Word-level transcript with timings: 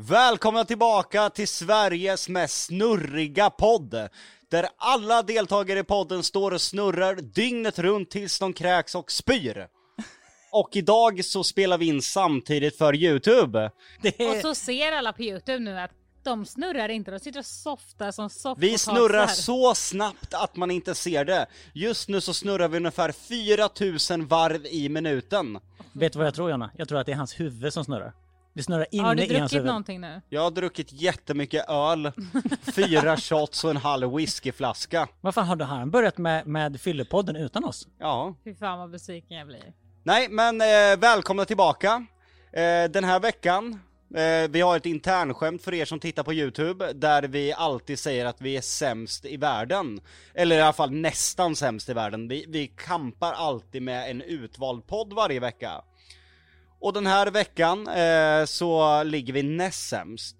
Välkomna 0.00 0.64
tillbaka 0.64 1.30
till 1.30 1.48
Sveriges 1.48 2.28
mest 2.28 2.64
snurriga 2.64 3.50
podd! 3.50 4.08
Där 4.50 4.68
alla 4.76 5.22
deltagare 5.22 5.78
i 5.78 5.84
podden 5.84 6.22
står 6.22 6.50
och 6.50 6.60
snurrar 6.60 7.14
dygnet 7.14 7.78
runt 7.78 8.10
tills 8.10 8.38
de 8.38 8.52
kräks 8.52 8.94
och 8.94 9.10
spyr. 9.10 9.66
Och 10.52 10.68
idag 10.72 11.24
så 11.24 11.44
spelar 11.44 11.78
vi 11.78 11.86
in 11.86 12.02
samtidigt 12.02 12.78
för 12.78 12.94
Youtube. 12.94 13.70
Det 14.02 14.28
Och 14.28 14.36
så 14.42 14.54
ser 14.54 14.92
alla 14.92 15.12
på 15.12 15.22
Youtube 15.22 15.58
nu 15.58 15.78
att 15.78 15.90
de 16.24 16.46
snurrar 16.46 16.88
inte, 16.88 17.10
de 17.10 17.20
sitter 17.20 17.38
och 17.38 17.46
softar 17.46 18.10
som 18.10 18.30
soffpotatisar. 18.30 18.72
Vi 18.72 18.78
snurrar 18.78 19.26
så 19.26 19.74
snabbt 19.74 20.34
att 20.34 20.56
man 20.56 20.70
inte 20.70 20.94
ser 20.94 21.24
det. 21.24 21.46
Just 21.72 22.08
nu 22.08 22.20
så 22.20 22.34
snurrar 22.34 22.68
vi 22.68 22.76
ungefär 22.76 23.12
4000 23.12 24.26
varv 24.26 24.66
i 24.66 24.88
minuten. 24.88 25.58
vet 25.92 26.12
du 26.12 26.18
vad 26.18 26.26
jag 26.26 26.34
tror 26.34 26.50
Jonna? 26.50 26.70
Jag 26.76 26.88
tror 26.88 26.98
att 26.98 27.06
det 27.06 27.12
är 27.12 27.16
hans 27.16 27.40
huvud 27.40 27.72
som 27.72 27.84
snurrar. 27.84 28.12
Det 28.58 28.62
snurrar 28.62 28.86
Har 29.02 29.14
du 29.14 29.22
i 29.22 29.26
hans 29.26 29.38
druckit 29.38 29.52
huvud. 29.52 29.66
någonting 29.66 30.00
nu? 30.00 30.20
Jag 30.28 30.40
har 30.40 30.50
druckit 30.50 30.92
jättemycket 30.92 31.68
öl, 31.68 32.12
fyra 32.74 33.16
shots 33.16 33.64
och 33.64 33.70
en 33.70 33.76
halv 33.76 34.14
whiskyflaska. 34.16 35.08
Vad 35.20 35.34
fan 35.34 35.46
har 35.46 35.56
du 35.56 35.64
han 35.64 35.90
börjat 35.90 36.18
med, 36.18 36.46
med 36.46 36.80
Fyllepodden 36.80 37.36
utan 37.36 37.64
oss? 37.64 37.88
Ja, 37.98 38.34
Fy 38.44 38.54
fan 38.54 38.78
vad 38.78 38.90
besviken 38.90 39.36
jag 39.36 39.46
blir. 39.46 39.72
Nej, 40.02 40.28
men 40.28 40.60
eh, 40.60 40.98
välkomna 40.98 41.44
tillbaka. 41.44 42.06
Eh, 42.52 42.90
den 42.90 43.04
här 43.04 43.20
veckan, 43.20 43.80
eh, 44.14 44.50
vi 44.50 44.60
har 44.60 44.76
ett 44.76 44.86
internskämt 44.86 45.62
för 45.62 45.74
er 45.74 45.84
som 45.84 46.00
tittar 46.00 46.22
på 46.22 46.32
Youtube, 46.34 46.92
där 46.92 47.22
vi 47.22 47.52
alltid 47.52 47.98
säger 47.98 48.26
att 48.26 48.40
vi 48.40 48.56
är 48.56 48.60
sämst 48.60 49.24
i 49.24 49.36
världen. 49.36 50.00
Eller 50.34 50.56
i 50.56 50.60
alla 50.60 50.72
fall 50.72 50.90
nästan 50.90 51.56
sämst 51.56 51.88
i 51.88 51.92
världen. 51.92 52.28
Vi, 52.28 52.44
vi 52.48 52.66
kampar 52.66 53.32
alltid 53.32 53.82
med 53.82 54.10
en 54.10 54.22
utvald 54.22 54.86
podd 54.86 55.12
varje 55.12 55.40
vecka. 55.40 55.82
Och 56.80 56.92
den 56.92 57.06
här 57.06 57.26
veckan 57.30 57.88
eh, 57.88 58.44
så 58.44 59.02
ligger 59.02 59.32
vi 59.32 59.42
näst 59.42 59.88
sämst. 59.88 60.36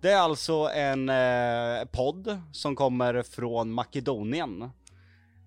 Det 0.00 0.10
är 0.10 0.18
alltså 0.18 0.70
en 0.74 1.08
eh, 1.08 1.84
podd 1.92 2.40
som 2.52 2.76
kommer 2.76 3.22
från 3.22 3.72
Makedonien. 3.72 4.70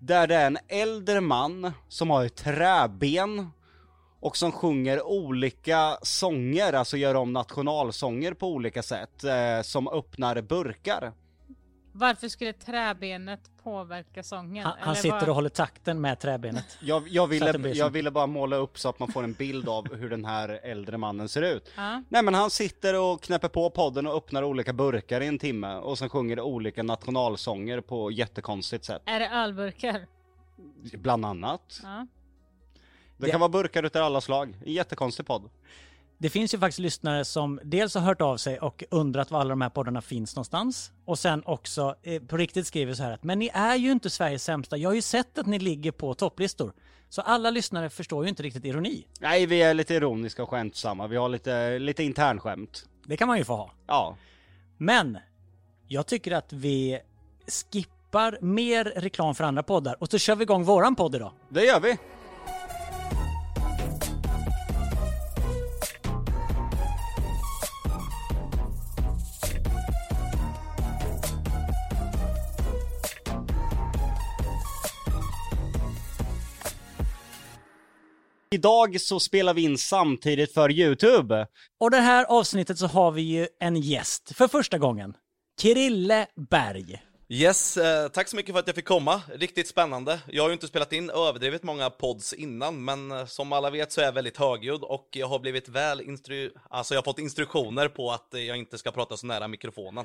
Där 0.00 0.26
det 0.26 0.34
är 0.34 0.46
en 0.46 0.58
äldre 0.68 1.20
man 1.20 1.72
som 1.88 2.10
har 2.10 2.24
ett 2.24 2.36
träben 2.36 3.50
och 4.20 4.36
som 4.36 4.52
sjunger 4.52 5.06
olika 5.06 5.98
sånger, 6.02 6.72
alltså 6.72 6.96
gör 6.96 7.14
om 7.14 7.32
nationalsånger 7.32 8.34
på 8.34 8.48
olika 8.48 8.82
sätt, 8.82 9.24
eh, 9.24 9.62
som 9.62 9.88
öppnar 9.88 10.40
burkar. 10.40 11.12
Varför 11.92 12.28
skulle 12.28 12.52
träbenet 12.52 13.40
påverka 13.62 14.22
sången? 14.22 14.64
Han, 14.64 14.74
han 14.80 14.96
sitter 14.96 15.10
vad- 15.20 15.28
och 15.28 15.34
håller 15.34 15.48
takten 15.48 16.00
med 16.00 16.18
träbenet. 16.20 16.64
Jag, 16.80 17.08
jag, 17.08 17.26
ville, 17.26 17.68
jag 17.74 17.90
ville 17.90 18.10
bara 18.10 18.26
måla 18.26 18.56
upp 18.56 18.78
så 18.78 18.88
att 18.88 18.98
man 18.98 19.12
får 19.12 19.22
en 19.24 19.32
bild 19.32 19.68
av 19.68 19.94
hur 19.94 20.10
den 20.10 20.24
här 20.24 20.48
äldre 20.62 20.98
mannen 20.98 21.28
ser 21.28 21.42
ut. 21.42 21.70
Ja. 21.76 22.02
Nej 22.08 22.22
men 22.22 22.34
han 22.34 22.50
sitter 22.50 23.00
och 23.00 23.22
knäpper 23.22 23.48
på 23.48 23.70
podden 23.70 24.06
och 24.06 24.14
öppnar 24.16 24.42
olika 24.42 24.72
burkar 24.72 25.20
i 25.20 25.26
en 25.26 25.38
timme 25.38 25.74
och 25.74 25.98
sen 25.98 26.08
sjunger 26.08 26.40
olika 26.40 26.82
nationalsånger 26.82 27.80
på 27.80 28.10
jättekonstigt 28.10 28.84
sätt. 28.84 29.02
Är 29.06 29.20
det 29.20 29.28
ölburkar? 29.28 30.06
Bland 30.98 31.26
annat. 31.26 31.80
Det 31.82 32.06
Det- 33.26 33.30
kan 33.30 33.40
vara 33.40 33.48
burkar 33.48 33.82
utav 33.82 34.02
alla 34.04 34.20
slag. 34.20 34.56
En 34.66 34.72
jättekonstig 34.72 35.26
podd. 35.26 35.50
Det 36.22 36.30
finns 36.30 36.54
ju 36.54 36.58
faktiskt 36.58 36.78
lyssnare 36.78 37.24
som 37.24 37.60
dels 37.64 37.94
har 37.94 38.02
hört 38.02 38.20
av 38.20 38.36
sig 38.36 38.58
och 38.58 38.84
undrat 38.90 39.30
var 39.30 39.40
alla 39.40 39.50
de 39.50 39.60
här 39.60 39.68
poddarna 39.68 40.02
finns 40.02 40.36
någonstans. 40.36 40.92
Och 41.04 41.18
sen 41.18 41.42
också 41.46 41.94
eh, 42.02 42.22
på 42.22 42.36
riktigt 42.36 42.66
skriver 42.66 42.94
så 42.94 43.02
här 43.02 43.12
att 43.12 43.24
men 43.24 43.38
ni 43.38 43.50
är 43.54 43.76
ju 43.76 43.92
inte 43.92 44.10
Sveriges 44.10 44.44
sämsta. 44.44 44.76
Jag 44.76 44.90
har 44.90 44.94
ju 44.94 45.02
sett 45.02 45.38
att 45.38 45.46
ni 45.46 45.58
ligger 45.58 45.92
på 45.92 46.14
topplistor. 46.14 46.72
Så 47.08 47.22
alla 47.22 47.50
lyssnare 47.50 47.90
förstår 47.90 48.24
ju 48.24 48.28
inte 48.28 48.42
riktigt 48.42 48.64
ironi. 48.64 49.06
Nej, 49.20 49.46
vi 49.46 49.62
är 49.62 49.74
lite 49.74 49.94
ironiska 49.94 50.42
och 50.42 50.50
skämtsamma. 50.50 51.06
Vi 51.06 51.16
har 51.16 51.28
lite, 51.28 51.78
lite 51.78 52.02
internskämt. 52.02 52.88
Det 53.04 53.16
kan 53.16 53.28
man 53.28 53.38
ju 53.38 53.44
få 53.44 53.56
ha. 53.56 53.70
Ja. 53.86 54.16
Men 54.78 55.18
jag 55.88 56.06
tycker 56.06 56.32
att 56.32 56.52
vi 56.52 57.00
skippar 57.46 58.38
mer 58.40 58.84
reklam 58.84 59.34
för 59.34 59.44
andra 59.44 59.62
poddar 59.62 59.96
och 60.00 60.08
så 60.10 60.18
kör 60.18 60.36
vi 60.36 60.42
igång 60.42 60.64
våran 60.64 60.94
podd 60.94 61.14
idag. 61.14 61.32
Det 61.48 61.64
gör 61.64 61.80
vi. 61.80 61.98
Idag 78.52 79.00
så 79.00 79.20
spelar 79.20 79.54
vi 79.54 79.62
in 79.62 79.78
samtidigt 79.78 80.54
för 80.54 80.70
Youtube. 80.70 81.46
Och 81.80 81.90
det 81.90 82.00
här 82.00 82.24
avsnittet 82.24 82.78
så 82.78 82.86
har 82.86 83.12
vi 83.12 83.22
ju 83.22 83.48
en 83.60 83.76
gäst 83.76 84.36
för 84.36 84.48
första 84.48 84.78
gången. 84.78 85.14
Krille 85.60 86.26
Berg. 86.50 87.02
Yes, 87.28 87.76
eh, 87.76 88.08
tack 88.08 88.28
så 88.28 88.36
mycket 88.36 88.52
för 88.52 88.60
att 88.60 88.66
jag 88.66 88.76
fick 88.76 88.84
komma. 88.84 89.22
Riktigt 89.34 89.68
spännande. 89.68 90.20
Jag 90.28 90.42
har 90.42 90.48
ju 90.48 90.52
inte 90.52 90.66
spelat 90.66 90.92
in 90.92 91.10
överdrivet 91.10 91.62
många 91.62 91.90
pods 91.90 92.32
innan, 92.32 92.84
men 92.84 93.10
eh, 93.10 93.26
som 93.26 93.52
alla 93.52 93.70
vet 93.70 93.92
så 93.92 94.00
är 94.00 94.04
jag 94.04 94.12
väldigt 94.12 94.36
högljudd 94.36 94.82
och 94.82 95.08
jag 95.12 95.26
har 95.26 95.38
blivit 95.38 95.68
väl 95.68 96.00
instru... 96.00 96.50
Alltså 96.70 96.94
jag 96.94 96.98
har 96.98 97.04
fått 97.04 97.18
instruktioner 97.18 97.88
på 97.88 98.10
att 98.10 98.34
eh, 98.34 98.40
jag 98.40 98.56
inte 98.56 98.78
ska 98.78 98.90
prata 98.90 99.16
så 99.16 99.26
nära 99.26 99.48
mikrofonen. 99.48 100.04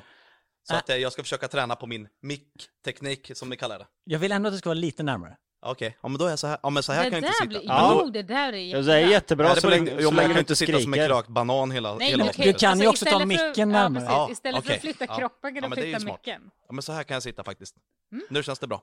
Så 0.68 0.74
Äh. 0.74 0.78
att 0.78 0.90
eh, 0.90 0.96
jag 0.96 1.12
ska 1.12 1.22
försöka 1.22 1.48
träna 1.48 1.76
på 1.76 1.86
min 1.86 2.08
mick-teknik, 2.22 3.30
som 3.34 3.48
ni 3.48 3.56
kallar 3.56 3.78
det. 3.78 3.86
Jag 4.04 4.18
vill 4.18 4.32
ändå 4.32 4.48
att 4.48 4.54
det 4.54 4.58
ska 4.58 4.68
vara 4.68 4.74
lite 4.74 5.02
närmare. 5.02 5.36
Okej, 5.60 5.96
ja 6.02 6.08
men 6.08 6.18
då 6.18 6.24
är 6.24 6.30
jag 6.30 6.38
så 6.38 6.46
här. 6.46 6.58
Ja 6.62 6.70
men 6.70 6.82
så 6.82 6.92
här 6.92 7.04
det 7.04 7.10
kan 7.10 7.22
jag 7.22 7.28
inte 7.28 7.32
sitta. 7.36 7.48
blir... 7.48 7.62
Ja. 7.64 8.00
Jo, 8.04 8.10
det 8.10 8.22
där 8.22 8.52
är 8.52 8.56
jättebra. 8.56 8.94
det 8.94 9.00
är 9.02 9.08
jättebra 9.08 9.56
så 9.56 9.68
länge, 9.68 9.86
så 9.90 9.94
länge 9.96 10.02
jag 10.02 10.14
du 10.14 10.32
kan 10.34 10.38
inte 10.38 10.56
sitta 10.56 10.80
som 10.80 10.94
en 10.94 11.08
krökt 11.08 11.28
banan 11.28 11.70
hela, 11.70 11.94
Nej, 11.94 12.10
hela 12.10 12.18
men 12.24 12.28
avsnittet. 12.28 12.54
Du 12.54 12.58
kan 12.66 12.80
ju 12.80 12.86
också 12.88 13.04
ta 13.04 13.18
för- 13.18 13.26
micken 13.26 13.52
ja, 13.56 13.66
närmare. 13.66 14.02
precis. 14.02 14.10
Ja, 14.16 14.28
Istället 14.32 14.56
för 14.64 14.68
okej. 14.68 14.74
att 14.76 14.80
flytta 14.80 15.04
Ja. 15.08 15.16
kroppen 15.18 15.54
kan 15.54 15.62
Ja, 15.62 15.68
du 15.76 15.82
flytta 15.82 16.04
micken. 16.04 16.50
Ja 16.68 16.72
men 16.72 16.82
så 16.82 16.92
här 16.92 17.02
kan 17.02 17.14
jag 17.14 17.22
sitta 17.22 17.44
faktiskt. 17.44 17.74
Mm. 18.12 18.24
Nu 18.30 18.42
känns 18.42 18.58
det 18.58 18.66
bra. 18.66 18.82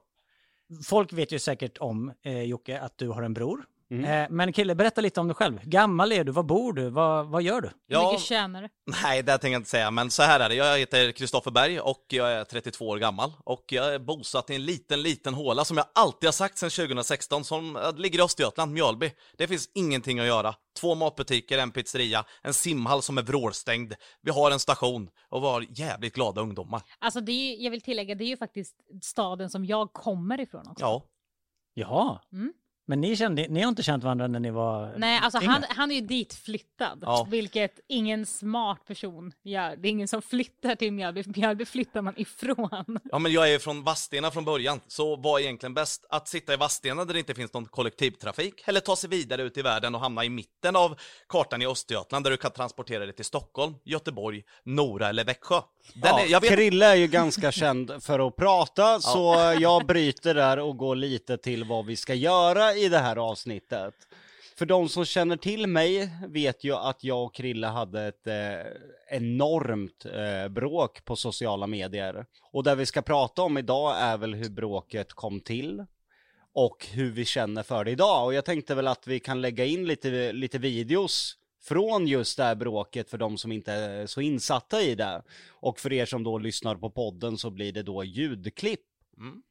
Folk 0.86 1.14
vet 1.14 1.32
ju 1.32 1.40
säkert 1.40 1.78
om, 1.78 2.12
eh, 2.24 2.42
Jocke, 2.44 2.80
att 2.80 2.98
du 2.98 3.08
har 3.10 3.22
en 3.24 3.34
bror. 3.34 3.66
Mm. 3.92 4.06
Eh, 4.06 4.28
men 4.30 4.54
Krille, 4.54 4.76
berätta 4.76 5.02
lite 5.02 5.20
om 5.20 5.28
dig 5.28 5.36
själv. 5.36 5.60
Gammal 5.64 6.12
är 6.12 6.24
du? 6.24 6.32
Var 6.32 6.44
bor 6.44 6.74
du? 6.74 6.90
Vad, 6.90 7.28
vad 7.28 7.42
gör 7.42 7.62
du? 7.62 7.68
Hur 7.68 7.76
Ja, 7.88 8.12
mycket 8.12 8.26
tjänar 8.26 8.62
du? 8.62 8.70
Nej, 9.04 9.24
det 9.24 9.32
tänker 9.32 9.52
jag 9.52 9.60
inte 9.60 9.70
säga, 9.70 9.92
men 9.92 10.12
så 10.12 10.24
här 10.24 10.40
är 10.40 10.50
det. 10.50 10.56
Jag 10.56 10.80
heter 10.80 11.12
Kristoffer 11.12 11.52
Berg 11.52 11.80
och 11.80 12.06
jag 12.10 12.32
är 12.32 12.44
32 12.44 12.88
år 12.88 12.98
gammal 12.98 13.34
och 13.46 13.66
jag 13.68 13.94
är 13.94 14.00
bosatt 14.00 14.50
i 14.50 14.56
en 14.56 14.66
liten, 14.66 15.02
liten 15.02 15.34
håla 15.34 15.66
som 15.66 15.78
jag 15.78 15.86
alltid 15.96 16.28
har 16.28 16.32
sagt 16.32 16.58
sedan 16.58 16.70
2016 16.70 17.44
som 17.44 17.94
ligger 17.98 18.20
i 18.20 18.22
Östergötland, 18.22 18.74
Mjölby. 18.74 19.12
Det 19.38 19.48
finns 19.48 19.70
ingenting 19.74 20.20
att 20.20 20.28
göra. 20.28 20.56
Två 20.80 20.96
matbutiker, 20.96 21.58
en 21.58 21.72
pizzeria, 21.72 22.26
en 22.42 22.54
simhall 22.54 23.02
som 23.02 23.18
är 23.18 23.22
vrålstängd. 23.22 23.94
Vi 24.22 24.32
har 24.32 24.52
en 24.52 24.60
station 24.60 25.10
och 25.30 25.44
vi 25.44 25.48
har 25.48 25.66
jävligt 25.70 26.16
glada 26.16 26.42
ungdomar. 26.42 26.82
Alltså 27.00 27.22
det 27.22 27.32
är 27.32 27.56
ju, 27.56 27.64
jag 27.64 27.72
vill 27.72 27.82
tillägga, 27.82 28.16
det 28.16 28.24
är 28.24 28.30
ju 28.30 28.38
faktiskt 28.38 28.76
staden 29.02 29.50
som 29.50 29.66
jag 29.66 29.94
kommer 29.94 30.40
ifrån 30.40 30.68
också. 30.68 30.86
Ja, 30.86 31.04
Jaha. 31.78 32.20
Mm. 32.34 32.54
Men 32.88 33.02
ni, 33.02 33.16
kände, 33.16 33.48
ni 33.50 33.62
har 33.62 33.70
inte 33.70 33.84
känt 33.84 34.04
varandra 34.04 34.28
när 34.28 34.40
ni 34.40 34.52
var 34.52 34.94
Nej, 34.98 35.20
alltså 35.24 35.42
yngre? 35.42 35.52
han, 35.52 35.64
han 35.70 35.92
är 35.92 35.96
ju 35.96 36.02
ditflyttad, 36.02 37.00
Ja. 37.02 37.28
vilket 37.30 37.80
ingen 37.88 38.26
smart 38.26 38.86
person 38.88 39.34
gör. 39.44 39.76
Det 39.76 39.88
är 39.88 39.90
ingen 39.90 40.08
som 40.08 40.22
flyttar 40.22 40.76
till 40.76 40.94
Mjölby, 40.94 41.24
Mjölby 41.36 41.66
flyttar 41.66 42.02
man 42.02 42.14
ifrån. 42.18 43.00
Ja 43.12 43.20
men 43.20 43.32
jag 43.32 43.54
är 43.54 43.60
från 43.60 43.84
Vadstena 43.84 44.32
från 44.32 44.46
början, 44.46 44.80
så 44.88 45.16
vad 45.16 45.42
är 45.42 45.46
egentligen 45.46 45.74
bäst? 45.74 46.06
Att 46.10 46.28
sitta 46.28 46.54
i 46.54 46.58
Vadstena 46.58 47.06
där 47.06 47.14
det 47.14 47.20
inte 47.20 47.34
finns 47.34 47.54
någon 47.54 47.66
kollektivtrafik, 47.66 48.64
eller 48.66 48.80
ta 48.80 48.96
sig 48.96 49.10
vidare 49.10 49.42
ut 49.44 49.58
i 49.58 49.62
världen 49.62 49.96
och 49.96 50.02
hamna 50.02 50.26
i 50.26 50.30
mitten 50.30 50.76
av 50.76 51.00
kartan 51.30 51.62
i 51.62 51.68
Östergötland 51.68 52.26
där 52.26 52.32
du 52.32 52.38
kan 52.38 52.52
transportera 52.52 53.06
dig 53.06 53.16
till 53.16 53.26
Stockholm, 53.26 53.74
Göteborg, 53.86 54.44
Nora 54.64 55.10
eller 55.10 55.24
Växjö. 55.26 55.62
Den 55.94 56.02
Ja, 56.04 56.20
är, 56.22 56.28
jag 56.32 56.42
vet, 56.42 56.52
Krille 56.52 56.86
är 56.86 56.96
ju 56.96 57.08
ganska 57.08 57.52
känd 57.52 58.04
för 58.04 58.28
att 58.28 58.36
prata, 58.36 59.00
så 59.00 59.36
jag 59.60 59.86
bryter 59.86 60.34
där 60.36 60.60
och 60.60 60.78
går 60.78 60.96
lite 60.96 61.38
till 61.38 61.64
vad 61.64 61.86
vi 61.86 61.96
ska 61.96 62.14
göra 62.14 62.75
i 62.78 62.90
det 62.90 63.00
här 63.00 63.16
avsnittet. 63.16 63.94
För 64.56 64.66
de 64.66 64.90
som 64.90 65.06
känner 65.06 65.38
till 65.38 65.68
mig 65.68 66.10
vet 66.28 66.64
ju 66.64 66.76
att 66.76 67.04
jag 67.04 67.24
och 67.24 67.36
Krille 67.36 67.68
hade 67.68 68.04
ett 68.04 68.28
eh, 68.28 69.18
enormt 69.18 70.06
eh, 70.06 70.48
bråk 70.48 71.06
på 71.06 71.16
sociala 71.16 71.68
medier. 71.68 72.26
Och 72.52 72.64
det 72.64 72.76
vi 72.76 72.86
ska 72.86 73.02
prata 73.02 73.42
om 73.42 73.58
idag 73.58 73.96
är 74.00 74.18
väl 74.18 74.34
hur 74.34 74.50
bråket 74.50 75.14
kom 75.14 75.40
till 75.40 75.86
och 76.54 76.86
hur 76.92 77.12
vi 77.12 77.26
känner 77.26 77.64
för 77.64 77.84
det 77.84 77.92
idag. 77.92 78.26
Och 78.26 78.34
jag 78.34 78.46
tänkte 78.46 78.76
väl 78.76 78.88
att 78.88 79.08
vi 79.08 79.20
kan 79.20 79.42
lägga 79.42 79.66
in 79.66 79.88
lite, 79.88 80.32
lite 80.34 80.58
videos 80.58 81.38
från 81.62 82.08
just 82.08 82.38
det 82.38 82.44
här 82.44 82.56
bråket 82.56 83.10
för 83.10 83.18
de 83.18 83.38
som 83.38 83.52
inte 83.52 83.74
är 83.74 84.08
så 84.08 84.22
insatta 84.22 84.82
i 84.82 84.96
det. 84.96 85.24
Och 85.50 85.80
för 85.80 85.94
er 85.94 86.06
som 86.06 86.24
då 86.24 86.38
lyssnar 86.38 86.76
på 86.76 86.90
podden 86.90 87.38
så 87.38 87.50
blir 87.50 87.72
det 87.72 87.84
då 87.84 88.04
ljudklipp. 88.04 88.86
Mm 89.18 89.42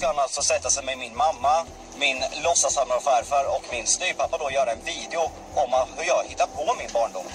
kan 0.00 0.18
alltså 0.18 0.42
sätta 0.42 0.70
sig 0.70 0.84
med 0.84 0.98
min 0.98 1.16
mamma, 1.16 1.66
min 1.98 2.18
låtsasfarmor 2.44 2.96
och 2.96 3.02
farfar 3.02 3.44
och 3.56 3.64
min 3.72 3.86
styvpappa 3.86 4.38
då 4.38 4.50
göra 4.50 4.70
en 4.72 4.84
video 4.84 5.22
om 5.54 5.70
hur 5.96 6.04
jag 6.04 6.24
hittar 6.28 6.46
på 6.46 6.74
min 6.78 6.90
barndom. 6.92 7.26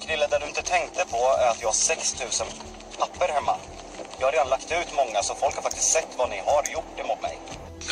Krille, 0.00 0.26
det 0.26 0.38
du 0.38 0.46
inte 0.46 0.62
tänkte 0.62 1.04
på 1.10 1.22
är 1.42 1.48
att 1.52 1.60
jag 1.60 1.68
har 1.68 1.74
6000 1.74 2.46
papper 2.98 3.28
hemma. 3.32 3.56
Jag 4.18 4.26
har 4.26 4.32
redan 4.32 4.48
lagt 4.48 4.72
ut 4.72 4.90
många 5.00 5.22
så 5.22 5.34
folk 5.34 5.54
har 5.54 5.62
faktiskt 5.62 5.90
sett 5.96 6.12
vad 6.16 6.30
ni 6.30 6.38
har 6.38 6.62
gjort 6.74 6.98
emot 7.02 7.22
mig. 7.22 7.38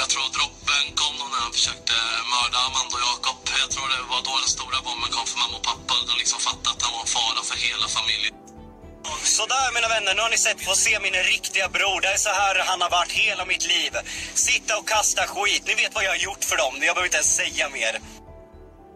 Jag 0.00 0.08
tror 0.12 0.26
droppen 0.36 0.84
kom 1.00 1.14
då 1.20 1.24
när 1.32 1.40
han 1.46 1.52
försökte 1.58 1.94
mörda 2.34 2.58
Amanda 2.68 2.94
och 2.98 3.04
Jakob. 3.08 3.38
Jag 3.64 3.70
tror 3.74 3.86
det 3.94 4.02
var 4.12 4.20
då 4.28 4.32
den 4.44 4.52
stora 4.56 4.78
bomben 4.86 5.10
kom 5.16 5.26
för 5.30 5.38
mamma 5.42 5.56
och 5.60 5.66
pappa. 5.70 5.94
De 6.08 6.14
liksom 6.22 6.40
fattade 6.48 6.70
att 6.74 6.82
han 6.84 6.92
var 6.96 7.02
en 7.06 7.12
fara 7.16 7.40
för 7.50 7.56
hela 7.66 7.86
familjen. 7.98 8.44
Sådär 9.38 9.72
mina 9.74 9.88
vänner, 9.88 10.14
nu 10.14 10.22
har 10.22 10.30
ni 10.30 10.38
sett, 10.38 10.60
få 10.68 10.74
se 10.74 11.00
min 11.00 11.12
riktiga 11.34 11.68
bror. 11.68 12.00
Det 12.00 12.08
är 12.08 12.16
så 12.16 12.30
här 12.30 12.54
han 12.70 12.80
har 12.80 12.90
varit 12.90 13.12
hela 13.12 13.44
mitt 13.44 13.66
liv. 13.74 13.92
Sitta 14.34 14.78
och 14.78 14.88
kasta 14.88 15.22
skit. 15.26 15.62
Ni 15.66 15.74
vet 15.74 15.94
vad 15.94 16.04
jag 16.04 16.10
har 16.10 16.22
gjort 16.28 16.44
för 16.44 16.56
dem. 16.56 16.74
Jag 16.74 16.94
behöver 16.94 17.04
inte 17.04 17.16
ens 17.16 17.36
säga 17.36 17.68
mer. 17.68 17.94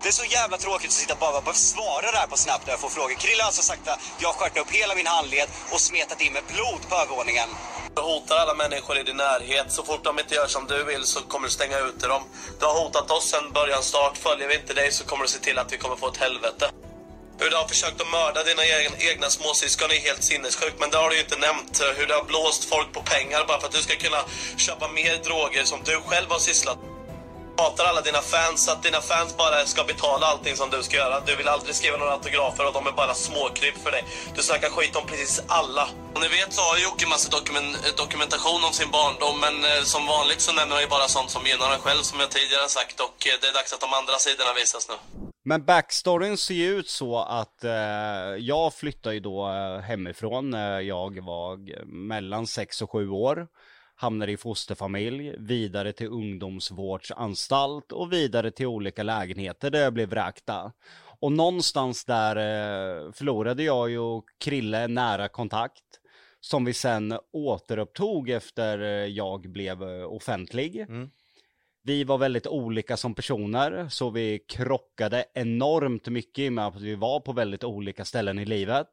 Det 0.03 0.09
är 0.09 0.13
så 0.13 0.25
jävla 0.25 0.57
tråkigt 0.57 0.91
att 0.91 1.01
sitta 1.03 1.15
och 1.15 1.45
bara 1.45 1.55
svara 1.55 2.11
där 2.13 2.27
på 2.27 2.37
snabbt 2.37 2.67
när 2.67 2.73
jag 2.73 2.81
får 2.81 2.89
frågor. 2.89 3.15
Krille 3.15 3.43
har 3.43 3.47
alltså 3.47 3.63
sagt 3.63 3.89
att 3.89 4.01
jag 4.23 4.29
har 4.29 4.35
skärt 4.35 4.59
upp 4.59 4.71
hela 4.71 4.95
min 4.95 5.07
handled 5.07 5.49
och 5.73 5.81
smetat 5.81 6.21
in 6.21 6.33
med 6.33 6.43
blod 6.53 6.83
på 6.89 6.95
övervåningen. 6.97 7.49
Du 7.97 8.03
hotar 8.03 8.37
alla 8.37 8.55
människor 8.55 8.99
i 8.99 9.03
din 9.03 9.17
närhet. 9.17 9.73
Så 9.73 9.83
fort 9.85 10.05
de 10.05 10.19
inte 10.19 10.35
gör 10.35 10.47
som 10.47 10.67
du 10.67 10.85
vill 10.85 11.05
så 11.05 11.21
kommer 11.21 11.49
du 11.49 11.53
stänga 11.53 11.79
ute 11.79 12.09
dem. 12.09 12.23
Du 12.61 12.67
har 12.67 12.75
hotat 12.83 13.11
oss 13.11 13.31
sedan 13.31 13.53
början 13.53 13.83
start. 13.83 14.19
Följer 14.19 14.49
vi 14.49 14.55
inte 14.55 14.75
dig 14.75 14.93
så 14.93 15.05
kommer 15.05 15.23
du 15.25 15.29
se 15.29 15.39
till 15.39 15.59
att 15.59 15.73
vi 15.73 15.79
kommer 15.79 15.97
få 15.97 16.09
ett 16.09 16.17
helvete. 16.17 16.71
Hur 17.41 17.51
du 17.51 17.57
har 17.57 17.69
försökt 17.69 18.01
att 18.01 18.11
mörda 18.11 18.45
dina 18.45 18.67
egna, 18.67 18.97
egna 18.99 19.31
småsyskon 19.31 19.91
är 19.91 20.01
helt 20.09 20.25
sinnessjukt. 20.25 20.77
Men 20.81 20.91
det 20.91 20.97
har 20.97 21.11
du 21.11 21.15
ju 21.17 21.23
inte 21.23 21.37
nämnt. 21.37 21.81
Hur 21.97 22.07
du 22.07 22.15
har 22.15 22.25
blåst 22.25 22.65
folk 22.65 22.93
på 22.93 23.03
pengar 23.03 23.45
bara 23.49 23.61
för 23.61 23.67
att 23.67 23.75
du 23.75 23.83
ska 23.83 23.95
kunna 23.97 24.23
köpa 24.57 24.89
mer 24.89 25.17
droger 25.25 25.65
som 25.65 25.79
du 25.85 26.01
själv 26.09 26.31
har 26.31 26.39
sysslat 26.39 26.79
hatar 27.59 27.85
alla 27.85 28.01
dina 28.01 28.23
fans 28.23 28.69
att 28.69 28.83
dina 28.83 29.01
fans 29.01 29.37
bara 29.37 29.67
ska 29.67 29.85
betala 29.85 30.27
allting 30.27 30.57
som 30.57 30.71
du 30.71 30.83
ska 30.83 30.97
göra. 30.97 31.21
Du 31.21 31.37
vill 31.37 31.49
aldrig 31.49 31.75
skriva 31.75 31.97
några 31.97 32.13
autografer 32.13 32.67
och 32.67 32.73
de 32.73 32.87
är 32.87 32.93
bara 32.93 33.15
småkryp 33.15 33.77
för 33.85 33.91
dig. 33.91 34.05
Du 34.37 34.43
snackar 34.43 34.71
skit 34.71 34.97
om 34.97 35.07
precis 35.07 35.43
alla. 35.49 35.89
Och 36.15 36.21
ni 36.21 36.29
vet 36.29 36.53
så 36.53 36.63
har 36.63 36.79
Jocke 36.79 37.07
massa 37.07 37.29
dokumen 37.31 37.77
dokumentation 37.97 38.65
om 38.65 38.73
sin 38.73 38.91
barndom 38.91 39.41
men 39.41 39.65
eh, 39.65 39.83
som 39.83 40.07
vanligt 40.07 40.41
så 40.41 40.53
nämner 40.53 40.75
han 40.75 40.83
ju 40.83 40.89
bara 40.89 41.09
sånt 41.09 41.31
som 41.31 41.47
gynnar 41.47 41.67
honom 41.67 41.81
själv 41.81 42.03
som 42.03 42.21
jag 42.21 42.31
tidigare 42.31 42.69
sagt 42.69 43.01
och 43.01 43.27
eh, 43.27 43.35
det 43.41 43.47
är 43.49 43.53
dags 43.53 43.73
att 43.73 43.81
de 43.81 43.93
andra 43.93 44.19
sidorna 44.19 44.53
visas 44.55 44.89
nu. 44.89 45.28
Men 45.49 45.65
backstoryn 45.65 46.37
ser 46.37 46.55
ju 46.55 46.79
ut 46.79 46.89
så 46.89 47.19
att 47.19 47.65
eh, 47.65 47.71
jag 48.39 48.75
flyttade 48.75 49.15
ju 49.15 49.21
då 49.21 49.49
eh, 49.49 49.79
hemifrån 49.79 50.51
när 50.51 50.81
jag 50.81 51.25
var 51.25 51.53
eh, 51.53 51.85
mellan 51.85 52.47
6 52.47 52.83
och 52.83 52.91
7 52.91 53.11
år. 53.11 53.49
Hamnade 53.95 54.33
i 54.33 54.37
fosterfamilj, 54.37 55.37
vidare 55.39 55.93
till 55.93 56.07
ungdomsvårdsanstalt 56.07 57.93
och 57.93 58.13
vidare 58.13 58.51
till 58.51 58.67
olika 58.67 59.03
lägenheter 59.03 59.71
där 59.71 59.83
jag 59.83 59.93
blev 59.93 60.09
vräkta. 60.09 60.73
Och 61.21 61.33
någonstans 61.33 62.05
där 62.05 62.37
eh, 62.37 63.13
förlorade 63.13 63.63
jag 63.63 63.91
ju 63.91 64.21
Krille 64.39 64.89
nära 64.89 65.29
kontakt. 65.29 65.85
Som 66.41 66.65
vi 66.65 66.75
sen 66.75 67.19
återupptog 67.33 68.31
efter 68.31 68.83
eh, 68.83 69.07
jag 69.07 69.41
blev 69.41 69.83
offentlig. 70.05 70.81
Mm. 70.81 71.11
Vi 71.89 72.05
var 72.05 72.19
väldigt 72.19 72.47
olika 72.47 72.97
som 72.97 73.15
personer, 73.15 73.89
så 73.89 74.11
vi 74.11 74.39
krockade 74.39 75.25
enormt 75.35 76.09
mycket 76.09 76.39
i 76.39 76.49
och 76.49 76.53
med 76.53 76.67
att 76.67 76.81
vi 76.81 76.95
var 76.95 77.21
på 77.21 77.33
väldigt 77.33 77.65
olika 77.65 78.05
ställen 78.05 78.39
i 78.39 78.45
livet. 78.45 78.87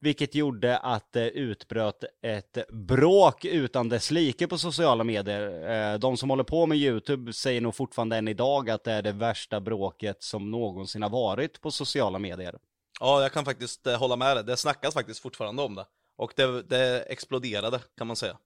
Vilket 0.00 0.34
gjorde 0.34 0.78
att 0.78 1.12
det 1.12 1.30
utbröt 1.30 2.04
ett 2.22 2.70
bråk 2.70 3.44
utan 3.44 3.88
dess 3.88 4.10
like 4.10 4.46
på 4.46 4.58
sociala 4.58 5.04
medier. 5.04 5.70
Eh, 5.70 5.98
de 5.98 6.16
som 6.16 6.30
håller 6.30 6.44
på 6.44 6.66
med 6.66 6.78
YouTube 6.78 7.32
säger 7.32 7.60
nog 7.60 7.74
fortfarande 7.74 8.16
än 8.16 8.28
idag 8.28 8.70
att 8.70 8.84
det 8.84 8.92
är 8.92 9.02
det 9.02 9.12
värsta 9.12 9.60
bråket 9.60 10.22
som 10.22 10.50
någonsin 10.50 11.02
har 11.02 11.10
varit 11.10 11.60
på 11.60 11.70
sociala 11.70 12.18
medier. 12.18 12.58
Ja, 13.00 13.22
jag 13.22 13.32
kan 13.32 13.44
faktiskt 13.44 13.86
eh, 13.86 13.98
hålla 13.98 14.16
med 14.16 14.36
dig. 14.36 14.44
Det 14.44 14.56
snackas 14.56 14.94
faktiskt 14.94 15.20
fortfarande 15.20 15.62
om 15.62 15.74
det. 15.74 15.86
Och 16.16 16.32
det, 16.36 16.62
det 16.62 17.00
exploderade, 17.00 17.80
kan 17.98 18.06
man 18.06 18.16
säga. 18.16 18.36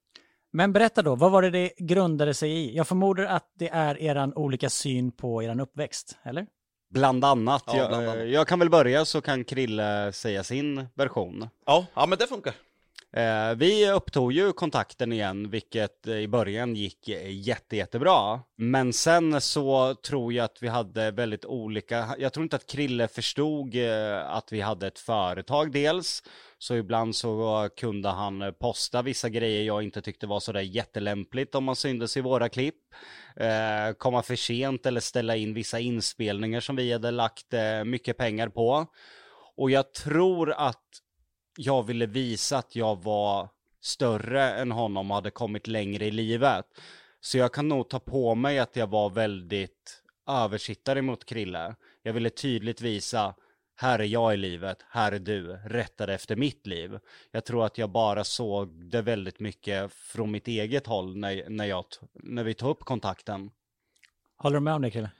Men 0.52 0.72
berätta 0.72 1.02
då, 1.02 1.14
vad 1.14 1.30
var 1.32 1.42
det 1.42 1.50
det 1.50 1.72
grundade 1.78 2.34
sig 2.34 2.50
i? 2.50 2.76
Jag 2.76 2.88
förmodar 2.88 3.24
att 3.24 3.52
det 3.58 3.68
är 3.68 4.02
eran 4.02 4.34
olika 4.34 4.70
syn 4.70 5.12
på 5.12 5.42
eran 5.42 5.60
uppväxt, 5.60 6.18
eller? 6.22 6.46
Bland 6.90 7.24
annat. 7.24 7.64
Ja, 7.66 7.76
jag, 7.76 7.88
bland 7.88 8.04
annat. 8.04 8.16
eh, 8.16 8.22
jag 8.22 8.48
kan 8.48 8.58
väl 8.58 8.70
börja 8.70 9.04
så 9.04 9.20
kan 9.20 9.44
Krille 9.44 10.12
säga 10.12 10.44
sin 10.44 10.86
version. 10.94 11.48
Ja, 11.66 11.86
ja 11.94 12.06
men 12.06 12.18
det 12.18 12.26
funkar. 12.26 12.54
Eh, 13.16 13.55
vi 13.56 13.90
upptog 13.90 14.32
ju 14.32 14.52
kontakten 14.52 15.12
igen, 15.12 15.50
vilket 15.50 16.06
eh, 16.06 16.14
i 16.16 16.28
början 16.28 16.76
gick 16.76 17.08
eh, 17.08 17.31
jätte, 17.31 17.76
jättebra. 17.76 18.40
Men 18.56 18.93
sen 18.93 19.40
så 19.40 19.94
tror 19.94 20.32
jag 20.32 20.44
att 20.44 20.62
vi 20.62 20.69
hade 20.69 21.10
väldigt 21.10 21.44
olika, 21.44 22.14
jag 22.19 22.32
tror 22.32 22.43
inte 22.43 22.56
att 22.56 22.66
Krille 22.66 23.08
förstod 23.08 23.75
eh, 23.75 24.31
att 24.31 24.52
vi 24.52 24.60
hade 24.60 24.87
ett 24.87 24.99
företag 24.99 25.72
dels. 25.72 26.22
Så 26.58 26.75
ibland 26.75 27.16
så 27.16 27.69
kunde 27.76 28.08
han 28.08 28.55
posta 28.60 29.02
vissa 29.02 29.28
grejer 29.28 29.62
jag 29.62 29.82
inte 29.82 30.02
tyckte 30.02 30.26
var 30.26 30.40
sådär 30.40 30.60
jättelämpligt 30.60 31.55
om 31.55 31.64
man 31.64 31.76
syntes 31.76 32.16
i 32.16 32.20
våra 32.20 32.49
klipp. 32.49 32.75
Eh, 33.37 33.93
komma 33.99 34.22
för 34.22 34.37
sent 34.37 34.87
eller 34.87 35.00
ställa 35.00 35.37
in 35.37 35.55
vissa 35.55 35.78
inspelningar 35.78 36.60
som 36.60 36.76
vi 36.76 36.93
hade 36.93 37.10
lagt 37.10 37.55
eh, 37.55 37.84
mycket 37.84 38.16
pengar 38.16 38.49
på. 38.49 38.87
Och 39.56 39.70
jag 39.70 39.93
tror 39.93 40.52
att 40.52 40.84
jag 41.60 41.82
ville 41.82 42.06
visa 42.06 42.58
att 42.58 42.76
jag 42.76 43.02
var 43.02 43.49
större 43.81 44.52
än 44.52 44.72
honom 44.72 45.10
och 45.10 45.14
hade 45.14 45.31
kommit 45.31 45.66
längre 45.66 46.06
i 46.06 46.10
livet. 46.10 46.66
Så 47.20 47.38
jag 47.38 47.52
kan 47.52 47.69
nog 47.69 47.88
ta 47.88 48.00
på 48.00 48.34
mig 48.34 48.58
att 48.58 48.76
jag 48.76 48.87
var 48.87 49.10
väldigt 49.10 50.02
översittare 50.28 51.02
mot 51.02 51.25
Krille. 51.25 51.75
Jag 52.02 52.12
ville 52.12 52.31
tydligt 52.31 52.81
visa, 52.81 53.34
här 53.76 53.99
är 53.99 54.05
jag 54.05 54.34
i 54.34 54.37
livet, 54.37 54.84
här 54.88 55.12
är 55.12 55.19
du, 55.19 55.52
rättade 55.64 56.14
efter 56.14 56.37
mitt 56.37 56.66
liv. 56.66 56.99
Jag 57.31 57.44
tror 57.44 57.64
att 57.64 57.78
jag 57.78 57.90
bara 57.90 58.25
såg 58.25 58.90
det 58.90 59.02
väldigt 59.02 59.40
mycket 59.40 59.93
från 59.93 60.31
mitt 60.31 60.49
eget 60.49 60.87
håll 60.87 61.16
när, 61.16 61.49
när, 61.49 61.64
jag, 61.64 61.84
när 62.12 62.44
vi 62.44 62.55
tog 62.55 62.70
upp 62.70 62.84
kontakten. 62.84 63.50
Håller 64.37 64.56
du 64.56 64.60
med 64.60 64.75
om 64.75 64.82
det 64.82 64.90
Krille? 64.90 65.10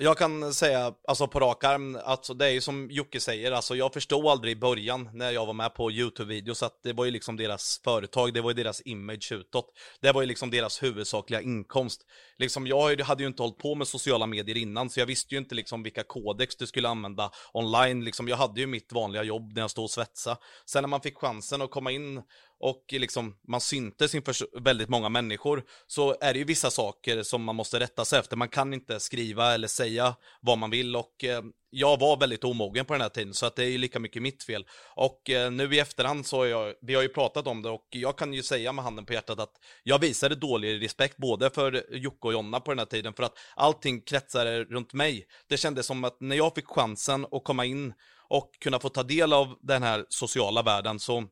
Jag 0.00 0.18
kan 0.18 0.54
säga, 0.54 0.94
alltså 1.08 1.28
på 1.28 1.40
rak 1.40 1.64
arm, 1.64 1.98
alltså 2.04 2.34
det 2.34 2.46
är 2.46 2.50
ju 2.50 2.60
som 2.60 2.88
Jocke 2.90 3.20
säger, 3.20 3.52
alltså 3.52 3.76
jag 3.76 3.92
förstod 3.92 4.26
aldrig 4.26 4.52
i 4.52 4.60
början 4.60 5.10
när 5.12 5.30
jag 5.32 5.46
var 5.46 5.52
med 5.52 5.74
på 5.74 5.90
YouTube-videos 5.90 6.66
att 6.66 6.82
det 6.82 6.92
var 6.92 7.04
ju 7.04 7.10
liksom 7.10 7.36
deras 7.36 7.80
företag, 7.84 8.34
det 8.34 8.40
var 8.40 8.50
ju 8.50 8.54
deras 8.54 8.82
image 8.84 9.32
utåt. 9.32 9.66
Det 10.00 10.12
var 10.12 10.20
ju 10.20 10.26
liksom 10.26 10.50
deras 10.50 10.82
huvudsakliga 10.82 11.40
inkomst. 11.40 12.06
Liksom 12.38 12.66
jag 12.66 13.00
hade 13.00 13.22
ju 13.22 13.26
inte 13.26 13.42
hållit 13.42 13.58
på 13.58 13.74
med 13.74 13.88
sociala 13.88 14.26
medier 14.26 14.56
innan, 14.56 14.90
så 14.90 15.00
jag 15.00 15.06
visste 15.06 15.34
ju 15.34 15.38
inte 15.38 15.54
liksom 15.54 15.82
vilka 15.82 16.02
kodex 16.02 16.56
du 16.56 16.66
skulle 16.66 16.88
använda 16.88 17.30
online. 17.52 18.04
Liksom 18.04 18.28
jag 18.28 18.36
hade 18.36 18.60
ju 18.60 18.66
mitt 18.66 18.92
vanliga 18.92 19.22
jobb 19.22 19.52
när 19.54 19.60
jag 19.60 19.70
stod 19.70 19.84
och 19.84 19.90
svetsa. 19.90 20.36
Sen 20.66 20.82
när 20.82 20.88
man 20.88 21.00
fick 21.00 21.18
chansen 21.18 21.62
att 21.62 21.70
komma 21.70 21.90
in 21.90 22.22
och 22.60 22.84
liksom 22.90 23.36
man 23.48 23.60
syntes 23.60 24.14
inför 24.14 24.60
väldigt 24.60 24.88
många 24.88 25.08
människor 25.08 25.64
så 25.86 26.16
är 26.20 26.32
det 26.32 26.38
ju 26.38 26.44
vissa 26.44 26.70
saker 26.70 27.22
som 27.22 27.44
man 27.44 27.56
måste 27.56 27.80
rätta 27.80 28.04
sig 28.04 28.18
efter. 28.18 28.36
Man 28.36 28.48
kan 28.48 28.74
inte 28.74 29.00
skriva 29.00 29.54
eller 29.54 29.68
säga 29.68 30.16
vad 30.40 30.58
man 30.58 30.70
vill 30.70 30.96
och 30.96 31.24
eh, 31.24 31.42
jag 31.70 32.00
var 32.00 32.16
väldigt 32.16 32.44
omogen 32.44 32.84
på 32.84 32.92
den 32.94 33.02
här 33.02 33.08
tiden 33.08 33.34
så 33.34 33.46
att 33.46 33.56
det 33.56 33.64
är 33.64 33.68
ju 33.68 33.78
lika 33.78 33.98
mycket 33.98 34.22
mitt 34.22 34.42
fel. 34.42 34.66
Och 34.94 35.30
eh, 35.30 35.50
nu 35.50 35.74
i 35.74 35.78
efterhand 35.78 36.26
så 36.26 36.36
har 36.36 36.46
jag, 36.46 36.74
vi 36.82 36.94
har 36.94 37.02
ju 37.02 37.08
pratat 37.08 37.46
om 37.46 37.62
det 37.62 37.70
och 37.70 37.86
jag 37.90 38.18
kan 38.18 38.34
ju 38.34 38.42
säga 38.42 38.72
med 38.72 38.84
handen 38.84 39.06
på 39.06 39.12
hjärtat 39.12 39.40
att 39.40 39.52
jag 39.82 39.98
visade 39.98 40.34
dålig 40.34 40.84
respekt 40.84 41.16
både 41.16 41.50
för 41.50 41.96
Jocke 41.96 42.26
och 42.26 42.32
Jonna 42.32 42.60
på 42.60 42.70
den 42.70 42.78
här 42.78 42.86
tiden 42.86 43.14
för 43.14 43.22
att 43.22 43.38
allting 43.56 44.00
kretsade 44.00 44.64
runt 44.64 44.92
mig. 44.92 45.26
Det 45.48 45.56
kändes 45.56 45.86
som 45.86 46.04
att 46.04 46.20
när 46.20 46.36
jag 46.36 46.54
fick 46.54 46.66
chansen 46.66 47.26
att 47.32 47.44
komma 47.44 47.64
in 47.64 47.94
och 48.28 48.50
kunna 48.60 48.80
få 48.80 48.88
ta 48.88 49.02
del 49.02 49.32
av 49.32 49.54
den 49.60 49.82
här 49.82 50.04
sociala 50.08 50.62
världen 50.62 50.98
så 50.98 51.24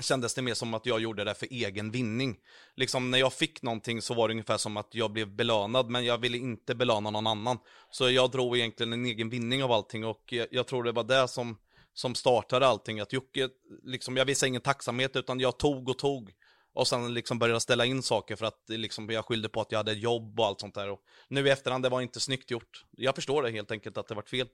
kändes 0.00 0.34
det 0.34 0.42
mer 0.42 0.54
som 0.54 0.74
att 0.74 0.86
jag 0.86 1.00
gjorde 1.00 1.24
det 1.24 1.34
för 1.34 1.46
egen 1.50 1.90
vinning. 1.90 2.36
Liksom 2.76 3.10
när 3.10 3.18
jag 3.18 3.32
fick 3.32 3.62
någonting 3.62 4.02
så 4.02 4.14
var 4.14 4.28
det 4.28 4.32
ungefär 4.32 4.56
som 4.56 4.76
att 4.76 4.94
jag 4.94 5.12
blev 5.12 5.28
belönad, 5.28 5.90
men 5.90 6.04
jag 6.04 6.18
ville 6.18 6.38
inte 6.38 6.74
belöna 6.74 7.10
någon 7.10 7.26
annan. 7.26 7.58
Så 7.90 8.10
jag 8.10 8.30
drog 8.30 8.56
egentligen 8.56 8.92
en 8.92 9.06
egen 9.06 9.30
vinning 9.30 9.64
av 9.64 9.72
allting 9.72 10.04
och 10.04 10.24
jag, 10.26 10.46
jag 10.50 10.66
tror 10.66 10.82
det 10.82 10.92
var 10.92 11.04
det 11.04 11.28
som, 11.28 11.58
som 11.94 12.14
startade 12.14 12.66
allting. 12.66 13.00
Att 13.00 13.12
Jocke, 13.12 13.48
liksom, 13.82 14.16
jag 14.16 14.24
visade 14.24 14.48
ingen 14.48 14.60
tacksamhet 14.60 15.16
utan 15.16 15.40
jag 15.40 15.58
tog 15.58 15.88
och 15.88 15.98
tog. 15.98 16.32
Och 16.72 16.88
sen 16.88 17.14
liksom 17.14 17.38
började 17.38 17.60
ställa 17.60 17.84
in 17.84 18.02
saker 18.02 18.36
för 18.36 18.46
att 18.46 18.64
liksom, 18.68 19.10
jag 19.10 19.24
skyllde 19.24 19.48
på 19.48 19.60
att 19.60 19.72
jag 19.72 19.78
hade 19.78 19.92
jobb 19.92 20.40
och 20.40 20.46
allt 20.46 20.60
sånt 20.60 20.74
där. 20.74 20.90
Och 20.90 21.00
nu 21.28 21.46
i 21.46 21.50
efterhand, 21.50 21.84
det 21.84 21.88
var 21.88 22.00
inte 22.00 22.20
snyggt 22.20 22.50
gjort. 22.50 22.84
Jag 22.90 23.14
förstår 23.14 23.42
det 23.42 23.50
helt 23.50 23.70
enkelt 23.70 23.98
att 23.98 24.08
det 24.08 24.14
var 24.14 24.22
fel. 24.22 24.48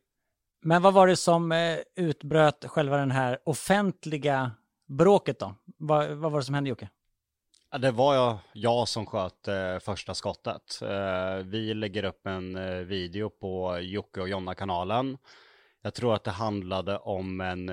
Men 0.63 0.83
vad 0.83 0.95
var 0.95 1.07
det 1.07 1.17
som 1.17 1.53
eh, 1.53 1.79
utbröt 1.97 2.65
själva 2.65 2.97
den 2.97 3.11
här 3.11 3.39
offentliga 3.45 4.51
bråket 4.87 5.39
då? 5.39 5.55
Vad, 5.77 6.11
vad 6.11 6.33
var 6.33 6.41
det 6.41 6.45
som 6.45 6.55
hände 6.55 6.71
Jocke? 6.71 6.89
Det 7.79 7.91
var 7.91 8.15
jag, 8.15 8.39
jag 8.53 8.89
som 8.89 9.07
sköt 9.07 9.49
eh, 9.49 9.79
första 9.79 10.15
skottet. 10.15 10.81
Eh, 10.83 11.37
vi 11.45 11.75
lägger 11.75 12.05
upp 12.05 12.27
en 12.27 12.57
eh, 12.57 12.75
video 12.75 13.31
på 13.31 13.79
Jocke 13.81 14.21
och 14.21 14.29
Jonna-kanalen. 14.29 15.19
Jag 15.83 15.95
tror 15.95 16.15
att 16.15 16.25
det 16.25 16.31
handlade 16.31 16.99
om 16.99 17.41
en 17.41 17.69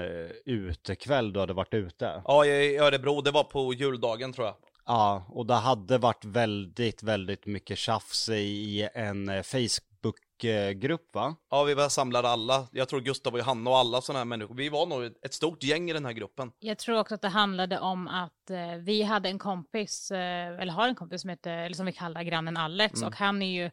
utekväll 0.45 1.33
du 1.33 1.39
hade 1.39 1.53
varit 1.53 1.73
ute. 1.73 2.21
Ja, 2.25 2.45
i 2.45 2.77
Örebro, 2.77 3.21
det 3.21 3.31
var 3.31 3.43
på 3.43 3.73
juldagen 3.73 4.33
tror 4.33 4.47
jag. 4.47 4.55
Ja, 4.85 5.25
och 5.29 5.45
det 5.45 5.53
hade 5.53 5.97
varit 5.97 6.25
väldigt, 6.25 7.03
väldigt 7.03 7.45
mycket 7.45 7.77
tjafs 7.77 8.29
i 8.29 8.89
en 8.93 9.29
eh, 9.29 9.43
Facebook-grupp 10.03 11.15
va? 11.15 11.35
Ja, 11.49 11.63
vi 11.63 11.73
var 11.73 11.89
samlade 11.89 12.27
alla. 12.29 12.67
Jag 12.71 12.89
tror 12.89 13.01
Gustav 13.01 13.33
och 13.33 13.39
Johanna 13.39 13.69
och 13.69 13.77
alla 13.77 14.01
sådana 14.01 14.19
här 14.19 14.25
människor. 14.25 14.55
Vi 14.55 14.69
var 14.69 14.85
nog 14.85 15.03
ett 15.03 15.33
stort 15.33 15.63
gäng 15.63 15.89
i 15.89 15.93
den 15.93 16.05
här 16.05 16.11
gruppen. 16.13 16.51
Jag 16.59 16.77
tror 16.77 16.99
också 16.99 17.15
att 17.15 17.21
det 17.21 17.27
handlade 17.27 17.79
om 17.79 18.07
att 18.07 18.49
eh, 18.49 18.75
vi 18.79 19.03
hade 19.03 19.29
en 19.29 19.39
kompis, 19.39 20.11
eh, 20.11 20.61
eller 20.61 20.73
har 20.73 20.87
en 20.87 20.95
kompis 20.95 21.21
som 21.21 21.29
heter, 21.29 21.57
eller 21.57 21.75
som 21.75 21.85
vi 21.85 21.91
kallar 21.93 22.23
grannen 22.23 22.57
Alex, 22.57 22.95
Mm. 23.01 23.07
och 23.07 23.15
han 23.15 23.41
är 23.41 23.51
ju 23.51 23.65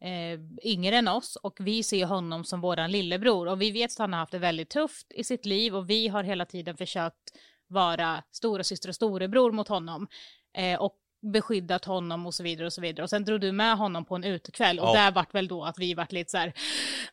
eh, 0.00 0.40
yngre 0.62 0.96
än 0.96 1.08
oss 1.08 1.36
och 1.36 1.56
vi 1.60 1.82
ser 1.82 2.06
honom 2.06 2.44
som 2.44 2.60
våran 2.60 2.90
lillebror 2.92 3.48
och 3.48 3.62
vi 3.62 3.70
vet 3.70 3.92
att 3.92 3.98
han 3.98 4.12
har 4.12 4.20
haft 4.20 4.32
det 4.32 4.38
väldigt 4.38 4.70
tufft 4.70 5.06
i 5.12 5.24
sitt 5.24 5.46
liv 5.46 5.76
och 5.76 5.90
vi 5.90 6.08
har 6.08 6.22
hela 6.22 6.44
tiden 6.44 6.76
försökt 6.76 7.32
vara 7.68 8.22
stora 8.32 8.64
syster 8.64 8.88
och 8.88 8.94
storebror 8.94 9.52
mot 9.52 9.68
honom 9.68 10.08
eh, 10.56 10.80
och 10.80 10.96
beskyddat 11.32 11.84
honom 11.84 12.26
och 12.26 12.34
så 12.34 12.42
vidare 12.42 12.66
och 12.66 12.72
så 12.72 12.80
vidare 12.80 13.02
och 13.02 13.10
sen 13.10 13.24
drog 13.24 13.40
du 13.40 13.52
med 13.52 13.76
honom 13.76 14.04
på 14.04 14.14
en 14.14 14.24
utekväll 14.24 14.78
och 14.78 14.88
Ja. 14.88 14.92
där 14.92 15.10
vart 15.12 15.34
väl 15.34 15.48
då 15.48 15.64
att 15.64 15.78
vi 15.78 15.94
vart 15.94 16.12
lite 16.12 16.30
så 16.30 16.38
här 16.38 16.52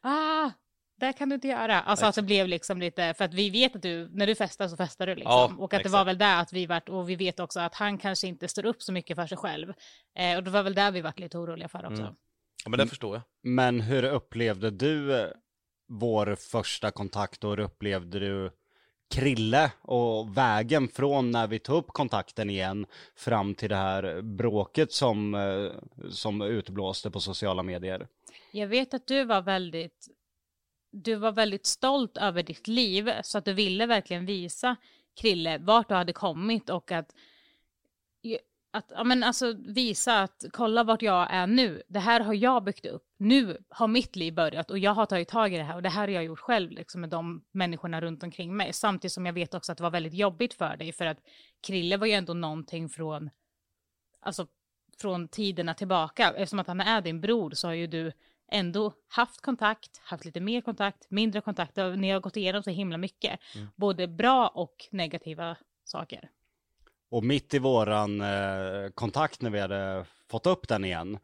ah 0.01 0.51
det 0.99 1.13
kan 1.13 1.29
du 1.29 1.35
inte 1.35 1.47
göra. 1.47 1.81
Alltså 1.81 2.05
att 2.05 2.15
det 2.15 2.21
blev 2.21 2.47
liksom 2.47 2.79
lite, 2.79 3.13
för 3.13 3.25
att 3.25 3.33
vi 3.33 3.49
vet 3.49 3.75
att 3.75 3.81
du, 3.81 4.09
när 4.11 4.27
du 4.27 4.35
festar 4.35 4.67
så 4.67 4.77
festar 4.77 5.07
du 5.07 5.15
liksom. 5.15 5.31
Ja, 5.31 5.55
och 5.57 5.63
att 5.63 5.69
det 5.69 5.77
exakt. 5.77 5.93
var 5.93 6.05
väl 6.05 6.17
där 6.17 6.41
att 6.41 6.53
vi 6.53 6.65
vart, 6.65 6.89
och 6.89 7.09
vi 7.09 7.15
vet 7.15 7.39
också 7.39 7.59
att 7.59 7.75
han 7.75 7.97
kanske 7.97 8.27
inte 8.27 8.47
står 8.47 8.65
upp 8.65 8.81
så 8.81 8.91
mycket 8.91 9.15
för 9.15 9.27
sig 9.27 9.37
själv. 9.37 9.73
Eh, 10.17 10.37
och 10.37 10.43
det 10.43 10.51
var 10.51 10.63
väl 10.63 10.75
där 10.75 10.91
vi 10.91 11.01
vart 11.01 11.19
lite 11.19 11.37
oroliga 11.37 11.67
för 11.67 11.85
också. 11.85 12.01
Mm. 12.01 12.15
Ja, 12.63 12.69
men 12.69 12.79
det 12.79 12.87
förstår 12.87 13.15
jag. 13.15 13.23
Men 13.43 13.79
hur 13.79 14.03
upplevde 14.03 14.71
du 14.71 15.19
eh, 15.19 15.27
vår 15.87 16.35
första 16.35 16.91
kontakt 16.91 17.43
och 17.43 17.49
hur 17.49 17.59
upplevde 17.59 18.19
du 18.19 18.51
Krille 19.13 19.71
och 19.81 20.37
vägen 20.37 20.87
från 20.87 21.31
när 21.31 21.47
vi 21.47 21.59
tog 21.59 21.77
upp 21.77 21.87
kontakten 21.87 22.49
igen 22.49 22.85
fram 23.15 23.55
till 23.55 23.69
det 23.69 23.75
här 23.75 24.21
bråket 24.21 24.91
som, 24.91 25.35
eh, 25.35 25.71
som 26.09 26.41
utblåste 26.41 27.11
på 27.11 27.19
sociala 27.19 27.63
medier? 27.63 28.07
Jag 28.51 28.67
vet 28.67 28.93
att 28.93 29.07
du 29.07 29.23
var 29.23 29.41
väldigt, 29.41 30.07
du 30.91 31.15
var 31.15 31.31
väldigt 31.31 31.65
stolt 31.65 32.17
över 32.17 32.43
ditt 32.43 32.67
liv 32.67 33.11
så 33.23 33.37
att 33.37 33.45
du 33.45 33.53
ville 33.53 33.85
verkligen 33.85 34.25
visa 34.25 34.75
Krille 35.21 35.57
vart 35.57 35.89
du 35.89 35.95
hade 35.95 36.13
kommit 36.13 36.69
och 36.69 36.91
att, 36.91 37.15
att 38.71 38.91
ja, 38.95 39.03
men 39.03 39.23
alltså 39.23 39.53
visa 39.65 40.21
att 40.21 40.45
kolla 40.51 40.83
vart 40.83 41.01
jag 41.01 41.27
är 41.31 41.47
nu. 41.47 41.83
Det 41.87 41.99
här 41.99 42.19
har 42.19 42.33
jag 42.33 42.63
byggt 42.63 42.85
upp. 42.85 43.12
Nu 43.23 43.57
har 43.69 43.87
mitt 43.87 44.15
liv 44.15 44.33
börjat 44.33 44.71
och 44.71 44.79
jag 44.79 44.91
har 44.91 45.05
tagit 45.05 45.27
tag 45.27 45.53
i 45.53 45.57
det 45.57 45.63
här 45.63 45.75
och 45.75 45.81
det 45.81 45.89
här 45.89 46.01
har 46.01 46.07
jag 46.07 46.23
gjort 46.23 46.39
själv 46.39 46.71
liksom 46.71 47.01
med 47.01 47.09
de 47.09 47.43
människorna 47.51 48.01
runt 48.01 48.23
omkring 48.23 48.55
mig. 48.57 48.73
Samtidigt 48.73 49.11
som 49.11 49.25
jag 49.25 49.33
vet 49.33 49.53
också 49.53 49.71
att 49.71 49.77
det 49.77 49.83
var 49.83 49.91
väldigt 49.91 50.13
jobbigt 50.13 50.53
för 50.53 50.77
dig 50.77 50.91
för 50.91 51.05
att 51.05 51.17
Krille 51.67 51.97
var 51.97 52.07
ju 52.07 52.13
ändå 52.13 52.33
någonting 52.33 52.89
från, 52.89 53.29
alltså 54.19 54.47
från 55.01 55.27
tiderna 55.27 55.73
tillbaka. 55.73 56.33
Eftersom 56.37 56.59
att 56.59 56.67
han 56.67 56.81
är 56.81 57.01
din 57.01 57.21
bror 57.21 57.51
så 57.51 57.67
har 57.67 57.73
ju 57.73 57.87
du 57.87 58.11
ändå 58.51 58.93
haft 59.07 59.41
kontakt, 59.41 60.01
haft 60.03 60.25
lite 60.25 60.39
mer 60.39 60.61
kontakt, 60.61 61.05
mindre 61.09 61.41
kontakt. 61.41 61.75
Ni 61.75 62.09
har 62.09 62.19
gått 62.19 62.37
igenom 62.37 62.63
så 62.63 62.69
himla 62.69 62.97
mycket. 62.97 63.39
Både 63.75 64.07
bra 64.07 64.47
och 64.47 64.75
negativa 64.91 65.57
saker. 65.83 66.29
Och 67.09 67.23
mitt 67.23 67.53
i 67.53 67.59
våran 67.59 68.21
eh, 68.21 68.89
kontakt 68.93 69.41
när 69.41 69.49
vi 69.49 69.59
hade 69.59 70.05
fått 70.29 70.47
upp 70.47 70.67
den 70.67 70.85
igen 70.85 71.19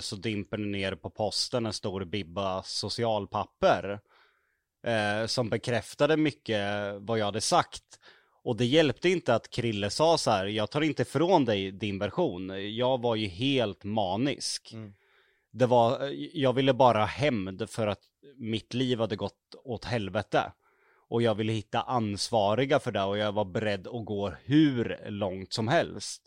så 0.00 0.16
dimper 0.16 0.56
det 0.56 0.66
ner 0.66 0.94
på 0.94 1.10
posten 1.10 1.66
en 1.66 1.72
stor 1.72 2.04
bibba 2.04 2.62
socialpapper 2.62 4.00
eh, 4.86 5.26
som 5.26 5.48
bekräftade 5.48 6.16
mycket 6.16 6.94
vad 7.00 7.18
jag 7.18 7.24
hade 7.24 7.40
sagt. 7.40 7.84
Och 8.44 8.56
det 8.56 8.64
hjälpte 8.64 9.08
inte 9.08 9.34
att 9.34 9.50
Krille 9.50 9.90
sa 9.90 10.18
så 10.18 10.30
här, 10.30 10.46
jag 10.46 10.70
tar 10.70 10.80
inte 10.80 11.02
ifrån 11.02 11.44
dig 11.44 11.72
din 11.72 11.98
version. 11.98 12.76
Jag 12.76 13.02
var 13.02 13.16
ju 13.16 13.26
helt 13.26 13.84
manisk. 13.84 14.74
Det 15.52 15.66
var, 15.66 16.10
jag 16.32 16.52
ville 16.52 16.74
bara 16.74 16.98
ha 16.98 17.06
hämnd 17.06 17.70
för 17.70 17.86
att 17.86 18.00
mitt 18.36 18.74
liv 18.74 19.00
hade 19.00 19.16
gått 19.16 19.54
åt 19.64 19.84
helvete. 19.84 20.52
Och 21.08 21.22
jag 21.22 21.34
ville 21.34 21.52
hitta 21.52 21.82
ansvariga 21.82 22.80
för 22.80 22.92
det 22.92 23.02
och 23.02 23.18
jag 23.18 23.32
var 23.32 23.44
beredd 23.44 23.86
att 23.86 24.04
gå 24.04 24.32
hur 24.44 25.10
långt 25.10 25.52
som 25.52 25.68
helst. 25.68 26.22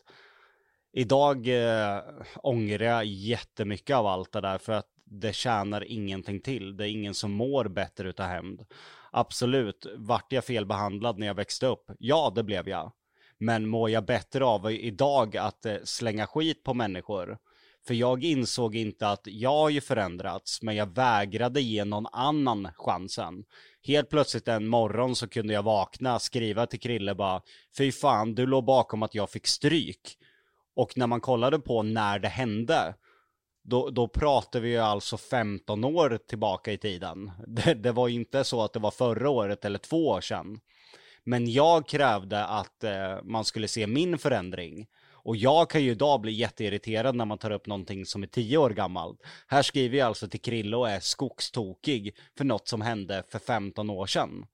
Idag 0.98 1.48
eh, 1.48 2.00
ångrar 2.42 2.86
jag 2.86 3.04
jättemycket 3.04 3.96
av 3.96 4.06
allt 4.06 4.32
det 4.32 4.40
där 4.40 4.58
för 4.58 4.72
att 4.72 4.86
det 5.04 5.34
tjänar 5.34 5.84
ingenting 5.84 6.40
till. 6.40 6.76
Det 6.76 6.88
är 6.88 6.88
ingen 6.88 7.14
som 7.14 7.32
mår 7.32 7.64
bättre 7.68 8.08
utav 8.08 8.26
hämnd. 8.26 8.64
Absolut, 9.10 9.86
vart 9.96 10.32
jag 10.32 10.44
felbehandlad 10.44 11.18
när 11.18 11.26
jag 11.26 11.34
växte 11.34 11.66
upp? 11.66 11.90
Ja, 11.98 12.32
det 12.34 12.42
blev 12.42 12.68
jag. 12.68 12.92
Men 13.38 13.68
mår 13.68 13.90
jag 13.90 14.06
bättre 14.06 14.44
av 14.44 14.72
idag 14.72 15.36
att 15.36 15.66
eh, 15.66 15.76
slänga 15.84 16.26
skit 16.26 16.62
på 16.62 16.74
människor? 16.74 17.38
För 17.86 17.94
jag 17.94 18.24
insåg 18.24 18.76
inte 18.76 19.08
att 19.08 19.22
jag 19.24 19.50
har 19.50 19.70
ju 19.70 19.80
förändrats, 19.80 20.62
men 20.62 20.76
jag 20.76 20.94
vägrade 20.94 21.60
ge 21.60 21.84
någon 21.84 22.06
annan 22.12 22.68
chansen. 22.74 23.44
Helt 23.86 24.10
plötsligt 24.10 24.48
en 24.48 24.66
morgon 24.66 25.16
så 25.16 25.28
kunde 25.28 25.54
jag 25.54 25.62
vakna, 25.62 26.18
skriva 26.18 26.66
till 26.66 26.80
Krille 26.80 27.14
bara, 27.14 27.42
fy 27.78 27.92
fan, 27.92 28.34
du 28.34 28.46
låg 28.46 28.64
bakom 28.64 29.02
att 29.02 29.14
jag 29.14 29.30
fick 29.30 29.46
stryk. 29.46 30.18
Och 30.76 30.96
när 30.96 31.06
man 31.06 31.20
kollade 31.20 31.58
på 31.58 31.82
när 31.82 32.18
det 32.18 32.28
hände, 32.28 32.94
då, 33.64 33.90
då 33.90 34.08
pratar 34.08 34.60
vi 34.60 34.68
ju 34.68 34.78
alltså 34.78 35.16
15 35.16 35.84
år 35.84 36.18
tillbaka 36.28 36.72
i 36.72 36.78
tiden. 36.78 37.30
Det, 37.46 37.74
det 37.74 37.92
var 37.92 38.08
inte 38.08 38.44
så 38.44 38.62
att 38.62 38.72
det 38.72 38.78
var 38.78 38.90
förra 38.90 39.30
året 39.30 39.64
eller 39.64 39.78
två 39.78 40.06
år 40.08 40.20
sedan. 40.20 40.60
Men 41.24 41.50
jag 41.52 41.88
krävde 41.88 42.44
att 42.44 42.84
eh, 42.84 43.22
man 43.24 43.44
skulle 43.44 43.68
se 43.68 43.86
min 43.86 44.18
förändring. 44.18 44.86
Och 45.12 45.36
jag 45.36 45.70
kan 45.70 45.82
ju 45.82 45.90
idag 45.90 46.20
bli 46.20 46.32
jätteirriterad 46.32 47.14
när 47.14 47.24
man 47.24 47.38
tar 47.38 47.50
upp 47.50 47.66
någonting 47.66 48.06
som 48.06 48.22
är 48.22 48.26
10 48.26 48.56
år 48.58 48.70
gammalt. 48.70 49.20
Här 49.46 49.62
skriver 49.62 49.98
jag 49.98 50.06
alltså 50.06 50.28
till 50.28 50.40
Krille 50.40 50.76
och 50.76 50.88
är 50.90 51.00
skogstokig 51.00 52.16
för 52.38 52.44
något 52.44 52.68
som 52.68 52.80
hände 52.80 53.22
för 53.28 53.38
15 53.38 53.90
år 53.90 54.06
sedan. 54.06 54.46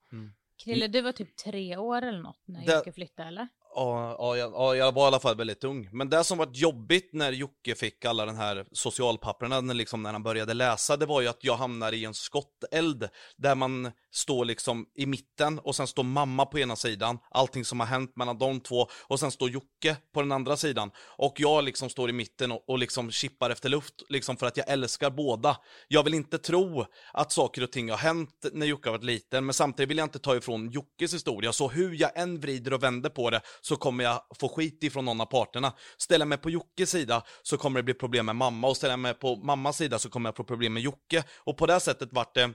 Krille, 0.63 0.87
du 0.87 1.01
var 1.01 1.11
typ 1.11 1.35
tre 1.35 1.77
år 1.77 2.01
eller 2.01 2.19
något 2.21 2.41
när 2.45 2.65
Det- 2.65 2.73
Jocke 2.75 2.91
flyttade 2.91 3.27
eller? 3.27 3.47
Ja, 3.75 4.15
ja, 4.19 4.37
jag, 4.37 4.53
ja, 4.53 4.75
jag 4.75 4.91
var 4.91 5.03
i 5.03 5.07
alla 5.07 5.19
fall 5.19 5.35
väldigt 5.35 5.63
ung. 5.63 5.89
Men 5.91 6.09
det 6.09 6.23
som 6.23 6.37
var 6.37 6.49
jobbigt 6.53 7.09
när 7.13 7.31
Jocke 7.31 7.75
fick 7.75 8.05
alla 8.05 8.25
den 8.25 8.35
här 8.35 8.65
socialpapperna, 8.71 9.61
när, 9.61 9.73
liksom, 9.73 10.03
när 10.03 10.11
han 10.11 10.23
började 10.23 10.53
läsa, 10.53 10.97
det 10.97 11.05
var 11.05 11.21
ju 11.21 11.27
att 11.27 11.43
jag 11.43 11.55
hamnade 11.55 11.97
i 11.97 12.05
en 12.05 12.13
skotteld. 12.13 13.09
Där 13.37 13.55
man 13.55 13.91
står 14.11 14.45
liksom 14.45 14.85
i 14.95 15.05
mitten 15.05 15.59
och 15.59 15.75
sen 15.75 15.87
står 15.87 16.03
mamma 16.03 16.45
på 16.45 16.59
ena 16.59 16.75
sidan, 16.75 17.19
allting 17.31 17.65
som 17.65 17.79
har 17.79 17.87
hänt 17.87 18.15
mellan 18.15 18.37
de 18.37 18.59
två, 18.59 18.87
och 19.07 19.19
sen 19.19 19.31
står 19.31 19.49
Jocke 19.49 19.97
på 20.13 20.21
den 20.21 20.31
andra 20.31 20.57
sidan. 20.57 20.91
Och 20.97 21.33
jag 21.37 21.63
liksom 21.63 21.89
står 21.89 22.09
i 22.09 22.13
mitten 22.13 22.51
och, 22.51 22.69
och 22.69 22.77
liksom 22.77 23.11
chippar 23.11 23.49
efter 23.49 23.69
luft, 23.69 23.93
liksom 24.09 24.37
för 24.37 24.47
att 24.47 24.57
jag 24.57 24.69
älskar 24.69 25.09
båda. 25.09 25.57
Jag 25.87 26.03
vill 26.03 26.13
inte 26.13 26.37
tro 26.37 26.85
att 27.13 27.31
saker 27.31 27.63
och 27.63 27.71
ting 27.71 27.89
har 27.89 27.97
hänt 27.97 28.45
när 28.51 28.65
Jocke 28.65 28.89
har 28.89 28.97
varit 28.97 29.05
liten, 29.05 29.45
men 29.45 29.53
samtidigt 29.53 29.89
vill 29.89 29.97
jag 29.97 30.05
inte 30.05 30.19
ta 30.19 30.35
ifrån 30.35 30.71
Jockes 30.71 31.13
historia, 31.13 31.53
så 31.53 31.69
hur 31.69 32.01
jag 32.01 32.17
än 32.19 32.39
vrider 32.39 32.73
och 32.73 32.83
vänder 32.83 33.09
på 33.09 33.29
det 33.29 33.41
så 33.63 33.75
kommer 33.75 34.03
jag 34.03 34.21
få 34.39 34.49
skit 34.49 34.83
ifrån 34.83 35.05
någon 35.05 35.21
av 35.21 35.25
parterna. 35.25 35.73
Ställer 35.97 36.23
jag 36.23 36.29
mig 36.29 36.37
på 36.37 36.49
Jockes 36.49 36.89
sida 36.89 37.23
så 37.43 37.57
kommer 37.57 37.79
det 37.79 37.83
bli 37.83 37.93
problem 37.93 38.25
med 38.25 38.35
mamma, 38.35 38.67
och 38.67 38.77
ställer 38.77 38.93
jag 38.93 38.99
mig 38.99 39.13
på 39.13 39.35
mammas 39.35 39.77
sida 39.77 39.99
så 39.99 40.09
kommer 40.09 40.27
jag 40.27 40.35
få 40.35 40.43
problem 40.43 40.73
med 40.73 40.83
Jocke. 40.83 41.23
Och 41.37 41.57
på 41.57 41.65
det 41.65 41.79
sättet 41.79 42.09
vart 42.11 42.35
det 42.35 42.53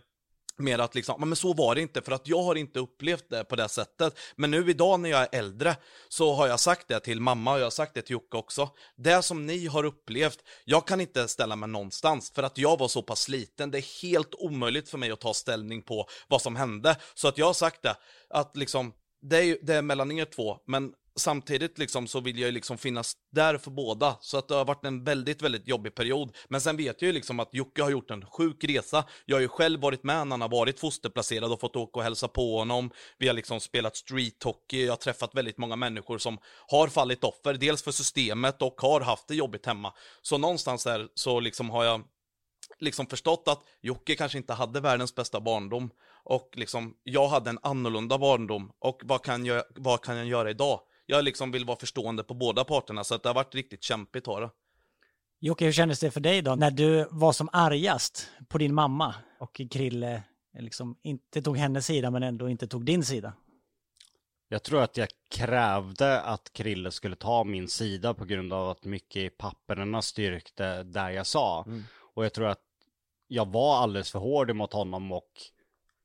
mer 0.58 0.78
att 0.78 0.94
liksom, 0.94 1.28
men 1.28 1.36
så 1.36 1.52
var 1.52 1.74
det 1.74 1.80
inte 1.80 2.02
för 2.02 2.12
att 2.12 2.28
jag 2.28 2.42
har 2.42 2.54
inte 2.54 2.78
upplevt 2.78 3.30
det 3.30 3.44
på 3.44 3.56
det 3.56 3.68
sättet. 3.68 4.18
Men 4.36 4.50
nu 4.50 4.70
idag 4.70 5.00
när 5.00 5.10
jag 5.10 5.20
är 5.20 5.38
äldre 5.38 5.76
så 6.08 6.34
har 6.34 6.46
jag 6.46 6.60
sagt 6.60 6.88
det 6.88 7.00
till 7.00 7.20
mamma 7.20 7.52
och 7.52 7.58
jag 7.58 7.64
har 7.64 7.70
sagt 7.70 7.94
det 7.94 8.02
till 8.02 8.12
Jocke 8.12 8.36
också. 8.36 8.68
Det 8.96 9.22
som 9.22 9.46
ni 9.46 9.66
har 9.66 9.84
upplevt, 9.84 10.38
jag 10.64 10.86
kan 10.86 11.00
inte 11.00 11.28
ställa 11.28 11.56
mig 11.56 11.68
någonstans 11.68 12.32
för 12.34 12.42
att 12.42 12.58
jag 12.58 12.78
var 12.78 12.88
så 12.88 13.02
pass 13.02 13.20
sliten. 13.20 13.70
Det 13.70 13.78
är 13.78 14.02
helt 14.02 14.34
omöjligt 14.34 14.88
för 14.88 14.98
mig 14.98 15.10
att 15.10 15.20
ta 15.20 15.34
ställning 15.34 15.82
på 15.82 16.06
vad 16.28 16.42
som 16.42 16.56
hände. 16.56 16.96
Så 17.14 17.28
att 17.28 17.38
jag 17.38 17.46
har 17.46 17.54
sagt 17.54 17.82
det, 17.82 17.96
att 18.30 18.56
liksom, 18.56 18.92
det 19.22 19.36
är, 19.36 19.42
ju- 19.42 19.58
det 19.62 19.74
är 19.74 19.82
mellan 19.82 20.12
er 20.12 20.24
två, 20.24 20.58
men 20.66 20.92
samtidigt 21.16 21.78
liksom 21.78 22.06
så 22.06 22.20
vill 22.20 22.38
jag 22.38 22.46
ju 22.46 22.52
liksom 22.52 22.78
finnas 22.78 23.12
där 23.32 23.58
för 23.58 23.70
båda. 23.70 24.16
Så 24.20 24.38
att 24.38 24.48
det 24.48 24.54
har 24.54 24.64
varit 24.64 24.84
en 24.84 25.04
väldigt, 25.04 25.42
väldigt 25.42 25.68
jobbig 25.68 25.94
period. 25.94 26.36
Men 26.48 26.60
sen 26.60 26.76
vet 26.76 27.02
jag 27.02 27.06
ju 27.06 27.12
liksom 27.12 27.40
att 27.40 27.54
Jocke 27.54 27.82
har 27.82 27.90
gjort 27.90 28.10
en 28.10 28.26
sjuk 28.26 28.64
resa. 28.64 29.04
Jag 29.26 29.36
har 29.36 29.40
ju 29.40 29.48
själv 29.48 29.80
varit 29.80 30.04
med 30.04 30.26
när 30.26 30.30
han 30.30 30.40
har 30.40 30.48
varit 30.48 30.80
fosterplacerad 30.80 31.52
och 31.52 31.60
fått 31.60 31.76
åka 31.76 31.98
och 31.98 32.04
hälsa 32.04 32.28
på 32.28 32.58
honom. 32.58 32.90
Vi 33.18 33.26
har 33.26 33.34
liksom 33.34 33.60
spelat 33.60 33.96
street 33.96 34.42
hockey. 34.42 34.84
Jag 34.84 34.92
har 34.92 34.96
träffat 34.96 35.34
väldigt 35.34 35.58
många 35.58 35.76
människor 35.76 36.18
som 36.18 36.38
har 36.68 36.88
fallit 36.88 37.24
offer, 37.24 37.54
dels 37.54 37.82
för 37.82 37.92
systemet 37.92 38.62
och 38.62 38.80
har 38.80 39.00
haft 39.00 39.28
det 39.28 39.34
jobbigt 39.34 39.66
hemma. 39.66 39.92
Så 40.22 40.38
någonstans 40.38 40.84
där 40.84 41.08
så 41.14 41.40
liksom 41.40 41.70
har 41.70 41.84
jag 41.84 42.02
liksom 42.78 43.06
förstått 43.06 43.44
att 43.46 43.60
Jocke 43.80 44.14
kanske 44.14 44.38
inte 44.38 44.52
hade 44.54 44.80
världens 44.80 45.14
bästa 45.14 45.40
barndom 45.40 45.90
och 46.28 46.50
liksom 46.52 46.94
jag 47.02 47.28
hade 47.28 47.50
en 47.50 47.58
annorlunda 47.62 48.18
barndom 48.18 48.72
och 48.78 49.00
vad 49.04 49.22
kan 49.22 49.46
jag, 49.46 49.62
vad 49.74 50.00
kan 50.00 50.16
jag 50.16 50.26
göra 50.26 50.50
idag? 50.50 50.80
Jag 51.06 51.24
liksom 51.24 51.52
vill 51.52 51.64
vara 51.64 51.78
förstående 51.78 52.24
på 52.24 52.34
båda 52.34 52.64
parterna 52.64 53.04
så 53.04 53.14
att 53.14 53.22
det 53.22 53.28
har 53.28 53.34
varit 53.34 53.54
riktigt 53.54 53.82
kämpigt 53.82 54.26
har 54.26 54.40
det. 54.40 54.50
Jocke, 55.40 55.64
hur 55.64 55.72
kändes 55.72 56.00
det 56.00 56.10
för 56.10 56.20
dig 56.20 56.42
då 56.42 56.54
när 56.54 56.70
du 56.70 57.08
var 57.10 57.32
som 57.32 57.48
argast 57.52 58.28
på 58.48 58.58
din 58.58 58.74
mamma 58.74 59.14
och 59.40 59.60
Krille 59.70 60.22
liksom 60.58 60.96
inte 61.02 61.42
tog 61.42 61.56
hennes 61.56 61.86
sida 61.86 62.10
men 62.10 62.22
ändå 62.22 62.48
inte 62.48 62.66
tog 62.66 62.84
din 62.84 63.04
sida? 63.04 63.32
Jag 64.48 64.62
tror 64.62 64.82
att 64.82 64.96
jag 64.96 65.08
krävde 65.30 66.20
att 66.20 66.52
Krille 66.52 66.90
skulle 66.90 67.16
ta 67.16 67.44
min 67.44 67.68
sida 67.68 68.14
på 68.14 68.24
grund 68.24 68.52
av 68.52 68.70
att 68.70 68.84
mycket 68.84 69.22
i 69.22 69.30
papperna 69.30 70.02
styrkte 70.02 70.82
där 70.82 71.10
jag 71.10 71.26
sa. 71.26 71.66
Och 72.14 72.24
jag 72.24 72.32
tror 72.32 72.46
att 72.46 72.62
jag 73.26 73.48
var 73.52 73.76
alldeles 73.76 74.10
för 74.10 74.18
hård 74.18 74.56
mot 74.56 74.72
honom 74.72 75.12
och 75.12 75.32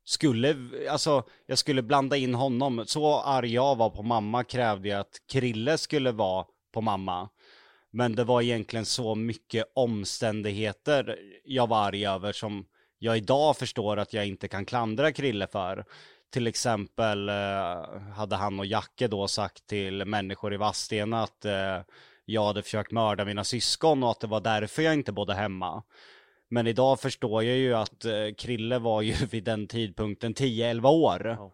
skulle, 0.04 0.56
alltså 0.90 1.22
jag 1.46 1.58
skulle 1.58 1.82
blanda 1.82 2.16
in 2.16 2.34
honom. 2.34 2.84
Så 2.86 3.20
arg 3.20 3.54
jag 3.54 3.76
var 3.76 3.90
på 3.90 4.02
mamma 4.02 4.44
krävde 4.44 4.88
jag 4.88 5.00
att 5.00 5.16
Krille 5.28 5.78
skulle 5.78 6.12
vara 6.12 6.46
på 6.72 6.80
mamma. 6.80 7.28
Men 7.90 8.14
det 8.14 8.24
var 8.24 8.42
egentligen 8.42 8.86
så 8.86 9.14
mycket 9.14 9.72
omständigheter 9.74 11.18
jag 11.44 11.66
var 11.66 11.86
arg 11.86 12.06
över 12.06 12.32
som 12.32 12.66
jag 12.98 13.16
idag 13.16 13.56
förstår 13.56 13.96
att 13.96 14.12
jag 14.12 14.26
inte 14.26 14.48
kan 14.48 14.64
klandra 14.64 15.12
Krille 15.12 15.46
för. 15.46 15.84
Till 16.32 16.46
exempel 16.46 17.28
eh, 17.28 18.00
hade 18.16 18.36
han 18.36 18.60
och 18.60 18.66
Jacke 18.66 19.08
då 19.08 19.28
sagt 19.28 19.66
till 19.66 20.04
människor 20.04 20.54
i 20.54 20.56
Vadstena 20.56 21.22
att 21.22 21.44
eh, 21.44 21.80
jag 22.24 22.44
hade 22.44 22.62
försökt 22.62 22.92
mörda 22.92 23.24
mina 23.24 23.44
syskon 23.44 24.02
och 24.02 24.10
att 24.10 24.20
det 24.20 24.26
var 24.26 24.40
därför 24.40 24.82
jag 24.82 24.94
inte 24.94 25.12
bodde 25.12 25.34
hemma. 25.34 25.82
Men 26.54 26.66
idag 26.66 27.00
förstår 27.00 27.44
jag 27.44 27.56
ju 27.56 27.74
att 27.74 28.04
eh, 28.04 28.34
Krille 28.38 28.78
var 28.78 29.02
ju 29.02 29.14
vid 29.30 29.44
den 29.44 29.66
tidpunkten 29.66 30.34
10-11 30.34 30.88
år. 30.88 31.26
Ja. 31.26 31.52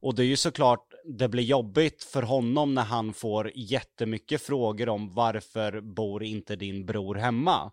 Och 0.00 0.14
det 0.14 0.22
är 0.22 0.26
ju 0.26 0.36
såklart, 0.36 0.92
det 1.04 1.28
blir 1.28 1.42
jobbigt 1.42 2.04
för 2.04 2.22
honom 2.22 2.74
när 2.74 2.82
han 2.82 3.12
får 3.12 3.52
jättemycket 3.54 4.42
frågor 4.42 4.88
om 4.88 5.14
varför 5.14 5.80
bor 5.80 6.22
inte 6.22 6.56
din 6.56 6.86
bror 6.86 7.14
hemma? 7.14 7.72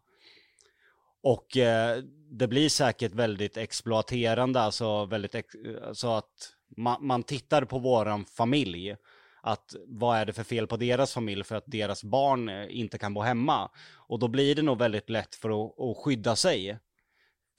Och 1.23 1.57
eh, 1.57 1.97
det 2.31 2.47
blir 2.47 2.69
säkert 2.69 3.13
väldigt 3.13 3.57
exploaterande, 3.57 4.59
alltså 4.59 5.05
väldigt, 5.05 5.35
ex- 5.35 5.55
alltså 5.87 6.07
att 6.07 6.53
man, 6.77 7.07
man 7.07 7.23
tittar 7.23 7.65
på 7.65 7.79
våran 7.79 8.25
familj. 8.25 8.95
Att 9.47 9.75
vad 9.87 10.17
är 10.17 10.25
det 10.25 10.33
för 10.33 10.43
fel 10.43 10.67
på 10.67 10.77
deras 10.77 11.13
familj 11.13 11.43
för 11.43 11.55
att 11.55 11.63
deras 11.67 12.03
barn 12.03 12.49
eh, 12.49 12.79
inte 12.79 12.97
kan 12.97 13.13
bo 13.13 13.21
hemma? 13.21 13.69
Och 13.95 14.19
då 14.19 14.27
blir 14.27 14.55
det 14.55 14.61
nog 14.61 14.77
väldigt 14.77 15.09
lätt 15.09 15.35
för 15.35 15.49
att, 15.49 15.79
att 15.79 15.97
skydda 15.97 16.35
sig. 16.35 16.79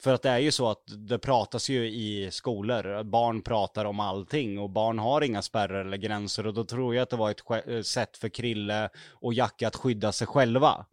För 0.02 0.14
att 0.14 0.22
det 0.22 0.30
är 0.30 0.38
ju 0.38 0.52
så 0.52 0.70
att 0.70 0.82
det 1.08 1.18
pratas 1.18 1.68
ju 1.68 1.88
i 1.88 2.30
skolor, 2.30 3.02
barn 3.02 3.42
pratar 3.42 3.84
om 3.84 4.00
allting 4.00 4.58
och 4.58 4.70
barn 4.70 4.98
har 4.98 5.20
inga 5.20 5.42
spärrar 5.42 5.84
eller 5.84 5.96
gränser 5.96 6.46
och 6.46 6.54
då 6.54 6.64
tror 6.64 6.94
jag 6.94 7.02
att 7.02 7.10
det 7.10 7.16
var 7.16 7.30
ett 7.30 7.68
eh, 7.68 7.82
sätt 7.82 8.16
för 8.16 8.28
Krille 8.28 8.88
och 9.12 9.34
Jacke 9.34 9.66
att 9.66 9.76
skydda 9.76 10.12
sig 10.12 10.26
själva. 10.26 10.86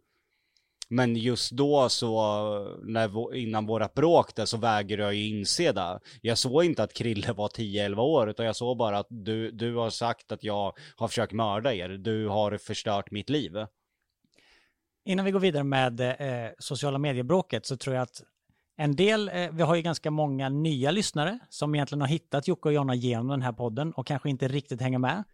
Men 0.94 1.16
just 1.16 1.52
då 1.52 1.88
så, 1.88 2.78
när, 2.82 3.34
innan 3.34 3.66
vårat 3.66 3.94
bråk 3.94 4.34
där 4.34 4.44
så 4.44 4.56
vägrade 4.56 5.02
jag 5.02 5.14
ju 5.14 5.38
inse 5.38 5.72
det. 5.72 6.00
Jag 6.20 6.38
såg 6.38 6.64
inte 6.64 6.82
att 6.82 6.94
Krille 6.94 7.32
var 7.32 7.48
10-11 7.48 7.96
år 7.98 8.30
utan 8.30 8.46
jag 8.46 8.56
såg 8.56 8.76
bara 8.76 8.98
att 8.98 9.06
du, 9.10 9.50
du 9.50 9.74
har 9.74 9.90
sagt 9.90 10.32
att 10.32 10.44
jag 10.44 10.72
har 10.96 11.08
försökt 11.08 11.32
mörda 11.32 11.74
er. 11.74 11.88
Du 11.88 12.28
har 12.28 12.58
förstört 12.58 13.10
mitt 13.10 13.30
liv. 13.30 13.52
Innan 15.04 15.24
vi 15.24 15.30
går 15.30 15.40
vidare 15.40 15.64
med 15.64 16.00
eh, 16.00 16.50
sociala 16.58 16.98
mediebråket 16.98 17.66
så 17.66 17.76
tror 17.76 17.96
jag 17.96 18.02
att 18.02 18.22
en 18.76 18.96
del, 18.96 19.28
eh, 19.28 19.50
vi 19.52 19.62
har 19.62 19.74
ju 19.74 19.82
ganska 19.82 20.10
många 20.10 20.48
nya 20.48 20.90
lyssnare 20.90 21.38
som 21.48 21.74
egentligen 21.74 22.00
har 22.00 22.08
hittat 22.08 22.48
Jocke 22.48 22.68
och 22.68 22.72
Jonna 22.72 22.94
genom 22.94 23.28
den 23.28 23.42
här 23.42 23.52
podden 23.52 23.92
och 23.92 24.06
kanske 24.06 24.30
inte 24.30 24.48
riktigt 24.48 24.80
hänger 24.80 24.98
med. 24.98 25.24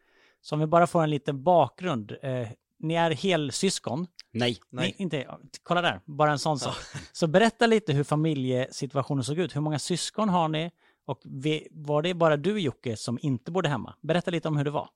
Så 0.40 0.54
om 0.54 0.60
vi 0.60 0.66
bara 0.66 0.86
får 0.86 1.02
en 1.02 1.10
liten 1.10 1.42
bakgrund. 1.42 2.16
Eh, 2.22 2.48
ni 2.80 2.94
är 2.94 3.10
helsyskon. 3.10 4.06
Nej. 4.32 4.58
Ni, 4.70 4.94
inte, 4.98 5.38
kolla 5.62 5.82
där, 5.82 6.00
bara 6.04 6.30
en 6.30 6.38
sån 6.38 6.58
sak. 6.58 6.74
Så 7.12 7.26
berätta 7.26 7.66
lite 7.66 7.92
hur 7.92 8.04
familjesituationen 8.04 9.24
såg 9.24 9.38
ut. 9.38 9.56
Hur 9.56 9.60
många 9.60 9.78
syskon 9.78 10.28
har 10.28 10.48
ni? 10.48 10.70
Och 11.06 11.20
vi, 11.24 11.68
var 11.70 12.02
det 12.02 12.14
bara 12.14 12.36
du 12.36 12.60
Jocke 12.60 12.96
som 12.96 13.18
inte 13.22 13.50
bodde 13.50 13.68
hemma? 13.68 13.94
Berätta 14.00 14.30
lite 14.30 14.48
om 14.48 14.56
hur 14.56 14.64
det 14.64 14.70
var. 14.70 14.88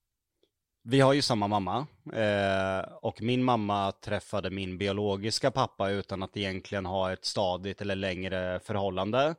Vi 0.87 1.00
har 1.00 1.12
ju 1.12 1.23
samma 1.23 1.49
mamma 1.49 1.87
eh, 2.12 2.93
och 3.03 3.23
min 3.23 3.45
mamma 3.45 3.93
träffade 3.93 4.50
min 4.50 4.79
biologiska 4.79 5.50
pappa 5.50 5.91
utan 5.91 6.23
att 6.23 6.37
egentligen 6.37 6.87
ha 6.87 7.12
ett 7.12 7.25
stadigt 7.25 7.81
eller 7.81 7.95
längre 7.97 8.61
förhållande. 8.64 9.35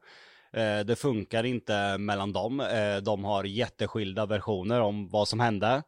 Eh, 0.54 0.80
det 0.80 1.00
funkar 1.00 1.44
inte 1.44 1.98
mellan 1.98 2.34
dem. 2.34 2.60
Eh, 2.60 2.98
de 2.98 3.24
har 3.24 3.44
jätteskilda 3.44 4.26
versioner 4.26 4.82
om 4.82 5.10
vad 5.10 5.28
som 5.28 5.40
hände. 5.40 5.84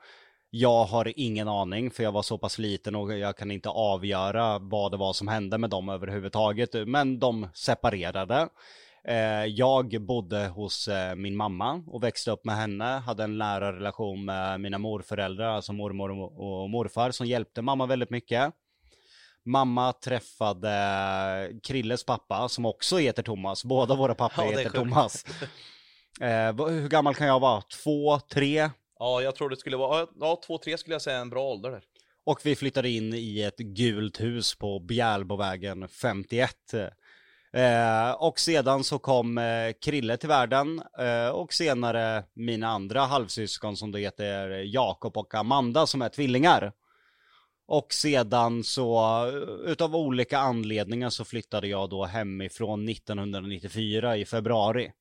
Jag 0.49 0.83
har 0.85 1.13
ingen 1.15 1.47
aning 1.47 1.91
för 1.91 2.03
jag 2.03 2.11
var 2.11 2.21
så 2.21 2.37
pass 2.37 2.57
liten 2.57 2.95
och 2.95 3.17
jag 3.17 3.37
kan 3.37 3.51
inte 3.51 3.69
avgöra 3.69 4.59
vad 4.59 4.91
det 4.91 4.97
var 4.97 5.13
som 5.13 5.27
hände 5.27 5.57
med 5.57 5.69
dem 5.69 5.89
överhuvudtaget. 5.89 6.69
Men 6.87 7.19
de 7.19 7.47
separerade. 7.53 8.49
Eh, 9.07 9.45
Jag 9.45 10.05
bodde 10.05 10.47
hos 10.47 10.87
eh, 10.87 11.15
min 11.15 11.35
mamma 11.35 11.83
och 11.87 12.03
växte 12.03 12.31
upp 12.31 12.45
med 12.45 12.55
henne, 12.55 12.85
hade 12.85 13.23
en 13.23 13.37
nära 13.37 13.73
relation 13.75 14.25
med 14.25 14.61
mina 14.61 14.77
morföräldrar, 14.77 15.47
alltså 15.47 15.73
mormor 15.73 16.11
och 16.39 16.69
morfar, 16.69 17.11
som 17.11 17.27
hjälpte 17.27 17.61
mamma 17.61 17.85
väldigt 17.85 18.09
mycket. 18.09 18.53
Mamma 19.45 19.93
träffade 19.93 20.71
Krilles 21.63 22.05
pappa, 22.05 22.49
som 22.49 22.65
också 22.65 22.97
heter 22.97 23.23
Thomas. 23.23 23.63
Båda 23.63 23.95
våra 23.95 24.15
pappor 24.15 24.45
Ja, 24.45 24.57
heter. 24.57 24.69
Thomas. 24.69 25.25
Eh, 26.21 26.67
hur 26.69 26.89
gammal 26.89 27.15
kan 27.15 27.27
jag 27.27 27.39
vara? 27.39 27.61
Två, 27.61 28.19
tre? 28.19 28.69
Ja, 28.99 29.21
jag 29.21 29.35
tror 29.35 29.49
det 29.49 29.57
skulle 29.57 29.77
vara, 29.77 30.07
ja, 30.19 30.41
två, 30.45 30.57
tre 30.57 30.77
skulle 30.77 30.93
jag 30.93 31.01
säga 31.01 31.17
är 31.17 31.21
en 31.21 31.29
bra 31.29 31.43
ålder 31.43 31.71
där. 31.71 31.83
Och 32.25 32.39
vi 32.43 32.55
flyttade 32.55 32.89
in 32.89 33.13
i 33.13 33.41
ett 33.41 33.57
gult 33.57 34.21
hus 34.21 34.55
på 34.55 34.79
Bjälbovägen 34.79 35.87
51. 35.87 36.73
Eh, 37.53 38.11
och 38.11 38.39
sedan 38.39 38.83
så 38.83 38.99
kom 38.99 39.37
eh, 39.37 39.73
Krille 39.81 40.17
till 40.17 40.29
världen 40.29 40.81
eh, 40.99 41.29
och 41.29 41.53
senare 41.53 42.23
mina 42.33 42.67
andra 42.67 43.01
halvsyskon 43.01 43.77
som 43.77 43.91
då 43.91 43.97
heter 43.97 44.49
Jakob 44.49 45.17
och 45.17 45.35
Amanda 45.35 45.87
som 45.87 46.01
är 46.01 46.09
tvillingar. 46.09 46.71
Och 47.67 47.93
sedan 47.93 48.63
så 48.63 48.97
eh, 49.27 49.71
utav 49.71 49.95
olika 49.95 50.37
anledningar 50.37 51.09
så 51.09 51.25
flyttade 51.25 51.67
jag 51.67 51.89
då 51.89 52.05
hemifrån 52.05 52.89
1994 52.89 54.17
i 54.17 54.25
februari. 54.25 54.91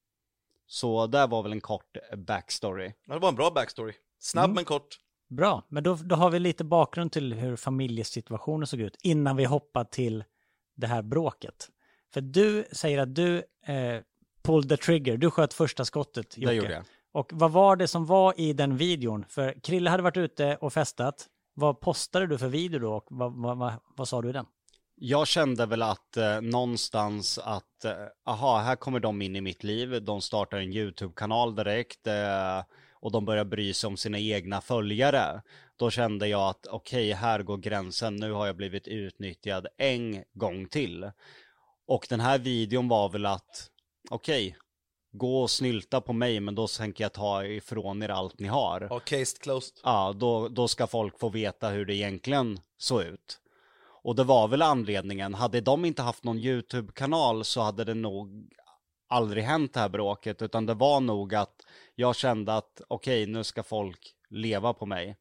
Så 0.67 1.07
det 1.07 1.27
var 1.27 1.43
väl 1.43 1.53
en 1.53 1.61
kort 1.61 1.97
backstory. 2.17 2.93
Ja, 3.07 3.15
Det 3.15 3.21
var 3.21 3.29
en 3.29 3.35
bra 3.35 3.51
backstory. 3.51 3.93
Snabb 4.19 4.45
Mm. 4.45 4.55
men 4.55 4.65
kort. 4.65 4.99
Bra, 5.29 5.63
men 5.69 5.83
då, 5.83 5.95
då 5.95 6.17
har 6.17 6.31
vi 6.31 6.39
lite 6.39 6.65
bakgrund 6.65 7.13
till 7.13 7.33
hur 7.35 7.57
familjesituationen 7.57 8.67
såg 8.67 8.81
ut 8.81 8.97
innan 9.03 9.37
vi 9.37 9.45
hoppar 9.45 9.85
till 9.85 10.25
det 10.75 10.87
här 10.87 11.03
bråket. 11.03 11.69
För 12.13 12.21
du 12.21 12.65
säger 12.73 12.99
att 12.99 13.15
du 13.15 13.37
eh, 13.67 14.01
pulled 14.43 14.69
the 14.69 14.77
trigger, 14.77 15.17
du 15.17 15.31
sköt 15.31 15.55
första 15.55 15.85
skottet 15.85 16.39
Jocke. 16.39 16.51
Det 16.53 16.57
gjorde 16.57 16.73
jag. 16.73 16.85
Och 17.13 17.31
vad 17.33 17.51
var 17.53 17.77
det 17.77 17.89
som 17.89 18.07
var 18.07 18.41
i 18.41 18.53
den 18.53 18.77
videon? 18.77 19.25
För 19.29 19.61
Krille 19.63 19.91
hade 19.91 20.03
varit 20.03 20.17
ute 20.17 20.57
och 20.57 20.73
festat. 20.73 21.27
Vad 21.55 21.81
postade 21.81 22.27
du 22.27 22.39
för 22.39 22.49
video 22.49 22.81
då 22.81 22.93
och 22.95 23.07
vad, 23.11 23.33
vad, 23.33 23.59
vad, 23.59 23.73
vad 23.97 24.09
sa 24.09 24.23
du 24.23 24.29
i 24.29 24.33
den? 24.33 24.47
Jag 24.99 25.27
kände 25.29 25.67
väl 25.67 25.83
att 25.83 26.17
eh, 26.17 26.41
någonstans 26.41 27.39
att, 27.39 27.85
eh, 27.85 27.93
aha, 28.27 28.59
här 28.59 28.77
kommer 28.77 29.01
de 29.01 29.23
in 29.23 29.37
i 29.37 29.41
mitt 29.41 29.65
liv, 29.65 30.03
de 30.03 30.21
startar 30.21 30.59
en 30.59 30.73
YouTube-kanal 30.73 31.55
direkt 31.55 32.07
eh, 32.07 32.63
och 32.93 33.13
de 33.13 33.25
börjar 33.25 33.45
bry 33.45 33.75
sig 33.75 33.89
om 33.89 33.97
sina 33.97 34.19
egna 34.19 34.61
följare. 34.61 35.43
Då 35.77 35.91
kände 35.91 36.29
jag 36.29 36.49
att 36.49 36.67
okej, 36.67 37.13
här 37.13 37.43
går 37.43 37.57
gränsen, 37.57 38.17
nu 38.17 38.33
har 38.33 38.47
jag 38.47 38.57
blivit 38.57 38.89
utnyttjad 38.89 39.67
en 39.79 40.25
gång 40.35 40.69
till. 40.69 41.11
Och 41.87 42.07
den 42.09 42.21
här 42.21 42.39
videon 42.39 42.89
var 42.89 43.09
väl 43.09 43.27
att, 43.27 43.71
okej, 44.11 44.57
gå 45.13 45.43
och 45.43 45.51
snylta 45.51 46.01
på 46.01 46.13
mig, 46.13 46.41
men 46.41 46.55
då 46.55 46.67
tänker 46.69 47.05
jag 47.05 47.13
ta 47.13 47.45
ifrån 47.45 48.03
er 48.03 48.09
allt 48.09 48.39
ni 48.41 48.49
har 48.49 48.87
Ja, 48.91 48.99
case 49.01 49.37
closed. 49.41 49.75
ja, 49.85 50.13
då, 50.17 50.49
då 50.49 50.69
ska 50.69 50.87
folk 50.87 51.19
få 51.19 51.29
veta 51.29 51.69
hur 51.69 51.87
det 51.87 51.95
egentligen 51.95 52.61
såg 52.79 53.03
ut. 53.03 53.39
Och 54.07 54.15
det 54.15 54.25
var 54.25 54.49
väl 54.49 54.63
anledningen, 54.63 55.35
hade 55.35 55.61
de 55.61 55.85
inte 55.85 56.03
haft 56.03 56.25
någon 56.25 56.39
YouTube-kanal 56.39 57.45
så 57.45 57.61
hade 57.61 57.85
det 57.85 57.95
nog 57.95 58.51
aldrig 59.09 59.45
hänt 59.45 59.75
det 59.75 59.81
här 59.81 59.89
bråket, 59.89 60.43
utan 60.43 60.67
det 60.67 60.75
var 60.75 61.01
nog 61.01 61.35
att 61.35 61.55
jag 61.95 62.17
kände 62.17 62.55
att 62.55 62.81
okej, 62.89 63.27
nu 63.27 63.45
ska 63.45 63.63
folk 63.63 64.15
leva 64.31 64.75
på 64.75 64.87
mig. 64.87 65.17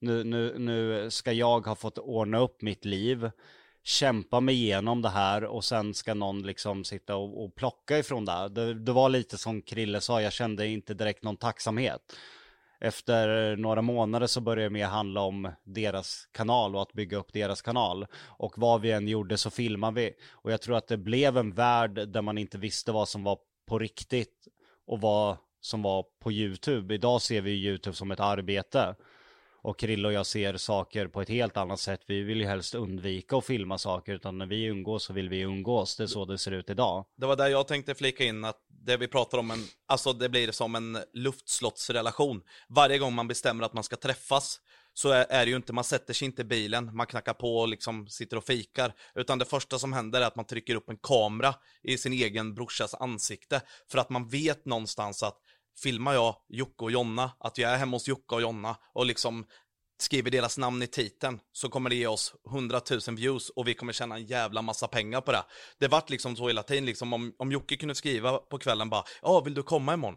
Nu, 0.00 0.24
nu, 0.24 0.58
nu 0.58 1.10
ska 1.10 1.32
jag 1.32 1.66
ha 1.66 1.74
fått 1.74 1.98
ordna 1.98 2.38
upp 2.38 2.62
mitt 2.62 2.84
liv, 2.84 3.30
kämpa 3.82 4.40
mig 4.40 4.54
igenom 4.54 5.02
det 5.02 5.08
här 5.08 5.44
och 5.44 5.64
sen 5.64 5.94
ska 5.94 6.14
någon 6.14 6.42
liksom 6.42 6.84
sitta 6.84 7.16
och, 7.16 7.44
och 7.44 7.54
plocka 7.54 7.98
ifrån 7.98 8.24
det. 8.24 8.48
det. 8.48 8.74
Det 8.74 8.92
var 8.92 9.08
lite 9.08 9.38
som 9.38 9.62
Krille 9.62 10.00
sa, 10.00 10.22
jag 10.22 10.32
kände 10.32 10.66
inte 10.66 10.94
direkt 10.94 11.22
någon 11.22 11.36
tacksamhet 11.36 12.16
efter 12.80 13.56
några 13.56 13.82
månader 13.82 14.26
så 14.26 14.40
började 14.40 14.66
det 14.66 14.70
mer 14.70 14.86
handla 14.86 15.20
om 15.20 15.52
deras 15.64 16.28
kanal 16.32 16.76
och 16.76 16.82
att 16.82 16.92
bygga 16.92 17.16
upp 17.16 17.32
deras 17.32 17.62
kanal. 17.62 18.06
Och 18.26 18.58
vad 18.58 18.80
vi 18.80 18.90
än 18.90 19.08
gjorde 19.08 19.38
så 19.38 19.50
filmade 19.50 20.00
vi. 20.00 20.12
Och 20.30 20.52
jag 20.52 20.60
tror 20.60 20.76
att 20.76 20.88
det 20.88 20.96
blev 20.96 21.38
en 21.38 21.52
värld 21.52 22.08
där 22.08 22.22
man 22.22 22.38
inte 22.38 22.58
visste 22.58 22.92
vad 22.92 23.08
som 23.08 23.24
var 23.24 23.38
på 23.66 23.78
riktigt 23.78 24.48
och 24.86 25.00
vad 25.00 25.36
som 25.60 25.82
var 25.82 26.04
på 26.20 26.32
YouTube. 26.32 26.94
Idag 26.94 27.22
ser 27.22 27.40
vi 27.40 27.50
YouTube 27.50 27.96
som 27.96 28.10
ett 28.10 28.20
arbete. 28.20 28.94
Och 29.62 29.78
Krille 29.78 30.08
och 30.08 30.14
jag 30.14 30.26
ser 30.26 30.56
saker 30.56 31.06
på 31.06 31.22
ett 31.22 31.28
helt 31.28 31.56
annat 31.56 31.80
sätt. 31.80 32.00
Vi 32.06 32.22
vill 32.22 32.40
ju 32.40 32.46
helst 32.46 32.74
undvika 32.74 33.36
att 33.36 33.46
filma 33.46 33.78
saker, 33.78 34.12
utan 34.12 34.38
när 34.38 34.46
vi 34.46 34.64
umgås 34.64 35.04
så 35.04 35.12
vill 35.12 35.28
vi 35.28 35.40
umgås. 35.40 35.96
Det 35.96 36.02
är 36.02 36.06
så 36.06 36.24
det 36.24 36.38
ser 36.38 36.50
ut 36.52 36.70
idag. 36.70 37.04
Det 37.16 37.26
var 37.26 37.36
där 37.36 37.48
jag 37.48 37.68
tänkte 37.68 37.94
flika 37.94 38.24
in 38.24 38.44
att 38.44 38.56
det 38.68 38.96
vi 38.96 39.08
pratar 39.08 39.38
om, 39.38 39.50
en, 39.50 39.64
alltså 39.86 40.12
det 40.12 40.28
blir 40.28 40.52
som 40.52 40.74
en 40.74 40.98
luftslottsrelation. 41.12 42.42
Varje 42.68 42.98
gång 42.98 43.14
man 43.14 43.28
bestämmer 43.28 43.64
att 43.64 43.72
man 43.72 43.84
ska 43.84 43.96
träffas 43.96 44.60
så 44.94 45.10
är, 45.10 45.26
är 45.30 45.44
det 45.44 45.50
ju 45.50 45.56
inte, 45.56 45.72
man 45.72 45.84
sätter 45.84 46.14
sig 46.14 46.26
inte 46.26 46.42
i 46.42 46.44
bilen, 46.44 46.96
man 46.96 47.06
knackar 47.06 47.34
på 47.34 47.58
och 47.58 47.68
liksom 47.68 48.08
sitter 48.08 48.36
och 48.36 48.44
fikar. 48.44 48.94
Utan 49.14 49.38
det 49.38 49.44
första 49.44 49.78
som 49.78 49.92
händer 49.92 50.20
är 50.20 50.26
att 50.26 50.36
man 50.36 50.44
trycker 50.44 50.74
upp 50.74 50.88
en 50.88 50.96
kamera 50.96 51.54
i 51.82 51.98
sin 51.98 52.12
egen 52.12 52.54
brorsas 52.54 52.94
ansikte. 52.94 53.62
För 53.90 53.98
att 53.98 54.10
man 54.10 54.28
vet 54.28 54.64
någonstans 54.64 55.22
att 55.22 55.38
filmar 55.82 56.14
jag 56.14 56.36
Jocke 56.48 56.84
och 56.84 56.90
Jonna, 56.90 57.30
att 57.38 57.58
jag 57.58 57.70
är 57.70 57.76
hemma 57.76 57.96
hos 57.96 58.08
Jocke 58.08 58.34
och 58.34 58.42
Jonna 58.42 58.76
och 58.92 59.06
liksom 59.06 59.46
skriver 60.02 60.30
deras 60.30 60.58
namn 60.58 60.82
i 60.82 60.86
titeln 60.86 61.40
så 61.52 61.68
kommer 61.68 61.90
det 61.90 61.96
ge 61.96 62.06
oss 62.06 62.34
100 62.50 62.80
000 63.08 63.16
views 63.16 63.50
och 63.50 63.68
vi 63.68 63.74
kommer 63.74 63.92
tjäna 63.92 64.14
en 64.14 64.26
jävla 64.26 64.62
massa 64.62 64.88
pengar 64.88 65.20
på 65.20 65.32
det. 65.32 65.44
Det 65.78 65.88
vart 65.88 66.10
liksom 66.10 66.36
så 66.36 66.46
hela 66.46 66.62
tiden, 66.62 66.84
liksom 66.84 67.12
om, 67.12 67.32
om 67.38 67.52
Jocke 67.52 67.76
kunde 67.76 67.94
skriva 67.94 68.38
på 68.38 68.58
kvällen 68.58 68.90
bara 68.90 69.04
ja, 69.22 69.40
vill 69.40 69.54
du 69.54 69.62
komma 69.62 69.94
imorgon? 69.94 70.16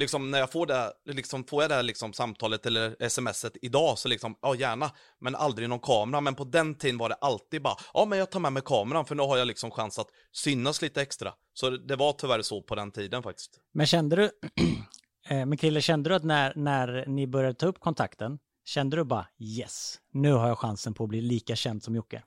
Liksom 0.00 0.30
när 0.30 0.38
jag 0.38 0.52
får 0.52 0.66
det, 0.66 0.92
liksom 1.04 1.44
får 1.44 1.62
jag 1.62 1.70
det 1.70 1.74
här 1.74 1.82
liksom 1.82 2.12
samtalet 2.12 2.66
eller 2.66 3.08
smset 3.08 3.56
idag 3.62 3.98
så 3.98 4.08
liksom, 4.08 4.34
ja 4.42 4.54
gärna, 4.54 4.90
men 5.20 5.34
aldrig 5.34 5.68
någon 5.68 5.80
kamera. 5.80 6.20
Men 6.20 6.34
på 6.34 6.44
den 6.44 6.74
tiden 6.74 6.98
var 6.98 7.08
det 7.08 7.14
alltid 7.14 7.62
bara, 7.62 7.76
ja 7.94 8.04
men 8.04 8.18
jag 8.18 8.30
tar 8.30 8.40
med 8.40 8.52
mig 8.52 8.62
kameran 8.64 9.04
för 9.04 9.14
nu 9.14 9.22
har 9.22 9.36
jag 9.36 9.46
liksom 9.46 9.70
chans 9.70 9.98
att 9.98 10.08
synas 10.32 10.82
lite 10.82 11.02
extra. 11.02 11.32
Så 11.54 11.70
det 11.70 11.96
var 11.96 12.12
tyvärr 12.12 12.42
så 12.42 12.62
på 12.62 12.74
den 12.74 12.90
tiden 12.90 13.22
faktiskt. 13.22 13.60
Men 13.72 13.86
kände 13.86 14.16
du, 14.16 14.24
eh, 15.28 15.46
men 15.46 15.56
Krille, 15.56 15.82
kände 15.82 16.10
du 16.10 16.14
att 16.14 16.24
när, 16.24 16.52
när 16.56 17.04
ni 17.06 17.26
började 17.26 17.54
ta 17.54 17.66
upp 17.66 17.80
kontakten, 17.80 18.38
kände 18.64 18.96
du 18.96 19.04
bara 19.04 19.26
yes, 19.38 19.98
nu 20.12 20.32
har 20.32 20.48
jag 20.48 20.58
chansen 20.58 20.94
på 20.94 21.04
att 21.04 21.10
bli 21.10 21.20
lika 21.20 21.56
känd 21.56 21.82
som 21.82 21.94
Jocke? 21.94 22.22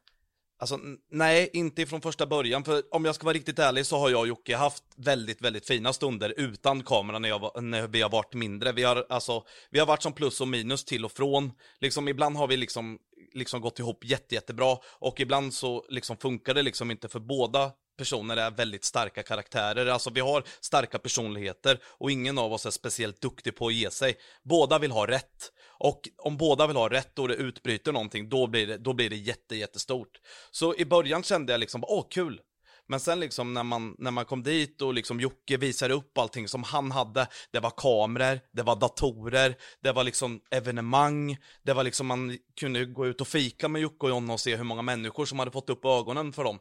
Alltså 0.64 0.80
nej, 1.12 1.50
inte 1.54 1.86
från 1.86 2.02
första 2.02 2.26
början. 2.26 2.64
För 2.64 2.84
om 2.92 3.06
jag 3.06 3.16
ska 3.16 3.26
vara 3.26 3.34
riktigt 3.34 3.60
ärlig 3.60 3.86
så 3.86 3.98
har 3.98 4.10
jag 4.10 4.20
och 4.20 4.28
Jocke 4.28 4.56
haft 4.56 4.84
väldigt, 4.96 5.42
väldigt 5.42 5.68
fina 5.68 5.94
stunder 5.94 6.34
utan 6.38 6.84
kameran 6.84 7.22
när, 7.22 7.30
jag, 7.30 7.64
när 7.64 7.88
vi 7.88 8.02
har 8.02 8.10
varit 8.10 8.34
mindre. 8.34 8.72
Vi 8.72 8.84
har, 8.84 9.06
alltså, 9.10 9.44
vi 9.70 9.80
har 9.80 9.86
varit 9.86 10.02
som 10.02 10.14
plus 10.14 10.42
och 10.42 10.48
minus 10.48 10.86
till 10.86 11.06
och 11.06 11.12
från. 11.12 11.52
Liksom, 11.80 12.08
ibland 12.08 12.38
har 12.38 12.48
vi 12.48 12.58
liksom, 12.58 13.00
liksom 13.34 13.62
gått 13.62 13.80
ihop 13.80 14.06
jätte, 14.06 14.36
jättebra 14.36 14.78
och 14.86 15.20
ibland 15.20 15.54
så 15.54 15.86
liksom 15.90 16.18
funkar 16.18 16.54
det 16.54 16.62
liksom 16.62 16.92
inte 16.92 17.08
för 17.08 17.20
båda 17.20 17.72
personer 17.98 18.38
är 18.38 18.52
väldigt 18.52 18.84
starka 18.84 19.24
karaktärer. 19.24 19.86
Alltså 19.86 20.10
vi 20.10 20.20
har 20.20 20.44
starka 20.62 21.00
personligheter 21.00 21.80
och 21.84 22.12
ingen 22.12 22.38
av 22.38 22.54
oss 22.54 22.66
är 22.66 22.72
speciellt 22.72 23.22
duktig 23.22 23.56
på 23.56 23.68
att 23.68 23.74
ge 23.74 23.92
sig. 23.92 24.16
Båda 24.44 24.80
vill 24.80 24.92
ha 24.92 25.08
rätt. 25.08 25.52
Och 25.84 26.10
om 26.18 26.38
båda 26.38 26.68
vill 26.68 26.76
ha 26.76 26.90
rätt 26.90 27.20
och 27.20 27.28
det 27.28 27.36
utbryter 27.36 27.92
någonting, 27.92 28.30
då 28.30 28.48
blir 28.48 28.68
det, 28.68 28.78
då 28.78 28.94
blir 28.94 29.10
det 29.10 29.16
jätte, 29.16 29.56
jättestort. 29.56 30.20
Så 30.52 30.76
i 30.76 30.86
början 30.86 31.24
kände 31.24 31.54
jag 31.54 31.60
liksom, 31.60 31.84
åh 31.88 32.06
kul. 32.10 32.42
Men 32.88 33.00
sen 33.00 33.20
liksom 33.20 33.54
när 33.54 33.64
man, 33.64 33.96
när 33.98 34.12
man 34.12 34.26
kom 34.26 34.44
dit 34.44 34.82
och 34.82 34.94
liksom 34.94 35.20
Jocke 35.20 35.58
visade 35.58 35.94
upp 35.94 36.18
allting 36.18 36.48
som 36.48 36.64
han 36.64 36.92
hade. 36.92 37.28
Det 37.52 37.60
var 37.60 37.74
kameror, 37.78 38.40
det 38.52 38.64
var 38.64 38.76
datorer, 38.76 39.56
det 39.82 39.92
var 39.92 40.04
liksom 40.04 40.42
evenemang. 40.52 41.38
Det 41.64 41.74
var 41.74 41.84
liksom 41.84 42.08
man 42.08 42.38
kunde 42.60 42.86
gå 42.86 43.08
ut 43.08 43.22
och 43.22 43.28
fika 43.28 43.68
med 43.68 43.82
Jocke 43.82 44.06
och 44.06 44.10
Jonna 44.10 44.34
och 44.34 44.40
se 44.40 44.56
hur 44.56 44.64
många 44.64 44.82
människor 44.82 45.26
som 45.26 45.40
hade 45.40 45.52
fått 45.52 45.70
upp 45.70 45.86
ögonen 45.86 46.34
för 46.34 46.44
dem. 46.44 46.60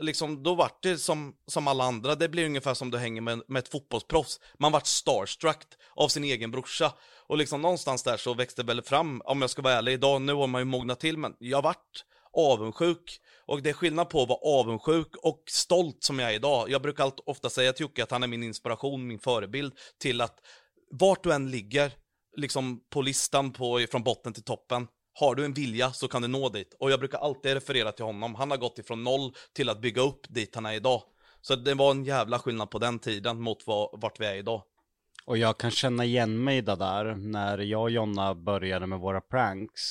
Liksom, 0.00 0.42
då 0.42 0.54
vart 0.54 0.82
det 0.82 0.98
som, 0.98 1.34
som 1.46 1.68
alla 1.68 1.84
andra, 1.84 2.14
det 2.14 2.28
blir 2.28 2.46
ungefär 2.46 2.74
som 2.74 2.90
du 2.90 2.98
hänger 2.98 3.20
med, 3.20 3.42
med 3.48 3.60
ett 3.60 3.68
fotbollsproffs. 3.68 4.40
Man 4.58 4.72
vart 4.72 4.86
starstruck 4.86 5.64
av 5.94 6.08
sin 6.08 6.24
egen 6.24 6.50
brorsa. 6.50 6.92
Och 7.26 7.36
liksom 7.36 7.62
någonstans 7.62 8.02
där 8.02 8.16
så 8.16 8.34
växte 8.34 8.62
det 8.62 8.66
väl 8.66 8.82
fram, 8.82 9.22
om 9.24 9.40
jag 9.40 9.50
ska 9.50 9.62
vara 9.62 9.74
ärlig, 9.74 9.92
idag 9.92 10.22
nu 10.22 10.34
har 10.34 10.46
man 10.46 10.60
ju 10.60 10.64
mognat 10.64 11.00
till, 11.00 11.18
men 11.18 11.34
jag 11.38 11.62
vart 11.62 12.04
avundsjuk. 12.32 13.20
Och 13.46 13.62
det 13.62 13.70
är 13.70 13.74
skillnad 13.74 14.08
på 14.08 14.22
att 14.22 14.28
vara 14.28 14.60
avundsjuk 14.60 15.16
och 15.16 15.42
stolt 15.46 16.04
som 16.04 16.18
jag 16.18 16.30
är 16.30 16.34
idag. 16.34 16.70
Jag 16.70 16.82
brukar 16.82 17.04
allt, 17.04 17.20
ofta 17.26 17.50
säga 17.50 17.72
till 17.72 17.82
Jocke 17.82 18.02
att 18.02 18.10
han 18.10 18.22
är 18.22 18.26
min 18.26 18.42
inspiration, 18.42 19.06
min 19.06 19.18
förebild 19.18 19.72
till 19.98 20.20
att 20.20 20.38
vart 20.90 21.24
du 21.24 21.32
än 21.32 21.50
ligger, 21.50 21.92
liksom 22.36 22.80
på 22.90 23.02
listan 23.02 23.52
på, 23.52 23.86
från 23.90 24.02
botten 24.02 24.32
till 24.32 24.44
toppen, 24.44 24.88
har 25.14 25.34
du 25.34 25.44
en 25.44 25.52
vilja 25.52 25.92
så 25.92 26.08
kan 26.08 26.22
du 26.22 26.28
nå 26.28 26.48
dit. 26.48 26.76
Och 26.80 26.90
jag 26.90 26.98
brukar 26.98 27.18
alltid 27.18 27.54
referera 27.54 27.92
till 27.92 28.04
honom. 28.04 28.34
Han 28.34 28.50
har 28.50 28.58
gått 28.58 28.78
ifrån 28.78 29.04
noll 29.04 29.32
till 29.52 29.68
att 29.68 29.80
bygga 29.80 30.02
upp 30.02 30.26
dit 30.28 30.54
han 30.54 30.66
är 30.66 30.72
idag. 30.72 31.02
Så 31.40 31.56
det 31.56 31.74
var 31.74 31.90
en 31.90 32.04
jävla 32.04 32.38
skillnad 32.38 32.70
på 32.70 32.78
den 32.78 32.98
tiden 32.98 33.40
mot 33.40 33.66
vad, 33.66 34.00
vart 34.00 34.20
vi 34.20 34.26
är 34.26 34.34
idag. 34.34 34.62
Och 35.24 35.38
jag 35.38 35.58
kan 35.58 35.70
känna 35.70 36.04
igen 36.04 36.44
mig 36.44 36.58
i 36.58 36.60
det 36.60 36.76
där 36.76 37.14
när 37.14 37.58
jag 37.58 37.82
och 37.82 37.90
Jonna 37.90 38.34
började 38.34 38.86
med 38.86 38.98
våra 38.98 39.20
pranks. 39.20 39.82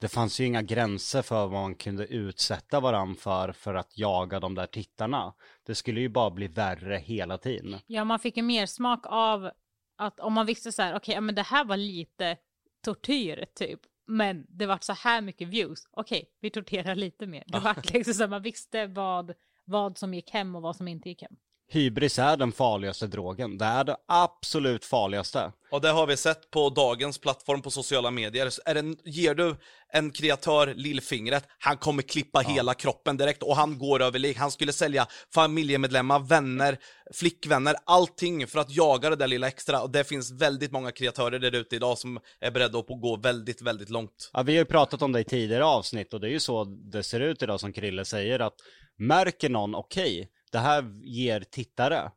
Det 0.00 0.08
fanns 0.08 0.40
ju 0.40 0.44
inga 0.44 0.62
gränser 0.62 1.22
för 1.22 1.34
vad 1.34 1.52
man 1.52 1.74
kunde 1.74 2.06
utsätta 2.06 2.80
varann 2.80 3.16
för 3.16 3.52
för 3.52 3.74
att 3.74 3.98
jaga 3.98 4.40
de 4.40 4.54
där 4.54 4.66
tittarna. 4.66 5.34
Det 5.66 5.74
skulle 5.74 6.00
ju 6.00 6.08
bara 6.08 6.30
bli 6.30 6.46
värre 6.46 6.96
hela 6.96 7.38
tiden. 7.38 7.80
Ja, 7.86 8.04
man 8.04 8.18
fick 8.18 8.36
ju 8.36 8.42
mer 8.42 8.66
smak 8.66 9.00
av 9.06 9.50
att 9.96 10.20
om 10.20 10.32
man 10.32 10.46
visste 10.46 10.72
så 10.72 10.82
här, 10.82 10.96
okej, 10.96 11.14
ja, 11.14 11.20
men 11.20 11.34
det 11.34 11.42
här 11.42 11.64
var 11.64 11.76
lite 11.76 12.36
tortyr 12.84 13.46
typ. 13.54 13.80
Men 14.06 14.46
det 14.48 14.66
vart 14.66 14.82
så 14.82 14.92
här 14.92 15.20
mycket 15.20 15.48
views. 15.48 15.88
Okej, 15.90 16.30
vi 16.40 16.50
torterar 16.50 16.94
lite 16.94 17.26
mer. 17.26 17.44
Det 17.46 17.58
vart 17.58 17.92
liksom 17.92 18.14
så 18.14 18.28
man 18.28 18.42
visste 18.42 18.86
vad, 18.86 19.34
vad 19.64 19.98
som 19.98 20.14
gick 20.14 20.30
hem 20.30 20.56
och 20.56 20.62
vad 20.62 20.76
som 20.76 20.88
inte 20.88 21.08
gick 21.08 21.22
hem. 21.22 21.36
Hybris 21.74 22.18
är 22.18 22.36
den 22.36 22.52
farligaste 22.52 23.06
drogen. 23.06 23.58
Det 23.58 23.64
är 23.64 23.84
det 23.84 23.96
absolut 24.08 24.84
farligaste. 24.84 25.52
Och 25.70 25.80
det 25.80 25.88
har 25.88 26.06
vi 26.06 26.16
sett 26.16 26.50
på 26.50 26.70
dagens 26.70 27.18
plattform 27.18 27.62
på 27.62 27.70
sociala 27.70 28.10
medier. 28.10 28.50
Är 28.64 28.74
det, 28.74 28.96
ger 29.04 29.34
du 29.34 29.56
en 29.92 30.10
kreatör 30.10 30.74
lillfingret, 30.74 31.44
han 31.58 31.76
kommer 31.76 32.02
klippa 32.02 32.38
hela 32.40 32.74
kroppen 32.74 33.16
direkt 33.16 33.42
och 33.42 33.56
han 33.56 33.78
går 33.78 34.02
över 34.02 34.18
lik. 34.18 34.36
Han 34.36 34.50
skulle 34.50 34.72
sälja 34.72 35.06
familjemedlemmar, 35.34 36.18
vänner, 36.18 36.78
flickvänner, 37.12 37.76
allting 37.84 38.46
för 38.46 38.58
att 38.58 38.70
jaga 38.70 39.10
det 39.10 39.16
där 39.16 39.28
lilla 39.28 39.48
extra. 39.48 39.82
Och 39.82 39.90
det 39.90 40.04
finns 40.04 40.32
väldigt 40.32 40.72
många 40.72 40.92
kreatörer 40.92 41.38
där 41.38 41.54
ute 41.54 41.76
idag 41.76 41.98
som 41.98 42.20
är 42.40 42.50
beredda 42.50 42.78
att 42.78 42.86
gå 42.86 43.16
väldigt, 43.16 43.62
väldigt 43.62 43.90
långt. 43.90 44.30
Ja, 44.32 44.42
vi 44.42 44.52
har 44.52 44.58
ju 44.58 44.64
pratat 44.64 45.02
om 45.02 45.12
det 45.12 45.20
i 45.20 45.24
tidigare 45.24 45.64
avsnitt 45.64 46.14
och 46.14 46.20
det 46.20 46.28
är 46.28 46.32
ju 46.32 46.40
så 46.40 46.64
det 46.64 47.02
ser 47.02 47.20
ut 47.20 47.42
idag 47.42 47.60
som 47.60 47.72
Krille 47.72 48.04
säger 48.04 48.40
att 48.40 48.54
märker 48.98 49.48
någon, 49.48 49.74
okej, 49.74 50.30
det 50.54 50.60
här 50.60 51.00
ger 51.02 51.40
tittare. 51.40 52.10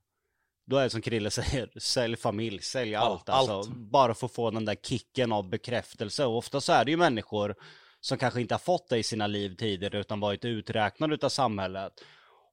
Då 0.65 0.77
är 0.77 0.83
det 0.83 0.89
som 0.89 1.01
Krille 1.01 1.31
säger, 1.31 1.79
sälj 1.79 2.15
familj, 2.15 2.61
sälj 2.61 2.95
allt. 2.95 3.29
Alltså, 3.29 3.53
allt. 3.53 3.69
Bara 3.69 4.13
för 4.13 4.25
att 4.25 4.33
få 4.33 4.51
den 4.51 4.65
där 4.65 4.75
kicken 4.75 5.31
av 5.31 5.49
bekräftelse. 5.49 6.25
Och 6.25 6.37
ofta 6.37 6.61
så 6.61 6.73
är 6.73 6.85
det 6.85 6.91
ju 6.91 6.97
människor 6.97 7.55
som 7.99 8.17
kanske 8.17 8.41
inte 8.41 8.53
har 8.53 8.59
fått 8.59 8.89
det 8.89 8.97
i 8.97 9.03
sina 9.03 9.27
liv 9.27 9.55
tidigare 9.55 9.99
utan 9.99 10.19
varit 10.19 10.45
uträknade 10.45 11.13
utav 11.13 11.29
samhället. 11.29 11.93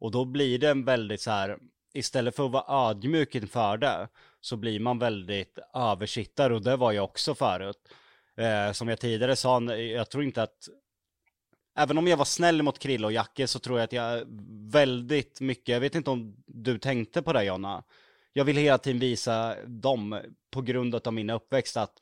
Och 0.01 0.11
då 0.11 0.25
blir 0.25 0.59
det 0.59 0.71
en 0.71 0.85
väldigt 0.85 1.21
så 1.21 1.31
här, 1.31 1.59
istället 1.95 2.37
för 2.37 2.47
att 2.47 2.53
vara 2.53 2.91
ödmjuk 2.91 3.35
inför 3.35 3.77
det, 3.77 4.09
så 4.41 4.57
blir 4.57 4.81
man 4.81 4.99
väldigt 4.99 5.59
översittare 5.75 6.55
och 6.55 6.63
det 6.63 6.77
var 6.77 6.93
jag 6.93 7.05
också 7.05 7.35
förut. 7.35 7.89
Eh, 8.37 8.73
som 8.73 8.89
jag 8.89 9.01
tidigare 9.01 9.37
sa, 9.37 9.63
jag 9.75 10.11
tror 10.11 10.25
inte 10.25 10.43
att 10.43 10.69
Även 11.77 11.99
om 11.99 12.07
jag 12.07 12.17
var 12.17 12.25
snäll 12.25 12.63
mot 12.63 12.79
Krille 12.79 13.07
och 13.07 13.13
Jacke 13.13 13.47
så 13.47 13.59
tror 13.59 13.79
jag 13.79 13.85
att 13.85 13.93
jag 13.93 14.23
väldigt 14.73 15.41
mycket, 15.41 15.69
jag 15.69 15.81
vet 15.81 15.95
inte 15.95 16.11
om 16.11 16.37
du 16.47 16.79
tänkte 16.79 17.23
på 17.23 17.33
det 17.33 17.45
Jonna. 17.45 17.83
Jag 18.33 18.45
vill 18.45 18.57
hela 18.57 18.79
tiden 18.79 19.01
visa 19.01 19.57
dem, 19.67 20.21
på 20.51 20.63
grund 20.63 20.95
av 20.95 21.13
min 21.13 21.31
uppväxt, 21.31 21.77
att 21.77 21.93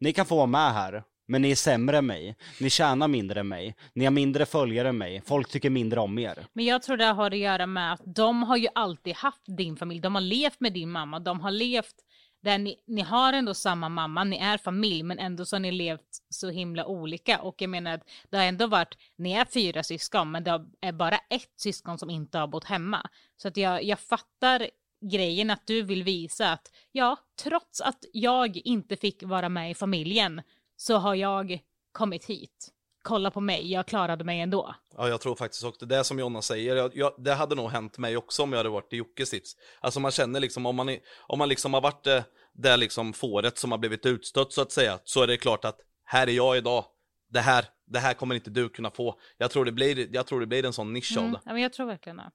ni 0.00 0.12
kan 0.12 0.26
få 0.26 0.36
vara 0.36 0.46
med 0.46 0.72
här, 0.72 1.02
men 1.26 1.42
ni 1.42 1.50
är 1.50 1.54
sämre 1.54 1.98
än 1.98 2.06
mig. 2.06 2.36
Ni 2.60 2.70
tjänar 2.70 3.08
mindre 3.08 3.40
än 3.40 3.48
mig. 3.48 3.76
Ni 3.94 4.04
har 4.04 4.12
mindre 4.12 4.46
följare 4.46 4.88
än 4.88 4.98
mig. 4.98 5.22
Folk 5.26 5.48
tycker 5.50 5.70
mindre 5.70 6.00
om 6.00 6.18
er. 6.18 6.46
Men 6.52 6.64
jag 6.64 6.82
tror 6.82 6.96
det 6.96 7.04
har 7.04 7.30
att 7.30 7.38
göra 7.38 7.66
med 7.66 7.92
att 7.92 8.00
de 8.04 8.42
har 8.42 8.56
ju 8.56 8.68
alltid 8.74 9.14
haft 9.14 9.56
din 9.56 9.76
familj. 9.76 10.00
De 10.00 10.14
har 10.14 10.22
levt 10.22 10.60
med 10.60 10.72
din 10.72 10.90
mamma. 10.90 11.18
De 11.18 11.40
har 11.40 11.50
levt 11.50 11.94
där 12.42 12.58
ni, 12.58 12.76
ni 12.86 13.00
har 13.00 13.32
ändå 13.32 13.54
samma 13.54 13.88
mamma, 13.88 14.24
ni 14.24 14.36
är 14.36 14.58
familj, 14.58 15.02
men 15.02 15.18
ändå 15.18 15.44
så 15.44 15.56
har 15.56 15.60
ni 15.60 15.72
levt 15.72 16.22
så 16.28 16.50
himla 16.50 16.86
olika. 16.86 17.42
Och 17.42 17.62
jag 17.62 17.70
menar 17.70 17.94
att 17.94 18.10
det 18.30 18.36
har 18.36 18.44
ändå 18.44 18.66
varit, 18.66 18.94
ni 19.16 19.32
är 19.32 19.44
fyra 19.44 19.82
syskon, 19.82 20.30
men 20.30 20.44
det 20.44 20.64
är 20.80 20.92
bara 20.92 21.16
ett 21.16 21.52
syskon 21.56 21.98
som 21.98 22.10
inte 22.10 22.38
har 22.38 22.46
bott 22.46 22.64
hemma. 22.64 23.10
Så 23.36 23.48
att 23.48 23.56
jag, 23.56 23.84
jag 23.84 24.00
fattar 24.00 24.68
grejen 25.10 25.50
att 25.50 25.66
du 25.66 25.82
vill 25.82 26.02
visa 26.02 26.52
att 26.52 26.70
ja, 26.92 27.16
trots 27.42 27.80
att 27.80 28.04
jag 28.12 28.56
inte 28.56 28.96
fick 28.96 29.22
vara 29.22 29.48
med 29.48 29.70
i 29.70 29.74
familjen 29.74 30.42
så 30.76 30.96
har 30.96 31.14
jag 31.14 31.58
kommit 31.92 32.24
hit. 32.24 32.72
Kolla 33.02 33.30
på 33.30 33.40
mig, 33.40 33.72
jag 33.72 33.86
klarade 33.86 34.24
mig 34.24 34.40
ändå. 34.40 34.74
Ja, 34.96 35.08
jag 35.08 35.20
tror 35.20 35.34
faktiskt 35.34 35.64
också 35.64 35.86
det 35.86 36.04
som 36.04 36.18
Jonna 36.18 36.42
säger. 36.42 36.76
Jag, 36.76 36.96
jag, 36.96 37.12
det 37.18 37.34
hade 37.34 37.54
nog 37.54 37.70
hänt 37.70 37.98
mig 37.98 38.16
också 38.16 38.42
om 38.42 38.52
jag 38.52 38.56
hade 38.58 38.68
varit 38.68 38.92
i 38.92 38.96
Jockes 38.96 39.28
sits. 39.28 39.56
Alltså 39.80 40.00
man 40.00 40.10
känner 40.10 40.40
liksom 40.40 40.66
om 40.66 40.76
man, 40.76 40.88
är, 40.88 40.98
om 41.26 41.38
man 41.38 41.48
liksom 41.48 41.74
har 41.74 41.80
varit 41.80 42.04
det, 42.04 42.24
det 42.54 42.76
liksom 42.76 43.12
fåret 43.12 43.58
som 43.58 43.70
har 43.70 43.78
blivit 43.78 44.06
utstött 44.06 44.52
så 44.52 44.62
att 44.62 44.72
säga, 44.72 44.98
så 45.04 45.22
är 45.22 45.26
det 45.26 45.36
klart 45.36 45.64
att 45.64 45.76
här 46.04 46.26
är 46.26 46.32
jag 46.32 46.56
idag. 46.56 46.84
Det 47.30 47.40
här, 47.40 47.64
det 47.86 47.98
här 47.98 48.14
kommer 48.14 48.34
inte 48.34 48.50
du 48.50 48.68
kunna 48.68 48.90
få. 48.90 49.14
Jag 49.38 49.50
tror 49.50 49.64
det 49.64 49.72
blir, 49.72 50.14
jag 50.14 50.26
tror 50.26 50.40
det 50.40 50.46
blir 50.46 50.64
en 50.64 50.72
sån 50.72 50.92
nisch 50.92 51.16
av 51.16 51.22
Mm, 51.22 51.32
det. 51.32 51.40
ja, 51.44 51.52
men 51.52 51.62
jag 51.62 51.72
tror 51.72 51.86
verkligen 51.86 52.16
det. 52.16 52.30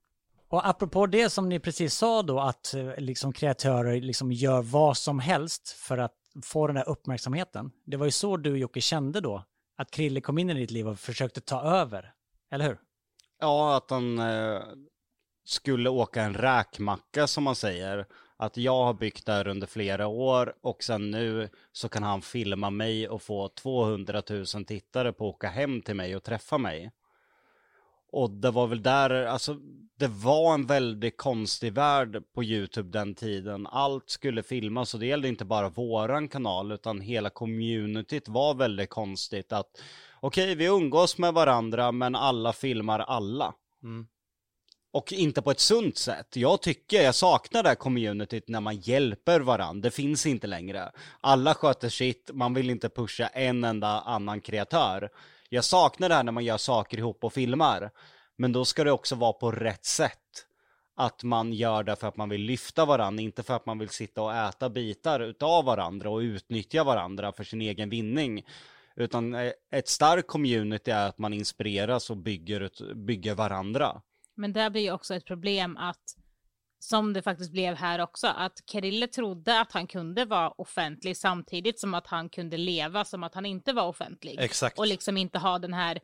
Och 0.49 0.67
apropå 0.67 1.06
det 1.08 1.30
som 1.30 1.49
ni 1.49 1.60
precis 1.60 1.93
sa 1.95 2.21
då, 2.21 2.39
att 2.39 2.73
eh, 2.73 2.97
liksom 2.97 3.34
kreatörer 3.34 4.01
liksom 4.01 4.32
gör 4.32 4.62
vad 4.62 4.97
som 4.97 5.19
helst 5.19 5.69
för 5.69 5.97
att 5.97 6.13
få 6.43 6.67
den 6.67 6.75
där 6.75 6.89
uppmärksamheten. 6.89 7.71
Det 7.86 7.97
var 7.97 8.06
ju 8.06 8.12
så 8.12 8.38
du 8.38 8.58
Jocke 8.58 8.82
kände 8.82 9.21
då, 9.21 9.43
att 9.77 9.91
Krille 9.91 10.21
kom 10.21 10.37
in 10.37 10.49
i 10.49 10.53
ditt 10.53 10.71
liv 10.71 10.87
och 10.87 10.99
försökte 10.99 11.41
ta 11.41 11.61
över. 11.61 12.13
Eller 12.51 12.65
hur? 12.65 12.77
Ja, 13.39 13.77
att 13.77 13.89
han 13.89 14.19
eh, 14.19 14.61
skulle 15.45 15.89
åka 15.89 16.21
en 16.21 16.33
räkmacka 16.33 17.27
som 17.27 17.43
man 17.43 17.55
säger. 17.55 18.05
Att 18.37 18.57
jag 18.57 18.83
har 18.83 18.93
byggt 18.93 19.25
det 19.25 19.31
här 19.31 19.47
under 19.47 19.67
flera 19.67 20.07
år 20.07 20.55
och 20.61 20.83
sen 20.83 21.11
nu 21.11 21.49
så 21.71 21.89
kan 21.89 22.03
han 22.03 22.21
filma 22.21 22.69
mig 22.69 23.09
och 23.09 23.21
få 23.21 23.49
200 23.49 24.21
000 24.29 24.45
tittare 24.45 25.13
på 25.13 25.29
att 25.29 25.35
åka 25.35 25.49
hem 25.49 25.81
till 25.81 25.95
mig 25.95 26.15
och 26.15 26.23
träffa 26.23 26.57
mig. 26.57 26.91
Och 28.11 28.31
det 28.31 28.51
var 28.51 28.67
väl 28.67 28.83
där, 28.83 29.25
alltså 29.25 29.57
det 29.99 30.07
var 30.07 30.53
en 30.53 30.65
väldigt 30.65 31.17
konstig 31.17 31.73
värld 31.73 32.23
på 32.35 32.43
YouTube 32.43 32.99
den 32.99 33.15
tiden. 33.15 33.67
Allt 33.67 34.09
skulle 34.09 34.43
filmas 34.43 34.93
och 34.93 34.99
det 34.99 35.05
gällde 35.05 35.27
inte 35.27 35.45
bara 35.45 35.69
våran 35.69 36.27
kanal 36.27 36.71
utan 36.71 37.01
hela 37.01 37.29
communityt 37.29 38.27
var 38.27 38.53
väldigt 38.53 38.89
konstigt 38.89 39.51
att 39.51 39.81
okej, 40.19 40.55
vi 40.55 40.65
umgås 40.65 41.17
med 41.17 41.33
varandra 41.33 41.91
men 41.91 42.15
alla 42.15 42.53
filmar 42.53 42.99
alla. 42.99 43.53
Mm. 43.83 44.07
Och 44.91 45.13
inte 45.13 45.41
på 45.41 45.51
ett 45.51 45.59
sunt 45.59 45.97
sätt. 45.97 46.35
Jag 46.35 46.61
tycker, 46.61 47.01
jag 47.01 47.15
saknar 47.15 47.63
det 47.63 47.69
här 47.69 47.75
communityt 47.75 48.47
när 48.47 48.61
man 48.61 48.77
hjälper 48.77 49.39
varandra. 49.39 49.81
Det 49.81 49.91
finns 49.91 50.25
inte 50.25 50.47
längre. 50.47 50.91
Alla 51.21 51.53
sköter 51.53 51.89
sitt, 51.89 52.29
man 52.33 52.53
vill 52.53 52.69
inte 52.69 52.89
pusha 52.89 53.27
en 53.27 53.63
enda 53.63 53.87
annan 53.87 54.41
kreatör. 54.41 55.09
Jag 55.49 55.63
saknar 55.63 56.10
det 56.10 56.15
här 56.15 56.23
när 56.23 56.31
man 56.31 56.45
gör 56.45 56.57
saker 56.57 56.97
ihop 56.97 57.23
och 57.23 57.33
filmar. 57.33 57.91
Men 58.38 58.51
då 58.51 58.65
ska 58.65 58.83
det 58.83 58.91
också 58.91 59.15
vara 59.15 59.33
på 59.33 59.51
rätt 59.51 59.86
sätt. 59.86 60.45
Att 60.95 61.23
man 61.23 61.53
gör 61.53 61.83
det 61.83 61.95
för 61.95 62.07
att 62.07 62.17
man 62.17 62.29
vill 62.29 62.41
lyfta 62.41 62.86
varandra, 62.86 63.23
inte 63.23 63.43
för 63.43 63.55
att 63.55 63.65
man 63.65 63.79
vill 63.79 63.89
sitta 63.89 64.21
och 64.21 64.36
äta 64.36 64.69
bitar 64.69 65.19
utav 65.19 65.65
varandra 65.65 66.10
och 66.10 66.19
utnyttja 66.19 66.83
varandra 66.83 67.31
för 67.31 67.43
sin 67.43 67.62
egen 67.62 67.89
vinning. 67.89 68.45
Utan 68.95 69.36
eh, 69.36 69.51
ett 69.71 69.88
starkt 69.88 70.27
community 70.27 70.91
är 70.91 71.07
att 71.07 71.17
man 71.17 71.33
inspireras 71.33 72.10
och 72.10 72.17
bygger, 72.17 72.93
bygger 72.95 73.36
varandra. 73.36 74.01
Men 74.36 74.53
där 74.53 74.69
blir 74.69 74.81
ju 74.81 74.91
också 74.91 75.15
ett 75.15 75.25
problem 75.25 75.77
att, 75.77 76.15
som 76.79 77.13
det 77.13 77.21
faktiskt 77.21 77.51
blev 77.51 77.75
här 77.75 77.99
också, 77.99 78.27
att 78.27 78.65
Krille 78.71 79.07
trodde 79.07 79.61
att 79.61 79.71
han 79.71 79.87
kunde 79.87 80.25
vara 80.25 80.49
offentlig 80.49 81.17
samtidigt 81.17 81.79
som 81.79 81.93
att 81.93 82.07
han 82.07 82.29
kunde 82.29 82.57
leva 82.57 83.05
som 83.05 83.23
att 83.23 83.35
han 83.35 83.45
inte 83.45 83.73
var 83.73 83.87
offentlig. 83.87 84.39
Exakt. 84.39 84.79
Och 84.79 84.87
liksom 84.87 85.17
inte 85.17 85.39
ha 85.39 85.59
den 85.59 85.73
här, 85.73 85.99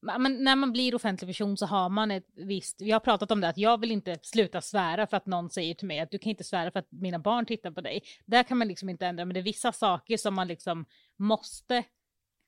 men 0.00 0.44
när 0.44 0.56
man 0.56 0.72
blir 0.72 0.94
offentlig 0.94 1.28
person 1.28 1.56
så 1.56 1.66
har 1.66 1.88
man 1.88 2.10
ett 2.10 2.26
visst, 2.34 2.80
vi 2.80 2.90
har 2.90 3.00
pratat 3.00 3.30
om 3.30 3.40
det, 3.40 3.48
att 3.48 3.58
jag 3.58 3.80
vill 3.80 3.90
inte 3.90 4.18
sluta 4.22 4.60
svära 4.60 5.06
för 5.06 5.16
att 5.16 5.26
någon 5.26 5.50
säger 5.50 5.74
till 5.74 5.88
mig 5.88 6.00
att 6.00 6.10
du 6.10 6.18
kan 6.18 6.30
inte 6.30 6.44
svära 6.44 6.70
för 6.70 6.78
att 6.78 6.92
mina 6.92 7.18
barn 7.18 7.46
tittar 7.46 7.70
på 7.70 7.80
dig. 7.80 8.02
Där 8.26 8.42
kan 8.42 8.58
man 8.58 8.68
liksom 8.68 8.88
inte 8.88 9.06
ändra, 9.06 9.24
men 9.24 9.34
det 9.34 9.40
är 9.40 9.44
vissa 9.44 9.72
saker 9.72 10.16
som 10.16 10.34
man 10.34 10.48
liksom 10.48 10.84
måste 11.18 11.84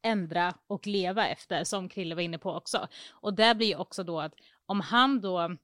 ändra 0.03 0.55
och 0.67 0.87
leva 0.87 1.27
efter, 1.27 1.65
som 1.65 1.89
Krille 1.89 2.15
var 2.15 2.23
inne 2.23 2.39
på 2.39 2.51
också. 2.51 2.89
Och 3.11 3.35
där 3.35 3.55
blir 3.55 3.67
ju 3.67 3.77
också 3.77 4.05
då 4.05 4.21
att 4.21 4.35
om 4.67 4.81
han 4.81 5.21
då 5.21 5.57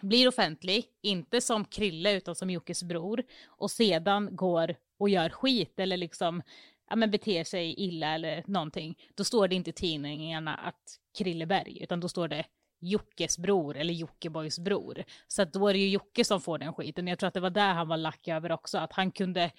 blir 0.00 0.28
offentlig, 0.28 0.84
inte 1.02 1.40
som 1.40 1.64
Krille 1.64 2.12
utan 2.12 2.34
som 2.34 2.50
Jockes 2.50 2.82
bror, 2.82 3.22
och 3.46 3.70
sedan 3.70 4.36
går 4.36 4.76
och 4.98 5.08
gör 5.08 5.28
skit 5.28 5.80
eller 5.80 5.96
liksom 5.96 6.42
ja, 6.90 6.96
men 6.96 7.10
beter 7.10 7.44
sig 7.44 7.74
illa 7.74 8.14
eller 8.14 8.44
någonting, 8.46 8.98
då 9.14 9.24
står 9.24 9.48
det 9.48 9.54
inte 9.54 9.70
i 9.70 9.72
tidningarna 9.72 10.54
att 10.54 10.98
Krilleberg, 11.18 11.82
utan 11.82 12.00
då 12.00 12.08
står 12.08 12.28
det 12.28 12.44
Jockes 12.80 13.38
bror 13.38 13.76
eller 13.76 13.94
Jockeboys 13.94 14.58
bror. 14.58 15.04
Så 15.26 15.42
att 15.42 15.52
då 15.52 15.68
är 15.68 15.72
det 15.72 15.78
ju 15.78 15.88
Jocke 15.88 16.24
som 16.24 16.40
får 16.40 16.58
den 16.58 16.72
skiten. 16.72 17.06
Jag 17.06 17.18
tror 17.18 17.28
att 17.28 17.34
det 17.34 17.40
var 17.40 17.50
där 17.50 17.74
han 17.74 17.88
var 17.88 17.96
lack 17.96 18.28
över 18.28 18.52
också, 18.52 18.78
att 18.78 18.92
han 18.92 19.10
kunde 19.10 19.50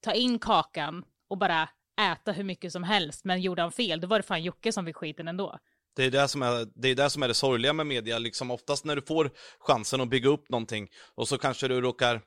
ta 0.00 0.12
in 0.12 0.38
kakan 0.38 1.04
och 1.28 1.38
bara 1.38 1.68
äta 2.12 2.32
hur 2.32 2.44
mycket 2.44 2.72
som 2.72 2.82
helst, 2.82 3.24
men 3.24 3.40
gjorde 3.40 3.62
han 3.62 3.72
fel, 3.72 4.00
då 4.00 4.06
var 4.06 4.18
det 4.18 4.22
fan 4.22 4.42
Jocke 4.42 4.72
som 4.72 4.86
fick 4.86 4.96
skiten 4.96 5.28
ändå. 5.28 5.58
Det 5.96 6.04
är 6.04 6.10
det 6.10 6.28
som 6.28 6.42
är 6.42 6.66
det, 6.74 6.88
är 6.88 6.94
det 6.94 7.10
som 7.10 7.22
är 7.22 7.28
det 7.28 7.34
sorgliga 7.34 7.72
med 7.72 7.86
media, 7.86 8.18
liksom 8.18 8.50
oftast 8.50 8.84
när 8.84 8.96
du 8.96 9.02
får 9.02 9.30
chansen 9.58 10.00
att 10.00 10.08
bygga 10.08 10.28
upp 10.28 10.50
någonting 10.50 10.88
och 11.14 11.28
så 11.28 11.38
kanske 11.38 11.68
du 11.68 11.80
råkar, 11.80 12.20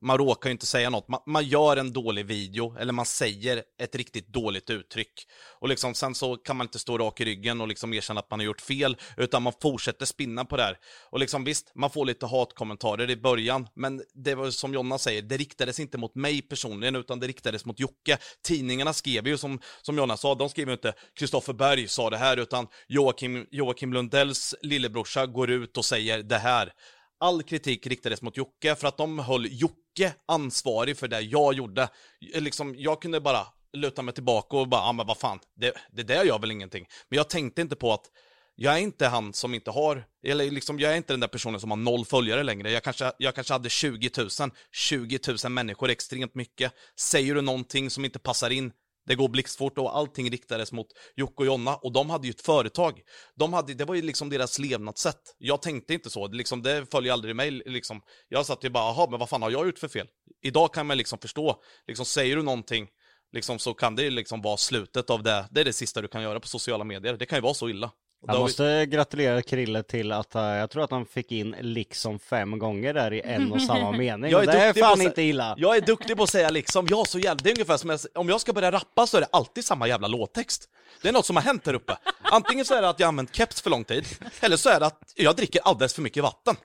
man 0.00 0.18
råkar 0.18 0.50
ju 0.50 0.52
inte 0.52 0.66
säga 0.66 0.90
något, 0.90 1.08
man, 1.08 1.20
man 1.26 1.44
gör 1.44 1.76
en 1.76 1.92
dålig 1.92 2.26
video 2.26 2.76
eller 2.78 2.92
man 2.92 3.06
säger 3.06 3.62
ett 3.78 3.94
riktigt 3.94 4.28
dåligt 4.28 4.70
uttryck 4.70 5.26
och 5.60 5.68
liksom 5.68 5.94
sen 5.94 6.14
så 6.14 6.36
kan 6.36 6.56
man 6.56 6.64
inte 6.64 6.78
stå 6.78 6.98
rak 6.98 7.20
i 7.20 7.24
ryggen 7.24 7.60
och 7.60 7.68
liksom 7.68 7.94
erkänna 7.94 8.20
att 8.20 8.30
man 8.30 8.40
har 8.40 8.44
gjort 8.44 8.60
fel 8.60 8.96
utan 9.16 9.42
man 9.42 9.52
fortsätter 9.62 10.06
spinna 10.06 10.44
på 10.44 10.56
det 10.56 10.62
här. 10.62 10.78
Och 11.10 11.18
liksom 11.18 11.44
visst, 11.44 11.72
man 11.74 11.90
får 11.90 12.06
lite 12.06 12.26
hatkommentarer 12.26 13.10
i 13.10 13.16
början, 13.16 13.68
men 13.74 14.02
det 14.14 14.34
var 14.34 14.50
som 14.50 14.74
Jonna 14.74 14.98
säger, 14.98 15.22
det 15.22 15.36
riktades 15.36 15.80
inte 15.80 15.98
mot 15.98 16.14
mig 16.14 16.42
personligen 16.42 16.96
utan 16.96 17.20
det 17.20 17.26
riktades 17.26 17.64
mot 17.64 17.80
Jocke. 17.80 18.18
Tidningarna 18.42 18.92
skrev 18.92 19.28
ju 19.28 19.38
som, 19.38 19.60
som 19.82 19.98
Jonna 19.98 20.16
sa, 20.16 20.34
de 20.34 20.48
skrev 20.48 20.68
ju 20.68 20.72
inte 20.72 20.94
Kristoffer 21.18 21.52
Berg 21.52 21.88
sa 21.88 22.10
det 22.10 22.16
här 22.16 22.36
utan 22.36 22.66
Joakim, 22.88 23.46
Joakim 23.50 23.92
Lundells 23.92 24.54
lillebrorsa 24.62 25.26
går 25.26 25.50
ut 25.50 25.76
och 25.76 25.84
säger 25.84 26.22
det 26.22 26.38
här. 26.38 26.72
All 27.20 27.42
kritik 27.42 27.86
riktades 27.86 28.22
mot 28.22 28.36
Jocke 28.36 28.74
för 28.74 28.88
att 28.88 28.96
de 28.96 29.18
höll 29.18 29.46
Jocke 29.50 30.14
ansvarig 30.28 30.96
för 30.96 31.08
det 31.08 31.20
jag 31.20 31.54
gjorde. 31.54 31.88
Eh, 32.34 32.42
liksom, 32.42 32.74
jag 32.78 33.02
kunde 33.02 33.20
bara 33.20 33.46
luta 33.72 34.02
mig 34.02 34.14
tillbaka 34.14 34.56
och 34.56 34.68
bara, 34.68 34.80
ja 34.80 34.88
ah, 34.88 34.92
men 34.92 35.06
vad 35.06 35.18
fan, 35.18 35.38
det, 35.56 35.72
det 35.92 36.02
där 36.02 36.24
gör 36.24 36.38
väl 36.38 36.50
ingenting. 36.50 36.86
Men 37.08 37.16
jag 37.16 37.28
tänkte 37.28 37.60
inte 37.62 37.76
på 37.76 37.92
att 37.92 38.10
jag 38.54 38.74
är 38.74 38.78
inte 38.78 39.06
han 39.06 39.32
som 39.32 39.54
inte 39.54 39.70
har, 39.70 40.04
eller 40.26 40.50
liksom 40.50 40.78
jag 40.78 40.92
är 40.92 40.96
inte 40.96 41.12
den 41.12 41.20
där 41.20 41.28
personen 41.28 41.60
som 41.60 41.70
har 41.70 41.78
noll 41.78 42.04
följare 42.04 42.42
längre. 42.42 42.70
Jag 42.70 42.82
kanske, 42.82 43.12
jag 43.18 43.34
kanske 43.34 43.52
hade 43.52 43.68
20 43.68 44.10
000, 44.18 44.28
20 44.72 45.18
000 45.44 45.52
människor, 45.52 45.90
extremt 45.90 46.34
mycket. 46.34 46.72
Säger 46.98 47.34
du 47.34 47.40
någonting 47.40 47.90
som 47.90 48.04
inte 48.04 48.18
passar 48.18 48.50
in, 48.50 48.72
det 49.06 49.14
går 49.14 49.28
blixtfort 49.28 49.78
och 49.78 49.96
allting 49.96 50.30
riktades 50.30 50.72
mot 50.72 50.86
Jocke 51.16 51.34
och 51.36 51.46
Jonna 51.46 51.76
och 51.76 51.92
de 51.92 52.10
hade 52.10 52.26
ju 52.26 52.30
ett 52.30 52.40
företag. 52.40 53.00
De 53.34 53.52
hade, 53.52 53.74
det 53.74 53.84
var 53.84 53.94
ju 53.94 54.02
liksom 54.02 54.30
deras 54.30 54.58
levnadssätt. 54.58 55.36
Jag 55.38 55.62
tänkte 55.62 55.94
inte 55.94 56.10
så, 56.10 56.28
det, 56.28 56.36
liksom, 56.36 56.62
det 56.62 56.86
följer 56.90 57.12
aldrig 57.12 57.36
mig. 57.36 57.50
Liksom. 57.50 58.00
Jag 58.28 58.46
satt 58.46 58.64
ju 58.64 58.70
bara, 58.70 58.84
jaha, 58.84 59.10
men 59.10 59.20
vad 59.20 59.28
fan 59.28 59.42
har 59.42 59.50
jag 59.50 59.66
gjort 59.66 59.78
för 59.78 59.88
fel? 59.88 60.06
Idag 60.42 60.74
kan 60.74 60.86
man 60.86 60.98
liksom 60.98 61.18
förstå, 61.18 61.62
liksom, 61.86 62.06
säger 62.06 62.36
du 62.36 62.42
någonting 62.42 62.88
liksom, 63.32 63.58
så 63.58 63.74
kan 63.74 63.96
det 63.96 64.10
liksom 64.10 64.42
vara 64.42 64.56
slutet 64.56 65.10
av 65.10 65.22
det. 65.22 65.48
Det 65.50 65.60
är 65.60 65.64
det 65.64 65.72
sista 65.72 66.00
du 66.00 66.08
kan 66.08 66.22
göra 66.22 66.40
på 66.40 66.48
sociala 66.48 66.84
medier. 66.84 67.16
Det 67.16 67.26
kan 67.26 67.38
ju 67.38 67.42
vara 67.42 67.54
så 67.54 67.68
illa. 67.68 67.90
Jag 68.26 68.40
måste 68.40 68.86
gratulera 68.86 69.42
Krille 69.42 69.82
till 69.82 70.12
att 70.12 70.36
uh, 70.36 70.42
jag 70.42 70.70
tror 70.70 70.84
att 70.84 70.90
han 70.90 71.06
fick 71.06 71.32
in 71.32 71.56
liksom 71.60 72.18
fem 72.18 72.58
gånger 72.58 72.94
där 72.94 73.12
i 73.12 73.20
en 73.20 73.52
och 73.52 73.62
samma 73.62 73.92
mening. 73.98 74.30
Jag 74.30 74.42
är 74.42 74.46
det 74.46 74.58
är 74.58 74.72
fan 74.72 75.02
inte 75.02 75.22
illa. 75.22 75.54
Jag 75.58 75.76
är 75.76 75.80
duktig 75.80 76.16
på 76.16 76.22
att 76.22 76.30
säga 76.30 76.50
liksom, 76.50 76.86
ja 76.90 77.04
så 77.04 77.18
jävla, 77.18 77.40
det 77.42 77.50
är 77.50 77.54
ungefär 77.54 77.76
som 77.76 77.90
jag, 77.90 78.00
om 78.14 78.28
jag 78.28 78.40
ska 78.40 78.52
börja 78.52 78.72
rappa 78.72 79.06
så 79.06 79.16
är 79.16 79.20
det 79.20 79.28
alltid 79.32 79.64
samma 79.64 79.88
jävla 79.88 80.08
låttext. 80.08 80.68
Det 81.02 81.08
är 81.08 81.12
något 81.12 81.26
som 81.26 81.36
har 81.36 81.42
hänt 81.42 81.66
här 81.66 81.74
uppe. 81.74 81.96
Antingen 82.22 82.64
så 82.64 82.74
är 82.74 82.82
det 82.82 82.88
att 82.88 83.00
jag 83.00 83.08
använt 83.08 83.34
keps 83.36 83.60
för 83.60 83.70
lång 83.70 83.84
tid, 83.84 84.06
eller 84.40 84.56
så 84.56 84.68
är 84.68 84.80
det 84.80 84.86
att 84.86 85.12
jag 85.16 85.36
dricker 85.36 85.60
alldeles 85.64 85.94
för 85.94 86.02
mycket 86.02 86.22
vatten. 86.22 86.56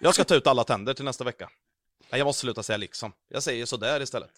Jag 0.00 0.14
ska 0.14 0.24
ta 0.24 0.34
ut 0.34 0.46
alla 0.46 0.64
tänder 0.64 0.94
till 0.94 1.04
nästa 1.04 1.24
vecka. 1.24 1.48
Nej, 2.10 2.18
jag 2.18 2.24
måste 2.24 2.40
sluta 2.40 2.62
säga 2.62 2.76
liksom. 2.76 3.12
Jag 3.28 3.42
säger 3.42 3.66
sådär 3.66 4.00
istället. 4.00 4.30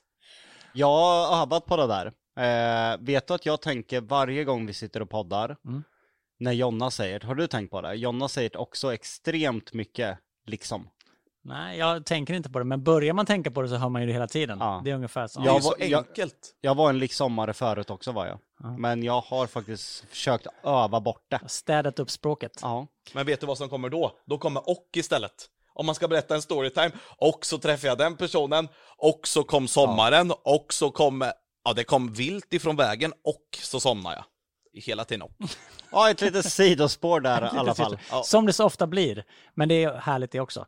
Jag 0.72 0.87
har 0.87 1.42
övat 1.42 1.66
på 1.66 1.76
det 1.76 1.87
där. 1.87 2.12
Eh, 2.38 2.98
vet 3.00 3.26
du 3.26 3.35
att 3.35 3.46
jag 3.46 3.61
tänker 3.61 4.00
varje 4.00 4.44
gång 4.44 4.66
vi 4.66 4.74
sitter 4.74 5.03
och 5.03 5.11
poddar, 5.11 5.57
Mm. 5.64 5.85
När 6.40 6.53
Jonna 6.53 6.90
säger, 6.90 7.20
har 7.20 7.35
du 7.35 7.46
tänkt 7.46 7.70
på 7.70 7.81
det? 7.81 7.94
Jonna 7.94 8.29
säger 8.29 8.57
också 8.57 8.94
extremt 8.94 9.72
mycket 9.72 10.18
liksom. 10.46 10.88
Nej, 11.44 11.79
jag 11.79 12.07
tänker 12.07 12.35
inte 12.35 12.50
på 12.50 12.59
det, 12.59 12.64
men 12.64 12.85
börjar 12.85 13.14
man 13.14 13.26
tänka 13.26 13.50
på 13.50 13.62
det 13.62 13.68
så 13.68 13.76
hör 13.76 13.88
man 13.88 14.00
ju 14.03 14.07
det 14.07 14.12
hela 14.12 14.26
tiden. 14.26 14.59
Ja. 14.61 14.81
Det 14.85 14.90
är 14.90 14.94
ungefär 14.94 15.26
så. 15.26 15.40
Det 15.40 15.46
är 15.48 15.53
Jag 15.53 15.62
så 15.62 15.68
var- 15.70 15.76
jag- 15.87 16.07
enkelt. 16.09 16.55
Jag 16.61 16.74
var 16.74 16.88
en 16.90 16.98
liksomare 16.98 17.53
förut 17.53 17.90
också 17.90 18.12
var 18.12 18.26
jag. 18.26 18.38
Ja. 18.62 18.76
Men 18.79 19.03
jag 19.03 19.20
har 19.20 19.46
faktiskt 19.46 20.05
försökt 20.11 20.46
öva 20.64 21.00
bort 21.00 21.24
det. 21.29 21.40
Städat 21.46 21.98
upp 21.98 22.11
språket. 22.11 22.53
Ja. 22.62 22.87
Men 23.14 23.26
vet 23.26 23.40
du 23.40 23.46
vad 23.46 23.59
som 23.59 23.68
kommer 23.68 23.88
då? 23.88 24.12
Då 24.26 24.38
kommer 24.38 24.68
och 24.70 24.88
istället. 24.96 25.33
Om 25.74 25.87
man 25.87 25.94
ska 25.94 26.09
berätta 26.09 26.35
en 26.35 26.42
storytime, 26.42 26.90
och 27.16 27.46
så 27.46 27.59
träffade 27.59 27.88
jag 27.88 27.98
den 27.98 28.16
personen, 28.16 28.68
och 28.96 29.20
så 29.29 29.42
kom 29.42 29.68
sommaren, 29.68 30.33
och 30.44 30.66
så 30.72 30.90
kom, 30.90 31.31
ja 31.64 31.72
det 31.72 31.85
kom 31.85 32.12
vilt 32.12 32.55
ifrån 32.55 32.76
vägen, 32.76 33.12
och 33.24 33.59
så 33.62 33.81
somnade 33.81 34.16
jag. 34.16 34.24
Hela 34.72 35.04
tiden 35.04 35.22
och. 35.22 35.33
ja, 35.90 36.11
ett 36.11 36.20
litet 36.20 36.52
sidospår 36.52 37.20
där 37.20 37.54
i 37.54 37.59
alla 37.59 37.74
fall. 37.74 37.98
Ja. 38.11 38.22
Som 38.22 38.46
det 38.46 38.52
så 38.52 38.64
ofta 38.64 38.87
blir. 38.87 39.24
Men 39.54 39.68
det 39.68 39.85
är 39.85 39.94
härligt 39.94 40.30
det 40.30 40.40
också. 40.40 40.66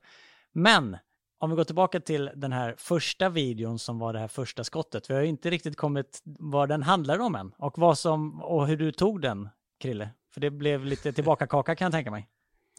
Men 0.52 0.96
om 1.42 1.50
vi 1.50 1.56
går 1.56 1.64
tillbaka 1.64 2.00
till 2.00 2.30
den 2.34 2.52
här 2.52 2.74
första 2.78 3.28
videon 3.28 3.78
som 3.78 3.98
var 3.98 4.12
det 4.12 4.18
här 4.18 4.28
första 4.28 4.64
skottet. 4.64 5.10
Vi 5.10 5.14
har 5.14 5.20
ju 5.20 5.28
inte 5.28 5.50
riktigt 5.50 5.76
kommit 5.76 6.22
vad 6.24 6.68
den 6.68 6.82
handlar 6.82 7.18
om 7.18 7.34
än. 7.34 7.52
Och, 7.58 7.78
vad 7.78 7.98
som, 7.98 8.42
och 8.42 8.66
hur 8.66 8.76
du 8.76 8.92
tog 8.92 9.20
den, 9.20 9.48
Krille. 9.80 10.08
För 10.34 10.40
det 10.40 10.50
blev 10.50 10.84
lite 10.84 11.12
tillbaka 11.12 11.46
kaka 11.46 11.76
kan 11.76 11.84
jag 11.84 11.92
tänka 11.92 12.10
mig. 12.10 12.28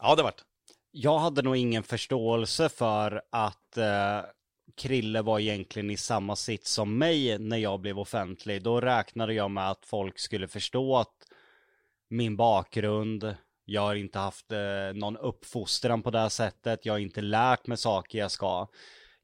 Ja, 0.02 0.14
det 0.14 0.22
vart. 0.22 0.42
Jag 0.90 1.18
hade 1.18 1.42
nog 1.42 1.56
ingen 1.56 1.82
förståelse 1.82 2.68
för 2.68 3.22
att 3.30 3.76
eh, 3.76 4.20
Krille 4.76 5.22
var 5.22 5.38
egentligen 5.38 5.90
i 5.90 5.96
samma 5.96 6.36
sitt 6.36 6.66
som 6.66 6.98
mig 6.98 7.38
när 7.38 7.56
jag 7.56 7.80
blev 7.80 7.98
offentlig. 7.98 8.62
Då 8.62 8.80
räknade 8.80 9.34
jag 9.34 9.50
med 9.50 9.70
att 9.70 9.86
folk 9.86 10.18
skulle 10.18 10.48
förstå 10.48 10.96
att 10.96 11.14
min 12.08 12.36
bakgrund, 12.36 13.36
jag 13.64 13.80
har 13.80 13.94
inte 13.94 14.18
haft 14.18 14.52
eh, 14.52 14.58
någon 14.94 15.16
uppfostran 15.16 16.02
på 16.02 16.10
det 16.10 16.18
här 16.18 16.28
sättet, 16.28 16.86
jag 16.86 16.92
har 16.92 16.98
inte 16.98 17.20
lärt 17.20 17.66
mig 17.66 17.76
saker 17.76 18.18
jag 18.18 18.30
ska. 18.30 18.68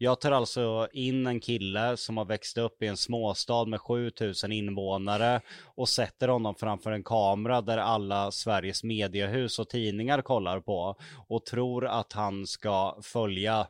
Jag 0.02 0.20
tar 0.20 0.32
alltså 0.32 0.88
in 0.92 1.26
en 1.26 1.40
kille 1.40 1.96
som 1.96 2.16
har 2.16 2.24
växt 2.24 2.58
upp 2.58 2.82
i 2.82 2.86
en 2.86 2.96
småstad 2.96 3.64
med 3.64 3.80
7000 3.80 4.52
invånare 4.52 5.40
och 5.64 5.88
sätter 5.88 6.28
honom 6.28 6.54
framför 6.54 6.92
en 6.92 7.04
kamera 7.04 7.60
där 7.60 7.78
alla 7.78 8.30
Sveriges 8.30 8.84
mediehus 8.84 9.58
och 9.58 9.68
tidningar 9.68 10.22
kollar 10.22 10.60
på 10.60 10.96
och 11.28 11.46
tror 11.46 11.86
att 11.86 12.12
han 12.12 12.46
ska 12.46 12.98
följa 13.02 13.66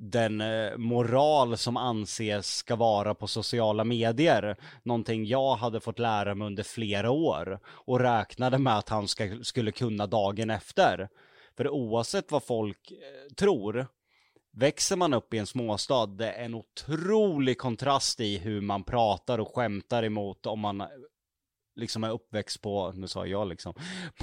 den 0.00 0.40
eh, 0.40 0.76
moral 0.76 1.56
som 1.56 1.76
anses 1.76 2.56
ska 2.56 2.76
vara 2.76 3.14
på 3.14 3.26
sociala 3.26 3.84
medier. 3.84 4.56
Någonting 4.82 5.26
jag 5.26 5.54
hade 5.54 5.80
fått 5.80 5.98
lära 5.98 6.34
mig 6.34 6.46
under 6.46 6.62
flera 6.62 7.10
år 7.10 7.60
och 7.66 8.00
räknade 8.00 8.58
med 8.58 8.78
att 8.78 8.88
han 8.88 9.08
ska, 9.08 9.38
skulle 9.42 9.72
kunna 9.72 10.06
dagen 10.06 10.50
efter. 10.50 11.08
För 11.56 11.68
oavsett 11.68 12.32
vad 12.32 12.44
folk 12.44 12.90
eh, 12.90 13.34
tror, 13.34 13.86
växer 14.52 14.96
man 14.96 15.14
upp 15.14 15.34
i 15.34 15.38
en 15.38 15.46
småstad, 15.46 16.06
det 16.06 16.32
är 16.32 16.44
en 16.44 16.54
otrolig 16.54 17.58
kontrast 17.58 18.20
i 18.20 18.38
hur 18.38 18.60
man 18.60 18.84
pratar 18.84 19.38
och 19.38 19.54
skämtar 19.54 20.02
emot 20.02 20.46
om 20.46 20.60
man 20.60 20.80
eh, 20.80 20.86
liksom 21.76 22.04
är 22.04 22.10
uppväxt 22.10 22.60
på, 22.60 22.92
nu 22.92 23.08
sa 23.08 23.26
jag 23.26 23.48
liksom, 23.48 23.74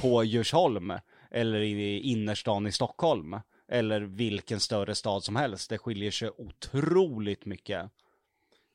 på 0.01 0.23
Djursholm 0.23 0.93
eller 1.31 1.59
i 1.59 1.99
innerstan 1.99 2.67
i 2.67 2.71
Stockholm 2.71 3.35
eller 3.71 4.01
vilken 4.01 4.59
större 4.59 4.95
stad 4.95 5.23
som 5.23 5.35
helst. 5.35 5.69
Det 5.69 5.77
skiljer 5.77 6.11
sig 6.11 6.29
otroligt 6.37 7.45
mycket. 7.45 7.91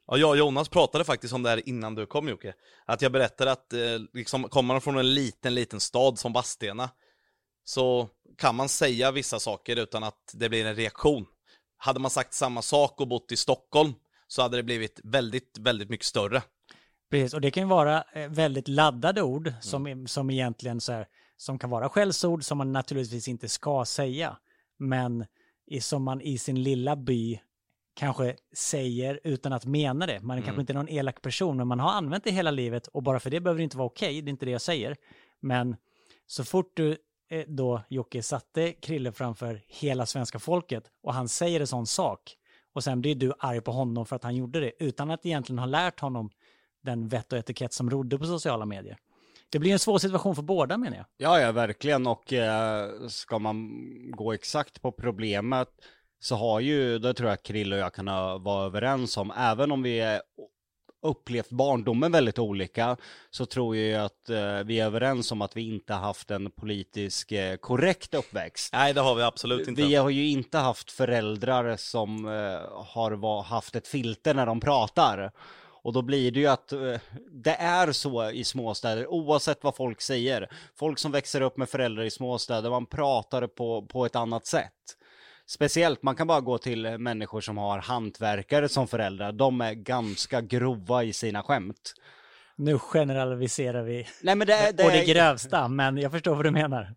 Ja, 0.06 0.16
jag 0.16 0.30
och 0.30 0.36
Jonas 0.36 0.68
pratade 0.68 1.04
faktiskt 1.04 1.34
om 1.34 1.42
det 1.42 1.50
här 1.50 1.68
innan 1.68 1.94
du 1.94 2.06
kom 2.06 2.28
Jocke. 2.28 2.54
Att 2.86 3.02
jag 3.02 3.12
berättade 3.12 3.52
att 3.52 3.72
eh, 3.72 3.80
liksom, 4.12 4.44
kommer 4.44 4.74
man 4.74 4.80
från 4.80 4.98
en 4.98 5.14
liten, 5.14 5.54
liten 5.54 5.80
stad 5.80 6.18
som 6.18 6.32
Vadstena 6.32 6.90
så 7.64 8.08
kan 8.38 8.54
man 8.54 8.68
säga 8.68 9.10
vissa 9.10 9.40
saker 9.40 9.76
utan 9.76 10.04
att 10.04 10.30
det 10.34 10.48
blir 10.48 10.66
en 10.66 10.76
reaktion. 10.76 11.26
Hade 11.76 12.00
man 12.00 12.10
sagt 12.10 12.34
samma 12.34 12.62
sak 12.62 13.00
och 13.00 13.08
bott 13.08 13.32
i 13.32 13.36
Stockholm 13.36 13.92
så 14.26 14.42
hade 14.42 14.56
det 14.56 14.62
blivit 14.62 15.00
väldigt, 15.04 15.58
väldigt 15.58 15.90
mycket 15.90 16.06
större. 16.06 16.42
Precis, 17.10 17.34
och 17.34 17.40
det 17.40 17.50
kan 17.50 17.62
ju 17.62 17.68
vara 17.68 18.04
eh, 18.12 18.28
väldigt 18.28 18.68
laddade 18.68 19.22
ord 19.22 19.52
som, 19.60 20.06
som 20.08 20.30
egentligen 20.30 20.80
så 20.80 20.92
här, 20.92 21.06
som 21.36 21.58
kan 21.58 21.70
vara 21.70 21.88
skällsord 21.88 22.44
som 22.44 22.58
man 22.58 22.72
naturligtvis 22.72 23.28
inte 23.28 23.48
ska 23.48 23.84
säga, 23.84 24.36
men 24.82 25.26
som 25.80 26.02
man 26.02 26.20
i 26.20 26.38
sin 26.38 26.62
lilla 26.62 26.96
by 26.96 27.40
kanske 27.94 28.36
säger 28.52 29.20
utan 29.24 29.52
att 29.52 29.64
mena 29.64 30.06
det. 30.06 30.20
Man 30.20 30.38
är 30.38 30.42
kanske 30.42 30.60
inte 30.60 30.72
någon 30.72 30.88
elak 30.88 31.22
person, 31.22 31.56
men 31.56 31.68
man 31.68 31.80
har 31.80 31.90
använt 31.90 32.24
det 32.24 32.30
hela 32.30 32.50
livet 32.50 32.86
och 32.86 33.02
bara 33.02 33.20
för 33.20 33.30
det 33.30 33.40
behöver 33.40 33.58
det 33.58 33.64
inte 33.64 33.76
vara 33.76 33.86
okej, 33.86 34.22
det 34.22 34.28
är 34.28 34.30
inte 34.30 34.46
det 34.46 34.52
jag 34.52 34.60
säger. 34.60 34.96
Men 35.40 35.76
så 36.26 36.44
fort 36.44 36.72
du 36.76 36.96
eh, 37.30 37.44
då, 37.46 37.82
Jocke, 37.88 38.22
satte 38.22 38.72
Krille 38.72 39.12
framför 39.12 39.62
hela 39.66 40.06
svenska 40.06 40.38
folket 40.38 40.90
och 41.02 41.14
han 41.14 41.28
säger 41.28 41.60
en 41.60 41.66
sån 41.66 41.86
sak 41.86 42.36
och 42.72 42.84
sen 42.84 43.00
blir 43.00 43.14
du 43.14 43.32
arg 43.38 43.60
på 43.60 43.72
honom 43.72 44.06
för 44.06 44.16
att 44.16 44.24
han 44.24 44.36
gjorde 44.36 44.60
det 44.60 44.72
utan 44.78 45.10
att 45.10 45.26
egentligen 45.26 45.58
ha 45.58 45.66
lärt 45.66 46.00
honom 46.00 46.30
den 46.82 47.08
vett 47.08 47.32
och 47.32 47.38
etikett 47.38 47.72
som 47.72 47.90
rodde 47.90 48.18
på 48.18 48.24
sociala 48.24 48.66
medier. 48.66 48.98
Det 49.52 49.58
blir 49.58 49.72
en 49.72 49.78
svår 49.78 49.98
situation 49.98 50.34
för 50.34 50.42
båda 50.42 50.76
menar 50.78 50.96
jag. 50.96 51.06
Ja, 51.16 51.40
ja, 51.40 51.52
verkligen. 51.52 52.06
Och 52.06 52.32
eh, 52.32 52.90
ska 53.08 53.38
man 53.38 53.70
gå 54.10 54.32
exakt 54.32 54.82
på 54.82 54.92
problemet 54.92 55.68
så 56.20 56.36
har 56.36 56.60
ju, 56.60 56.98
det 56.98 57.14
tror 57.14 57.28
jag 57.30 57.42
Krill 57.42 57.72
och 57.72 57.78
jag 57.78 57.94
kan 57.94 58.06
vara 58.42 58.66
överens 58.66 59.16
om, 59.16 59.32
även 59.36 59.72
om 59.72 59.82
vi 59.82 60.20
upplevt 61.02 61.50
barndomen 61.50 62.12
väldigt 62.12 62.38
olika, 62.38 62.96
så 63.30 63.46
tror 63.46 63.76
jag 63.76 64.04
att 64.04 64.30
eh, 64.30 64.58
vi 64.64 64.80
är 64.80 64.84
överens 64.86 65.32
om 65.32 65.42
att 65.42 65.56
vi 65.56 65.74
inte 65.74 65.92
haft 65.94 66.30
en 66.30 66.50
politisk 66.50 67.32
eh, 67.32 67.56
korrekt 67.56 68.14
uppväxt. 68.14 68.72
Nej, 68.72 68.94
det 68.94 69.00
har 69.00 69.14
vi 69.14 69.22
absolut 69.22 69.68
inte. 69.68 69.82
Vi 69.82 69.94
har 69.94 70.10
ju 70.10 70.28
inte 70.28 70.58
haft 70.58 70.90
föräldrar 70.90 71.76
som 71.76 72.26
eh, 72.26 72.32
har 72.86 73.10
va- 73.12 73.42
haft 73.42 73.76
ett 73.76 73.88
filter 73.88 74.34
när 74.34 74.46
de 74.46 74.60
pratar. 74.60 75.32
Och 75.82 75.92
då 75.92 76.02
blir 76.02 76.30
det 76.30 76.40
ju 76.40 76.46
att 76.46 76.72
eh, 76.72 76.94
det 77.30 77.54
är 77.54 77.92
så 77.92 78.30
i 78.30 78.44
småstäder, 78.44 79.06
oavsett 79.06 79.64
vad 79.64 79.76
folk 79.76 80.00
säger. 80.00 80.48
Folk 80.74 80.98
som 80.98 81.12
växer 81.12 81.40
upp 81.40 81.56
med 81.56 81.68
föräldrar 81.68 82.04
i 82.04 82.10
småstäder, 82.10 82.70
man 82.70 82.86
pratar 82.86 83.46
på, 83.46 83.86
på 83.86 84.06
ett 84.06 84.16
annat 84.16 84.46
sätt. 84.46 84.72
Speciellt, 85.46 86.02
man 86.02 86.16
kan 86.16 86.26
bara 86.26 86.40
gå 86.40 86.58
till 86.58 86.98
människor 86.98 87.40
som 87.40 87.58
har 87.58 87.78
hantverkare 87.78 88.68
som 88.68 88.88
föräldrar. 88.88 89.32
De 89.32 89.60
är 89.60 89.72
ganska 89.74 90.40
grova 90.40 91.04
i 91.04 91.12
sina 91.12 91.42
skämt. 91.42 91.94
Nu 92.56 92.78
generaliserar 92.78 93.82
vi 93.82 94.08
Nej 94.22 94.34
men 94.34 94.46
det 94.46 94.72
det 94.76 94.84
på 94.84 94.90
det 94.90 95.04
grövsta, 95.04 95.68
men 95.68 95.96
jag 95.98 96.12
förstår 96.12 96.34
vad 96.34 96.44
du 96.44 96.50
menar. 96.50 96.94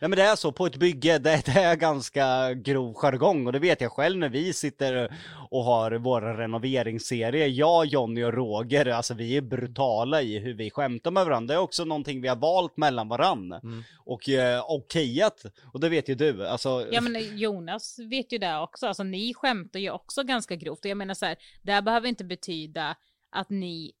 Nej 0.00 0.08
men 0.10 0.16
det 0.16 0.22
är 0.22 0.36
så, 0.36 0.52
på 0.52 0.66
ett 0.66 0.76
bygge, 0.76 1.18
det, 1.18 1.42
det 1.46 1.60
är 1.60 1.76
ganska 1.76 2.54
grov 2.54 2.94
jargong 2.94 3.46
och 3.46 3.52
det 3.52 3.58
vet 3.58 3.80
jag 3.80 3.92
själv 3.92 4.18
när 4.18 4.28
vi 4.28 4.52
sitter 4.52 5.16
och 5.50 5.64
har 5.64 5.92
våra 5.92 6.38
renoveringsserie. 6.38 7.46
Jag, 7.46 7.86
Jonny 7.86 8.24
och 8.24 8.34
Roger, 8.34 8.86
alltså 8.86 9.14
vi 9.14 9.36
är 9.36 9.40
brutala 9.40 10.22
i 10.22 10.38
hur 10.38 10.54
vi 10.54 10.70
skämtar 10.70 11.10
med 11.10 11.24
varandra. 11.24 11.54
Det 11.54 11.58
är 11.58 11.62
också 11.62 11.84
någonting 11.84 12.20
vi 12.20 12.28
har 12.28 12.36
valt 12.36 12.76
mellan 12.76 13.08
varandra. 13.08 13.60
Och 14.04 14.28
eh, 14.28 14.64
okejat, 14.70 15.44
och 15.72 15.80
det 15.80 15.88
vet 15.88 16.08
ju 16.08 16.14
du, 16.14 16.46
alltså. 16.46 16.88
Ja 16.92 17.00
men 17.00 17.38
Jonas 17.38 17.98
vet 17.98 18.32
ju 18.32 18.38
det 18.38 18.58
också, 18.58 18.86
alltså 18.86 19.02
ni 19.02 19.34
skämtar 19.34 19.80
ju 19.80 19.90
också 19.90 20.22
ganska 20.22 20.56
grovt 20.56 20.84
och 20.84 20.90
jag 20.90 20.98
menar 20.98 21.14
så 21.14 21.26
här, 21.26 21.36
det 21.62 21.72
här 21.72 21.82
behöver 21.82 22.08
inte 22.08 22.24
betyda 22.24 22.96
att 23.30 23.50
ni 23.50 23.92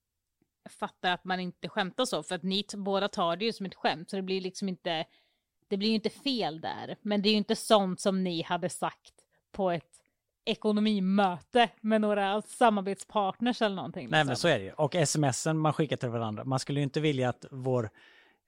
fattar 0.78 1.12
att 1.12 1.24
man 1.24 1.40
inte 1.40 1.68
skämtar 1.68 2.04
så, 2.04 2.22
för 2.22 2.34
att 2.34 2.42
ni 2.42 2.64
båda 2.76 3.08
tar 3.08 3.36
det 3.36 3.44
ju 3.44 3.52
som 3.52 3.66
ett 3.66 3.74
skämt, 3.74 4.10
så 4.10 4.16
det 4.16 4.22
blir 4.22 4.40
liksom 4.40 4.68
inte, 4.68 5.04
det 5.68 5.76
blir 5.76 5.88
ju 5.88 5.94
inte 5.94 6.10
fel 6.10 6.60
där, 6.60 6.96
men 7.02 7.22
det 7.22 7.28
är 7.28 7.30
ju 7.30 7.36
inte 7.36 7.56
sånt 7.56 8.00
som 8.00 8.24
ni 8.24 8.42
hade 8.42 8.68
sagt 8.68 9.12
på 9.52 9.70
ett 9.70 9.96
ekonomimöte 10.44 11.68
med 11.80 12.00
några 12.00 12.42
samarbetspartners 12.42 13.62
eller 13.62 13.76
någonting. 13.76 14.08
Nej 14.10 14.18
liksom. 14.18 14.26
men 14.26 14.36
så 14.36 14.48
är 14.48 14.58
det 14.58 14.64
ju. 14.64 14.72
Och 14.72 14.96
smsen 15.08 15.58
man 15.58 15.72
skickar 15.72 15.96
till 15.96 16.08
varandra, 16.08 16.44
man 16.44 16.58
skulle 16.58 16.80
ju 16.80 16.84
inte 16.84 17.00
vilja 17.00 17.28
att 17.28 17.44
vår 17.50 17.90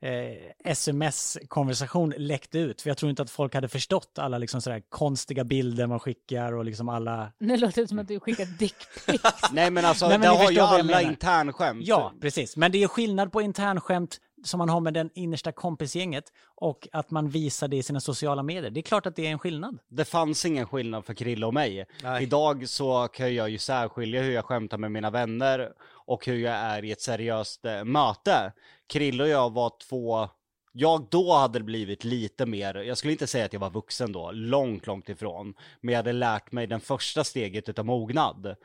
eh, 0.01 0.71
sms-konversation 0.73 2.15
läckte 2.17 2.59
ut, 2.59 2.83
för 2.83 2.91
jag 2.91 2.97
tror 2.97 3.11
inte 3.11 3.23
att 3.23 3.31
folk 3.31 3.55
hade 3.55 3.69
förstått 3.69 4.19
alla 4.19 4.39
liksom 4.39 4.61
sådär 4.61 4.83
konstiga 4.89 5.45
bilder 5.45 5.87
man 5.87 6.01
skickar 6.01 6.53
och 6.53 6.65
liksom 6.65 6.89
alla... 6.89 7.33
Nu 7.39 7.57
låter 7.57 7.83
det 7.83 7.89
som 7.89 7.99
att 7.99 8.09
du 8.09 8.21
skickar 8.21 8.47
dickpics. 8.59 9.23
Nej 9.53 9.71
men 9.71 9.85
alltså, 9.85 10.09
Nej, 10.09 10.19
men 10.19 10.31
det 10.31 10.37
har 10.37 10.51
ju 10.51 10.61
alla 10.61 11.03
internskämt. 11.03 11.87
Ja, 11.87 12.13
precis. 12.21 12.57
Men 12.57 12.73
det 12.73 12.83
är 12.83 12.89
skillnad 12.89 13.33
på 13.33 13.43
internskämt 13.43 14.21
som 14.45 14.59
man 14.59 14.69
har 14.69 14.81
med 14.81 14.95
den 14.95 15.11
innersta 15.15 15.53
kompisgänget 15.53 16.25
och 16.55 16.89
att 16.93 17.11
man 17.11 17.29
visar 17.29 17.69
det 17.69 17.77
i 17.77 17.83
sina 17.83 18.01
sociala 18.01 18.43
medier. 18.43 18.71
Det 18.71 18.81
är 18.81 18.83
klart 18.83 19.07
att 19.07 19.17
det 19.17 19.27
är 19.27 19.31
en 19.31 19.39
skillnad. 19.39 19.79
Det 19.89 20.05
fanns 20.05 20.47
ingen 20.47 20.67
skillnad 20.67 21.05
för 21.05 21.15
Krille 21.15 21.47
och 21.47 21.55
mig. 21.55 21.87
Nej. 22.03 22.23
Idag 22.23 22.69
så 22.69 23.09
kan 23.09 23.35
jag 23.35 23.51
ju 23.51 23.59
särskilja 23.59 24.23
hur 24.23 24.33
jag 24.33 24.45
skämtar 24.45 24.79
med 24.79 24.93
mina 24.93 25.11
vänner 25.11 25.73
och 26.09 26.27
hur 26.27 26.39
jag 26.39 26.55
är 26.55 26.85
i 26.85 26.93
ett 26.93 27.01
seriöst 27.01 27.65
eh, 27.65 27.85
möte. 27.85 28.53
Krille 28.87 29.23
och 29.23 29.29
jag 29.29 29.53
var 29.53 29.73
två, 29.89 30.29
jag 30.73 31.07
då 31.11 31.33
hade 31.33 31.61
blivit 31.61 32.05
lite 32.05 32.47
mer, 32.47 32.75
jag 32.75 32.99
skulle 32.99 33.13
inte 33.13 33.27
säga 33.27 33.45
att 33.45 33.53
jag 33.53 33.61
var 33.61 33.71
vuxen 33.71 34.13
då, 34.13 34.31
långt, 34.33 34.87
långt 34.87 35.09
ifrån. 35.09 35.55
Men 35.81 35.93
jag 35.93 35.99
hade 35.99 36.13
lärt 36.13 36.53
mig 36.53 36.67
den 36.67 36.81
första 36.81 37.25
steget 37.25 37.69
utav 37.69 37.87
mognad. 37.87 38.57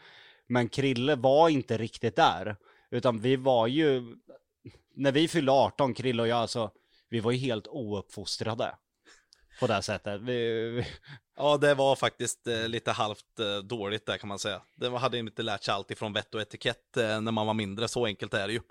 Men 0.48 0.70
Krille 0.70 1.16
var 1.16 1.50
inte 1.50 1.78
riktigt 1.78 2.16
där. 2.16 2.56
Utan 2.92 3.20
vi 3.20 3.36
var 3.36 3.68
ju, 3.68 4.16
när 4.96 5.12
vi 5.12 5.28
fyllde 5.28 5.52
18, 5.52 5.94
Krille 5.94 6.22
och 6.22 6.28
jag, 6.28 6.38
alltså, 6.38 6.72
vi 7.10 7.20
var 7.20 7.32
ju 7.32 7.38
helt 7.38 7.68
ouppfostrade. 7.68 8.76
På 9.60 9.68
det 9.68 9.74
här 9.74 9.82
sättet. 9.82 10.22
Vi, 10.22 10.70
vi, 10.70 10.86
Ja, 11.38 11.58
det 11.58 11.74
var 11.74 11.96
faktiskt 11.96 12.48
eh, 12.48 12.68
lite 12.68 12.92
halvt 12.92 13.40
eh, 13.40 13.58
dåligt 13.58 14.06
där 14.06 14.18
kan 14.18 14.28
man 14.30 14.40
säga. 14.40 14.62
Det 14.76 14.90
var- 14.90 15.00
hade 15.00 15.18
inte 15.18 15.44
lärt 15.44 15.64
sig 15.64 15.74
allt 15.74 15.92
ifrån 15.92 16.14
vett 16.14 16.36
och 16.36 16.42
etikett 16.42 16.98
eh, 16.98 17.22
när 17.22 17.32
man 17.32 17.48
var 17.48 17.54
mindre, 17.54 17.88
så 17.88 18.06
enkelt 18.06 18.34
är 18.34 18.48
det 18.48 18.54
ju. 18.54 18.62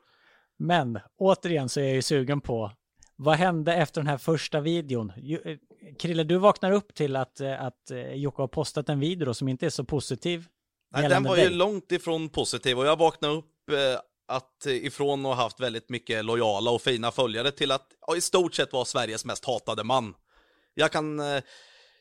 Men 0.57 0.99
återigen 1.17 1.69
så 1.69 1.81
är 1.81 1.85
jag 1.85 1.95
ju 1.95 2.03
sugen 2.03 2.41
på 2.41 2.71
vad 3.17 3.37
hände 3.37 3.75
efter 3.75 4.01
den 4.01 4.07
här 4.09 4.19
första 4.19 4.61
videon? 4.61 5.13
Ju- 5.17 5.59
Krille, 5.99 6.25
du 6.25 6.37
vaknar 6.39 6.73
upp 6.73 6.95
till 6.95 7.17
att, 7.17 7.41
att 7.41 7.91
Jocke 8.15 8.43
har 8.43 8.49
postat 8.49 8.89
en 8.89 9.01
video 9.01 9.27
då 9.27 9.35
som 9.35 9.49
inte 9.49 9.67
är 9.67 9.71
så 9.71 9.85
positiv. 9.85 10.47
Nej, 10.95 11.09
den 11.09 11.23
var 11.23 11.37
ju 11.37 11.43
dig. 11.43 11.53
långt 11.55 11.93
ifrån 11.93 12.29
positiv 12.29 12.79
och 12.79 12.87
jag 12.87 12.97
vaknade 12.99 13.35
upp 13.35 13.47
att 14.29 14.67
eh, 14.67 14.73
ifrån 14.73 15.27
att 15.27 15.37
ha 15.37 15.43
haft 15.43 15.61
väldigt 15.61 15.89
mycket 15.89 16.25
lojala 16.25 16.71
och 16.71 16.83
fina 16.83 17.11
följare 17.11 17.51
till 17.51 17.71
att 17.71 17.87
ja, 18.07 18.17
i 18.17 18.21
stort 18.21 18.55
sett 18.55 18.73
vara 18.73 18.85
Sveriges 18.85 19.25
mest 19.25 19.45
hatade 19.45 19.85
man. 19.85 20.15
Jag 20.75 20.93
kan, 20.93 21.21
eh, 21.21 21.43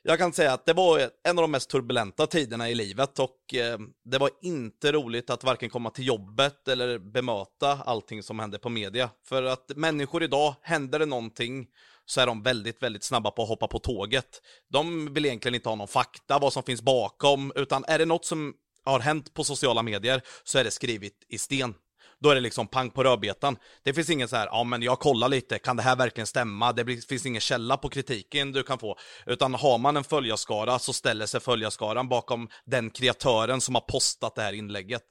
jag 0.04 0.20
kan 0.20 0.34
säga 0.34 0.54
att 0.54 0.66
det 0.66 0.74
var 0.74 1.00
en 1.00 1.38
av 1.38 1.42
de 1.42 1.52
mest 1.52 1.70
turbulenta 1.70 2.28
tiderna 2.28 2.70
i 2.70 2.76
livet 2.76 3.20
och 3.20 3.54
eh, 3.54 3.80
det 4.06 4.18
var 4.18 4.30
inte 4.42 4.92
roligt 4.92 5.30
att 5.30 5.44
varken 5.44 5.70
komma 5.70 5.90
till 5.90 6.08
jobbet 6.08 6.68
eller 6.68 7.00
bemöta 7.00 7.72
allting 7.86 8.24
som 8.24 8.40
hände 8.40 8.60
på 8.60 8.70
media. 8.70 9.10
För 9.26 9.44
att 9.44 9.72
människor 9.76 10.24
idag, 10.24 10.56
händer 10.62 11.00
det 11.00 11.06
någonting 11.06 11.68
så 12.06 12.22
är 12.22 12.28
de 12.28 12.44
väldigt, 12.44 12.84
väldigt 12.84 13.04
snabba 13.04 13.32
på 13.32 13.44
att 13.44 13.50
hoppa 13.50 13.68
på 13.68 13.80
tåget. 13.80 14.42
De 14.70 15.14
vill 15.14 15.26
egentligen 15.26 15.56
inte 15.56 15.70
ha 15.70 15.76
någon 15.76 15.88
fakta, 15.88 16.40
vad 16.40 16.54
som 16.54 16.64
finns 16.64 16.82
bakom, 16.82 17.54
utan 17.56 17.86
är 17.88 18.00
det 18.00 18.06
något 18.06 18.26
som 18.26 18.54
har 18.84 19.00
hänt 19.00 19.34
på 19.34 19.44
sociala 19.44 19.84
medier 19.84 20.22
så 20.44 20.58
är 20.58 20.64
det 20.64 20.72
skrivet 20.72 21.14
i 21.30 21.38
sten. 21.38 21.74
Då 22.22 22.30
är 22.30 22.36
det 22.36 22.42
liksom 22.42 22.68
pang 22.68 22.90
på 22.90 23.04
rödbetan. 23.04 23.58
Det 23.84 23.94
finns 23.94 24.10
ingen 24.10 24.28
så 24.28 24.36
här, 24.36 24.48
ja 24.48 24.64
men 24.64 24.82
jag 24.82 25.00
kollar 25.00 25.30
lite, 25.30 25.60
kan 25.60 25.78
det 25.78 25.84
här 25.84 25.96
verkligen 25.96 26.28
stämma? 26.28 26.74
Det 26.74 27.06
finns 27.08 27.26
ingen 27.26 27.41
källa 27.41 27.78
på 27.78 27.89
kritiken 27.89 28.52
du 28.52 28.64
kan 28.64 28.80
få. 28.80 28.98
Utan 29.26 29.54
har 29.54 29.78
man 29.78 29.98
en 29.98 30.04
följarskara 30.04 30.80
så 30.80 30.93
ställer 30.93 31.26
sig 31.26 31.39
följarskaran 31.41 32.10
bakom 32.10 32.50
den 32.66 32.89
kreatören 32.89 33.62
som 33.62 33.76
har 33.76 33.82
postat 33.82 34.36
det 34.36 34.41
här 34.41 34.54
inlägget. 34.54 35.04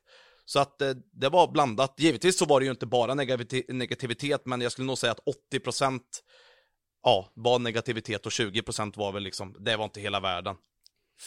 Så 0.44 0.60
att 0.60 0.82
eh, 0.82 0.90
det 1.12 1.28
var 1.28 1.52
blandat. 1.52 1.94
Givetvis 1.96 2.38
så 2.38 2.44
var 2.44 2.60
det 2.60 2.64
ju 2.64 2.70
inte 2.70 2.86
bara 2.86 3.14
negativitet, 3.14 3.64
negativitet 3.68 4.46
men 4.46 4.60
jag 4.60 4.72
skulle 4.72 4.86
nog 4.86 4.98
säga 4.98 5.12
att 5.12 5.24
80% 5.52 6.00
ja, 7.02 7.32
var 7.34 7.58
negativitet 7.58 8.26
och 8.26 8.32
20% 8.32 8.92
var 8.96 9.12
väl 9.12 9.22
liksom, 9.22 9.56
det 9.58 9.76
var 9.76 9.84
inte 9.84 10.00
hela 10.00 10.20
världen. 10.20 10.56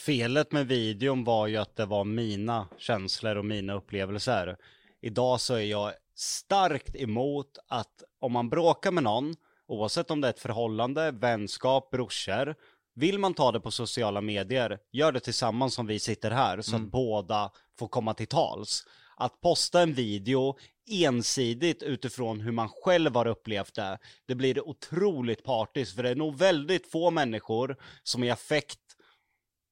Felet 0.05 0.51
med 0.51 0.67
videon 0.67 1.23
var 1.23 1.47
ju 1.47 1.57
att 1.57 1.75
det 1.75 1.85
var 1.85 2.03
mina 2.03 2.67
känslor 2.77 3.35
och 3.35 3.45
mina 3.45 3.73
upplevelser. 3.73 4.57
Idag 5.03 5.41
så 5.41 5.53
är 5.53 5.63
jag 5.63 5.93
starkt 6.15 6.95
emot 6.95 7.57
att 7.67 8.03
om 8.19 8.31
man 8.31 8.49
bråkar 8.49 8.91
med 8.91 9.03
någon, 9.03 9.35
oavsett 9.67 10.11
om 10.11 10.21
det 10.21 10.27
är 10.27 10.29
ett 10.29 10.39
förhållande, 10.39 11.11
vänskap, 11.11 11.91
brorsor, 11.91 12.55
vill 12.95 13.19
man 13.19 13.33
ta 13.33 13.51
det 13.51 13.59
på 13.59 13.71
sociala 13.71 14.21
medier, 14.21 14.79
gör 14.91 15.11
det 15.11 15.19
tillsammans 15.19 15.73
som 15.73 15.87
vi 15.87 15.99
sitter 15.99 16.31
här 16.31 16.61
så 16.61 16.75
att 16.75 16.81
båda 16.81 17.51
får 17.79 17.87
komma 17.87 18.13
till 18.13 18.27
tals. 18.27 18.83
Att 19.15 19.41
posta 19.41 19.81
en 19.81 19.93
video 19.93 20.57
ensidigt 20.91 21.83
utifrån 21.83 22.39
hur 22.39 22.51
man 22.51 22.69
själv 22.69 23.15
har 23.15 23.27
upplevt 23.27 23.75
det, 23.75 23.99
det 24.27 24.35
blir 24.35 24.67
otroligt 24.67 25.43
partiskt 25.43 25.95
för 25.95 26.03
det 26.03 26.09
är 26.09 26.15
nog 26.15 26.37
väldigt 26.37 26.91
få 26.91 27.11
människor 27.11 27.77
som 28.03 28.23
i 28.23 28.31
affekt 28.31 28.79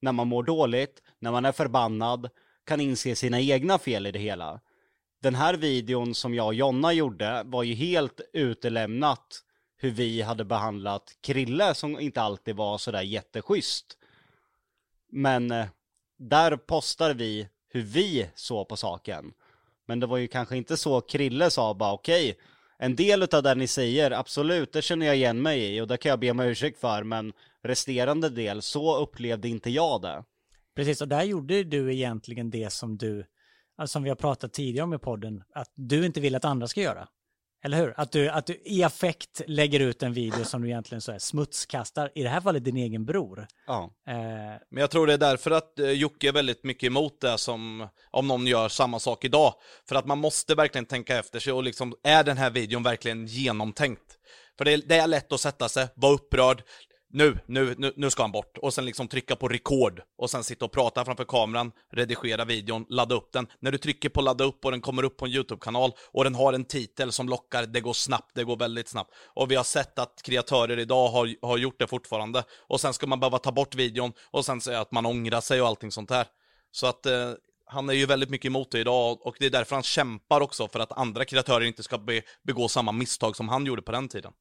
när 0.01 0.11
man 0.11 0.27
mår 0.27 0.43
dåligt, 0.43 1.01
när 1.19 1.31
man 1.31 1.45
är 1.45 1.51
förbannad, 1.51 2.29
kan 2.65 2.81
inse 2.81 3.15
sina 3.15 3.39
egna 3.39 3.79
fel 3.79 4.07
i 4.07 4.11
det 4.11 4.19
hela. 4.19 4.61
Den 5.21 5.35
här 5.35 5.53
videon 5.53 6.15
som 6.15 6.33
jag 6.33 6.47
och 6.47 6.53
Jonna 6.53 6.93
gjorde 6.93 7.43
var 7.45 7.63
ju 7.63 7.73
helt 7.73 8.21
utelämnat 8.33 9.43
hur 9.77 9.91
vi 9.91 10.21
hade 10.21 10.45
behandlat 10.45 11.17
Krille 11.21 11.73
som 11.73 11.99
inte 11.99 12.21
alltid 12.21 12.55
var 12.55 12.77
sådär 12.77 13.01
jätteschysst. 13.01 13.97
Men 15.11 15.51
eh, 15.51 15.65
där 16.17 16.57
postar 16.57 17.13
vi 17.13 17.47
hur 17.69 17.81
vi 17.81 18.27
såg 18.35 18.67
på 18.67 18.77
saken. 18.77 19.33
Men 19.87 19.99
det 19.99 20.07
var 20.07 20.17
ju 20.17 20.27
kanske 20.27 20.57
inte 20.57 20.77
så 20.77 21.01
Krille 21.01 21.49
sa 21.49 21.73
bara 21.73 21.93
okej, 21.93 22.37
en 22.77 22.95
del 22.95 23.23
av 23.23 23.43
det 23.43 23.55
ni 23.55 23.67
säger, 23.67 24.11
absolut, 24.11 24.73
det 24.73 24.81
känner 24.81 25.05
jag 25.05 25.15
igen 25.15 25.41
mig 25.41 25.75
i 25.75 25.81
och 25.81 25.87
det 25.87 25.97
kan 25.97 26.09
jag 26.09 26.19
be 26.19 26.31
om 26.31 26.39
ursäkt 26.39 26.79
för, 26.79 27.03
men 27.03 27.33
resterande 27.63 28.29
del, 28.29 28.61
så 28.61 28.97
upplevde 28.97 29.47
inte 29.47 29.69
jag 29.69 30.01
det. 30.01 30.23
Precis, 30.75 31.01
och 31.01 31.07
där 31.07 31.23
gjorde 31.23 31.63
du 31.63 31.93
egentligen 31.93 32.49
det 32.49 32.73
som 32.73 32.97
du, 32.97 33.25
alltså 33.81 33.93
som 33.93 34.03
vi 34.03 34.09
har 34.09 34.15
pratat 34.15 34.53
tidigare 34.53 34.83
om 34.83 34.93
i 34.93 34.97
podden, 34.97 35.43
att 35.55 35.71
du 35.75 36.05
inte 36.05 36.19
vill 36.19 36.35
att 36.35 36.45
andra 36.45 36.67
ska 36.67 36.81
göra. 36.81 37.07
Eller 37.63 37.77
hur? 37.77 37.93
Att 37.97 38.11
du, 38.11 38.29
att 38.29 38.45
du 38.45 38.61
i 38.65 38.83
affekt 38.83 39.41
lägger 39.47 39.79
ut 39.79 40.03
en 40.03 40.13
video 40.13 40.45
som 40.45 40.61
du 40.61 40.67
egentligen 40.67 41.01
så 41.01 41.11
här 41.11 41.19
smutskastar, 41.19 42.11
i 42.15 42.23
det 42.23 42.29
här 42.29 42.41
fallet 42.41 42.63
din 42.65 42.77
egen 42.77 43.05
bror. 43.05 43.47
Ja. 43.67 43.91
Eh, 44.07 44.15
Men 44.71 44.81
jag 44.81 44.91
tror 44.91 45.07
det 45.07 45.13
är 45.13 45.17
därför 45.17 45.51
att 45.51 45.79
eh, 45.79 45.91
Jocke 45.91 46.27
är 46.27 46.31
väldigt 46.33 46.63
mycket 46.63 46.87
emot 46.87 47.21
det 47.21 47.37
som 47.37 47.87
om 48.11 48.27
någon 48.27 48.47
gör 48.47 48.69
samma 48.69 48.99
sak 48.99 49.25
idag. 49.25 49.53
För 49.89 49.95
att 49.95 50.05
man 50.05 50.17
måste 50.17 50.55
verkligen 50.55 50.85
tänka 50.85 51.17
efter 51.19 51.39
sig 51.39 51.53
och 51.53 51.63
liksom, 51.63 51.93
är 52.03 52.23
den 52.23 52.37
här 52.37 52.49
videon 52.49 52.83
verkligen 52.83 53.25
genomtänkt? 53.25 54.17
För 54.57 54.65
det 54.65 54.71
är, 54.73 54.81
det 54.87 54.95
är 54.95 55.07
lätt 55.07 55.31
att 55.31 55.41
sätta 55.41 55.69
sig, 55.69 55.87
vara 55.95 56.13
upprörd, 56.13 56.63
nu, 57.13 57.39
nu, 57.45 57.75
nu, 57.77 57.93
nu 57.95 58.09
ska 58.09 58.23
han 58.23 58.31
bort. 58.31 58.57
Och 58.57 58.73
sen 58.73 58.85
liksom 58.85 59.07
trycka 59.07 59.35
på 59.35 59.47
rekord. 59.47 60.01
Och 60.17 60.29
sen 60.29 60.43
sitta 60.43 60.65
och 60.65 60.71
prata 60.71 61.05
framför 61.05 61.23
kameran, 61.23 61.71
redigera 61.91 62.45
videon, 62.45 62.85
ladda 62.89 63.15
upp 63.15 63.31
den. 63.33 63.47
När 63.59 63.71
du 63.71 63.77
trycker 63.77 64.09
på 64.09 64.21
ladda 64.21 64.43
upp 64.43 64.65
och 64.65 64.71
den 64.71 64.81
kommer 64.81 65.03
upp 65.03 65.17
på 65.17 65.25
en 65.25 65.31
YouTube-kanal 65.31 65.91
och 66.11 66.23
den 66.23 66.35
har 66.35 66.53
en 66.53 66.65
titel 66.65 67.11
som 67.11 67.29
lockar, 67.29 67.65
det 67.65 67.81
går 67.81 67.93
snabbt, 67.93 68.31
det 68.35 68.43
går 68.43 68.57
väldigt 68.57 68.87
snabbt. 68.87 69.13
Och 69.33 69.51
vi 69.51 69.55
har 69.55 69.63
sett 69.63 69.99
att 69.99 70.21
kreatörer 70.23 70.79
idag 70.79 71.07
har, 71.07 71.47
har 71.47 71.57
gjort 71.57 71.79
det 71.79 71.87
fortfarande. 71.87 72.43
Och 72.67 72.81
sen 72.81 72.93
ska 72.93 73.07
man 73.07 73.19
behöva 73.19 73.37
ta 73.37 73.51
bort 73.51 73.75
videon 73.75 74.13
och 74.31 74.45
sen 74.45 74.61
säga 74.61 74.81
att 74.81 74.91
man 74.91 75.05
ångrar 75.05 75.41
sig 75.41 75.61
och 75.61 75.67
allting 75.67 75.91
sånt 75.91 76.09
här. 76.09 76.27
Så 76.71 76.87
att 76.87 77.05
eh, 77.05 77.31
han 77.65 77.89
är 77.89 77.93
ju 77.93 78.05
väldigt 78.05 78.29
mycket 78.29 78.49
emot 78.49 78.71
det 78.71 78.79
idag 78.79 79.27
och 79.27 79.35
det 79.39 79.45
är 79.45 79.49
därför 79.49 79.75
han 79.75 79.83
kämpar 79.83 80.41
också 80.41 80.67
för 80.67 80.79
att 80.79 80.91
andra 80.91 81.25
kreatörer 81.25 81.65
inte 81.65 81.83
ska 81.83 81.97
be, 81.97 82.21
begå 82.43 82.67
samma 82.67 82.91
misstag 82.91 83.35
som 83.35 83.49
han 83.49 83.65
gjorde 83.65 83.81
på 83.81 83.91
den 83.91 84.07
tiden. 84.07 84.33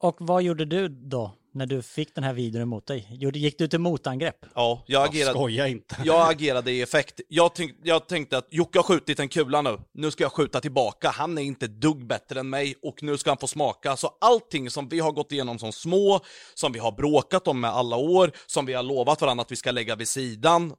och 0.00 0.16
vad 0.18 0.42
gjorde 0.42 0.64
du 0.64 0.88
då, 0.88 1.34
när 1.52 1.66
du 1.66 1.82
fick 1.82 2.14
den 2.14 2.24
här 2.24 2.32
videon 2.32 2.62
emot 2.62 2.86
dig? 2.86 3.06
Gick 3.34 3.58
du 3.58 3.68
till 3.68 3.78
motangrepp? 3.78 4.46
Ja, 4.54 4.84
jag 4.86 5.08
agerade... 5.08 5.34
skojar 5.34 5.66
inte. 5.66 5.96
Jag 6.04 6.30
agerade 6.30 6.72
i 6.72 6.82
effekt. 6.82 7.20
Jag, 7.28 7.54
tänk, 7.54 7.72
jag 7.82 8.06
tänkte 8.06 8.38
att 8.38 8.46
Jocke 8.50 8.78
har 8.78 8.82
skjutit 8.82 9.20
en 9.20 9.28
kula 9.28 9.62
nu. 9.62 9.78
Nu 9.94 10.10
ska 10.10 10.24
jag 10.24 10.32
skjuta 10.32 10.60
tillbaka. 10.60 11.10
Han 11.10 11.38
är 11.38 11.42
inte 11.42 11.66
dugg 11.66 12.06
bättre 12.06 12.40
än 12.40 12.50
mig 12.50 12.74
och 12.82 13.02
nu 13.02 13.18
ska 13.18 13.30
han 13.30 13.38
få 13.38 13.46
smaka. 13.46 13.96
Så 13.96 14.10
allting 14.20 14.70
som 14.70 14.88
vi 14.88 15.00
har 15.00 15.12
gått 15.12 15.32
igenom 15.32 15.58
som 15.58 15.72
små, 15.72 16.20
som 16.54 16.72
vi 16.72 16.78
har 16.78 16.92
bråkat 16.92 17.48
om 17.48 17.60
med 17.60 17.70
alla 17.70 17.96
år, 17.96 18.32
som 18.46 18.66
vi 18.66 18.72
har 18.72 18.82
lovat 18.82 19.20
varandra 19.20 19.42
att 19.42 19.52
vi 19.52 19.56
ska 19.56 19.70
lägga 19.70 19.96
vid 19.96 20.08
sidan. 20.08 20.72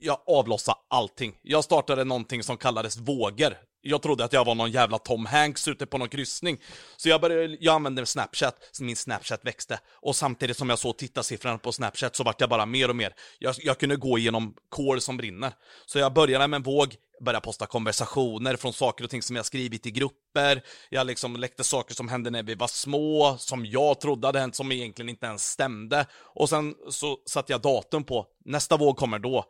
Jag 0.00 0.18
avlossade 0.26 0.78
allting. 0.88 1.34
Jag 1.42 1.64
startade 1.64 2.04
någonting 2.04 2.42
som 2.42 2.56
kallades 2.56 2.96
vågor. 2.96 3.56
Jag 3.88 4.02
trodde 4.02 4.24
att 4.24 4.32
jag 4.32 4.44
var 4.44 4.54
någon 4.54 4.70
jävla 4.70 4.98
Tom 4.98 5.26
Hanks 5.26 5.68
ute 5.68 5.86
på 5.86 5.98
någon 5.98 6.08
kryssning. 6.08 6.60
Så 6.96 7.08
jag 7.08 7.20
började, 7.20 7.56
jag 7.60 7.74
använde 7.74 8.06
Snapchat, 8.06 8.68
så 8.72 8.84
min 8.84 8.96
Snapchat 8.96 9.44
växte. 9.44 9.80
Och 9.94 10.16
samtidigt 10.16 10.56
som 10.56 10.70
jag 10.70 10.78
såg 10.78 10.98
tittarsiffrorna 10.98 11.58
på 11.58 11.72
Snapchat 11.72 12.16
så 12.16 12.24
vart 12.24 12.40
jag 12.40 12.50
bara 12.50 12.66
mer 12.66 12.88
och 12.88 12.96
mer. 12.96 13.14
Jag, 13.38 13.54
jag 13.58 13.78
kunde 13.78 13.96
gå 13.96 14.18
igenom 14.18 14.54
kol 14.68 15.00
som 15.00 15.16
brinner. 15.16 15.52
Så 15.86 15.98
jag 15.98 16.12
började 16.12 16.48
med 16.48 16.56
en 16.56 16.62
våg, 16.62 16.94
började 17.24 17.44
posta 17.44 17.66
konversationer 17.66 18.56
från 18.56 18.72
saker 18.72 19.04
och 19.04 19.10
ting 19.10 19.22
som 19.22 19.36
jag 19.36 19.46
skrivit 19.46 19.86
i 19.86 19.90
grupper. 19.90 20.62
Jag 20.90 21.06
liksom 21.06 21.36
läckte 21.36 21.64
saker 21.64 21.94
som 21.94 22.08
hände 22.08 22.30
när 22.30 22.42
vi 22.42 22.54
var 22.54 22.68
små, 22.68 23.36
som 23.38 23.66
jag 23.66 24.00
trodde 24.00 24.28
hade 24.28 24.40
hänt, 24.40 24.56
som 24.56 24.72
egentligen 24.72 25.08
inte 25.08 25.26
ens 25.26 25.50
stämde. 25.50 26.06
Och 26.34 26.48
sen 26.48 26.74
så 26.90 27.18
satte 27.26 27.52
jag 27.52 27.60
datum 27.60 28.04
på, 28.04 28.26
nästa 28.44 28.76
våg 28.76 28.96
kommer 28.96 29.18
då. 29.18 29.44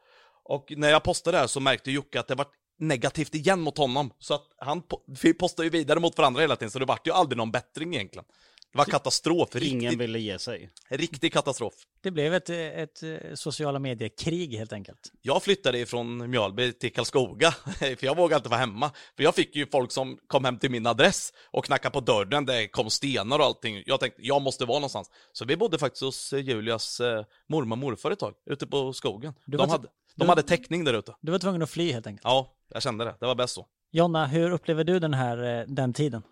Och 0.45 0.73
när 0.77 0.91
jag 0.91 1.03
postade 1.03 1.37
det 1.37 1.41
här 1.41 1.47
så 1.47 1.61
märkte 1.61 1.91
Jocke 1.91 2.21
att 2.21 2.29
det 2.29 2.35
var 2.35 2.47
negativt 2.79 3.35
igen 3.35 3.61
mot 3.61 3.79
honom. 3.79 4.11
Så 4.19 4.35
att 4.35 4.47
han, 4.59 4.83
vi 5.23 5.35
postade 5.35 5.67
ju 5.67 5.71
vidare 5.71 6.01
mot 6.01 6.19
varandra 6.19 6.41
hela 6.41 6.57
tiden, 6.57 6.71
så 6.71 6.79
det 6.79 6.85
vart 6.85 7.07
ju 7.07 7.13
aldrig 7.13 7.37
någon 7.37 7.51
bättring 7.51 7.95
egentligen. 7.95 8.25
Det 8.73 8.79
var 8.79 8.85
katastrof, 8.85 9.49
Ingen 9.57 9.81
riktig, 9.81 9.99
ville 9.99 10.19
ge 10.19 10.39
sig. 10.39 10.71
riktig 10.89 11.33
katastrof. 11.33 11.75
Det 12.03 12.11
blev 12.11 12.35
ett, 12.35 12.51
ett, 12.51 13.03
eh, 13.03 13.35
sociala 13.35 13.79
medier-krig 13.79 14.55
helt 14.55 14.73
enkelt. 14.73 15.13
Jag 15.23 15.43
flyttade 15.43 15.79
ifrån 15.79 16.31
Mjölby 16.31 16.73
till 16.73 16.93
Karlskoga, 16.93 17.51
för 17.79 18.05
jag 18.05 18.17
vågade 18.17 18.37
inte 18.37 18.49
vara 18.49 18.61
hemma. 18.61 18.91
För 19.17 19.23
jag 19.25 19.35
fick 19.35 19.57
ju 19.57 19.67
folk 19.67 19.93
som 19.93 20.19
kom 20.27 20.45
hem 20.45 20.59
till 20.59 20.71
min 20.71 20.87
adress 20.87 21.33
och 21.51 21.65
knackade 21.65 21.93
på 21.93 22.01
dörren, 22.01 22.47
det 22.47 22.69
kom 22.69 22.91
stenar 22.91 23.39
och 23.39 23.45
allting. 23.45 23.83
Jag 23.87 24.01
tänkte, 24.01 24.23
jag 24.27 24.43
måste 24.43 24.65
vara 24.65 24.79
någonstans. 24.79 25.11
Så 25.33 25.45
vi 25.45 25.57
bodde 25.57 25.79
faktiskt 25.79 26.03
hos 26.03 26.33
eh, 26.33 26.41
Julias 26.41 27.01
eh, 27.01 27.25
mormor 27.49 27.75
och 27.75 27.79
morfar 27.79 28.11
ett 28.11 28.19
tag, 28.19 28.35
ute 28.51 28.67
på 28.67 28.93
skogen. 28.93 29.35
De, 29.47 29.71
hade, 29.71 29.83
de 29.83 30.25
du- 30.25 30.27
hade 30.27 30.43
täckning 30.43 30.85
där 30.85 30.95
ute. 30.95 31.15
Du 31.21 31.33
var 31.33 31.39
tvungen 31.39 31.63
att 31.63 31.71
fly 31.71 31.93
helt 31.93 32.07
enkelt. 32.07 32.25
Ja, 32.25 32.57
jag 32.75 32.83
kände 32.83 33.05
det. 33.05 33.15
Det 33.21 33.27
var 33.27 33.35
bäst 33.35 33.55
så. 33.55 33.67
Jonna, 33.93 34.27
hur 34.27 34.51
upplever 34.51 34.85
du 34.85 34.99
den 34.99 35.15
här, 35.15 35.65
den 35.69 35.93
tiden? 35.93 36.23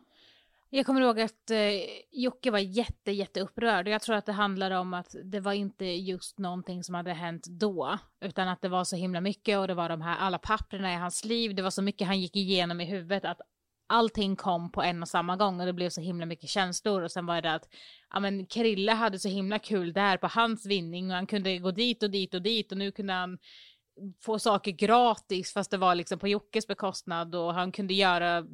Jag 0.71 0.87
kommer 0.87 1.01
ihåg 1.01 1.21
att 1.21 1.51
eh, 1.51 1.59
Jocke 2.11 2.51
var 2.51 2.59
jätte, 2.59 3.13
jätte 3.13 3.41
upprörd. 3.41 3.87
Och 3.87 3.93
Jag 3.93 4.03
tror 4.03 4.17
att 4.17 4.27
det 4.27 4.33
handlade 4.33 4.79
om 4.79 4.95
att 4.95 5.15
det 5.25 5.41
var 5.41 5.53
inte 5.53 5.85
just 5.85 6.39
någonting 6.39 6.85
som 6.85 6.95
hade 6.95 7.13
hänt 7.13 7.47
då, 7.47 7.99
utan 8.21 8.49
att 8.49 8.63
det 8.63 8.69
var 8.69 8.85
så 8.85 8.97
himla 8.97 9.21
mycket 9.21 9.59
och 9.59 9.69
det 9.69 9.75
var 9.75 9.89
de 9.89 10.01
här 10.01 10.17
alla 10.17 10.39
papperna 10.39 10.93
i 10.93 10.97
hans 10.97 11.25
liv. 11.25 11.55
Det 11.55 11.63
var 11.63 11.71
så 11.71 11.83
mycket 11.83 12.07
han 12.07 12.21
gick 12.21 12.37
igenom 12.37 12.81
i 12.81 12.85
huvudet 12.85 13.25
att 13.25 13.41
allting 13.87 14.37
kom 14.37 14.73
på 14.73 14.83
en 14.83 15.03
och 15.03 15.09
samma 15.09 15.37
gång 15.37 15.61
och 15.61 15.67
det 15.67 15.73
blev 15.73 15.91
så 15.91 16.01
himla 16.01 16.27
mycket 16.27 16.51
känslor 16.51 17.03
och 17.03 17.13
sen 17.13 17.27
var 17.27 17.43
det 17.43 17.53
att 17.53 17.69
ja 18.13 18.21
men 18.21 18.47
Krille 18.47 18.93
hade 18.93 19.19
så 19.19 19.29
himla 19.29 19.59
kul 19.59 19.93
där 19.93 20.17
på 20.17 20.27
hans 20.27 20.67
vinning 20.67 21.11
och 21.11 21.17
han 21.17 21.27
kunde 21.27 21.59
gå 21.59 21.71
dit 21.71 22.03
och 22.03 22.11
dit 22.11 22.35
och 22.35 22.43
dit 22.43 22.73
och 22.73 22.79
nu 22.79 22.93
kunde 22.93 23.13
han 23.13 23.39
få 24.21 24.39
saker 24.39 24.71
gratis 24.71 25.53
fast 25.53 25.71
det 25.71 25.77
var 25.77 25.95
liksom 25.95 26.19
på 26.19 26.29
Jockes 26.29 26.67
bekostnad 26.67 27.35
och 27.35 27.55
han 27.55 27.73
kunde 27.73 27.95
göra 27.95 28.47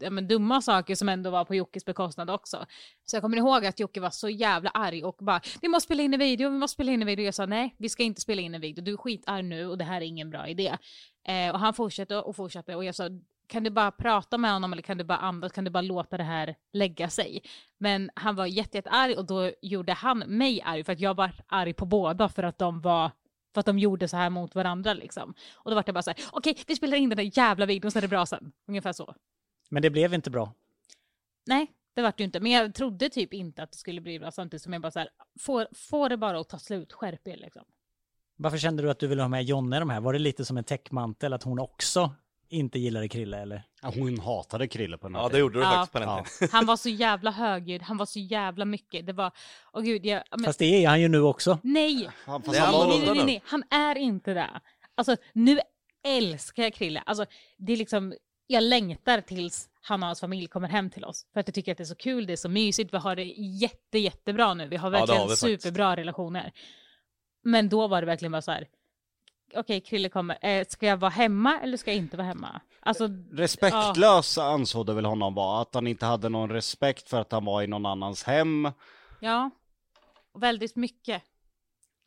ja, 0.00 0.10
men, 0.10 0.28
dumma 0.28 0.62
saker 0.62 0.94
som 0.94 1.08
ändå 1.08 1.30
var 1.30 1.44
på 1.44 1.54
Jockes 1.54 1.84
bekostnad 1.84 2.30
också. 2.30 2.66
Så 3.04 3.16
jag 3.16 3.22
kommer 3.22 3.36
ihåg 3.36 3.66
att 3.66 3.80
Jocke 3.80 4.00
var 4.00 4.10
så 4.10 4.28
jävla 4.28 4.70
arg 4.70 5.04
och 5.04 5.16
bara 5.20 5.40
vi 5.62 5.68
måste 5.68 5.86
spela 5.86 6.02
in 6.02 6.14
en 6.14 6.20
video, 6.20 6.50
vi 6.50 6.58
måste 6.58 6.74
spela 6.74 6.92
in 6.92 7.02
en 7.02 7.06
video. 7.06 7.24
Jag 7.24 7.34
sa 7.34 7.46
nej, 7.46 7.74
vi 7.78 7.88
ska 7.88 8.02
inte 8.02 8.20
spela 8.20 8.42
in 8.42 8.54
en 8.54 8.60
video, 8.60 8.84
du 8.84 8.92
är 8.92 8.96
skitarg 8.96 9.42
nu 9.42 9.66
och 9.66 9.78
det 9.78 9.84
här 9.84 10.00
är 10.00 10.04
ingen 10.04 10.30
bra 10.30 10.48
idé. 10.48 10.76
Eh, 11.28 11.52
och 11.52 11.58
han 11.58 11.74
fortsatte 11.74 12.16
och 12.16 12.36
fortsatte 12.36 12.74
och 12.74 12.84
jag 12.84 12.94
sa 12.94 13.08
kan 13.46 13.64
du 13.64 13.70
bara 13.70 13.90
prata 13.90 14.38
med 14.38 14.52
honom 14.52 14.72
eller 14.72 14.82
kan 14.82 14.98
du 14.98 15.04
bara 15.04 15.18
andas, 15.18 15.52
kan 15.52 15.64
du 15.64 15.70
bara 15.70 15.80
låta 15.80 16.16
det 16.16 16.22
här 16.22 16.56
lägga 16.72 17.10
sig? 17.10 17.42
Men 17.78 18.10
han 18.14 18.36
var 18.36 18.46
jättearg 18.46 19.10
jätte 19.10 19.20
och 19.20 19.26
då 19.26 19.50
gjorde 19.62 19.92
han 19.92 20.18
mig 20.18 20.62
arg 20.62 20.84
för 20.84 20.92
att 20.92 21.00
jag 21.00 21.16
var 21.16 21.30
arg 21.46 21.72
på 21.72 21.86
båda 21.86 22.28
för 22.28 22.42
att 22.42 22.58
de 22.58 22.80
var 22.80 23.10
för 23.54 23.60
att 23.60 23.66
de 23.66 23.78
gjorde 23.78 24.08
så 24.08 24.16
här 24.16 24.30
mot 24.30 24.54
varandra 24.54 24.94
liksom. 24.94 25.34
Och 25.54 25.70
då 25.70 25.74
var 25.74 25.82
det 25.86 25.92
bara 25.92 26.02
så 26.02 26.10
här, 26.10 26.20
okej, 26.32 26.56
vi 26.66 26.76
spelar 26.76 26.96
in 26.96 27.08
den 27.08 27.16
där 27.16 27.38
jävla 27.38 27.66
videon 27.66 27.90
så 27.90 27.98
är 27.98 28.02
det 28.02 28.08
bra 28.08 28.26
sen. 28.26 28.52
Ungefär 28.68 28.92
så. 28.92 29.14
Men 29.74 29.82
det 29.82 29.90
blev 29.90 30.14
inte 30.14 30.30
bra. 30.30 30.52
Nej, 31.46 31.66
det 31.94 32.02
vart 32.02 32.20
ju 32.20 32.24
inte. 32.24 32.40
Men 32.40 32.52
jag 32.52 32.74
trodde 32.74 33.08
typ 33.08 33.34
inte 33.34 33.62
att 33.62 33.72
det 33.72 33.78
skulle 33.78 34.00
bli 34.00 34.18
bra 34.18 34.30
samtidigt 34.30 34.62
som 34.62 34.72
jag 34.72 34.82
bara 34.82 34.90
så 34.90 34.98
här, 34.98 35.08
får, 35.40 35.66
får 35.74 36.08
det 36.08 36.16
bara 36.16 36.40
att 36.40 36.48
ta 36.48 36.58
slut, 36.58 36.92
skärp 36.92 37.28
er 37.28 37.36
liksom. 37.36 37.62
Varför 38.36 38.58
kände 38.58 38.82
du 38.82 38.90
att 38.90 38.98
du 38.98 39.06
ville 39.06 39.22
ha 39.22 39.28
med 39.28 39.44
Jonna 39.44 39.76
i 39.76 39.80
de 39.80 39.90
här? 39.90 40.00
Var 40.00 40.12
det 40.12 40.18
lite 40.18 40.44
som 40.44 40.56
en 40.56 40.64
täckmantel 40.64 41.32
att 41.32 41.42
hon 41.42 41.58
också 41.58 42.14
inte 42.48 42.78
gillade 42.78 43.08
Krille 43.08 43.38
eller? 43.38 43.62
Ja, 43.82 43.92
Hon 43.96 44.18
hatade 44.20 44.68
Krille 44.68 44.98
på 44.98 45.06
den 45.08 45.14
här 45.14 45.22
Ja, 45.22 45.28
det 45.28 45.38
gjorde 45.38 45.58
du 45.58 45.64
Ja. 45.64 45.70
faktiskt 45.70 45.92
på 45.92 45.98
den 45.98 46.08
Ja. 46.08 46.24
tiden. 46.38 46.48
Han 46.52 46.66
var 46.66 46.76
så 46.76 46.88
jävla 46.88 47.30
högljudd, 47.30 47.82
han 47.82 47.96
var 47.96 48.06
så 48.06 48.18
jävla 48.18 48.64
mycket. 48.64 49.06
Det 49.06 49.12
var, 49.12 49.32
åh 49.72 49.82
gud, 49.82 50.06
jag, 50.06 50.22
men, 50.30 50.44
Fast 50.44 50.58
det 50.58 50.84
är 50.84 50.88
han 50.88 51.00
ju 51.00 51.08
nu 51.08 51.20
också. 51.20 51.58
nej, 51.62 52.10
Han, 52.26 52.40
Det 52.40 52.50
nej, 52.50 52.60
nej, 52.88 53.00
nej, 53.06 53.14
nu. 53.14 53.24
nej, 53.24 53.42
han 53.46 53.62
är 53.70 53.98
inte 53.98 54.34
det. 54.34 54.60
Alltså, 54.94 55.16
nu 55.32 55.60
älskar 56.06 56.62
jag 56.62 56.74
Krille. 56.74 57.00
Alltså, 57.06 57.26
det 57.56 57.72
är 57.72 57.76
liksom, 57.76 58.14
jag 58.46 58.62
längtar 58.62 59.20
tills 59.20 59.68
han 59.80 60.02
och 60.02 60.06
hans 60.06 60.20
familj 60.20 60.46
kommer 60.46 60.68
hem 60.68 60.90
till 60.90 61.04
oss. 61.04 61.26
För 61.32 61.40
att 61.40 61.48
jag 61.48 61.54
tycker 61.54 61.72
att 61.72 61.78
det 61.78 61.84
är 61.84 61.86
så 61.86 61.94
kul, 61.94 62.26
det 62.26 62.32
är 62.32 62.36
så 62.36 62.48
mysigt, 62.48 62.94
vi 62.94 62.98
har 62.98 63.16
det 63.16 63.24
jätte, 63.38 63.98
jättebra 63.98 64.54
nu. 64.54 64.68
Vi 64.68 64.76
har 64.76 64.88
Ja, 64.88 64.98
verkligen 64.98 65.20
har 65.20 65.28
vi 65.28 65.36
faktiskt. 65.36 65.62
superbra 65.62 65.96
relationer. 65.96 66.52
Men 67.42 67.68
då 67.68 67.86
var 67.88 68.00
det 68.02 68.06
verkligen 68.06 68.32
bara 68.32 68.42
så 68.42 68.50
här. 68.52 68.68
Okej, 69.54 69.80
Krille 69.80 70.08
kommer. 70.08 70.38
Eh, 70.46 70.66
ska 70.68 70.86
jag 70.86 70.96
vara 70.96 71.10
hemma 71.10 71.60
eller 71.60 71.76
ska 71.76 71.90
jag 71.90 71.98
inte 71.98 72.16
vara 72.16 72.26
hemma? 72.26 72.60
Alltså, 72.80 73.08
Respektlös 73.32 74.38
ansåg 74.38 74.86
det 74.86 74.94
väl 74.94 75.04
honom 75.04 75.34
vara, 75.34 75.60
att 75.60 75.74
han 75.74 75.86
inte 75.86 76.06
hade 76.06 76.28
någon 76.28 76.50
respekt 76.50 77.08
för 77.08 77.20
att 77.20 77.32
han 77.32 77.44
var 77.44 77.62
i 77.62 77.66
någon 77.66 77.86
annans 77.86 78.22
hem. 78.24 78.70
ja. 79.20 79.50
Väldigt 80.38 80.76
mycket. 80.76 81.22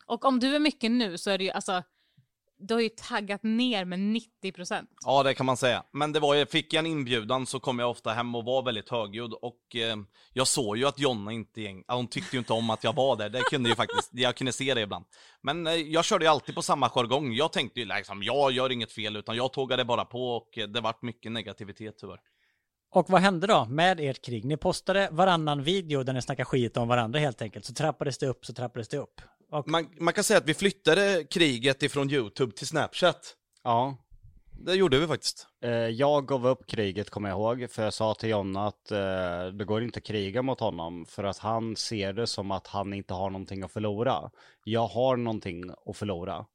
Och 0.06 0.24
om 0.24 0.40
du 0.40 0.54
är 0.54 0.58
mycket 0.58 0.90
nu 0.90 1.18
så 1.18 1.30
är 1.30 1.38
det 1.38 1.44
ju 1.44 1.50
alltså. 1.50 1.82
Du 2.58 2.74
har 2.74 2.80
ju 2.80 2.88
taggat 2.88 3.42
ner 3.42 3.84
med 3.84 4.00
90 4.00 4.52
procent. 4.52 4.90
Ja, 5.04 5.22
det 5.22 5.34
kan 5.34 5.46
man 5.46 5.56
säga. 5.56 5.84
Men 5.92 6.12
det 6.12 6.20
var 6.20 6.34
ju, 6.34 6.46
fick 6.46 6.72
jag 6.72 6.78
en 6.78 6.86
inbjudan 6.86 7.46
så 7.46 7.60
kom 7.60 7.78
jag 7.78 7.90
ofta 7.90 8.10
hem 8.10 8.34
och 8.34 8.44
var 8.44 8.62
väldigt 8.62 8.88
högljudd 8.88 9.32
och 9.32 9.76
eh, 9.76 9.96
jag 10.32 10.46
såg 10.46 10.76
ju 10.76 10.84
att 10.84 10.98
Jonna 10.98 11.32
inte, 11.32 11.60
gäng, 11.60 11.84
hon 11.88 12.06
tyckte 12.06 12.36
ju 12.36 12.38
inte 12.38 12.52
om 12.52 12.70
att 12.70 12.84
jag 12.84 12.92
var 12.92 13.16
där. 13.16 13.28
Det 13.28 13.40
kunde 13.40 13.68
ju 13.68 13.74
faktiskt, 13.82 14.10
jag 14.12 14.36
kunde 14.36 14.52
se 14.52 14.74
det 14.74 14.80
ibland. 14.80 15.04
Men 15.42 15.66
eh, 15.66 15.74
jag 15.74 16.04
körde 16.04 16.24
ju 16.24 16.30
alltid 16.30 16.54
på 16.54 16.62
samma 16.62 16.88
jargong. 16.88 17.32
Jag 17.32 17.52
tänkte 17.52 17.80
ju 17.80 17.86
liksom, 17.86 18.22
jag 18.22 18.52
gör 18.52 18.72
inget 18.72 18.92
fel 18.92 19.16
utan 19.16 19.36
jag 19.36 19.52
tågade 19.52 19.84
bara 19.84 20.04
på 20.04 20.36
och 20.36 20.58
eh, 20.58 20.68
det 20.68 20.80
vart 20.80 21.02
mycket 21.02 21.32
negativitet 21.32 21.98
tyvärr. 21.98 22.20
Och 22.90 23.10
vad 23.10 23.20
hände 23.20 23.46
då 23.46 23.64
med 23.64 24.00
ert 24.00 24.24
krig? 24.24 24.44
Ni 24.44 24.56
postade 24.56 25.08
varannan 25.12 25.62
video 25.62 26.02
där 26.02 26.12
ni 26.12 26.22
snackar 26.22 26.44
skit 26.44 26.76
om 26.76 26.88
varandra 26.88 27.18
helt 27.18 27.42
enkelt. 27.42 27.64
Så 27.64 27.74
trappades 27.74 28.18
det 28.18 28.26
upp, 28.26 28.46
så 28.46 28.52
trappades 28.52 28.88
det 28.88 28.96
upp. 28.96 29.20
Och 29.50 29.68
Man, 29.68 29.88
man 30.00 30.14
kan 30.14 30.24
säga 30.24 30.38
att 30.38 30.48
vi 30.48 30.54
flyttade 30.54 31.24
kriget 31.30 31.82
ifrån 31.82 32.10
YouTube 32.10 32.52
till 32.52 32.66
Snapchat. 32.66 33.36
Ja. 33.64 33.96
Det 34.60 34.74
gjorde 34.74 34.98
vi 34.98 35.06
faktiskt. 35.06 35.46
Eh, 35.64 35.70
Jag 35.70 36.26
gav 36.26 36.46
upp 36.46 36.66
kriget 36.66 37.10
kommer 37.10 37.28
jag 37.28 37.38
ihåg, 37.38 37.70
för 37.70 37.82
jag 37.82 37.94
sa 37.94 38.14
till 38.14 38.28
Jonna 38.28 38.66
att 38.66 38.90
eh, 38.90 39.46
det 39.52 39.64
går 39.64 39.82
inte 39.82 39.98
att 39.98 40.04
kriga 40.04 40.42
mot 40.42 40.60
honom 40.60 41.06
för 41.06 41.24
att 41.24 41.38
han 41.38 41.76
ser 41.76 42.12
det 42.12 42.26
som 42.26 42.50
att 42.50 42.66
han 42.66 42.92
inte 42.94 43.14
har 43.14 43.30
någonting 43.30 43.62
att 43.62 43.72
förlora. 43.72 44.30
Jag 44.64 44.86
har 44.86 45.16
någonting 45.16 45.70
att 45.86 45.96
förlora. 45.96 46.46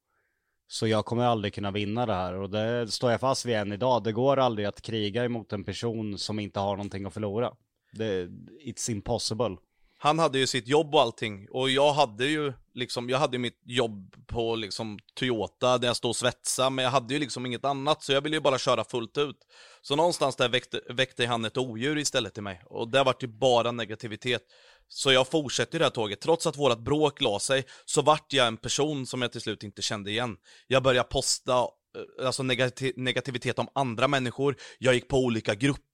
Så 0.67 0.87
jag 0.87 1.05
kommer 1.05 1.23
aldrig 1.23 1.53
kunna 1.53 1.71
vinna 1.71 2.05
det 2.05 2.13
här 2.13 2.33
och 2.33 2.49
det 2.49 2.91
står 2.91 3.11
jag 3.11 3.19
fast 3.19 3.45
vid 3.45 3.55
än 3.55 3.71
idag. 3.71 4.03
Det 4.03 4.11
går 4.11 4.37
aldrig 4.37 4.65
att 4.67 4.81
kriga 4.81 5.25
emot 5.25 5.53
en 5.53 5.63
person 5.63 6.17
som 6.17 6.39
inte 6.39 6.59
har 6.59 6.75
någonting 6.75 7.05
att 7.05 7.13
förlora. 7.13 7.53
Det, 7.91 8.25
it's 8.65 8.91
impossible. 8.91 9.57
Han 10.03 10.19
hade 10.19 10.39
ju 10.39 10.47
sitt 10.47 10.67
jobb 10.67 10.95
och 10.95 11.01
allting 11.01 11.47
och 11.49 11.69
jag 11.69 11.93
hade 11.93 12.25
ju 12.25 12.53
liksom, 12.73 13.09
jag 13.09 13.17
hade 13.17 13.37
mitt 13.37 13.61
jobb 13.65 14.15
på 14.27 14.55
liksom 14.55 14.99
Toyota 15.13 15.77
där 15.77 15.87
jag 15.87 15.95
stod 15.95 16.09
och 16.09 16.15
svetsade 16.15 16.69
men 16.69 16.83
jag 16.83 16.91
hade 16.91 17.13
ju 17.13 17.19
liksom 17.19 17.45
inget 17.45 17.65
annat 17.65 18.03
så 18.03 18.11
jag 18.13 18.21
ville 18.21 18.35
ju 18.35 18.41
bara 18.41 18.57
köra 18.57 18.83
fullt 18.83 19.17
ut. 19.17 19.37
Så 19.81 19.95
någonstans 19.95 20.35
där 20.35 20.49
väckte, 20.49 20.81
väckte 20.89 21.25
han 21.25 21.45
ett 21.45 21.57
odjur 21.57 21.97
istället 21.97 22.33
till 22.33 22.43
mig 22.43 22.61
och 22.65 22.91
det 22.91 23.03
vart 23.03 23.23
ju 23.23 23.27
bara 23.27 23.71
negativitet. 23.71 24.41
Så 24.87 25.11
jag 25.11 25.27
fortsätter 25.27 25.79
det 25.79 25.85
här 25.85 25.89
tåget, 25.89 26.21
trots 26.21 26.47
att 26.47 26.57
vårat 26.57 26.79
bråk 26.79 27.21
la 27.21 27.39
sig 27.39 27.65
så 27.85 28.01
vart 28.01 28.33
jag 28.33 28.47
en 28.47 28.57
person 28.57 29.05
som 29.05 29.21
jag 29.21 29.31
till 29.31 29.41
slut 29.41 29.63
inte 29.63 29.81
kände 29.81 30.11
igen. 30.11 30.37
Jag 30.67 30.83
började 30.83 31.09
posta 31.09 31.57
eh, 31.57 32.25
alltså 32.25 32.43
negati 32.43 32.93
negativitet 32.95 33.59
om 33.59 33.67
andra 33.75 34.07
människor, 34.07 34.55
jag 34.79 34.93
gick 34.93 35.07
på 35.07 35.17
olika 35.17 35.55
grupper, 35.55 35.92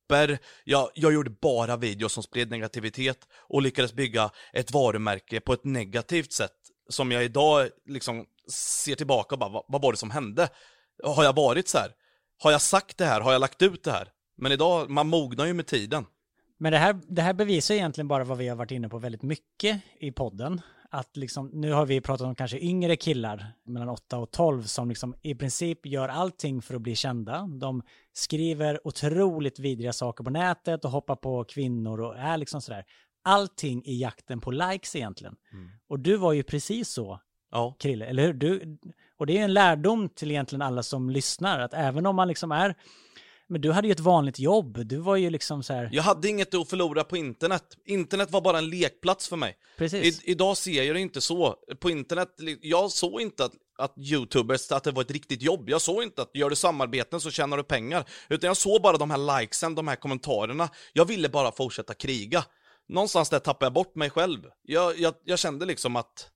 jag, 0.63 0.89
jag 0.93 1.13
gjorde 1.13 1.29
bara 1.29 1.77
videos 1.77 2.13
som 2.13 2.23
spred 2.23 2.49
negativitet 2.49 3.27
och 3.33 3.61
lyckades 3.61 3.93
bygga 3.93 4.31
ett 4.53 4.71
varumärke 4.71 5.39
på 5.39 5.53
ett 5.53 5.63
negativt 5.63 6.31
sätt 6.31 6.51
som 6.89 7.11
jag 7.11 7.23
idag 7.23 7.69
liksom 7.85 8.25
ser 8.51 8.95
tillbaka 8.95 9.35
och 9.35 9.39
bara, 9.39 9.49
vad, 9.49 9.63
vad 9.67 9.81
var 9.81 9.91
det 9.91 9.97
som 9.97 10.11
hände? 10.11 10.49
Har 11.03 11.23
jag 11.23 11.35
varit 11.35 11.67
så 11.67 11.77
här? 11.77 11.91
Har 12.43 12.51
jag 12.51 12.61
sagt 12.61 12.97
det 12.97 13.05
här? 13.05 13.21
Har 13.21 13.31
jag 13.31 13.39
lagt 13.39 13.61
ut 13.61 13.83
det 13.83 13.91
här? 13.91 14.07
Men 14.37 14.51
idag, 14.51 14.89
man 14.89 15.07
mognar 15.07 15.45
ju 15.45 15.53
med 15.53 15.67
tiden. 15.67 16.05
Men 16.57 16.71
det 16.71 16.77
här, 16.77 16.99
det 17.07 17.21
här 17.21 17.33
bevisar 17.33 17.75
egentligen 17.75 18.07
bara 18.07 18.23
vad 18.23 18.37
vi 18.37 18.47
har 18.47 18.55
varit 18.55 18.71
inne 18.71 18.89
på 18.89 18.97
väldigt 18.97 19.21
mycket 19.21 19.81
i 19.99 20.11
podden. 20.11 20.61
Att 20.91 21.17
liksom, 21.17 21.49
nu 21.53 21.71
har 21.71 21.85
vi 21.85 22.01
pratat 22.01 22.27
om 22.27 22.35
kanske 22.35 22.59
yngre 22.59 22.95
killar 22.95 23.53
mellan 23.65 23.89
8 23.89 24.17
och 24.17 24.31
12 24.31 24.63
som 24.63 24.89
liksom 24.89 25.15
i 25.21 25.35
princip 25.35 25.85
gör 25.85 26.07
allting 26.07 26.61
för 26.61 26.75
att 26.75 26.81
bli 26.81 26.95
kända. 26.95 27.47
De 27.59 27.81
skriver 28.13 28.87
otroligt 28.87 29.59
vidriga 29.59 29.93
saker 29.93 30.23
på 30.23 30.29
nätet 30.29 30.85
och 30.85 30.91
hoppar 30.91 31.15
på 31.15 31.43
kvinnor 31.43 32.01
och 32.01 32.17
är 32.17 32.37
liksom 32.37 32.61
sådär. 32.61 32.85
Allting 33.23 33.85
i 33.85 34.01
jakten 34.01 34.41
på 34.41 34.51
likes 34.51 34.95
egentligen. 34.95 35.35
Och 35.87 35.99
du 35.99 36.17
var 36.17 36.33
ju 36.33 36.43
precis 36.43 36.89
så, 36.89 37.19
Ja. 37.51 37.75
Krille, 37.79 38.05
eller 38.05 38.23
hur? 38.23 38.33
Du, 38.33 38.77
och 39.17 39.25
det 39.25 39.37
är 39.37 39.43
en 39.43 39.53
lärdom 39.53 40.09
till 40.09 40.31
egentligen 40.31 40.61
alla 40.61 40.83
som 40.83 41.09
lyssnar, 41.09 41.59
att 41.59 41.73
även 41.73 42.05
om 42.05 42.15
man 42.15 42.27
liksom 42.27 42.51
är 42.51 42.75
men 43.49 43.61
du 43.61 43.71
hade 43.71 43.87
ju 43.87 43.91
ett 43.91 43.99
vanligt 43.99 44.39
jobb, 44.39 44.87
du 44.87 44.97
var 44.97 45.15
ju 45.15 45.29
liksom 45.29 45.63
så 45.63 45.73
här, 45.73 45.89
Jag 45.91 46.03
hade 46.03 46.29
inget 46.29 46.53
att 46.53 46.69
förlora 46.69 47.03
på 47.03 47.17
internet. 47.17 47.63
Internet 47.85 48.31
var 48.31 48.41
bara 48.41 48.57
en 48.57 48.69
lekplats 48.69 49.29
för 49.29 49.37
mig. 49.37 49.57
precis. 49.77 50.23
I, 50.23 50.31
idag 50.31 50.57
ser 50.57 50.83
jag 50.83 50.95
det 50.95 50.99
inte 50.99 51.21
så. 51.21 51.55
På 51.79 51.89
internet, 51.89 52.29
jag 52.61 52.91
såg 52.91 53.21
inte 53.21 53.45
att, 53.45 53.51
att 53.77 53.93
youtubers, 53.97 54.71
att 54.71 54.83
det 54.83 54.91
var 54.91 55.01
ett 55.01 55.11
riktigt 55.11 55.41
jobb. 55.41 55.69
Jag 55.69 55.81
såg 55.81 56.03
inte 56.03 56.21
att 56.21 56.29
gör 56.33 56.49
du 56.49 56.55
samarbeten 56.55 57.19
så 57.19 57.31
tjänar 57.31 57.57
du 57.57 57.63
pengar. 57.63 58.05
Utan 58.29 58.47
jag 58.47 58.57
såg 58.57 58.81
bara 58.81 58.97
de 58.97 59.11
här 59.11 59.39
likesen, 59.41 59.75
de 59.75 59.87
här 59.87 59.95
kommentarerna. 59.95 60.69
Jag 60.93 61.05
ville 61.05 61.29
bara 61.29 61.51
fortsätta 61.51 61.93
kriga. 61.93 62.45
Någonstans 62.89 63.29
där 63.29 63.39
tappade 63.39 63.65
jag 63.65 63.73
bort 63.73 63.95
mig 63.95 64.09
själv. 64.09 64.39
Jag, 64.63 64.99
jag, 64.99 65.13
jag 65.25 65.39
kände 65.39 65.65
liksom 65.65 65.95
att? 65.95 66.29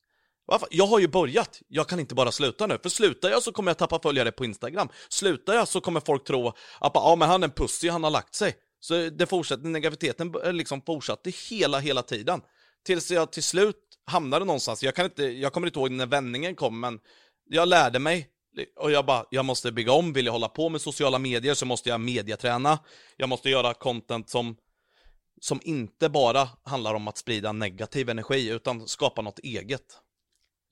Jag 0.70 0.86
har 0.86 1.00
ju 1.00 1.08
börjat, 1.08 1.62
jag 1.68 1.88
kan 1.88 2.00
inte 2.00 2.16
bara 2.16 2.32
sluta 2.32 2.68
nu. 2.68 2.78
För 2.84 2.90
slutar 2.90 3.30
jag 3.30 3.44
så 3.44 3.52
kommer 3.52 3.70
jag 3.70 3.78
tappa 3.78 4.00
följare 4.00 4.32
på 4.32 4.46
Instagram. 4.46 4.90
Slutar 5.10 5.54
jag 5.54 5.68
så 5.68 5.82
kommer 5.82 6.00
folk 6.00 6.24
tro 6.24 6.48
att 6.80 6.92
ja, 6.94 7.16
men 7.20 7.30
han 7.30 7.44
är 7.44 7.48
en 7.48 7.54
pussy, 7.54 7.90
han 7.90 8.04
har 8.04 8.12
lagt 8.12 8.36
sig. 8.36 8.56
Så 8.80 9.10
det 9.10 9.26
fortsätter, 9.26 9.64
negativiteten 9.64 10.34
eh, 10.44 10.54
liksom 10.54 10.82
fortsatte 10.82 11.30
hela, 11.50 11.80
hela 11.80 12.02
tiden. 12.02 12.42
Tills 12.86 13.12
jag 13.12 13.32
till 13.32 13.44
slut 13.44 13.76
hamnade 14.06 14.46
någonstans. 14.46 14.84
Jag, 14.84 14.96
kan 14.96 15.06
inte, 15.06 15.24
jag 15.24 15.54
kommer 15.54 15.68
inte 15.68 15.80
ihåg 15.80 15.92
när 15.92 16.06
vändningen 16.06 16.56
kom, 16.56 16.80
men 16.80 17.00
jag 17.50 17.68
lärde 17.68 18.00
mig. 18.00 18.30
Och 18.80 18.92
jag 18.92 19.06
bara, 19.06 19.26
jag 19.30 19.46
måste 19.46 19.72
bygga 19.72 19.92
om, 19.92 20.14
vill 20.14 20.26
jag 20.26 20.34
hålla 20.34 20.50
på 20.50 20.70
med 20.70 20.82
sociala 20.82 21.20
medier 21.20 21.54
så 21.54 21.66
måste 21.66 21.90
jag 21.90 22.02
mediaträna. 22.02 22.80
Jag 23.18 23.30
måste 23.30 23.50
göra 23.50 23.74
content 23.74 24.30
som, 24.30 24.56
som 25.42 25.60
inte 25.64 26.10
bara 26.10 26.50
handlar 26.64 26.94
om 26.94 27.08
att 27.08 27.18
sprida 27.18 27.52
negativ 27.52 28.10
energi, 28.10 28.50
utan 28.50 28.88
skapa 28.88 29.22
något 29.22 29.40
eget. 29.40 30.03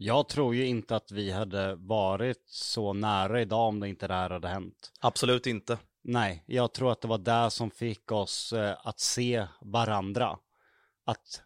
Jag 0.04 0.28
tror 0.28 0.56
ju 0.56 0.66
inte 0.66 0.96
att 0.96 1.12
vi 1.12 1.32
hade 1.32 1.76
varit 1.76 2.44
så 2.48 2.94
nära 2.94 3.42
idag 3.42 3.68
om 3.68 3.80
det 3.80 3.90
inte 3.90 4.08
det 4.08 4.14
här 4.14 4.30
hade 4.30 4.48
hänt. 4.48 4.92
Absolut 5.00 5.48
inte. 5.48 5.78
Nej, 6.02 6.44
jag 6.46 6.74
tror 6.74 6.92
att 6.92 7.02
det 7.02 7.08
var 7.08 7.18
det 7.18 7.52
som 7.52 7.72
fick 7.72 8.12
oss 8.12 8.54
eh, 8.54 8.78
att 8.84 9.00
se 9.00 9.48
varandra. 9.62 10.38
Att, 11.06 11.42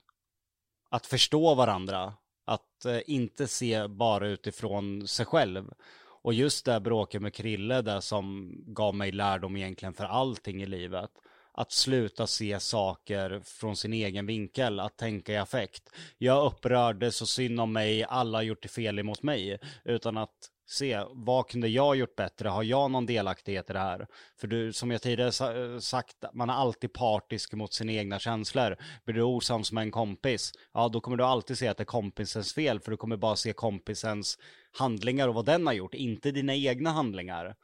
att 0.89 1.05
förstå 1.05 1.55
varandra. 1.55 2.13
Att 2.45 2.85
eh, 2.85 2.99
inte 3.07 3.47
se 3.47 3.87
bara 3.87 4.27
utifrån 4.27 5.07
sig 5.07 5.25
själv. 5.25 5.73
Och 6.21 6.33
just 6.33 6.65
det 6.65 6.79
bråket 6.79 7.21
med 7.21 7.33
Krille, 7.33 7.81
det 7.81 8.01
som 8.01 8.55
gav 8.67 8.95
mig 8.95 9.11
lärdom 9.11 9.57
egentligen 9.57 9.93
för 9.93 10.05
allting 10.05 10.61
i 10.61 10.65
livet. 10.65 11.11
Att 11.57 11.71
sluta 11.71 12.27
se 12.27 12.59
saker 12.59 13.41
från 13.43 13.75
sin 13.75 13.93
egen 13.93 14.25
vinkel, 14.25 14.79
att 14.79 14.97
tänka 14.97 15.33
i 15.33 15.37
affekt. 15.37 15.89
Jag 16.17 16.45
upprörde 16.45 17.11
så 17.11 17.25
synd 17.25 17.59
om 17.59 17.73
mig, 17.73 18.03
alla 18.03 18.37
har 18.37 18.43
gjort 18.43 18.63
det 18.63 18.67
fel 18.67 18.99
emot 18.99 19.23
mig. 19.23 19.59
Utan 19.85 20.17
att 20.17 20.49
se, 20.67 21.03
vad 21.09 21.47
kunde 21.47 21.67
jag 21.67 21.95
gjort 21.95 22.15
bättre? 22.15 22.49
Har 22.49 22.63
jag 22.63 22.91
någon 22.91 23.05
delaktighet 23.05 23.69
i 23.69 23.73
det 23.73 23.79
här? 23.79 24.07
För 24.37 24.47
du, 24.47 24.73
som 24.73 24.91
jag 24.91 25.01
tidigare 25.01 25.81
sagt, 25.81 26.15
man 26.33 26.49
är 26.49 26.53
alltid 26.53 26.93
partisk 26.93 27.53
mot 27.53 27.73
sina 27.73 27.91
egna 27.91 28.19
känslor. 28.19 28.77
Blir 29.05 29.15
du 29.15 29.21
osams 29.21 29.71
med 29.71 29.81
en 29.81 29.91
kompis, 29.91 30.51
ja 30.73 30.87
då 30.87 31.01
kommer 31.01 31.17
du 31.17 31.23
alltid 31.23 31.57
se 31.57 31.67
att 31.67 31.77
det 31.77 31.83
är 31.83 31.85
kompisens 31.85 32.53
fel, 32.53 32.79
för 32.79 32.91
du 32.91 32.97
kommer 32.97 33.17
bara 33.17 33.35
se 33.35 33.53
kompisens 33.53 34.37
handlingar 34.71 35.27
och 35.27 35.35
vad 35.35 35.45
den 35.45 35.67
har 35.67 35.73
gjort, 35.73 35.93
inte 35.93 36.31
dina 36.31 36.55
egna 36.55 36.91
handlingar. 36.91 37.55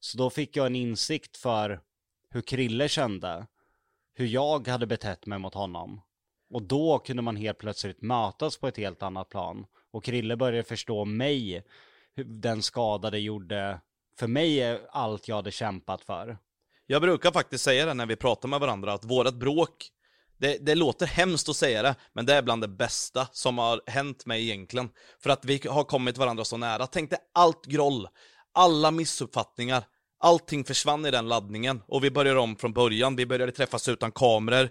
Så 0.00 0.18
då 0.18 0.30
fick 0.30 0.56
jag 0.56 0.66
en 0.66 0.76
insikt 0.76 1.36
för 1.36 1.80
hur 2.32 2.40
Krille 2.40 2.88
kände, 2.88 3.46
hur 4.14 4.26
jag 4.26 4.68
hade 4.68 4.86
betett 4.86 5.26
mig 5.26 5.38
mot 5.38 5.54
honom. 5.54 6.00
Och 6.50 6.62
då 6.62 6.98
kunde 6.98 7.22
man 7.22 7.36
helt 7.36 7.58
plötsligt 7.58 8.02
mötas 8.02 8.56
på 8.56 8.68
ett 8.68 8.76
helt 8.76 9.02
annat 9.02 9.28
plan. 9.28 9.66
Och 9.90 10.04
Krille 10.04 10.36
började 10.36 10.64
förstå 10.68 11.04
mig, 11.04 11.64
hur 12.14 12.24
den 12.24 12.62
skada 12.62 13.10
det 13.10 13.18
gjorde 13.18 13.80
för 14.18 14.26
mig 14.26 14.60
är 14.60 14.80
allt 14.90 15.28
jag 15.28 15.36
hade 15.36 15.50
kämpat 15.50 16.02
för. 16.02 16.38
Jag 16.86 17.02
brukar 17.02 17.32
faktiskt 17.32 17.64
säga 17.64 17.86
det 17.86 17.94
när 17.94 18.06
vi 18.06 18.16
pratar 18.16 18.48
med 18.48 18.60
varandra, 18.60 18.92
att 18.92 19.04
vårat 19.04 19.34
bråk, 19.34 19.88
det, 20.36 20.66
det 20.66 20.74
låter 20.74 21.06
hemskt 21.06 21.48
att 21.48 21.56
säga 21.56 21.82
det, 21.82 21.94
men 22.12 22.26
det 22.26 22.34
är 22.34 22.42
bland 22.42 22.62
det 22.62 22.68
bästa 22.68 23.28
som 23.32 23.58
har 23.58 23.82
hänt 23.86 24.26
mig 24.26 24.42
egentligen. 24.42 24.90
För 25.18 25.30
att 25.30 25.44
vi 25.44 25.60
har 25.68 25.84
kommit 25.84 26.18
varandra 26.18 26.44
så 26.44 26.56
nära. 26.56 26.86
Tänk 26.86 27.10
dig 27.10 27.18
allt 27.34 27.66
groll, 27.66 28.08
alla 28.52 28.90
missuppfattningar, 28.90 29.84
allting 30.22 30.64
försvann 30.64 31.06
i 31.06 31.10
den 31.10 31.28
laddningen. 31.28 31.82
Och 31.86 32.04
vi 32.04 32.10
började 32.10 32.40
om 32.40 32.56
från 32.56 32.72
början, 32.72 33.16
vi 33.16 33.26
började 33.26 33.52
träffas 33.52 33.88
utan 33.88 34.12
kameror. 34.12 34.70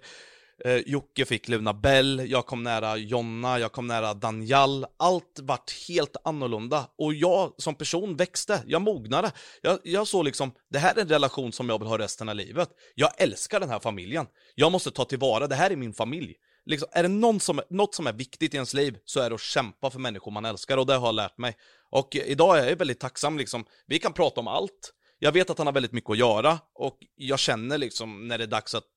Eh, 0.66 0.78
Jocke 0.86 1.26
fick 1.26 1.47
Luna 1.47 1.74
Bell, 1.74 2.26
jag 2.28 2.45
kom 2.45 2.64
nära 2.64 2.97
Jonna, 2.97 3.60
jag 3.60 3.72
kom 3.72 3.88
nära 3.88 4.14
Daniel. 4.14 4.86
Allt 4.99 5.39
vart 5.41 5.72
helt 5.88 6.16
annorlunda. 6.24 6.88
Och 6.97 7.14
jag 7.14 7.54
som 7.58 7.76
person 7.76 8.16
växte, 8.16 8.64
jag 8.68 8.82
mognade. 8.82 9.32
Jag, 9.62 9.80
jag 9.84 10.08
såg 10.08 10.26
liksom, 10.26 10.52
det 10.70 10.80
här 10.80 10.97
är 10.97 11.02
en 11.02 11.10
relation 11.10 11.52
som 11.52 11.70
jag 11.70 11.80
vill 11.80 11.88
ha 11.88 11.97
resten 11.97 12.30
av 12.30 12.36
livet. 12.36 12.70
Jag 12.95 13.12
älskar 13.18 13.60
den 13.60 13.70
här 13.70 13.80
familjen. 13.80 14.26
Jag 14.56 14.72
måste 14.72 14.91
ta 14.91 15.06
tillvara, 15.06 15.47
det 15.47 15.56
här 15.56 15.72
är 15.72 15.76
min 15.76 15.93
familj. 15.93 16.36
liksom, 16.66 16.89
är 16.91 17.04
det 17.04 17.10
någon 17.10 17.39
som, 17.39 17.62
något 17.70 17.95
som 17.95 18.08
är 18.08 18.14
viktigt 18.14 18.54
i 18.54 18.58
ens 18.58 18.74
liv 18.74 18.97
så 19.06 19.20
är 19.20 19.30
det 19.30 19.36
att 19.36 19.41
kämpa 19.41 19.89
för 19.89 19.99
människor 19.99 20.32
man 20.32 20.45
älskar 20.45 20.78
och 20.78 20.86
det 20.86 20.95
har 20.95 21.08
jag 21.08 21.16
lärt 21.16 21.38
mig. 21.38 21.58
Och 21.89 22.16
eh, 22.16 22.24
idag 22.26 22.60
är 22.60 22.70
jag 22.70 22.76
väldigt 22.76 22.99
tacksam 22.99 23.38
liksom, 23.38 23.66
vi 23.88 23.99
kan 23.99 24.14
prata 24.14 24.39
om 24.39 24.47
allt. 24.47 24.93
Jag 25.24 25.32
vet 25.32 25.49
att 25.49 25.57
han 25.57 25.67
har 25.67 25.74
väldigt 25.74 25.91
mycket 25.91 26.09
att 26.09 26.17
göra 26.17 26.59
och 26.74 26.97
jag 27.15 27.39
känner 27.39 27.78
liksom 27.78 28.28
när 28.28 28.38
det 28.38 28.43
är 28.43 28.47
dags 28.47 28.76
att 28.76 28.89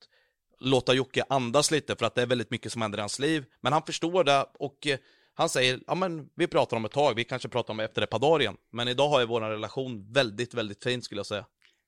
låta 0.61 0.95
Jocke 0.95 1.25
andas 1.29 1.71
lite 1.71 1.97
för 1.97 2.07
att 2.07 2.15
det 2.15 2.23
är 2.23 2.27
väldigt 2.27 2.51
mycket 2.51 2.73
som 2.73 2.83
händer 2.83 2.99
i 2.99 3.01
hans 3.01 3.19
liv. 3.19 3.45
Men 3.61 3.73
han 3.73 3.83
förstår 3.83 4.25
det 4.25 4.47
och 4.59 4.87
eh, 4.87 4.99
han 5.35 5.49
säger, 5.49 5.81
ja 5.87 5.95
men 5.95 6.29
vi 6.35 6.47
pratar 6.47 6.77
om 6.77 6.85
ett 6.85 6.93
tag, 6.93 7.15
vi 7.15 7.25
kanske 7.25 7.49
pratar 7.49 7.75
om 7.75 7.81
efter 7.81 8.03
ett 8.03 8.11
par 8.11 8.19
dagar 8.19 8.41
igen. 8.41 8.57
Men 8.73 8.89
idag 8.89 9.09
har 9.09 9.21
ju 9.21 9.27
vår 9.27 9.41
relation 9.41 10.13
väldigt, 10.13 10.55
väldigt 10.55 10.85
fin 10.85 11.03
skulle 11.03 11.19
jag 11.19 11.27
säga. 11.27 11.47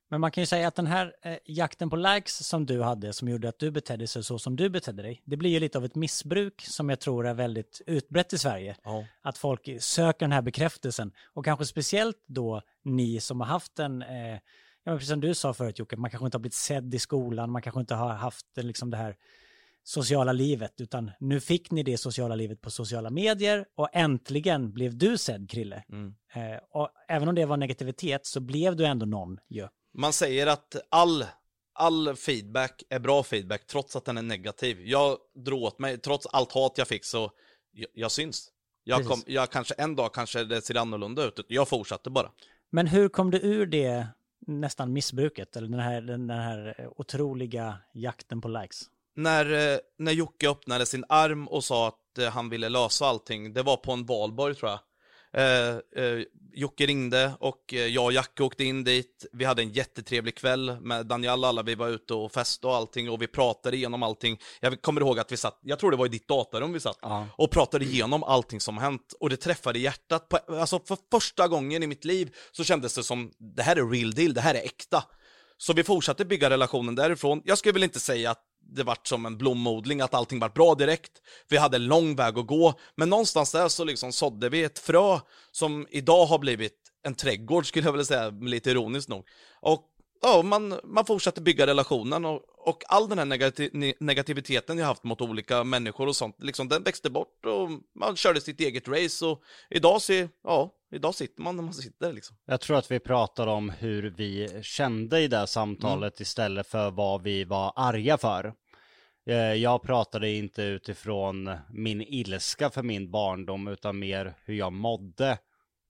Men 0.09 0.21
man 0.21 0.31
kan 0.31 0.41
ju 0.41 0.45
säga 0.45 0.67
att 0.67 0.75
den 0.75 0.87
här 0.87 1.13
eh, 1.23 1.37
jakten 1.45 1.89
på 1.89 1.95
likes 1.95 2.47
som 2.47 2.65
du 2.65 2.81
hade, 2.81 3.13
som 3.13 3.29
gjorde 3.29 3.49
att 3.49 3.59
du 3.59 3.71
betedde 3.71 3.97
dig 3.97 4.07
så 4.07 4.39
som 4.39 4.55
du 4.55 4.69
betedde 4.69 5.01
dig, 5.01 5.21
det 5.25 5.37
blir 5.37 5.49
ju 5.49 5.59
lite 5.59 5.77
av 5.77 5.85
ett 5.85 5.95
missbruk 5.95 6.61
som 6.61 6.89
jag 6.89 6.99
tror 6.99 7.27
är 7.27 7.33
väldigt 7.33 7.81
utbrett 7.87 8.33
i 8.33 8.37
Sverige. 8.37 8.75
Ja. 8.83 9.05
Att 9.21 9.37
folk 9.37 9.69
söker 9.79 10.19
den 10.19 10.31
här 10.31 10.41
bekräftelsen. 10.41 11.11
Och 11.33 11.45
kanske 11.45 11.65
speciellt 11.65 12.23
då 12.27 12.61
ni 12.87 13.19
som 13.19 13.41
har 13.41 13.47
haft 13.47 13.79
en, 13.79 14.01
eh, 14.01 14.39
ja, 14.83 14.93
precis 14.93 15.09
som 15.09 15.21
du 15.21 15.35
sa 15.35 15.53
förut 15.53 15.79
Jocke, 15.79 15.97
man 15.97 16.11
kanske 16.11 16.25
inte 16.25 16.37
har 16.37 16.41
blivit 16.41 16.53
sedd 16.53 16.93
i 16.93 16.99
skolan, 16.99 17.51
man 17.51 17.61
kanske 17.61 17.79
inte 17.79 17.95
har 17.95 18.13
haft 18.13 18.57
eh, 18.57 18.63
liksom 18.63 18.91
det 18.91 18.97
här 18.97 19.15
sociala 19.83 20.31
livet, 20.31 20.81
utan 20.81 21.11
nu 21.19 21.39
fick 21.39 21.71
ni 21.71 21.83
det 21.83 21.97
sociala 21.97 22.35
livet 22.35 22.61
på 22.61 22.71
sociala 22.71 23.09
medier 23.09 23.65
och 23.75 23.89
äntligen 23.93 24.73
blev 24.73 24.97
du 24.97 25.17
sedd, 25.17 25.49
Krille. 25.49 25.83
Mm. 25.89 26.15
Eh, 26.33 26.59
och 26.71 26.89
även 27.07 27.27
om 27.27 27.35
det 27.35 27.45
var 27.45 27.57
negativitet 27.57 28.25
så 28.25 28.39
blev 28.39 28.75
du 28.75 28.85
ändå 28.85 29.05
någon 29.05 29.39
ju. 29.49 29.67
Man 29.93 30.13
säger 30.13 30.47
att 30.47 30.75
all, 30.89 31.25
all 31.73 32.15
feedback 32.15 32.83
är 32.89 32.99
bra 32.99 33.23
feedback 33.23 33.67
trots 33.67 33.95
att 33.95 34.05
den 34.05 34.17
är 34.17 34.21
negativ. 34.21 34.81
Jag 34.81 35.17
drog 35.45 35.63
åt 35.63 35.79
mig, 35.79 35.97
trots 35.97 36.25
allt 36.25 36.51
hat 36.51 36.73
jag 36.77 36.87
fick 36.87 37.05
så, 37.05 37.31
jag, 37.71 37.89
jag 37.93 38.11
syns. 38.11 38.51
Jag, 38.83 39.05
kom, 39.05 39.23
jag 39.25 39.49
kanske 39.49 39.73
en 39.73 39.95
dag 39.95 40.13
kanske 40.13 40.43
det 40.43 40.61
ser 40.61 40.75
annorlunda 40.75 41.23
ut. 41.23 41.39
Jag 41.47 41.67
fortsatte 41.67 42.09
bara. 42.09 42.31
Men 42.69 42.87
hur 42.87 43.09
kom 43.09 43.31
du 43.31 43.37
ur 43.37 43.65
det 43.65 44.07
nästan 44.47 44.93
missbruket, 44.93 45.55
eller 45.55 45.67
den 45.67 45.79
här, 45.79 46.01
den 46.01 46.29
här 46.29 46.75
eh, 46.77 46.87
otroliga 46.95 47.77
jakten 47.93 48.41
på 48.41 48.47
likes? 48.47 48.81
När, 49.15 49.73
eh, 49.73 49.79
när 49.97 50.11
Jocke 50.11 50.49
öppnade 50.49 50.85
sin 50.85 51.05
arm 51.09 51.47
och 51.47 51.63
sa 51.63 51.87
att 51.87 52.17
eh, 52.17 52.29
han 52.29 52.49
ville 52.49 52.69
lösa 52.69 53.05
allting, 53.05 53.53
det 53.53 53.63
var 53.63 53.77
på 53.77 53.91
en 53.91 54.05
valborg 54.05 54.55
tror 54.55 54.71
jag. 54.71 54.79
Eh, 55.33 56.03
eh, 56.03 56.23
Jocke 56.53 56.85
ringde 56.85 57.31
och 57.39 57.73
eh, 57.73 57.79
jag 57.79 58.05
och 58.05 58.13
Jacke 58.13 58.43
åkte 58.43 58.63
in 58.63 58.83
dit. 58.83 59.25
Vi 59.33 59.45
hade 59.45 59.61
en 59.61 59.71
jättetrevlig 59.71 60.35
kväll 60.35 60.77
med 60.81 61.05
Daniel 61.05 61.43
alla. 61.43 61.63
Vi 61.63 61.75
var 61.75 61.87
ute 61.87 62.13
och 62.13 62.31
festade 62.31 62.71
och 62.71 62.77
allting 62.77 63.09
och 63.09 63.21
vi 63.21 63.27
pratade 63.27 63.77
igenom 63.77 64.03
allting. 64.03 64.39
Jag 64.59 64.81
kommer 64.81 65.01
ihåg 65.01 65.19
att 65.19 65.31
vi 65.31 65.37
satt, 65.37 65.59
jag 65.61 65.79
tror 65.79 65.91
det 65.91 65.97
var 65.97 66.05
i 66.05 66.09
ditt 66.09 66.27
datarum 66.27 66.73
vi 66.73 66.79
satt, 66.79 66.97
Ja. 67.01 67.27
och 67.35 67.51
pratade 67.51 67.85
igenom 67.85 68.23
allting 68.23 68.59
som 68.59 68.77
hänt 68.77 69.13
och 69.19 69.29
det 69.29 69.37
träffade 69.37 69.79
hjärtat. 69.79 70.29
På, 70.29 70.37
alltså 70.53 70.79
för 70.79 70.97
första 71.11 71.47
gången 71.47 71.83
i 71.83 71.87
mitt 71.87 72.05
liv 72.05 72.35
så 72.51 72.63
kändes 72.63 72.95
det 72.95 73.03
som, 73.03 73.31
det 73.55 73.63
här 73.63 73.75
är 73.75 73.89
real 73.89 74.11
deal, 74.11 74.33
det 74.33 74.41
här 74.41 74.55
är 74.55 74.61
äkta. 74.65 75.03
Så 75.57 75.73
vi 75.73 75.83
fortsatte 75.83 76.25
bygga 76.25 76.49
relationen 76.49 76.95
därifrån. 76.95 77.41
Jag 77.45 77.57
skulle 77.57 77.73
väl 77.73 77.83
inte 77.83 77.99
säga 77.99 78.31
att 78.31 78.43
det 78.69 78.83
vart 78.83 79.07
som 79.07 79.25
en 79.25 79.37
blomodling, 79.37 80.01
att 80.01 80.13
allting 80.13 80.39
vart 80.39 80.53
bra 80.53 80.75
direkt. 80.75 81.11
Vi 81.49 81.57
hade 81.57 81.77
lång 81.77 82.15
väg 82.15 82.37
att 82.37 82.47
gå, 82.47 82.73
men 82.95 83.09
någonstans 83.09 83.51
där 83.51 83.67
så 83.67 83.83
liksom 83.83 84.11
sådde 84.11 84.49
vi 84.49 84.63
ett 84.63 84.79
frö 84.79 85.19
som 85.51 85.87
idag 85.89 86.25
har 86.25 86.39
blivit 86.39 86.73
en 87.03 87.15
trädgård 87.15 87.65
skulle 87.65 87.85
jag 87.85 87.91
vilja 87.91 88.05
säga, 88.05 88.29
lite 88.29 88.71
ironiskt 88.71 89.09
nog. 89.09 89.27
Och 89.61 89.83
ja, 90.21 90.41
man, 90.41 90.79
man 90.83 91.05
fortsatte 91.05 91.41
bygga 91.41 91.67
relationen 91.67 92.25
och, 92.25 92.41
och 92.57 92.83
all 92.87 93.09
den 93.09 93.17
här 93.17 93.25
negati 93.25 93.93
negativiteten 93.99 94.77
jag 94.77 94.85
haft 94.85 95.03
mot 95.03 95.21
olika 95.21 95.63
människor 95.63 96.07
och 96.07 96.15
sånt, 96.15 96.43
liksom 96.43 96.67
den 96.67 96.83
växte 96.83 97.09
bort 97.09 97.45
och 97.45 97.69
man 97.95 98.15
körde 98.15 98.41
sitt 98.41 98.59
eget 98.59 98.87
race 98.87 99.25
och 99.25 99.41
idag 99.69 100.01
ser, 100.01 100.29
ja, 100.43 100.71
idag 100.91 101.15
sitter 101.15 101.41
man 101.41 101.55
när 101.55 101.63
man 101.63 101.73
sitter 101.73 102.13
liksom. 102.13 102.37
Jag 102.45 102.61
tror 102.61 102.77
att 102.77 102.91
vi 102.91 102.99
pratar 102.99 103.47
om 103.47 103.69
hur 103.69 104.09
vi 104.09 104.59
kände 104.63 105.19
i 105.21 105.27
det 105.27 105.47
samtalet 105.47 106.19
istället 106.19 106.67
för 106.67 106.91
vad 106.91 107.21
vi 107.21 107.43
var 107.43 107.73
arga 107.75 108.17
för. 108.17 108.53
Eh, 109.29 109.35
Jag 109.53 109.81
pratade 109.83 110.29
inte 110.29 110.61
utifrån 110.63 111.51
min 111.69 112.01
ilska 112.01 112.69
för 112.69 112.83
min 112.83 113.11
barndom 113.11 113.67
utan 113.67 113.99
mer 113.99 114.33
hur 114.45 114.53
jag 114.55 114.73
mådde 114.73 115.37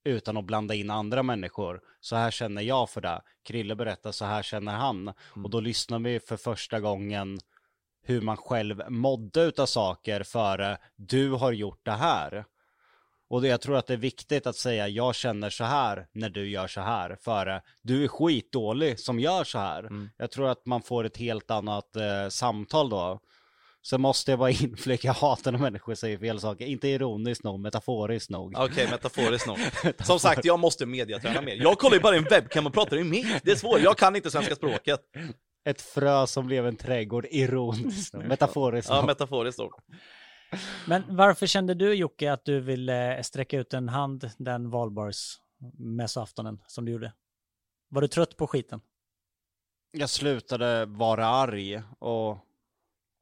utan 0.04 0.36
att 0.36 0.44
blanda 0.44 0.74
in 0.74 0.90
andra 0.90 1.22
människor. 1.22 1.80
Så 2.00 2.16
här 2.16 2.30
känner 2.30 2.62
jag 2.62 2.90
för 2.90 3.00
det. 3.00 3.22
Krille 3.44 3.74
berättar 3.76 4.12
så 4.12 4.24
här 4.24 4.42
känner 4.42 4.72
han. 4.72 5.08
Och 5.44 5.50
då 5.50 5.60
lyssnar 5.60 5.98
vi 5.98 6.20
för 6.20 6.36
första 6.36 6.80
gången 6.80 7.38
hur 8.02 8.20
man 8.20 8.36
själv 8.36 8.82
mådde 8.90 9.42
utav 9.42 9.66
saker 9.66 10.22
före 10.22 10.78
du 10.96 11.30
har 11.30 11.52
gjort 11.52 11.80
det 11.84 11.92
här. 11.92 12.44
Och 13.30 13.46
jag 13.46 13.60
tror 13.60 13.76
att 13.76 13.86
det 13.86 13.92
är 13.92 13.98
viktigt 13.98 14.46
att 14.46 14.56
säga 14.56 14.88
jag 14.88 15.14
känner 15.14 15.50
så 15.50 15.64
här 15.64 16.06
när 16.12 16.30
du 16.30 16.50
gör 16.50 16.66
så 16.66 16.80
här 16.80 17.16
före 17.20 17.62
du 17.82 18.04
är 18.04 18.08
skitdålig 18.08 19.00
som 19.00 19.20
gör 19.20 19.44
så 19.44 19.58
här. 19.58 19.88
Jag 20.16 20.30
tror 20.30 20.48
att 20.48 20.66
man 20.66 20.82
får 20.82 21.04
ett 21.04 21.16
helt 21.16 21.50
annat 21.50 21.96
eh, 21.96 22.28
samtal 22.28 22.90
då. 22.90 23.20
Sen 23.86 24.00
måste 24.00 24.32
jag 24.32 24.38
bara 24.38 24.50
inflika, 24.62 25.08
jag 25.08 25.14
hatar 25.14 25.52
när 25.52 25.58
människor 25.58 25.94
säger 25.94 26.18
fel 26.18 26.40
saker. 26.40 26.66
Inte 26.66 26.88
ironiskt 26.88 27.44
nog, 27.44 27.60
metaforiskt 27.60 28.30
nog. 28.30 28.54
Okej, 28.56 28.88
metaforiskt 28.90 29.46
nog. 29.46 29.58
Som 30.04 30.18
sagt, 30.20 30.44
jag 30.44 30.58
måste 30.58 30.86
mediaträna 30.86 31.40
mer. 31.40 31.54
Jag 31.54 31.78
kollar 31.78 31.96
ju 31.96 32.02
bara 32.02 32.14
i 32.14 32.18
en 32.18 32.24
webbcam 32.24 32.66
och 32.66 32.72
pratar 32.72 32.96
i 32.96 33.04
mick. 33.04 33.26
Det 33.42 33.50
är 33.50 33.56
svårt, 33.56 33.80
jag 33.80 33.98
kan 33.98 34.16
inte 34.16 34.30
svenska 34.30 34.54
språket. 34.54 35.00
Ett 35.64 35.80
frö 35.80 36.26
som 36.26 36.46
blev 36.46 36.66
en 36.66 36.76
trädgård, 36.76 37.26
ironiskt 37.30 38.14
nog. 38.14 38.24
Metaforiskt 38.24 38.90
Ja, 38.90 38.96
nog. 38.96 39.06
metaforiskt 39.06 39.58
nog. 39.58 39.72
Men 40.86 41.16
varför 41.16 41.46
kände 41.46 41.74
du 41.74 41.94
Jocke 41.94 42.32
att 42.32 42.44
du 42.44 42.60
ville 42.60 43.22
sträcka 43.22 43.58
ut 43.58 43.74
en 43.74 43.88
hand 43.88 44.30
den 44.38 44.70
valborgsmässoaftonen 44.70 46.62
som 46.66 46.84
du 46.84 46.92
gjorde? 46.92 47.12
Var 47.88 48.02
du 48.02 48.08
trött 48.08 48.36
på 48.36 48.46
skiten? 48.46 48.80
Jag 49.90 50.10
slutade 50.10 50.86
vara 50.86 51.26
arg 51.26 51.82
och 51.98 52.38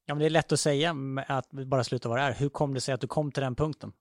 Ja, 0.09 0.15
men 0.15 0.19
det 0.19 0.27
är 0.27 0.31
lätt 0.31 0.53
att 0.53 0.61
säga 0.61 0.95
att 1.29 1.51
bara 1.51 1.85
sluta 1.85 2.09
vara 2.09 2.23
är. 2.23 2.35
Hur 2.35 2.49
kom 2.49 2.75
det 2.75 2.81
sig 2.81 2.95
att 2.95 3.01
du 3.01 3.07
kom 3.07 3.33
till 3.33 3.43
den 3.43 3.55
punkten? 3.55 3.93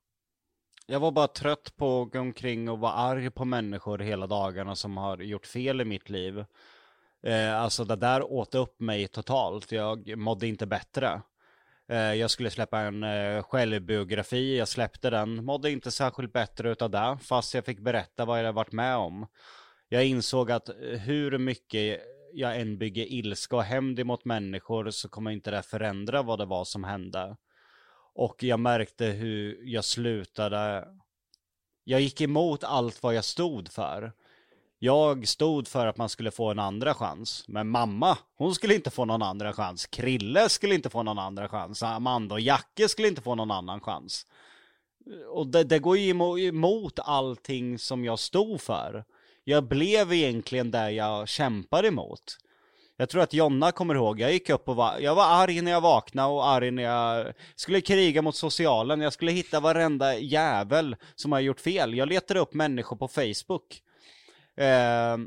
Jag 0.88 1.00
var 1.00 1.12
bara 1.12 1.28
trött 1.28 1.76
på 1.76 2.02
att 2.02 2.12
gå 2.12 2.20
omkring 2.20 2.70
och 2.70 2.80
vara 2.80 2.94
arg 2.94 3.32
på 3.32 3.46
människor 3.46 4.00
hela 4.00 4.28
dagarna 4.28 4.76
som 4.76 4.98
har 4.98 5.18
gjort 5.18 5.46
fel 5.46 5.82
i 5.82 5.86
mitt 5.86 6.10
liv. 6.10 6.46
Eh, 7.24 7.62
alltså 7.62 7.86
det 7.86 7.96
där 7.96 8.32
åt 8.32 8.56
upp 8.56 8.80
mig 8.80 9.08
totalt. 9.08 9.72
Jag 9.72 10.18
mådde 10.18 10.48
inte 10.48 10.66
bättre. 10.66 11.22
Eh, 11.88 12.14
jag 12.14 12.32
skulle 12.32 12.50
släppa 12.50 12.80
en 12.80 13.04
eh, 13.04 13.44
självbiografi, 13.44 14.58
jag 14.58 14.68
släppte 14.68 15.10
den. 15.10 15.46
Mådde 15.46 15.72
inte 15.72 15.92
särskilt 15.92 16.34
bättre 16.34 16.72
utav 16.72 16.90
det, 16.90 17.18
fast 17.22 17.54
jag 17.54 17.66
fick 17.66 17.80
berätta 17.80 18.26
vad 18.26 18.46
jag 18.46 18.54
varit 18.54 18.72
med 18.72 18.96
om. 18.96 19.28
Jag 19.90 20.06
insåg 20.06 20.52
att 20.52 20.70
eh, 20.70 20.76
hur 21.00 21.38
mycket 21.38 22.02
jag 22.34 22.62
än 22.62 22.78
bygger 22.78 23.06
ilska 23.06 23.56
och 23.56 23.64
hämnd 23.64 24.00
emot 24.00 24.26
människor 24.26 24.90
så 24.90 25.10
kommer 25.10 25.32
inte 25.32 25.52
det 25.52 25.64
förändra 25.64 26.22
vad 26.22 26.40
det 26.40 26.46
var 26.46 26.66
som 26.66 26.84
hände. 26.84 27.38
Och 28.14 28.44
jag 28.44 28.60
märkte 28.60 29.06
hur 29.06 29.60
jag 29.64 29.86
slutade. 29.86 30.88
Jag 31.84 32.02
gick 32.02 32.22
emot 32.22 32.64
allt 32.64 33.04
vad 33.04 33.16
jag 33.16 33.24
stod 33.24 33.72
för. 33.72 34.14
Jag 34.80 35.28
stod 35.28 35.68
för 35.68 35.88
att 35.88 35.98
man 35.98 36.10
skulle 36.10 36.32
få 36.32 36.52
en 36.52 36.60
andra 36.60 36.94
chans. 36.94 37.44
Men 37.48 37.68
mamma, 37.70 38.18
hon 38.38 38.56
skulle 38.56 38.76
inte 38.76 38.90
få 38.90 39.06
någon 39.06 39.22
andra 39.22 39.54
chans. 39.54 39.86
Krille 39.86 40.50
skulle 40.50 40.76
inte 40.76 40.90
få 40.90 41.04
någon 41.04 41.20
andra 41.20 41.50
chans. 41.50 41.84
Amanda 41.84 42.36
och 42.36 42.42
Jacke 42.42 42.90
skulle 42.90 43.08
inte 43.08 43.22
få 43.22 43.36
någon 43.36 43.52
annan 43.52 43.80
chans. 43.80 44.26
Och 45.30 45.48
det, 45.48 45.64
det 45.64 45.80
går 45.80 45.98
ju 45.98 46.10
emot 46.48 47.00
allting 47.00 47.80
som 47.80 48.06
jag 48.06 48.20
stod 48.20 48.62
för. 48.62 49.06
Jag 49.44 49.68
blev 49.68 50.14
egentligen 50.14 50.72
där 50.72 50.90
jag 50.90 51.28
kämpade 51.28 51.88
emot. 51.88 52.38
Jag 52.98 53.10
tror 53.10 53.22
att 53.22 53.34
Jonna 53.34 53.72
kommer 53.72 53.96
ihåg, 53.96 54.20
jag 54.20 54.34
gick 54.34 54.50
upp 54.50 54.70
och 54.70 54.76
var, 54.76 55.00
jag 55.00 55.16
var 55.16 55.26
arg 55.26 55.62
när 55.62 55.72
jag 55.72 55.82
vaknade 55.82 56.34
och 56.34 56.48
arg 56.48 56.72
när 56.72 56.84
jag 56.84 57.34
skulle 57.56 57.82
kriga 57.82 58.22
mot 58.22 58.36
socialen. 58.36 59.02
Jag 59.02 59.14
skulle 59.14 59.32
hitta 59.32 59.60
varenda 59.60 60.18
jävel 60.18 60.96
som 61.16 61.32
har 61.32 61.40
gjort 61.40 61.60
fel. 61.60 61.94
Jag 61.94 62.10
letade 62.10 62.40
upp 62.40 62.54
människor 62.54 62.96
på 62.96 63.08
Facebook. 63.08 63.82
Eh, 64.58 65.18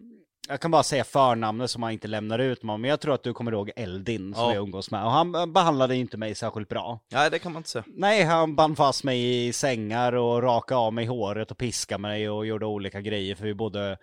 jag 0.51 0.61
kan 0.61 0.71
bara 0.71 0.83
säga 0.83 1.05
förnamnet 1.05 1.71
som 1.71 1.81
man 1.81 1.91
inte 1.93 2.09
lämnar 2.09 2.39
ut 2.39 2.63
men 2.63 2.85
jag 2.85 3.01
tror 3.01 3.15
att 3.15 3.23
du 3.23 3.33
kommer 3.33 3.53
ihåg 3.53 3.71
Eldin 3.77 4.35
som 4.35 4.43
Ja. 4.45 4.55
jag 4.55 4.63
umgås 4.63 4.91
med. 4.91 5.05
Och 5.05 5.11
han 5.11 5.35
eh, 5.35 5.47
behandlade 5.47 5.97
inte 5.97 6.17
mig 6.17 6.35
särskilt 6.35 6.69
bra. 6.69 7.01
Nej, 7.13 7.31
det 7.31 7.39
kan 7.39 7.53
man 7.53 7.61
inte 7.61 7.71
säga. 7.71 7.85
Nej, 7.87 8.23
han 8.25 8.57
band 8.57 8.77
fast 8.77 9.05
mig 9.05 9.47
i 9.47 9.53
sängar 9.53 10.13
och 10.13 10.43
rakade 10.43 10.81
av 10.81 10.93
mig 10.93 11.07
håret 11.07 11.51
och 11.51 11.59
piskade 11.59 11.99
mig 12.03 12.31
och 12.31 12.47
gjorde 12.47 12.67
olika 12.67 13.01
grejer 13.01 13.35
för 13.35 13.45
vi 13.45 13.55
bodde 13.55 13.99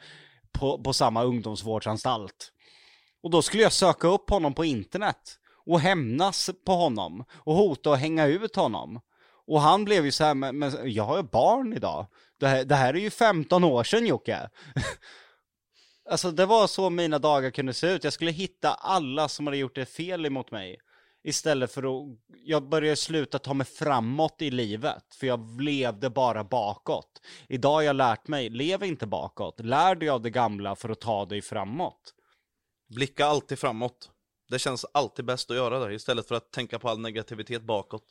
på, 0.51 0.83
på 0.83 0.93
samma 0.93 1.23
ungdomsvårdsanstalt. 1.23 2.51
Och 3.23 3.31
då 3.31 3.41
skulle 3.41 3.63
jag 3.63 3.71
söka 3.73 4.07
upp 4.07 4.29
honom 4.29 4.53
på 4.53 4.65
internet 4.65 5.39
och 5.65 5.79
hämnas 5.79 6.49
på 6.65 6.71
honom 6.71 7.25
och 7.33 7.55
hota 7.55 7.89
och 7.89 7.97
hänga 7.97 8.25
ut 8.25 8.55
honom. 8.55 8.99
Och 9.47 9.61
han 9.61 9.85
blev 9.85 10.05
ju 10.05 10.11
så 10.11 10.23
här, 10.23 10.33
men, 10.33 10.59
men 10.59 10.71
jag 10.93 11.03
har 11.03 11.17
ju 11.17 11.23
barn 11.23 11.73
idag. 11.73 12.05
Det 12.39 12.47
här, 12.47 12.65
det 12.65 12.75
här 12.75 12.93
är 12.93 12.99
ju 12.99 13.09
15 13.09 13.63
år 13.63 13.83
sedan 13.83 14.07
Jocke. 14.07 14.49
alltså 16.09 16.31
det 16.31 16.45
var 16.45 16.67
så 16.67 16.89
mina 16.89 17.19
dagar 17.19 17.51
kunde 17.51 17.73
se 17.73 17.87
ut. 17.87 18.03
Jag 18.03 18.13
skulle 18.13 18.31
hitta 18.31 18.73
alla 18.73 19.27
som 19.27 19.47
hade 19.47 19.57
gjort 19.57 19.75
det 19.75 19.85
fel 19.85 20.25
emot 20.25 20.51
mig. 20.51 20.77
Istället 21.23 21.71
för 21.71 21.83
att, 21.83 22.17
jag 22.43 22.69
började 22.69 22.95
sluta 22.95 23.39
ta 23.39 23.53
mig 23.53 23.67
framåt 23.67 24.41
i 24.41 24.51
livet, 24.51 25.15
för 25.15 25.27
jag 25.27 25.61
levde 25.61 26.09
bara 26.09 26.43
bakåt. 26.43 27.21
Idag 27.49 27.73
har 27.73 27.81
jag 27.81 27.95
lärt 27.95 28.27
mig, 28.27 28.49
lev 28.49 28.83
inte 28.83 29.07
bakåt, 29.07 29.59
lär 29.59 29.95
dig 29.95 30.09
av 30.09 30.21
det 30.21 30.29
gamla 30.29 30.75
för 30.75 30.89
att 30.89 31.01
ta 31.01 31.25
dig 31.25 31.41
framåt. 31.41 32.13
Blicka 32.95 33.25
alltid 33.25 33.59
framåt. 33.59 34.09
Det 34.49 34.59
känns 34.59 34.85
alltid 34.91 35.25
bäst 35.25 35.51
att 35.51 35.57
göra 35.57 35.79
det 35.79 35.93
istället 35.93 36.27
för 36.27 36.35
att 36.35 36.51
tänka 36.51 36.79
på 36.79 36.89
all 36.89 36.99
negativitet 36.99 37.63
bakåt. 37.63 38.03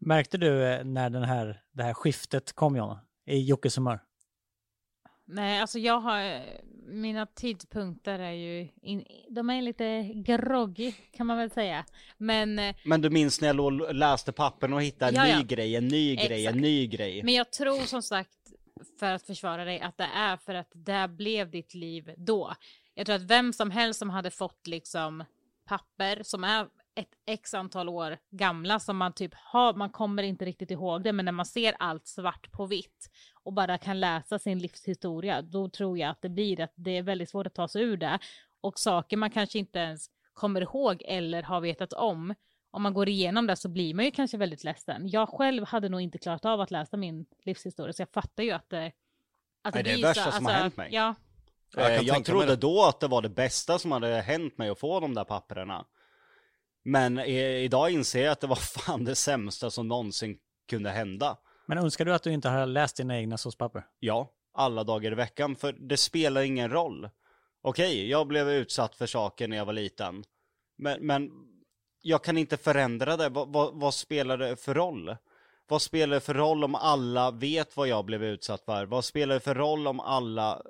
Märkte 0.00 0.38
du 0.38 0.64
eh, 0.64 0.84
när 0.84 1.10
den 1.10 1.24
här, 1.24 1.62
det 1.72 1.82
här 1.82 1.94
skiftet 1.94 2.52
kom 2.52 2.76
Jonna? 2.76 3.00
I 3.28 3.44
Jockes 3.44 3.76
humör? 3.76 4.00
Nej, 5.30 5.60
alltså 5.60 5.78
jag 5.78 6.00
har, 6.00 6.42
mina 6.86 7.26
tidpunkter 7.26 8.18
är 8.18 8.32
ju, 8.32 8.68
in, 8.82 9.04
de 9.28 9.50
är 9.50 9.62
lite 9.62 10.02
groggy 10.14 10.92
kan 11.12 11.26
man 11.26 11.36
väl 11.38 11.50
säga. 11.50 11.84
Men, 12.18 12.58
eh, 12.58 12.76
Men 12.84 13.00
du 13.00 13.10
minns 13.10 13.40
när 13.40 13.48
jag 13.48 13.56
låg 13.56 13.94
läste 13.94 14.32
pappen 14.32 14.72
och 14.72 14.82
hittade 14.82 15.10
en 15.10 15.14
Ja, 15.14 15.28
ja. 15.28 15.38
ny 15.38 15.44
grej, 15.44 15.76
en 15.76 15.88
ny 15.88 16.16
grej, 16.16 16.40
Exakt. 16.40 16.54
en 16.56 16.62
ny 16.62 16.86
grej. 16.86 17.22
men 17.22 17.34
jag 17.34 17.52
tror 17.52 17.80
som 17.86 18.02
sagt, 18.02 18.38
för 18.98 19.12
att 19.12 19.22
försvara 19.22 19.64
dig, 19.64 19.80
att 19.80 19.96
det 19.98 20.08
är 20.14 20.36
för 20.36 20.54
att 20.54 20.70
det 20.72 21.08
blev 21.08 21.50
ditt 21.50 21.74
liv 21.74 22.14
då. 22.16 22.52
Jag 22.94 23.06
tror 23.06 23.16
att 23.16 23.22
vem 23.30 23.52
som 23.52 23.70
helst 23.70 23.98
som 23.98 24.10
hade 24.10 24.30
fått 24.30 24.66
liksom 24.66 25.24
papper 25.64 26.22
som 26.22 26.44
är 26.44 26.68
ett 26.98 27.08
x 27.26 27.54
antal 27.54 27.88
år 27.88 28.18
gamla 28.30 28.80
som 28.80 28.96
man 28.96 29.12
typ 29.12 29.34
har, 29.34 29.74
man 29.74 29.90
kommer 29.90 30.22
inte 30.22 30.44
riktigt 30.44 30.70
ihåg 30.70 31.02
det, 31.02 31.12
men 31.12 31.24
när 31.24 31.32
man 31.32 31.46
ser 31.46 31.74
allt 31.78 32.06
svart 32.06 32.52
på 32.52 32.66
vitt 32.66 33.10
och 33.42 33.52
bara 33.52 33.78
kan 33.78 34.00
läsa 34.00 34.38
sin 34.38 34.58
livshistoria, 34.58 35.42
då 35.42 35.68
tror 35.68 35.98
jag 35.98 36.10
att 36.10 36.22
det 36.22 36.28
blir 36.28 36.60
att 36.60 36.72
det 36.74 36.90
är 36.96 37.02
väldigt 37.02 37.30
svårt 37.30 37.46
att 37.46 37.54
ta 37.54 37.68
sig 37.68 37.82
ur 37.82 37.96
det. 37.96 38.18
Och 38.60 38.78
saker 38.78 39.16
man 39.16 39.30
kanske 39.30 39.58
inte 39.58 39.78
ens 39.78 40.10
kommer 40.32 40.60
ihåg 40.60 41.02
eller 41.06 41.42
har 41.42 41.60
vetat 41.60 41.92
om, 41.92 42.34
om 42.70 42.82
man 42.82 42.94
går 42.94 43.08
igenom 43.08 43.46
det 43.46 43.56
så 43.56 43.68
blir 43.68 43.94
man 43.94 44.04
ju 44.04 44.10
kanske 44.10 44.36
väldigt 44.36 44.64
ledsen. 44.64 45.08
Jag 45.08 45.28
själv 45.28 45.64
hade 45.64 45.88
nog 45.88 46.00
inte 46.00 46.18
klarat 46.18 46.44
av 46.44 46.60
att 46.60 46.70
läsa 46.70 46.96
min 46.96 47.26
livshistoria, 47.44 47.92
så 47.92 48.02
jag 48.02 48.08
fattar 48.12 48.42
ju 48.42 48.50
att 48.50 48.70
det... 48.70 48.92
Att 49.62 49.74
Nej, 49.74 49.82
det 49.84 49.90
är 49.90 49.94
blir 49.94 50.02
värsta 50.04 50.24
så- 50.24 50.32
som 50.32 50.46
har 50.46 50.52
hänt 50.52 50.76
mig. 50.76 50.88
Ja, 50.92 51.14
Jag 51.74 51.94
Eh, 51.94 52.00
jag 52.02 52.14
mig 52.16 52.24
trodde 52.24 52.46
det. 52.46 52.56
då 52.56 52.84
att 52.84 53.00
det 53.00 53.08
var 53.08 53.22
det 53.22 53.28
bästa 53.28 53.78
som 53.78 53.92
hade 53.92 54.20
hänt 54.20 54.58
mig 54.58 54.68
att 54.70 54.78
få 54.78 55.00
de 55.00 55.14
där 55.14 55.24
papperna. 55.24 55.84
Men 56.88 57.18
eh, 57.18 57.64
idag 57.64 57.90
inser 57.90 58.24
jag 58.24 58.32
att 58.32 58.40
det 58.40 58.46
var 58.46 58.56
fan 58.84 59.04
det 59.04 59.14
sämsta 59.14 59.70
som 59.70 59.88
någonsin 59.88 60.38
kunde 60.68 60.90
hända. 60.90 61.36
Men 61.66 61.78
önskar 61.78 62.04
du 62.04 62.14
att 62.14 62.22
du 62.22 62.32
inte 62.32 62.48
har 62.48 62.66
läst 62.66 62.96
dina 62.96 63.18
egna 63.18 63.38
såspapper? 63.38 63.86
Ja, 63.98 64.30
alla 64.54 64.84
dagar 64.84 65.12
i 65.12 65.14
veckan, 65.14 65.56
för 65.56 65.72
det 65.72 65.96
spelar 65.96 66.42
ingen 66.42 66.70
roll. 66.70 67.08
Okej, 67.62 68.10
jag 68.10 68.26
blev 68.26 68.50
utsatt 68.50 68.94
för 68.94 69.06
saker 69.06 69.48
när 69.48 69.56
jag 69.56 69.64
var 69.64 69.72
liten. 69.72 70.24
Men, 70.78 71.06
men 71.06 71.30
jag 72.02 72.24
kan 72.24 72.38
inte 72.38 72.56
förändra 72.56 73.16
det. 73.16 73.28
Vad, 73.28 73.52
vad, 73.52 73.74
vad 73.74 73.94
spelar 73.94 74.38
det 74.38 74.56
för 74.56 74.74
roll? 74.74 75.16
Vad 75.68 75.82
spelar 75.82 76.14
det 76.14 76.20
för 76.20 76.34
roll 76.34 76.64
om 76.64 76.74
alla 76.74 77.30
vet 77.30 77.76
vad 77.76 77.88
jag 77.88 78.04
blev 78.04 78.24
utsatt 78.24 78.64
för? 78.64 78.86
Vad 78.86 79.04
spelar 79.04 79.34
det 79.34 79.40
för 79.40 79.54
roll 79.54 79.86
om 79.86 80.00
alla 80.00 80.62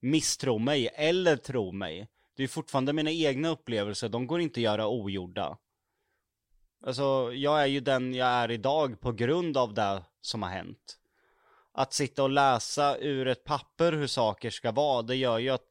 misstror 0.00 0.58
mig 0.58 0.90
eller 0.94 1.36
tror 1.36 1.72
mig? 1.72 2.08
Det 2.40 2.44
är 2.44 2.48
fortfarande 2.48 2.92
mina 2.92 3.10
egna 3.10 3.48
upplevelser, 3.48 4.08
de 4.08 4.26
går 4.26 4.40
inte 4.40 4.60
att 4.60 4.64
göra 4.64 4.88
ogjorda. 4.88 5.58
Alltså, 6.86 7.32
jag 7.34 7.62
är 7.62 7.66
ju 7.66 7.80
den 7.80 8.14
jag 8.14 8.28
är 8.28 8.50
idag 8.50 9.00
på 9.00 9.12
grund 9.12 9.56
av 9.56 9.74
det 9.74 10.04
som 10.20 10.42
har 10.42 10.50
hänt. 10.50 10.98
Att 11.72 11.92
sitta 11.92 12.22
och 12.22 12.30
läsa 12.30 12.98
ur 12.98 13.28
ett 13.28 13.44
papper 13.44 13.92
hur 13.92 14.06
saker 14.06 14.50
ska 14.50 14.72
vara, 14.72 15.02
det 15.02 15.16
gör 15.16 15.38
ju 15.38 15.50
att 15.50 15.68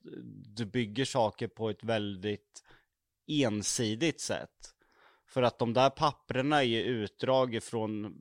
du 0.55 0.65
bygger 0.65 1.05
saker 1.05 1.47
på 1.47 1.69
ett 1.69 1.83
väldigt 1.83 2.63
ensidigt 3.27 4.21
sätt. 4.21 4.73
För 5.27 5.43
att 5.43 5.59
de 5.59 5.73
där 5.73 5.89
papperna 5.89 6.57
är 6.57 6.67
ju 6.67 6.81
utdrag 6.81 7.55
ifrån 7.55 8.15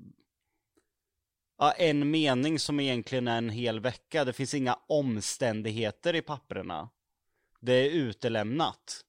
ja, 1.58 1.72
en 1.72 2.10
mening 2.10 2.58
som 2.58 2.80
egentligen 2.80 3.28
är 3.28 3.38
en 3.38 3.50
hel 3.50 3.80
vecka. 3.80 4.24
Det 4.24 4.32
finns 4.32 4.54
inga 4.54 4.78
omständigheter 4.86 6.14
i 6.14 6.22
papperna. 6.22 6.88
Det 7.60 7.72
är 7.72 7.90
utelämnat. 7.90 9.04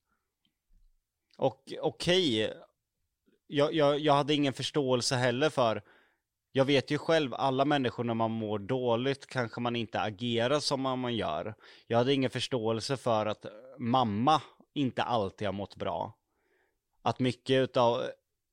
Och 1.37 1.73
okej, 1.81 2.53
jag, 3.47 3.73
jag, 3.73 3.99
jag 3.99 4.13
hade 4.13 4.33
ingen 4.33 4.53
förståelse 4.53 5.15
heller 5.15 5.49
för 5.49 5.81
jag 6.51 6.65
vet 6.65 6.91
ju 6.91 6.97
själv, 6.97 7.33
alla 7.33 7.65
människor 7.65 8.03
när 8.03 8.13
man 8.13 8.31
mår 8.31 8.59
dåligt 8.59 9.27
kanske 9.27 9.61
man 9.61 9.75
inte 9.75 9.99
agerar 9.99 10.59
som 10.59 10.81
man 10.81 11.15
gör. 11.15 11.55
Jag 11.87 11.97
hade 11.97 12.13
ingen 12.13 12.29
förståelse 12.29 12.97
för 12.97 13.25
att 13.25 13.45
mamma 13.77 14.41
inte 14.73 15.03
alltid 15.03 15.47
har 15.47 15.53
mått 15.53 15.75
bra. 15.75 16.13
Att 17.01 17.19
mycket 17.19 17.77
av 17.77 18.09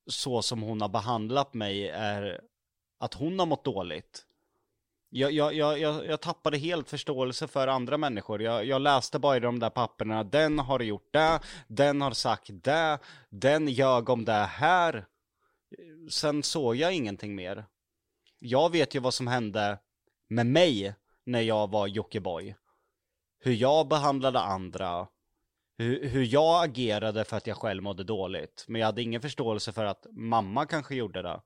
så 0.07 0.43
som 0.43 0.63
hon 0.63 0.81
har 0.81 0.89
behandlat 0.89 1.55
mig 1.55 1.89
är 1.89 2.41
att 2.99 3.15
hon 3.15 3.39
har 3.39 3.47
mått 3.47 3.65
dåligt. 3.65 4.27
Jag, 5.17 5.33
jag, 5.33 5.55
jag, 5.55 5.79
jag, 5.79 6.07
jag 6.07 6.21
tappade 6.21 6.59
helt 6.59 6.91
förståelse 6.91 7.49
för 7.49 7.69
andra 7.69 7.99
människor. 7.99 8.43
Jag, 8.43 8.65
jag 8.65 8.83
läste 8.83 9.19
bara 9.19 9.37
i 9.37 9.41
de 9.41 9.59
där 9.59 9.71
papperna, 9.71 10.25
den 10.25 10.59
har 10.59 10.81
gjort 10.81 11.13
det, 11.13 11.41
den 11.69 12.01
har 12.01 12.11
sagt 12.11 12.51
det, 12.53 12.99
den 13.31 13.69
ljög 13.69 14.09
om 14.09 14.25
det 14.25 14.33
här. 14.33 15.07
Sen 16.11 16.43
såg 16.43 16.77
jag 16.77 16.95
ingenting 16.95 17.35
mer. 17.35 17.65
Jag 18.39 18.73
vet 18.73 18.95
ju 18.95 19.01
vad 19.01 19.15
som 19.15 19.27
hände 19.27 19.79
med 20.29 20.47
mig 20.47 20.95
när 21.27 21.41
jag 21.41 21.71
var 21.71 21.87
Jockiboi. 21.87 22.55
Hur 23.39 23.53
jag 23.53 23.89
behandlade 23.89 24.41
andra, 24.41 25.07
hur, 25.79 26.09
hur 26.09 26.25
jag 26.25 26.65
agerade 26.65 27.25
för 27.25 27.37
att 27.37 27.47
jag 27.47 27.57
själv 27.57 27.83
mådde 27.83 28.05
dåligt. 28.05 28.65
Men 28.69 28.81
jag 28.81 28.87
hade 28.87 29.03
ingen 29.03 29.21
förståelse 29.21 29.73
för 29.73 29.85
att 29.85 30.07
mamma 30.13 30.67
kanske 30.67 30.95
gjorde 30.95 31.23
det. 31.23 31.41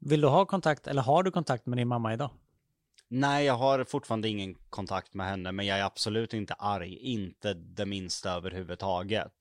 Vill 0.00 0.20
du 0.20 0.28
ha 0.28 0.46
kontakt, 0.46 0.86
eller 0.86 1.02
har 1.02 1.22
du 1.22 1.30
kontakt 1.30 1.66
med 1.66 1.78
din 1.78 1.88
mamma 1.88 2.12
idag? 2.12 2.30
Nej, 3.12 3.44
jag 3.44 3.54
har 3.54 3.84
fortfarande 3.84 4.28
ingen 4.28 4.54
kontakt 4.70 5.14
med 5.14 5.26
henne, 5.26 5.52
men 5.52 5.66
jag 5.66 5.78
är 5.78 5.84
absolut 5.84 6.34
inte 6.34 6.54
arg, 6.54 6.96
inte 6.96 7.54
det 7.54 7.86
minsta 7.86 8.32
överhuvudtaget. 8.32 9.32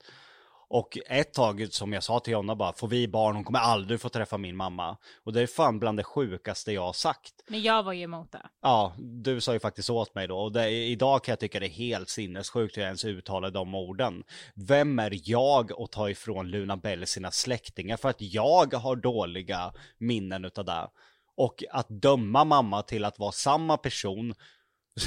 Och 0.72 0.98
ett 1.06 1.34
tag 1.34 1.68
som 1.72 1.94
jag 1.94 2.04
sa 2.04 2.20
till 2.20 2.34
Jonna 2.34 2.56
bara, 2.56 2.74
får 2.74 2.88
vi 2.88 3.08
barn, 3.08 3.36
hon 3.36 3.44
kommer 3.44 3.60
aldrig 3.60 4.02
få 4.02 4.10
träffa 4.10 4.38
min 4.38 4.56
mamma. 4.56 4.98
Och 5.24 5.34
det 5.34 5.42
är 5.42 5.48
fan 5.48 5.80
bland 5.80 6.00
det 6.00 6.04
sjukaste 6.04 6.72
jag 6.72 6.82
har 6.82 6.94
sagt. 6.94 7.34
men 7.48 7.62
jag 7.62 7.84
var 7.84 7.94
ju 7.94 8.04
emot 8.04 8.32
det. 8.32 8.46
Ja, 8.62 8.94
du 8.98 9.42
sa 9.42 9.54
ju 9.54 9.60
faktiskt 9.60 9.90
åt 9.90 10.16
mig 10.16 10.28
då, 10.28 10.40
och 10.40 10.52
det, 10.52 10.70
idag 10.70 11.24
kan 11.24 11.32
jag 11.32 11.40
tycka 11.40 11.60
det 11.60 11.68
är 11.68 11.70
helt 11.70 12.10
sinnessjukt 12.10 12.78
hur 12.78 12.82
jag 12.82 12.88
ens 12.88 13.06
uttalade 13.06 13.54
de 13.54 13.76
orden. 13.76 14.24
Vem 14.54 15.00
är 15.00 15.20
jag 15.24 15.82
att 15.82 15.92
ta 15.92 16.10
ifrån 16.10 16.48
Luna 16.48 16.78
Bell 16.78 17.08
sina 17.08 17.32
släktingar 17.32 17.98
för 17.98 18.10
att 18.10 18.22
jag 18.22 18.74
har 18.74 18.96
dåliga 18.96 19.74
minnen 19.98 20.46
utav 20.46 20.66
det? 20.66 20.88
Och 21.40 21.64
att 21.72 21.90
döma 21.90 22.44
mamma 22.44 22.82
till 22.82 23.06
att 23.06 23.20
vara 23.20 23.32
samma 23.32 23.78
person 23.78 24.34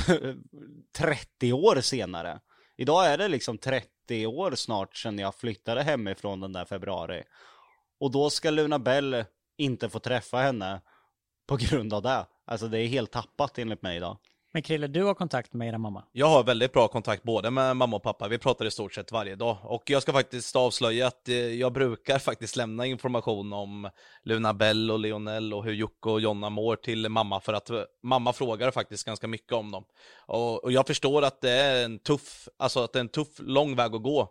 30 0.97 1.53
år 1.53 1.81
senare. 1.81 2.41
Idag 2.77 3.07
är 3.07 3.19
det 3.19 3.29
liksom 3.29 3.59
30 3.59 4.27
år 4.27 4.55
snart 4.55 4.97
sedan 4.97 5.19
jag 5.19 5.35
flyttade 5.35 5.83
hemifrån 5.83 6.41
den 6.41 6.53
där 6.53 6.65
februari. 6.65 7.23
Och 8.01 8.11
då 8.11 8.31
ska 8.31 8.51
Luna 8.51 8.79
Bell 8.79 9.25
inte 9.57 9.89
få 9.89 9.99
träffa 9.99 10.37
henne 10.39 10.81
på 11.47 11.57
grund 11.57 11.95
av 11.95 12.03
det. 12.03 12.27
Alltså 12.45 12.69
det 12.69 12.79
är 12.79 12.87
helt 12.87 13.11
tappat 13.11 13.59
enligt 13.59 13.83
mig 13.83 13.97
idag. 13.97 14.19
Men 14.55 14.63
Krille, 14.63 14.87
du 14.87 15.03
har 15.03 15.15
kontakt 15.15 15.53
med 15.53 15.69
era 15.69 15.79
mamma. 15.79 16.05
Jag 16.13 16.27
har 16.27 16.45
väldigt 16.45 16.73
bra 16.73 16.89
kontakt 16.89 17.23
både 17.23 17.51
med 17.51 17.77
mamma 17.77 17.97
och 17.97 18.03
pappa. 18.03 18.29
Vi 18.29 18.39
pratar 18.39 18.65
i 18.65 18.71
stort 18.71 18.95
sett 18.95 19.13
varje 19.13 19.37
dag. 19.37 19.57
Och 19.63 19.91
jag 19.91 20.03
ska 20.03 20.13
faktiskt 20.13 20.57
avslöja 20.57 21.07
att 21.07 21.29
eh, 21.29 21.37
jag 21.37 21.73
brukar 21.73 22.19
faktiskt 22.29 22.57
lämna 22.57 22.87
information 22.87 23.53
om 23.53 23.91
Luna 24.23 24.55
Bell 24.55 24.91
och 24.91 24.99
Lionel 24.99 25.55
och 25.55 25.65
hur 25.65 25.73
Jocke 25.73 26.09
och 26.09 26.21
Jonna 26.21 26.51
mår 26.51 26.77
till 26.77 27.09
mamma 27.09 27.41
för 27.41 27.53
att 27.53 27.71
eh, 27.71 27.81
mamma 28.03 28.33
frågar 28.33 28.71
faktiskt 28.71 29.07
ganska 29.07 29.27
mycket 29.27 29.53
om 29.53 29.71
dem. 29.71 29.85
Och, 30.27 30.65
och 30.65 30.73
jag 30.73 30.87
förstår 30.87 31.23
att 31.23 31.41
det 31.41 31.51
är 31.51 31.85
en 31.85 31.99
tuff, 31.99 32.49
alltså 32.57 32.85
att 32.85 32.93
det 32.93 32.99
är 32.99 33.01
en 33.01 33.09
tuff, 33.09 33.39
lång 33.39 33.77
väg 33.77 33.95
att 33.95 34.03
gå. 34.03 34.29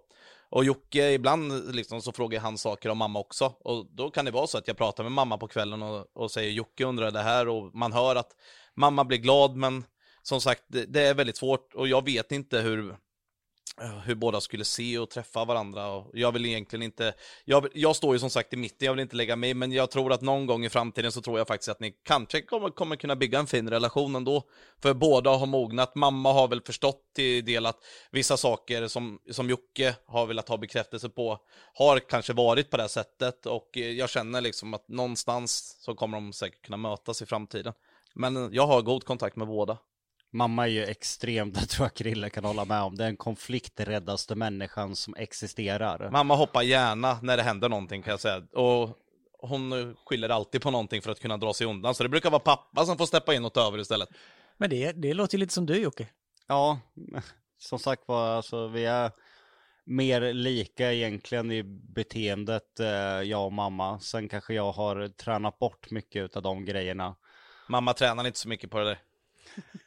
Och 0.50 0.66
Jocke, 0.66 1.12
ibland 1.12 1.76
liksom, 1.76 2.02
så 2.02 2.12
frågar 2.12 2.40
han 2.40 2.58
saker 2.58 2.90
om 2.90 2.98
mamma 2.98 3.20
också. 3.20 3.46
Och 3.46 3.86
då 3.92 4.10
kan 4.10 4.26
det 4.26 4.32
vara 4.32 4.48
så 4.48 4.58
att 4.58 4.68
jag 4.68 4.78
pratar 4.78 5.04
med 5.04 5.12
mamma 5.12 5.38
på 5.38 5.48
kvällen 5.48 5.82
och, 5.82 6.06
och 6.14 6.32
säger 6.32 6.52
Jocke 6.52 6.86
undrar 6.86 7.12
det 7.12 7.22
här 7.22 7.48
och 7.48 7.76
man 7.76 7.94
hör 7.94 8.16
att 8.16 8.32
mamma 8.76 9.06
blir 9.06 9.18
glad 9.18 9.56
men 9.56 9.84
som 10.24 10.42
sagt, 10.42 10.64
det, 10.68 10.86
det 10.86 11.02
är 11.02 11.14
väldigt 11.14 11.38
svårt 11.38 11.74
och 11.74 11.88
jag 11.88 12.06
vet 12.06 12.32
inte 12.32 12.60
hur, 12.60 12.96
hur 14.04 14.16
båda 14.16 14.42
skulle 14.42 14.66
se 14.66 15.00
och 15.00 15.10
träffa 15.10 15.46
varandra. 15.46 15.88
Och 15.88 16.10
jag 16.14 16.32
vill 16.32 16.46
egentligen 16.46 16.84
inte, 16.84 17.14
jag, 17.46 17.68
jag 17.74 17.96
står 17.96 18.16
ju 18.16 18.20
som 18.20 18.30
sagt 18.30 18.54
i 18.54 18.58
mitten, 18.58 18.86
jag 18.86 18.94
vill 18.94 19.02
inte 19.02 19.16
lägga 19.16 19.36
mig, 19.36 19.54
men 19.54 19.72
jag 19.72 19.92
tror 19.92 20.14
att 20.14 20.22
någon 20.22 20.46
gång 20.46 20.66
i 20.66 20.70
framtiden 20.70 21.12
så 21.12 21.22
tror 21.22 21.38
jag 21.38 21.48
faktiskt 21.48 21.70
att 21.70 21.80
ni 21.80 21.94
kanske 22.04 22.42
kommer, 22.42 22.70
kommer 22.70 22.96
kunna 22.96 23.16
bygga 23.16 23.40
en 23.40 23.48
fin 23.48 23.70
relation 23.70 24.16
ändå. 24.16 24.44
För 24.82 24.94
båda 24.94 25.30
har 25.30 25.46
mognat, 25.46 25.96
mamma 25.96 26.34
har 26.34 26.48
väl 26.48 26.62
förstått 26.62 27.02
till 27.16 27.46
del 27.46 27.66
att 27.66 27.78
vissa 28.12 28.38
saker 28.38 28.88
som, 28.88 29.20
som 29.32 29.50
Jocke 29.50 29.96
har 30.06 30.26
velat 30.26 30.50
ha 30.50 30.58
bekräftelse 30.58 31.10
på 31.10 31.40
har 31.74 32.00
kanske 32.00 32.34
varit 32.34 32.70
på 32.70 32.78
det 32.78 32.84
här 32.84 32.88
sättet 32.88 33.46
och 33.46 33.78
eh, 33.78 33.92
jag 33.92 34.10
känner 34.10 34.42
liksom 34.42 34.74
att 34.74 34.88
någonstans 34.88 35.78
så 35.80 35.96
kommer 35.96 36.18
de 36.18 36.34
säkert 36.34 36.66
kunna 36.66 36.78
mötas 36.78 37.22
i 37.22 37.26
framtiden. 37.26 37.74
Men 38.14 38.54
jag 38.54 38.68
har 38.68 38.82
god 38.82 39.04
kontakt 39.04 39.36
med 39.36 39.48
båda. 39.48 39.78
Mamma 40.34 40.68
är 40.68 40.72
ju 40.72 40.84
extremt, 40.84 41.54
det 41.60 41.66
tror 41.66 41.86
jag 41.86 41.94
Krille 41.94 42.30
kan 42.30 42.46
hålla 42.46 42.66
med 42.66 42.82
om, 42.82 42.96
det 42.96 43.04
är 43.04 43.08
den 43.08 43.18
konflikträddaste 43.18 44.36
människan 44.36 44.96
som 44.96 45.16
existerar. 45.16 46.12
Mamma 46.12 46.36
hoppar 46.36 46.62
gärna 46.62 47.20
när 47.22 47.38
det 47.38 47.44
händer 47.44 47.70
någonting 47.70 48.02
kan 48.02 48.12
jag 48.12 48.20
säga. 48.20 48.44
Och 48.54 48.98
hon 49.40 49.96
skyller 50.06 50.30
alltid 50.30 50.62
på 50.62 50.72
någonting 50.72 51.02
för 51.02 51.12
att 51.12 51.20
kunna 51.20 51.38
dra 51.38 51.54
sig 51.54 51.68
undan. 51.68 51.96
Så 51.96 52.04
det 52.04 52.10
brukar 52.10 52.30
vara 52.30 52.40
pappa 52.40 52.86
som 52.86 52.98
får 52.98 53.06
steppa 53.06 53.34
in 53.34 53.46
och 53.46 53.54
ta 53.54 53.68
över 53.68 53.80
istället. 53.80 54.10
Men 54.58 54.70
det, 54.70 54.92
det 54.92 55.14
låter 55.14 55.38
ju 55.38 55.40
lite 55.40 55.54
som 55.54 55.66
du 55.66 55.76
Jocke. 55.76 56.08
Ja, 56.48 56.80
som 57.58 57.80
sagt 57.80 58.08
var, 58.08 58.36
alltså 58.36 58.68
vi 58.68 58.86
är 58.86 59.12
mer 59.86 60.34
lika 60.34 60.94
egentligen 60.94 61.52
i 61.52 61.64
beteendet, 61.64 62.80
eh, 62.80 62.88
jag 63.22 63.46
och 63.46 63.54
mamma. 63.54 64.00
Sen 64.00 64.30
kanske 64.30 64.54
jag 64.54 64.72
har 64.72 65.08
tränat 65.08 65.60
bort 65.60 65.92
mycket 65.92 66.36
av 66.36 66.42
de 66.42 66.66
grejerna. 66.66 67.16
Mamma 67.70 67.94
tränar 67.94 68.28
inte 68.28 68.40
så 68.40 68.50
mycket 68.50 68.72
på 68.72 68.78
det 68.80 68.86
där. 68.86 69.00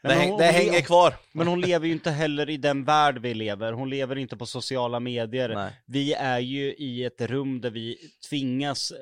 Det, 0.02 0.12
häng, 0.12 0.30
hon- 0.30 0.38
det 0.38 0.46
hon- 0.46 0.54
hänger 0.54 0.80
kvar. 0.80 1.14
Men 1.32 1.46
hon 1.46 1.60
lever 1.60 1.86
ju 1.86 1.92
inte 1.92 2.10
heller 2.10 2.50
i 2.50 2.56
den 2.56 2.84
värld 2.84 3.18
vi 3.18 3.34
lever. 3.34 3.72
Hon 3.72 3.90
lever 3.90 4.18
inte 4.18 4.36
på 4.36 4.46
sociala 4.46 5.00
medier. 5.00 5.48
Nej. 5.54 5.72
Vi 5.86 6.12
är 6.12 6.38
ju 6.38 6.74
i 6.74 7.04
ett 7.04 7.20
rum 7.20 7.60
där 7.60 7.70
vi 7.70 7.96
tvingas 8.30 8.92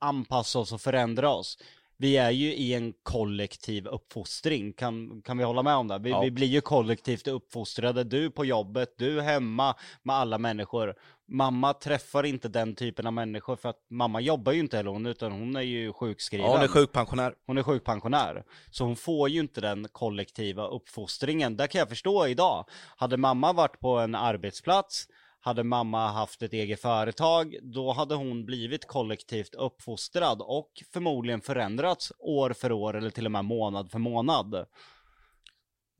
anpassa 0.00 0.58
oss 0.58 0.72
och 0.72 0.80
förändra 0.80 1.30
oss. 1.30 1.58
Vi 2.00 2.16
är 2.16 2.30
ju 2.30 2.54
i 2.54 2.74
en 2.74 2.92
kollektiv 3.02 3.86
uppfostring, 3.86 4.72
kan, 4.72 5.22
kan 5.22 5.38
vi 5.38 5.44
hålla 5.44 5.62
med 5.62 5.74
om 5.76 5.88
det? 5.88 5.98
Vi, 5.98 6.10
Ja. 6.10 6.20
vi 6.20 6.30
blir 6.30 6.46
ju 6.46 6.60
kollektivt 6.60 7.26
uppfostrade, 7.28 8.04
du 8.04 8.30
på 8.30 8.44
jobbet, 8.44 8.94
du 8.98 9.20
hemma 9.20 9.74
med 10.02 10.16
alla 10.16 10.38
människor. 10.38 10.94
Mamma 11.28 11.72
träffar 11.74 12.24
inte 12.26 12.48
den 12.48 12.74
typen 12.74 13.06
av 13.06 13.12
människor 13.12 13.56
för 13.56 13.68
att 13.68 13.86
mamma 13.90 14.20
jobbar 14.20 14.52
ju 14.52 14.60
inte 14.60 14.76
heller 14.76 14.90
hon, 14.90 15.06
utan 15.06 15.32
hon 15.32 15.56
är 15.56 15.60
ju 15.60 15.92
sjukskriven. 15.92 16.46
Ja, 16.46 16.52
hon 16.52 16.62
är 16.64 16.68
sjukpensionär. 16.68 17.34
Hon 17.46 17.58
är 17.58 17.62
sjukpensionär. 17.62 18.44
Så 18.70 18.84
hon 18.84 18.96
får 18.96 19.28
ju 19.28 19.40
inte 19.40 19.60
den 19.60 19.88
kollektiva 19.92 20.66
uppfostringen. 20.68 21.56
Där 21.56 21.66
kan 21.66 21.78
jag 21.78 21.88
förstå 21.88 22.26
idag. 22.26 22.64
Hade 22.96 23.16
mamma 23.16 23.52
varit 23.52 23.80
på 23.80 23.98
en 23.98 24.14
arbetsplats, 24.14 25.06
hade 25.48 25.64
mamma 25.64 26.08
haft 26.08 26.42
ett 26.42 26.52
eget 26.52 26.80
företag, 26.80 27.56
då 27.62 27.92
hade 27.92 28.14
hon 28.14 28.44
blivit 28.44 28.86
kollektivt 28.86 29.54
uppfostrad 29.54 30.42
och 30.42 30.70
förmodligen 30.92 31.40
förändrats 31.40 32.12
år 32.18 32.52
för 32.52 32.72
år 32.72 32.96
eller 32.96 33.10
till 33.10 33.26
och 33.26 33.32
med 33.32 33.44
månad 33.44 33.90
för 33.90 33.98
månad. 33.98 34.66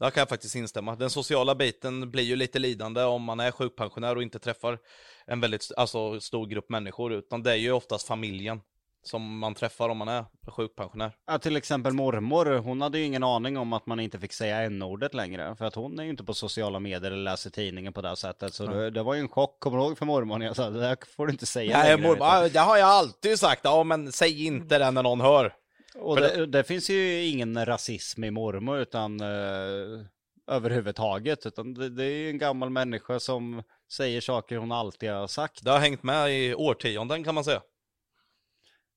Där 0.00 0.10
kan 0.10 0.20
jag 0.20 0.28
faktiskt 0.28 0.54
instämma. 0.54 0.96
Den 0.96 1.10
sociala 1.10 1.54
biten 1.54 2.10
blir 2.10 2.22
ju 2.24 2.36
lite 2.36 2.58
lidande 2.58 3.02
om 3.02 3.22
man 3.22 3.40
är 3.40 3.50
sjukpensionär 3.50 4.16
och 4.16 4.22
inte 4.22 4.38
träffar 4.38 4.78
en 5.26 5.40
väldigt 5.40 5.72
alltså, 5.76 6.20
stor 6.20 6.46
grupp 6.46 6.70
människor, 6.70 7.12
utan 7.12 7.42
det 7.42 7.50
är 7.52 7.56
ju 7.56 7.72
oftast 7.72 8.06
familjen 8.06 8.60
som 9.02 9.38
man 9.38 9.54
träffar 9.54 9.88
om 9.88 9.98
man 9.98 10.08
är 10.08 10.24
sjukpensionär. 10.46 11.12
Ja, 11.26 11.38
till 11.38 11.56
exempel 11.56 11.92
mormor, 11.92 12.58
hon 12.58 12.80
hade 12.80 12.98
ju 12.98 13.04
ingen 13.04 13.24
aning 13.24 13.56
om 13.58 13.72
att 13.72 13.86
man 13.86 14.00
inte 14.00 14.18
fick 14.18 14.32
säga 14.32 14.62
n-ordet 14.62 15.14
längre. 15.14 15.56
För 15.56 15.64
att 15.64 15.74
hon 15.74 15.98
är 15.98 16.04
ju 16.04 16.10
inte 16.10 16.24
på 16.24 16.34
sociala 16.34 16.80
medier 16.80 17.10
eller 17.10 17.22
läser 17.22 17.50
tidningen 17.50 17.92
på 17.92 18.02
det 18.02 18.16
sättet. 18.16 18.54
Så 18.54 18.66
det, 18.66 18.90
det 18.90 19.02
var 19.02 19.14
ju 19.14 19.20
en 19.20 19.28
chock, 19.28 19.60
kommer 19.60 19.78
du 19.78 19.84
ihåg 19.84 19.98
för 19.98 20.06
mormor 20.06 20.38
när 20.38 20.46
jag 20.46 20.56
sa 20.56 20.70
det 20.70 20.80
där 20.80 20.96
får 21.16 21.26
du 21.26 21.32
inte 21.32 21.46
säga 21.46 21.78
Nej, 21.78 21.96
längre. 21.96 22.08
mormor, 22.08 22.48
det 22.48 22.58
har 22.60 22.76
jag 22.76 22.88
alltid 22.88 23.38
sagt. 23.38 23.60
Ja, 23.64 23.84
men 23.84 24.12
säg 24.12 24.46
inte 24.46 24.78
det 24.78 24.90
när 24.90 25.02
någon 25.02 25.20
hör. 25.20 25.54
Och 25.94 26.16
det, 26.16 26.46
det 26.46 26.64
finns 26.64 26.90
ju 26.90 27.24
ingen 27.26 27.66
rasism 27.66 28.24
i 28.24 28.30
mormor 28.30 28.78
utan 28.78 29.20
eh, 29.20 30.06
överhuvudtaget. 30.46 31.46
Utan 31.46 31.74
det, 31.74 31.88
det 31.88 32.04
är 32.04 32.16
ju 32.16 32.30
en 32.30 32.38
gammal 32.38 32.70
människa 32.70 33.20
som 33.20 33.62
säger 33.92 34.20
saker 34.20 34.56
hon 34.56 34.72
alltid 34.72 35.10
har 35.10 35.26
sagt. 35.26 35.64
Det 35.64 35.70
har 35.70 35.78
hängt 35.78 36.02
med 36.02 36.30
i 36.32 36.54
årtionden 36.54 37.24
kan 37.24 37.34
man 37.34 37.44
säga. 37.44 37.60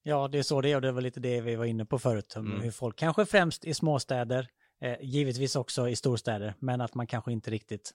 Ja, 0.04 0.28
det 0.28 0.40
är 0.40 0.44
så 0.44 0.62
det 0.62 0.72
är 0.72 0.76
och 0.76 0.82
det 0.82 0.92
var 0.92 1.02
lite 1.02 1.20
det 1.20 1.42
vi 1.42 1.56
var 1.56 1.66
inne 1.66 1.86
på 1.86 2.00
förut. 2.00 2.36
Mm. 2.36 2.62
Hur 2.62 2.72
folk 2.72 2.96
kanske 2.96 3.26
främst 3.26 3.66
i 3.66 3.74
småstäder, 3.74 4.48
eh, 4.82 4.98
givetvis 5.02 5.56
också 5.56 5.90
i 5.90 5.96
storstäder, 5.96 6.54
men 6.60 6.82
att 6.82 6.96
man 6.96 7.08
kanske 7.08 7.32
inte 7.32 7.52
riktigt 7.52 7.92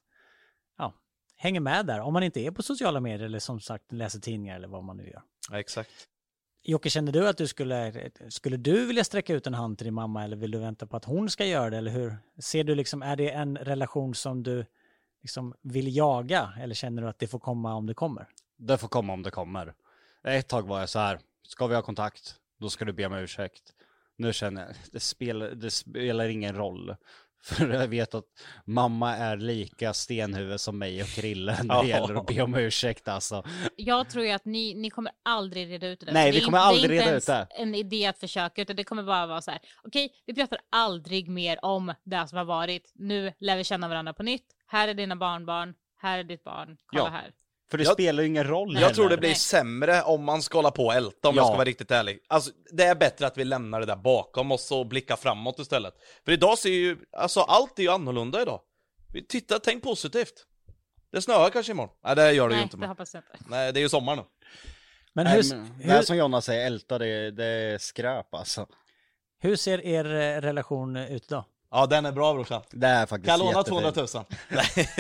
ja, 0.79 0.95
hänger 1.37 1.61
med 1.61 1.87
där. 1.87 2.01
Om 2.01 2.13
man 2.13 2.23
inte 2.23 2.41
är 2.41 2.51
på 2.51 2.63
sociala 2.63 3.01
medier 3.01 3.27
eller 3.27 3.39
som 3.39 3.61
sagt 3.61 3.93
läser 3.93 4.21
tidningar 4.21 4.57
eller 4.57 4.69
vad 4.69 4.85
man 4.85 4.97
nu 4.97 5.09
gör. 5.09 5.23
Ja, 5.51 5.61
exakt. 5.61 6.09
Jocke, 6.63 6.91
känner 6.91 7.13
du 7.13 7.29
att 7.29 7.37
du 7.37 7.47
skulle, 7.47 8.11
skulle 8.29 8.57
du 8.57 8.87
vilja 8.87 9.05
sträcka 9.05 9.35
ut 9.35 9.47
en 9.47 9.55
hand 9.55 9.79
till 9.79 9.85
din 9.85 9.95
mamma 9.95 10.25
eller 10.25 10.37
vill 10.37 10.51
du 10.51 10.59
vänta 10.59 10.87
på 10.87 10.97
att 10.97 11.05
hon 11.05 11.31
ska 11.31 11.45
göra 11.45 11.71
det? 11.71 11.77
Eller 11.77 11.91
hur? 11.91 12.17
Ser 12.39 12.65
du 12.65 12.75
liksom, 12.75 13.03
är 13.03 13.17
det 13.17 13.31
en 13.31 13.57
relation 13.57 14.15
som 14.15 14.43
du 14.43 14.67
liksom 15.23 15.55
vill 15.63 15.97
jaga 15.97 16.53
eller 16.61 16.75
känner 16.75 17.03
du 17.03 17.09
att 17.09 17.19
det 17.19 17.27
får 17.27 17.39
komma 17.39 17.75
om 17.75 17.87
det 17.87 17.95
kommer? 17.95 18.29
Det 18.57 18.79
får 18.79 18.89
komma 18.89 19.13
om 19.13 19.23
det 19.23 19.31
kommer. 19.31 19.75
Ett 20.25 20.49
tag 20.49 20.69
var 20.69 20.81
jag 20.81 20.89
så 20.89 20.99
här, 20.99 21.19
ska 21.51 21.67
vi 21.67 21.75
ha 21.75 21.83
kontakt, 21.83 22.35
då 22.61 22.71
ska 22.71 22.85
du 22.85 22.93
be 22.93 23.07
om 23.07 23.13
ursäkt. 23.15 23.63
Nu 24.19 24.33
känner 24.33 24.63
jag, 24.67 24.75
det 24.93 25.01
spelar, 25.01 25.51
det 25.51 25.71
spelar 25.71 26.29
ingen 26.29 26.57
roll. 26.57 26.97
För 27.47 27.69
jag 27.69 27.89
vet 27.89 28.15
att 28.15 28.25
mamma 28.65 29.17
är 29.17 29.37
lika 29.37 29.95
stenhuvud 29.95 30.61
som 30.61 30.79
mig 30.79 31.03
och 31.03 31.09
Krille 31.09 31.59
när 31.63 31.83
det 31.83 31.89
gäller 31.89 32.15
att 32.15 32.27
be 32.27 32.43
om 32.43 32.55
ursäkt 32.55 33.09
alltså. 33.09 33.45
Jag 33.77 34.09
tror 34.11 34.25
ju 34.25 34.31
att 34.31 34.45
ni, 34.45 34.75
ni 34.75 34.91
kommer 34.91 35.13
aldrig 35.23 35.71
reda 35.71 35.87
ut 35.87 36.01
det. 36.01 36.13
Nej, 36.13 36.31
Det 36.31 36.37
vi 36.37 36.41
är 36.41 36.45
kommer 36.45 36.59
aldrig 36.59 36.91
Det 36.91 36.95
är 36.97 36.99
reda 36.99 37.17
inte 37.17 37.17
ut 37.17 37.29
ens 37.29 37.49
det. 37.49 37.63
en 37.63 37.75
idé 37.75 38.07
att 38.07 38.19
försöka, 38.19 38.63
utan 38.63 38.77
det 38.77 38.85
kommer 38.85 39.03
bara 39.03 39.27
vara 39.27 39.43
så 39.43 39.51
här. 39.51 39.61
Okej, 39.83 40.13
vi 40.27 40.35
pratar 40.35 40.59
aldrig 40.71 41.29
mer 41.29 41.65
om 41.65 41.95
det 42.05 42.29
som 42.29 42.39
har 42.39 42.45
varit. 42.45 42.93
Nu 42.95 43.33
lär 43.39 43.57
vi 43.57 43.65
känna 43.65 43.89
varandra 43.89 44.13
på 44.13 44.23
nytt. 44.23 44.47
Här 44.67 44.89
är 44.89 44.95
dina 44.95 45.17
barnbarn. 45.17 45.75
Här 45.99 46.19
är 46.19 46.25
ditt 46.25 46.45
barn. 46.45 46.77
Kolla 46.87 47.03
Ja. 47.05 47.09
här. 47.09 47.33
För 47.71 47.79
det 47.79 47.85
Jag- 47.85 47.93
spelar 47.93 48.23
ju 48.23 48.29
ingen 48.29 48.45
roll 48.47 48.79
Jag 48.81 48.95
tror 48.95 49.05
det 49.05 49.09
heller. 49.09 49.21
blir 49.21 49.29
Nej. 49.29 49.37
sämre 49.37 50.03
om 50.03 50.25
man 50.25 50.43
ska 50.43 50.59
hålla 50.59 50.71
på 50.71 50.85
och 50.87 50.95
älta 50.95 51.29
om 51.29 51.35
jag 51.37 51.43
Ja. 51.43 51.47
ska 51.47 51.55
vara 51.57 51.65
riktigt 51.65 51.91
ärlig. 51.91 52.19
Alltså, 52.29 52.51
det 52.71 52.85
är 52.85 52.95
bättre 52.95 53.27
att 53.27 53.39
vi 53.39 53.45
lämnar 53.45 53.81
det 53.81 53.87
där 53.87 53.97
bakom 53.97 54.53
oss 54.53 54.73
och 54.73 54.87
blickar 54.87 55.17
framåt 55.17 55.59
istället. 55.59 55.95
För 56.25 56.33
idag 56.33 56.59
ser 56.59 56.71
ju, 56.71 56.97
alltså 57.13 57.41
allt 57.41 57.79
är 57.79 57.83
ju 57.83 57.89
annorlunda 57.91 58.43
idag. 58.43 58.61
Vi 59.13 59.27
tittar, 59.27 59.59
tänk 59.59 59.83
positivt. 59.83 60.47
Det 61.13 61.23
snöar 61.23 61.51
kanske 61.51 61.73
imorgon. 61.73 61.95
Nej, 62.05 62.17
det 62.17 62.33
gör 62.33 62.49
det 62.49 62.53
ju 62.55 62.57
Nej, 62.57 62.63
inte. 62.63 62.77
det 62.77 62.81
Men. 62.81 62.89
hoppas 62.89 63.15
jag 63.15 63.23
inte. 63.23 63.45
Nej, 63.51 63.73
det 63.73 63.79
är 63.81 63.83
ju 63.83 63.89
sommar 63.89 64.17
nu. 64.17 64.23
Men 65.13 65.25
Nej, 65.25 65.35
hur, 65.37 65.57
men, 65.57 65.79
det 65.79 65.85
är 65.85 65.97
hur, 65.97 66.03
som 66.03 66.17
Jonna 66.17 66.41
säger, 66.41 66.67
älta 66.67 66.99
det, 66.99 67.31
det 67.31 67.45
är 67.45 67.79
skräp 67.79 68.35
alltså. 68.35 68.67
hur 69.39 69.57
ser 69.57 69.81
er 69.87 70.05
eh, 70.15 70.41
relation 70.41 70.97
ut 70.97 71.29
då? 71.29 71.45
Ja, 71.71 71.87
den 71.87 72.07
är 72.07 72.13
bra 72.13 72.35
brorsan. 72.35 72.63
Det 72.71 72.87
är 72.87 73.07
faktiskt 73.07 73.27
Kan 73.29 73.39
jag 73.47 73.55
låna 73.71 73.83
jättefint. 73.83 73.95
200 73.95 74.25
000? 74.51 74.97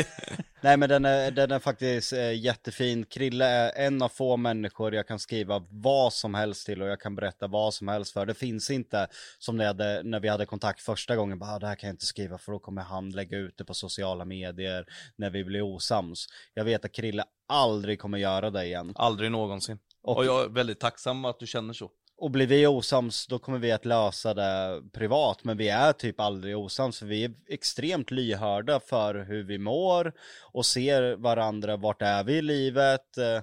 Nej. 0.61 0.77
Men 0.77 0.89
den 0.89 1.05
är, 1.05 1.31
den 1.31 1.51
är 1.51 1.59
faktiskt 1.59 2.12
eh, 2.12 2.33
jättefin. 2.45 3.05
Krille 3.05 3.45
är 3.47 3.87
en 3.87 4.03
av 4.03 4.09
få 4.09 4.37
människor 4.37 4.95
jag 4.95 5.09
kan 5.09 5.19
skriva 5.19 5.62
vad 5.71 6.12
som 6.12 6.35
helst 6.35 6.67
till 6.67 6.83
och 6.83 6.89
jag 6.89 7.01
kan 7.01 7.14
berätta 7.14 7.47
vad 7.47 7.75
som 7.75 7.89
helst 7.89 8.12
för. 8.12 8.27
Det 8.27 8.35
finns 8.35 8.71
inte 8.71 9.07
som 9.39 9.61
hade, 9.61 10.03
när 10.03 10.21
vi 10.21 10.29
hade 10.29 10.47
kontakt 10.47 10.81
första 10.81 11.17
gången, 11.17 11.39
bara 11.39 11.51
ah, 11.55 11.59
det 11.59 11.67
här 11.67 11.75
kan 11.75 11.87
jag 11.89 11.95
inte 11.95 12.07
skriva 12.07 12.39
för 12.39 12.53
då 12.53 12.59
kommer 12.59 12.83
han 12.83 13.11
lägga 13.11 13.39
ut 13.39 13.59
det 13.59 13.64
på 13.64 13.75
sociala 13.75 14.25
medier 14.25 14.87
när 15.17 15.31
vi 15.31 15.45
blir 15.45 15.62
osams. 15.62 16.27
Jag 16.55 16.64
vet 16.64 16.85
att 16.85 16.93
Krille 16.93 17.25
aldrig 17.49 18.01
kommer 18.01 18.19
göra 18.19 18.51
det 18.51 18.64
igen. 18.64 18.93
Aldrig 18.97 19.31
någonsin. 19.31 19.79
Och- 20.03 20.17
Och 20.17 20.25
jag 20.25 20.45
är 20.45 20.49
väldigt 20.49 20.81
tacksam 20.81 21.25
att 21.25 21.39
du 21.41 21.47
känner 21.47 21.75
så. 21.75 21.91
Och 22.19 22.31
blir 22.31 22.47
vi 22.47 22.67
osams 22.67 23.27
då 23.27 23.39
kommer 23.39 23.59
vi 23.59 23.73
att 23.73 23.85
lösa 23.85 24.35
det 24.35 24.83
privat 24.93 25.45
men 25.45 25.57
vi 25.57 25.69
är 25.69 25.93
typ 25.93 26.21
aldrig 26.21 26.59
osams 26.59 26.99
för 26.99 27.07
vi 27.07 27.25
är 27.25 27.33
extremt 27.49 28.11
lyhörda 28.11 28.81
för 28.81 29.14
hur 29.14 29.43
vi 29.43 29.59
mår 29.59 30.12
och 30.53 30.67
ser 30.67 31.17
varandra, 31.17 31.77
vart 31.77 32.03
är 32.03 32.25
vi 32.25 32.33
i 32.33 32.43
livet. 32.43 33.19
Eh, 33.19 33.43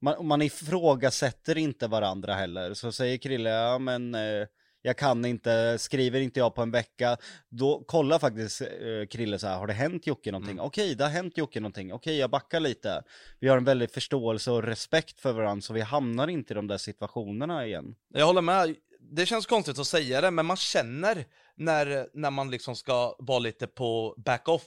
man, 0.00 0.26
man 0.26 0.42
ifrågasätter 0.42 1.58
inte 1.58 1.86
varandra 1.86 2.34
heller. 2.34 2.74
Så 2.74 2.92
säger 2.92 3.16
Krille, 3.16 3.50
ja 3.50 3.78
men 3.78 4.14
eh, 4.14 4.46
jag 4.88 4.96
kan 4.96 5.24
inte, 5.24 5.78
skriver 5.78 6.20
inte 6.20 6.40
jag 6.40 6.54
på 6.54 6.62
en 6.62 6.70
vecka, 6.70 7.16
då 7.48 7.84
kollar 7.86 8.18
faktiskt 8.18 8.60
eh, 8.60 9.06
Krille 9.10 9.38
så 9.38 9.46
här, 9.46 9.58
har 9.58 9.66
det 9.66 9.72
hänt 9.72 10.06
Jocke 10.06 10.32
någonting? 10.32 10.60
Okej, 10.60 10.94
det 10.94 11.04
har 11.04 11.10
hänt 11.10 11.38
Jocke 11.38 11.60
någonting, 11.60 11.92
okej 11.92 12.16
jag 12.16 12.30
backar 12.30 12.60
lite. 12.60 13.02
Vi 13.40 13.48
har 13.48 13.56
en 13.56 13.64
väldigt 13.64 13.92
förståelse 13.92 14.50
och 14.50 14.62
respekt 14.62 15.20
för 15.20 15.32
varandra 15.32 15.62
så 15.62 15.72
vi 15.72 15.80
hamnar 15.80 16.28
inte 16.28 16.52
i 16.52 16.54
de 16.54 16.66
där 16.66 16.78
situationerna 16.78 17.66
igen. 17.66 17.94
Jag 18.14 18.26
håller 18.26 18.42
med. 18.42 18.74
Det 19.00 19.26
känns 19.26 19.46
konstigt 19.46 19.78
att 19.78 19.86
säga 19.86 20.20
det, 20.20 20.30
men 20.30 20.46
man 20.46 20.56
känner 20.56 21.24
när, 21.56 22.08
när 22.14 22.30
man 22.30 22.50
liksom 22.50 22.76
ska 22.76 23.16
vara 23.18 23.38
lite 23.38 23.66
på 23.66 24.14
back-off. 24.16 24.62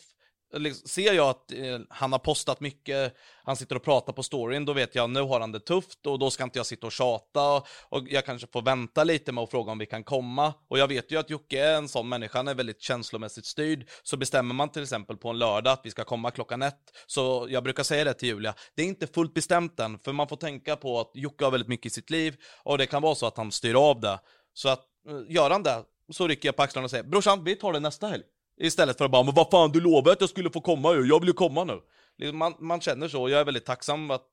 Liksom, 0.53 0.87
ser 0.87 1.13
jag 1.13 1.29
att 1.29 1.51
eh, 1.51 1.79
han 1.89 2.11
har 2.11 2.19
postat 2.19 2.59
mycket, 2.59 3.15
han 3.43 3.55
sitter 3.55 3.75
och 3.75 3.83
pratar 3.83 4.13
på 4.13 4.23
storyn, 4.23 4.65
då 4.65 4.73
vet 4.73 4.95
jag 4.95 5.09
nu 5.09 5.21
har 5.21 5.39
han 5.39 5.51
det 5.51 5.59
tufft 5.59 6.07
och 6.07 6.19
då 6.19 6.29
ska 6.29 6.43
inte 6.43 6.59
jag 6.59 6.65
sitta 6.65 6.87
och 6.87 6.91
tjata 6.91 7.63
och 7.89 8.07
jag 8.09 8.25
kanske 8.25 8.47
får 8.47 8.61
vänta 8.61 9.03
lite 9.03 9.31
med 9.31 9.43
att 9.43 9.51
fråga 9.51 9.71
om 9.71 9.77
vi 9.77 9.85
kan 9.85 10.03
komma. 10.03 10.53
Och 10.67 10.79
jag 10.79 10.87
vet 10.87 11.11
ju 11.11 11.19
att 11.19 11.29
Jocke 11.29 11.59
är 11.59 11.75
en 11.75 11.87
sån 11.87 12.09
människa, 12.09 12.39
han 12.39 12.47
är 12.47 12.55
väldigt 12.55 12.81
känslomässigt 12.81 13.45
styrd. 13.45 13.89
Så 14.03 14.17
bestämmer 14.17 14.55
man 14.55 14.69
till 14.69 14.83
exempel 14.83 15.17
på 15.17 15.29
en 15.29 15.39
lördag 15.39 15.73
att 15.73 15.81
vi 15.83 15.91
ska 15.91 16.03
komma 16.03 16.31
klockan 16.31 16.61
ett, 16.61 16.97
så 17.07 17.47
jag 17.49 17.63
brukar 17.63 17.83
säga 17.83 18.03
det 18.03 18.13
till 18.13 18.29
Julia, 18.29 18.53
det 18.75 18.81
är 18.81 18.87
inte 18.87 19.07
fullt 19.07 19.33
bestämt 19.33 19.79
än, 19.79 19.99
för 19.99 20.13
man 20.13 20.27
får 20.27 20.37
tänka 20.37 20.75
på 20.75 20.99
att 20.99 21.11
Jocke 21.13 21.43
har 21.43 21.51
väldigt 21.51 21.69
mycket 21.69 21.85
i 21.85 21.89
sitt 21.89 22.09
liv 22.09 22.35
och 22.63 22.77
det 22.77 22.85
kan 22.85 23.01
vara 23.01 23.15
så 23.15 23.25
att 23.25 23.37
han 23.37 23.51
styr 23.51 23.75
av 23.75 23.99
det. 23.99 24.19
Så 24.53 24.69
att 24.69 24.85
eh, 25.07 25.33
gör 25.35 25.49
han 25.49 25.63
det, 25.63 25.83
så 26.11 26.27
rycker 26.27 26.47
jag 26.47 26.55
på 26.55 26.63
axlarna 26.63 26.85
och 26.85 26.91
säger 26.91 27.03
brorsan, 27.03 27.43
vi 27.43 27.55
tar 27.55 27.73
det 27.73 27.79
nästa 27.79 28.07
helg. 28.07 28.23
Istället 28.61 28.97
för 28.97 29.05
att 29.05 29.11
bara, 29.11 29.23
men 29.23 29.35
vad 29.35 29.49
fan 29.49 29.71
du 29.71 29.79
lovade 29.79 30.11
att 30.11 30.21
jag 30.21 30.29
skulle 30.29 30.49
få 30.49 30.61
komma 30.61 30.93
ju, 30.93 31.05
jag 31.05 31.19
vill 31.19 31.29
ju 31.29 31.33
komma 31.33 31.63
nu. 31.63 31.81
Liksom, 32.17 32.37
Man, 32.37 32.55
man 32.59 32.81
känner 32.81 33.07
så, 33.07 33.21
och 33.21 33.29
jag 33.29 33.39
är 33.39 33.45
väldigt 33.45 33.65
tacksam 33.65 34.11
att, 34.11 34.25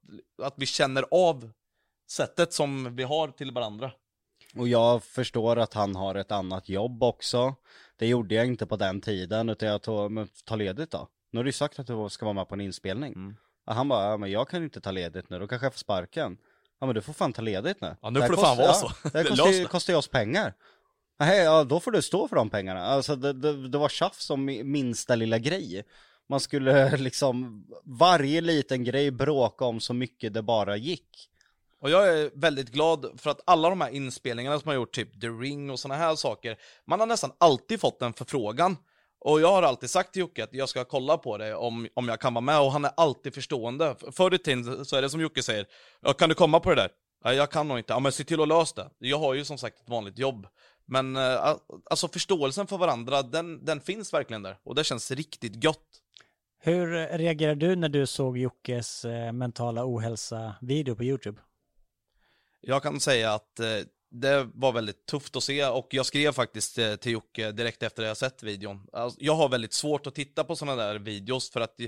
att 0.42 0.54
vi 0.56 0.66
känner 0.66 1.04
av 1.10 1.50
sättet 2.10 2.52
som 2.52 2.96
vi 2.96 3.02
har 3.02 3.28
till 3.28 3.52
varandra. 3.52 3.90
Och 4.56 4.68
jag 4.68 5.04
förstår 5.04 5.56
att 5.56 5.74
han 5.74 5.96
har 5.96 6.14
ett 6.14 6.32
annat 6.32 6.68
jobb 6.68 7.02
också. 7.02 7.54
Det 7.98 8.06
gjorde 8.06 8.34
jag 8.34 8.46
inte 8.46 8.66
på 8.66 8.76
den 8.76 9.00
tiden, 9.00 9.48
utan 9.48 9.68
jag 9.68 9.82
tog, 9.82 10.10
men 10.10 10.28
ta 10.44 10.56
ledigt 10.56 10.90
då. 10.90 11.08
Nu 11.32 11.38
har 11.38 11.44
du 11.44 11.48
ju 11.48 11.52
sagt 11.52 11.78
att 11.78 11.86
du 11.86 12.08
ska 12.10 12.24
vara 12.24 12.34
med 12.34 12.48
på 12.48 12.54
en 12.54 12.60
inspelning. 12.60 13.12
Mm. 13.12 13.36
Och 13.66 13.74
han 13.74 13.88
bara, 13.88 14.10
ja, 14.10 14.16
men 14.16 14.30
jag 14.30 14.48
kan 14.48 14.64
inte 14.64 14.80
ta 14.80 14.90
ledigt 14.90 15.30
nu, 15.30 15.38
då 15.38 15.46
kanske 15.46 15.66
jag 15.66 15.72
får 15.72 15.78
sparken. 15.78 16.38
Ja 16.80 16.86
men 16.86 16.94
du 16.94 17.02
får 17.02 17.12
fan 17.12 17.32
ta 17.32 17.42
ledigt 17.42 17.80
nu. 17.80 17.96
Ja, 18.02 18.10
nu 18.10 18.20
får 18.20 18.28
det 18.28 18.42
fan 18.42 18.56
vara 18.56 18.72
så. 18.72 18.90
Ja, 19.14 19.24
kostar, 19.28 19.60
det. 19.60 19.64
kostar 19.64 19.92
ju 19.92 19.96
oss 19.96 20.08
pengar. 20.08 20.54
Nej, 21.20 21.38
ja 21.38 21.64
då 21.64 21.80
får 21.80 21.90
du 21.90 22.02
stå 22.02 22.28
för 22.28 22.36
de 22.36 22.50
pengarna. 22.50 22.80
Alltså 22.80 23.16
det, 23.16 23.32
det, 23.32 23.68
det 23.68 23.78
var 23.78 23.88
tjafs 23.88 24.30
om 24.30 24.44
minsta 24.64 25.14
lilla 25.14 25.38
grej. 25.38 25.84
Man 26.28 26.40
skulle 26.40 26.96
liksom, 26.96 27.66
varje 27.84 28.40
liten 28.40 28.84
grej 28.84 29.10
bråka 29.10 29.64
om 29.64 29.80
så 29.80 29.94
mycket 29.94 30.34
det 30.34 30.42
bara 30.42 30.76
gick. 30.76 31.28
Och 31.80 31.90
jag 31.90 32.08
är 32.08 32.30
väldigt 32.34 32.70
glad 32.70 33.10
för 33.16 33.30
att 33.30 33.40
alla 33.46 33.70
de 33.70 33.80
här 33.80 33.90
inspelningarna 33.90 34.60
som 34.60 34.68
har 34.68 34.74
gjort 34.74 34.92
typ 34.94 35.20
The 35.20 35.26
Ring 35.26 35.70
och 35.70 35.80
såna 35.80 35.94
här 35.94 36.16
saker, 36.16 36.56
man 36.84 37.00
har 37.00 37.06
nästan 37.06 37.32
alltid 37.38 37.80
fått 37.80 38.02
en 38.02 38.12
förfrågan. 38.12 38.76
Och 39.20 39.40
jag 39.40 39.52
har 39.52 39.62
alltid 39.62 39.90
sagt 39.90 40.12
till 40.12 40.20
Jocke 40.20 40.44
att 40.44 40.54
jag 40.54 40.68
ska 40.68 40.84
kolla 40.84 41.18
på 41.18 41.38
det 41.38 41.54
om, 41.54 41.88
om 41.94 42.08
jag 42.08 42.20
kan 42.20 42.34
vara 42.34 42.40
med 42.42 42.60
och 42.60 42.72
han 42.72 42.84
är 42.84 42.90
alltid 42.96 43.34
förstående. 43.34 43.94
Förr 44.12 44.34
i 44.34 44.38
tiden 44.38 44.84
så 44.84 44.96
är 44.96 45.02
det 45.02 45.10
som 45.10 45.20
Jocke 45.20 45.42
säger, 45.42 45.66
ja, 46.00 46.12
kan 46.12 46.28
du 46.28 46.34
komma 46.34 46.60
på 46.60 46.74
det 46.74 46.76
där? 46.76 46.90
Jag 47.32 47.50
kan 47.50 47.68
nog 47.68 47.78
inte, 47.78 47.92
ja 47.92 47.98
men 47.98 48.12
se 48.12 48.24
till 48.24 48.40
att 48.40 48.48
lösa 48.48 48.84
det. 48.84 49.08
Jag 49.08 49.18
har 49.18 49.34
ju 49.34 49.44
som 49.44 49.58
sagt 49.58 49.80
ett 49.80 49.88
vanligt 49.88 50.18
jobb. 50.18 50.46
Men 50.88 51.16
eh, 51.16 51.56
alltså 51.90 52.08
förståelsen 52.08 52.66
för 52.66 52.78
varandra, 52.78 53.22
den, 53.22 53.64
den 53.64 53.80
finns 53.80 54.14
verkligen 54.14 54.42
där. 54.42 54.56
Och 54.62 54.74
det 54.74 54.84
känns 54.84 55.10
riktigt 55.10 55.64
gött. 55.64 56.02
Hur 56.60 57.18
reagerade 57.18 57.66
du 57.66 57.76
när 57.76 57.88
du 57.88 58.06
såg 58.06 58.38
Jockes 58.38 59.04
eh, 59.04 59.32
mentala 59.32 59.84
ohälsa-video 59.84 60.94
på 60.94 61.04
YouTube? 61.04 61.40
Jag 62.60 62.82
kan 62.82 63.00
säga 63.00 63.34
att 63.34 63.60
eh, 63.60 63.66
det 64.10 64.48
var 64.54 64.72
väldigt 64.72 65.06
tufft 65.06 65.36
att 65.36 65.42
se 65.42 65.66
och 65.66 65.86
jag 65.90 66.06
skrev 66.06 66.32
faktiskt 66.32 66.78
eh, 66.78 66.94
till 66.94 67.12
Jocke 67.12 67.52
direkt 67.52 67.82
efter 67.82 68.02
att 68.02 68.08
jag 68.08 68.16
sett 68.16 68.42
videon. 68.42 68.86
Alltså, 68.92 69.18
jag 69.20 69.34
har 69.34 69.48
väldigt 69.48 69.72
svårt 69.72 70.06
att 70.06 70.14
titta 70.14 70.44
på 70.44 70.56
sådana 70.56 70.82
där 70.82 70.98
videos 70.98 71.50
för 71.50 71.60
att 71.60 71.80
eh, 71.80 71.86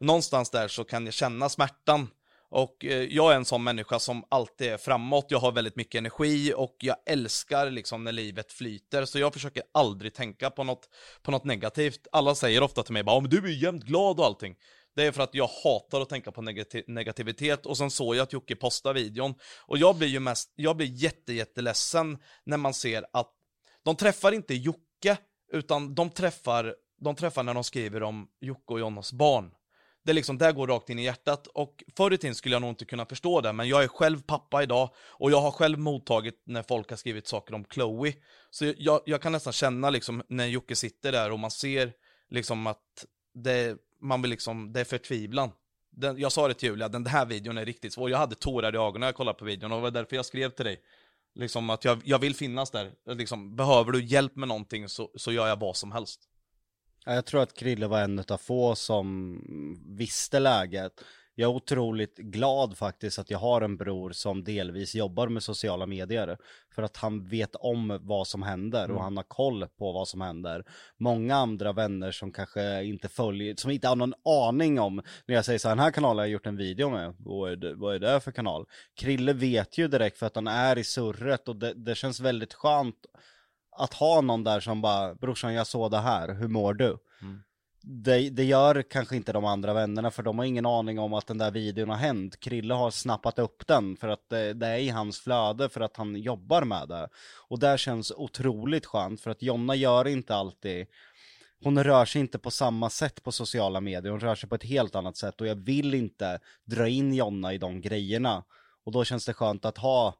någonstans 0.00 0.50
där 0.50 0.68
så 0.68 0.84
kan 0.84 1.04
jag 1.04 1.14
känna 1.14 1.48
smärtan. 1.48 2.08
Och 2.50 2.84
eh, 2.84 3.02
jag 3.02 3.32
är 3.32 3.36
en 3.36 3.44
sån 3.44 3.64
människa 3.64 3.98
som 3.98 4.24
alltid 4.28 4.68
är 4.68 4.76
framåt, 4.76 5.26
jag 5.28 5.38
har 5.38 5.52
väldigt 5.52 5.76
mycket 5.76 5.98
energi 5.98 6.52
och 6.56 6.76
jag 6.78 6.96
älskar 7.06 7.70
liksom 7.70 8.04
när 8.04 8.12
livet 8.12 8.52
flyter. 8.52 9.04
Så 9.04 9.18
jag 9.18 9.32
försöker 9.32 9.62
aldrig 9.74 10.14
tänka 10.14 10.50
på 10.50 10.64
något, 10.64 10.88
på 11.22 11.30
något 11.30 11.44
negativt. 11.44 12.06
Alla 12.12 12.34
säger 12.34 12.62
ofta 12.62 12.82
till 12.82 12.92
mig 12.92 13.02
bara, 13.02 13.20
men 13.20 13.30
du 13.30 13.38
är 13.38 13.62
jämt 13.62 13.84
glad 13.84 14.20
och 14.20 14.26
allting. 14.26 14.56
Det 14.96 15.04
är 15.04 15.12
för 15.12 15.22
att 15.22 15.34
jag 15.34 15.48
hatar 15.64 16.00
att 16.00 16.08
tänka 16.08 16.32
på 16.32 16.42
negati- 16.42 16.84
negativitet 16.86 17.66
och 17.66 17.76
sen 17.76 17.90
såg 17.90 18.16
jag 18.16 18.22
att 18.22 18.32
Jocke 18.32 18.56
postade 18.56 19.00
videon 19.00 19.34
och 19.66 19.78
jag 19.78 19.96
blir 19.96 20.08
ju 20.08 20.20
mest, 20.20 20.52
jag 20.54 20.76
blir 20.76 20.86
jätte, 20.86 21.32
jätteledsen 21.32 22.18
när 22.44 22.56
man 22.56 22.74
ser 22.74 23.04
att 23.12 23.32
de 23.84 23.96
träffar 23.96 24.32
inte 24.32 24.54
Jocke 24.54 25.16
utan 25.52 25.94
de 25.94 26.10
träffar, 26.10 26.74
de 27.00 27.14
träffar 27.14 27.42
när 27.42 27.54
de 27.54 27.64
skriver 27.64 28.02
om 28.02 28.28
Jocke 28.40 28.72
och 28.72 28.80
Jonas 28.80 29.12
barn. 29.12 29.50
Det 30.08 30.14
liksom, 30.14 30.38
det 30.38 30.52
går 30.52 30.66
rakt 30.66 30.90
in 30.90 30.98
i 30.98 31.04
hjärtat 31.04 31.46
och 31.46 31.84
förr 31.96 32.12
i 32.12 32.18
tiden 32.18 32.34
skulle 32.34 32.54
jag 32.54 32.62
nog 32.62 32.70
inte 32.70 32.84
kunna 32.84 33.06
förstå 33.06 33.40
det 33.40 33.52
men 33.52 33.68
jag 33.68 33.84
är 33.84 33.88
själv 33.88 34.22
pappa 34.22 34.62
idag 34.62 34.90
och 34.96 35.30
jag 35.30 35.40
har 35.40 35.50
själv 35.50 35.78
mottagit 35.78 36.42
när 36.44 36.62
folk 36.62 36.90
har 36.90 36.96
skrivit 36.96 37.28
saker 37.28 37.54
om 37.54 37.64
Chloe. 37.64 38.12
Så 38.50 38.72
jag, 38.78 39.00
jag 39.06 39.22
kan 39.22 39.32
nästan 39.32 39.52
känna 39.52 39.90
liksom 39.90 40.22
när 40.28 40.46
Jocke 40.46 40.76
sitter 40.76 41.12
där 41.12 41.32
och 41.32 41.38
man 41.38 41.50
ser 41.50 41.92
liksom 42.30 42.66
att 42.66 43.06
det, 43.34 43.76
man 44.00 44.22
vill 44.22 44.30
liksom, 44.30 44.72
det 44.72 44.80
är 44.80 44.84
förtvivlan. 44.84 45.50
Den, 45.90 46.18
jag 46.18 46.32
sa 46.32 46.48
det 46.48 46.54
till 46.54 46.68
Julia, 46.68 46.88
den 46.88 47.06
här 47.06 47.26
videon 47.26 47.58
är 47.58 47.64
riktigt 47.64 47.92
svår. 47.92 48.10
Jag 48.10 48.18
hade 48.18 48.34
tårar 48.34 48.74
i 48.74 48.78
ögonen 48.78 49.00
när 49.00 49.06
jag 49.06 49.14
kollade 49.14 49.38
på 49.38 49.44
videon 49.44 49.72
och 49.72 49.78
det 49.78 49.82
var 49.82 49.90
därför 49.90 50.16
jag 50.16 50.26
skrev 50.26 50.50
till 50.50 50.64
dig. 50.64 50.80
Liksom 51.34 51.70
att 51.70 51.84
jag, 51.84 52.00
jag 52.04 52.18
vill 52.18 52.34
finnas 52.34 52.70
där. 52.70 52.92
Liksom, 53.06 53.56
behöver 53.56 53.92
du 53.92 54.04
hjälp 54.04 54.36
med 54.36 54.48
någonting 54.48 54.88
så, 54.88 55.10
så 55.14 55.32
gör 55.32 55.48
jag 55.48 55.60
vad 55.60 55.76
som 55.76 55.92
helst. 55.92 56.20
Ja, 57.08 57.14
Jag 57.14 57.26
tror 57.26 57.42
att 57.42 57.54
Krille 57.54 57.86
var 57.86 58.00
en 58.00 58.18
av 58.18 58.36
få 58.36 58.74
som 58.74 59.40
visste 59.98 60.38
läget. 60.40 60.92
Jag 61.34 61.50
är 61.50 61.54
otroligt 61.54 62.16
glad 62.16 62.78
faktiskt 62.78 63.18
att 63.18 63.30
jag 63.30 63.38
har 63.38 63.60
en 63.60 63.76
bror 63.76 64.10
som 64.10 64.44
delvis 64.44 64.94
jobbar 64.94 65.28
med 65.28 65.42
sociala 65.42 65.86
medier. 65.86 66.38
För 66.74 66.82
att 66.82 66.96
han 66.96 67.28
vet 67.28 67.54
om 67.54 67.98
vad 68.02 68.26
som 68.26 68.42
händer 68.42 68.90
och 68.90 69.02
han 69.02 69.16
har 69.16 69.24
koll 69.24 69.66
på 69.78 69.92
vad 69.92 70.08
som 70.08 70.20
händer. 70.20 70.64
Många 70.96 71.36
andra 71.36 71.72
vänner 71.72 72.10
som 72.10 72.32
kanske 72.32 72.84
inte 72.84 73.08
följer, 73.08 73.54
som 73.56 73.70
inte 73.70 73.88
har 73.88 73.96
någon 73.96 74.14
aning 74.24 74.80
om, 74.80 75.02
när 75.26 75.34
jag 75.34 75.44
säger 75.44 75.58
så 75.58 75.68
här, 75.68 75.76
den 75.76 75.84
här 75.84 75.90
kanalen 75.90 76.18
har 76.18 76.24
jag 76.24 76.32
gjort 76.32 76.46
en 76.46 76.56
video 76.56 76.90
med, 76.90 77.14
vad 77.18 77.52
är 77.52 77.56
det, 77.56 77.74
vad 77.74 77.94
är 77.94 77.98
det 77.98 78.20
för 78.20 78.32
kanal? 78.32 78.66
Krille 79.00 79.32
vet 79.32 79.78
ju 79.78 79.88
direkt 79.88 80.18
för 80.18 80.26
att 80.26 80.34
han 80.34 80.46
är 80.46 80.78
i 80.78 80.84
surret 80.84 81.48
och 81.48 81.56
det, 81.56 81.74
det 81.74 81.94
känns 81.94 82.20
väldigt 82.20 82.54
skönt 82.54 83.06
att 83.78 83.94
ha 83.94 84.20
någon 84.20 84.44
där 84.44 84.60
som 84.60 84.80
bara, 84.82 85.14
brorsan 85.14 85.54
jag 85.54 85.66
såg 85.66 85.90
det 85.90 85.98
här, 85.98 86.34
hur 86.34 86.48
mår 86.48 86.74
du? 86.74 86.98
Det, 87.82 88.30
det 88.30 88.44
gör 88.44 88.82
kanske 88.82 89.16
inte 89.16 89.32
de 89.32 89.44
andra 89.44 89.74
vännerna 89.74 90.10
för 90.10 90.22
de 90.22 90.38
har 90.38 90.44
ingen 90.44 90.66
aning 90.66 90.98
om 90.98 91.14
att 91.14 91.26
den 91.26 91.38
där 91.38 91.50
videon 91.50 91.88
har 91.88 91.96
hänt. 91.96 92.40
Krille 92.40 92.74
har 92.74 92.90
snappat 92.90 93.38
upp 93.38 93.66
den 93.66 93.96
för 93.96 94.08
att 94.08 94.28
det, 94.28 94.52
det 94.52 94.66
är 94.66 94.78
i 94.78 94.88
hans 94.88 95.20
flöde 95.20 95.68
för 95.68 95.80
att 95.80 95.96
han 95.96 96.16
jobbar 96.16 96.64
med 96.64 96.88
det. 96.88 97.08
Och 97.48 97.58
det 97.58 97.78
känns 97.78 98.12
otroligt 98.16 98.86
skönt 98.86 99.20
för 99.20 99.30
att 99.30 99.42
Jonna 99.42 99.74
gör 99.74 100.08
inte 100.08 100.34
alltid 100.34 100.86
hon 101.60 101.84
rör 101.84 102.04
sig 102.04 102.20
inte 102.20 102.38
på 102.38 102.50
samma 102.50 102.90
sätt 102.90 103.22
på 103.22 103.32
sociala 103.32 103.80
medier, 103.80 104.10
hon 104.10 104.20
rör 104.20 104.34
sig 104.34 104.48
på 104.48 104.54
ett 104.54 104.64
helt 104.64 104.94
annat 104.94 105.16
sätt 105.16 105.40
och 105.40 105.46
jag 105.46 105.54
vill 105.54 105.94
inte 105.94 106.40
dra 106.64 106.88
in 106.88 107.14
Jonna 107.14 107.52
i 107.52 107.58
de 107.58 107.80
grejerna. 107.80 108.44
Och 108.84 108.92
då 108.92 109.04
känns 109.04 109.26
det 109.26 109.32
skönt 109.32 109.64
att 109.64 109.78
ha 109.78 110.14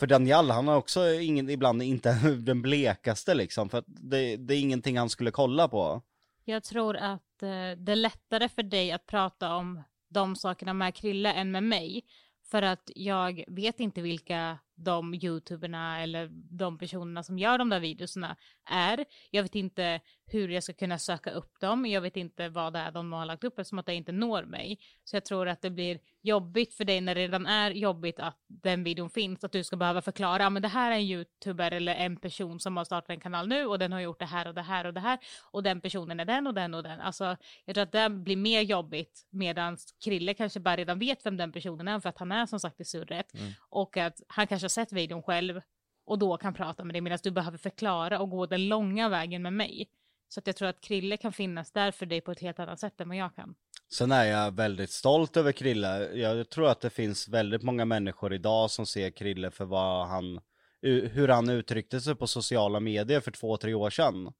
för 0.00 0.06
Daniel, 0.06 0.50
han 0.50 0.68
har 0.68 0.76
också 0.76 1.12
ingen, 1.12 1.50
ibland 1.50 1.82
inte 1.82 2.12
den 2.38 2.62
blekaste 2.62 3.34
liksom, 3.34 3.68
för 3.68 3.78
att 3.78 3.84
det, 3.86 4.36
det 4.36 4.54
är 4.54 4.60
ingenting 4.60 4.98
han 4.98 5.10
skulle 5.10 5.30
kolla 5.30 5.68
på. 5.68 6.02
Jag 6.44 6.62
tror 6.62 6.96
att 6.96 7.42
eh, 7.42 7.48
det 7.76 7.92
är 7.92 7.96
lättare 7.96 8.48
för 8.48 8.62
dig 8.62 8.92
att 8.92 9.06
prata 9.06 9.54
om 9.54 9.82
de 10.08 10.36
sakerna 10.36 10.74
med 10.74 10.94
Krille 10.94 11.32
än 11.32 11.50
med 11.50 11.62
mig. 11.62 12.04
För 12.50 12.62
att 12.62 12.90
jag 12.94 13.44
vet 13.48 13.80
inte 13.80 14.02
vilka 14.02 14.58
de 14.74 15.14
youtuberna 15.14 16.02
eller 16.02 16.28
de 16.50 16.78
personerna 16.78 17.22
som 17.22 17.38
gör 17.38 17.58
de 17.58 17.68
där 17.68 17.80
videorna 17.80 18.36
är. 18.70 19.04
Jag 19.30 19.42
vet 19.42 19.54
inte 19.54 20.00
hur 20.34 20.48
jag 20.48 20.62
ska 20.62 20.72
kunna 20.72 20.98
söka 20.98 21.30
upp 21.30 21.60
dem. 21.60 21.86
Jag 21.86 22.00
vet 22.00 22.16
inte 22.16 22.48
vad 22.48 22.72
det 22.72 22.78
är 22.78 22.92
de 22.92 23.12
har 23.12 23.26
lagt 23.26 23.44
upp 23.44 23.58
eftersom 23.58 23.78
att 23.78 23.86
det 23.86 23.94
inte 23.94 24.12
når 24.12 24.42
mig. 24.42 24.78
Så 25.04 25.16
jag 25.16 25.24
tror 25.24 25.48
att 25.48 25.62
det 25.62 25.70
blir 25.70 25.98
jobbigt 26.22 26.74
för 26.74 26.84
dig 26.84 27.00
när 27.00 27.14
det 27.14 27.20
redan 27.20 27.46
är 27.46 27.70
jobbigt 27.70 28.20
att 28.20 28.36
den 28.46 28.84
videon 28.84 29.10
finns. 29.10 29.44
Att 29.44 29.52
du 29.52 29.64
ska 29.64 29.76
behöva 29.76 30.02
förklara, 30.02 30.42
"Ja, 30.42 30.50
men 30.50 30.62
det 30.62 30.68
här 30.68 30.90
är 30.90 30.94
en 30.94 31.02
youtuber 31.02 31.70
eller 31.72 31.94
en 31.94 32.16
person 32.16 32.60
som 32.60 32.76
har 32.76 32.84
startat 32.84 33.10
en 33.10 33.20
kanal 33.20 33.48
nu 33.48 33.66
och 33.66 33.78
den 33.78 33.92
har 33.92 34.00
gjort 34.00 34.18
det 34.18 34.24
här 34.26 34.48
och 34.48 34.54
det 34.54 34.62
här 34.62 34.86
och 34.86 34.94
det 34.94 35.00
här. 35.00 35.18
Och 35.50 35.62
den 35.62 35.80
personen 35.80 36.20
är 36.20 36.24
den 36.24 36.46
och 36.46 36.54
den 36.54 36.74
och 36.74 36.82
den. 36.82 37.00
Alltså 37.00 37.36
jag 37.64 37.74
tror 37.74 37.82
att 37.82 37.92
det 37.92 38.10
blir 38.10 38.36
mer 38.36 38.60
jobbigt 38.62 39.26
medan 39.30 39.76
Krille 40.04 40.34
kanske 40.34 40.60
bara 40.60 40.76
redan 40.76 40.98
vet 40.98 41.26
vem 41.26 41.36
den 41.36 41.52
personen 41.52 41.88
är 41.88 42.00
för 42.00 42.08
att 42.08 42.18
han 42.18 42.32
är 42.32 42.46
som 42.46 42.60
sagt 42.60 42.80
i 42.80 42.84
surret. 42.84 43.32
Och 43.68 43.96
att 43.96 44.20
han 44.28 44.46
kanske 44.46 44.64
har 44.64 44.68
sett 44.68 44.92
videon 44.92 45.22
själv 45.22 45.60
och 46.04 46.18
då 46.18 46.36
kan 46.36 46.54
prata 46.54 46.84
med 46.84 46.94
dig 46.94 47.00
medan 47.00 47.18
du 47.22 47.30
behöver 47.30 47.58
förklara 47.58 48.20
och 48.20 48.30
gå 48.30 48.46
den 48.46 48.68
långa 48.68 49.08
vägen 49.08 49.42
med 49.42 49.52
mig. 49.52 49.88
Så 50.34 50.40
att 50.40 50.46
jag 50.46 50.56
tror 50.56 50.68
att 50.68 50.80
Krille 50.80 51.16
kan 51.16 51.32
finnas 51.32 51.72
där 51.72 51.90
för 51.90 52.06
dig 52.06 52.20
på 52.20 52.32
ett 52.32 52.40
helt 52.40 52.58
annat 52.58 52.80
sätt 52.80 53.00
än 53.00 53.08
vad 53.08 53.16
jag 53.16 53.34
kan. 53.34 53.54
Sen 53.92 54.12
är 54.12 54.24
jag 54.24 54.56
väldigt 54.56 54.90
stolt 54.90 55.36
över 55.36 55.52
Krille. 55.52 56.10
Jag 56.14 56.50
tror 56.50 56.68
att 56.68 56.80
det 56.80 56.90
finns 56.90 57.28
väldigt 57.28 57.62
många 57.62 57.84
människor 57.84 58.34
idag 58.34 58.70
som 58.70 58.86
ser 58.86 59.10
Krille 59.10 59.50
för 59.50 59.64
vad 59.64 60.08
han, 60.08 60.40
hur 60.82 61.28
han 61.28 61.48
uttryckte 61.48 62.00
sig 62.00 62.14
på 62.14 62.26
sociala 62.26 62.80
medier 62.80 63.20
för 63.20 63.30
två, 63.30 63.56
tre 63.56 63.74
år 63.74 63.90
sedan. 63.90 64.32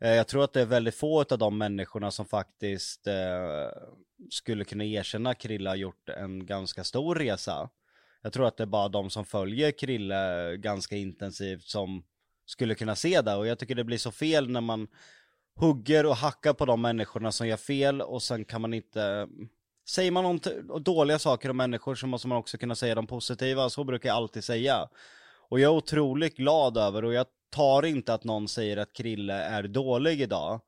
Eh, 0.00 0.14
jag 0.14 0.28
tror 0.28 0.44
att 0.44 0.52
det 0.52 0.60
är 0.60 0.66
väldigt 0.66 0.94
få 0.94 1.20
av 1.20 1.38
de 1.38 1.58
människorna 1.58 2.10
som 2.10 2.26
faktiskt 2.26 3.06
eh, 3.06 3.14
skulle 4.30 4.64
kunna 4.64 4.84
erkänna 4.84 5.30
att 5.30 5.38
Krille 5.38 5.68
har 5.68 5.76
gjort 5.76 6.08
en 6.08 6.46
ganska 6.46 6.84
stor 6.84 7.14
resa. 7.14 7.70
Jag 8.22 8.32
tror 8.32 8.46
att 8.46 8.56
det 8.56 8.64
är 8.64 8.66
bara 8.66 8.88
de 8.88 9.10
som 9.10 9.24
följer 9.24 9.70
Krille 9.70 10.56
ganska 10.56 10.96
intensivt 10.96 11.64
som 11.64 12.04
skulle 12.50 12.74
kunna 12.74 12.96
se 12.96 13.20
det 13.20 13.34
och 13.34 13.46
jag 13.46 13.58
tycker 13.58 13.74
det 13.74 13.84
blir 13.84 13.98
så 13.98 14.10
fel 14.10 14.50
när 14.50 14.60
man 14.60 14.88
hugger 15.56 16.06
och 16.06 16.16
hackar 16.16 16.52
på 16.52 16.66
de 16.66 16.82
människorna 16.82 17.32
som 17.32 17.48
gör 17.48 17.56
fel 17.56 18.02
och 18.02 18.22
sen 18.22 18.44
kan 18.44 18.60
man 18.60 18.74
inte 18.74 19.28
Säger 19.88 20.10
man 20.10 20.24
något 20.24 20.84
dåliga 20.84 21.18
saker 21.18 21.50
om 21.50 21.56
människor 21.56 21.94
så 21.94 22.06
måste 22.06 22.28
man 22.28 22.38
också 22.38 22.58
kunna 22.58 22.74
säga 22.74 22.94
de 22.94 23.06
positiva, 23.06 23.70
så 23.70 23.84
brukar 23.84 24.08
jag 24.08 24.16
alltid 24.16 24.44
säga. 24.44 24.88
Och 25.48 25.60
jag 25.60 25.72
är 25.72 25.76
otroligt 25.76 26.36
glad 26.36 26.76
över, 26.76 27.04
och 27.04 27.14
jag 27.14 27.26
tar 27.50 27.84
inte 27.84 28.14
att 28.14 28.24
någon 28.24 28.48
säger 28.48 28.76
att 28.76 28.92
Krille 28.92 29.34
är 29.34 29.62
dålig 29.62 30.20
idag. 30.20 30.60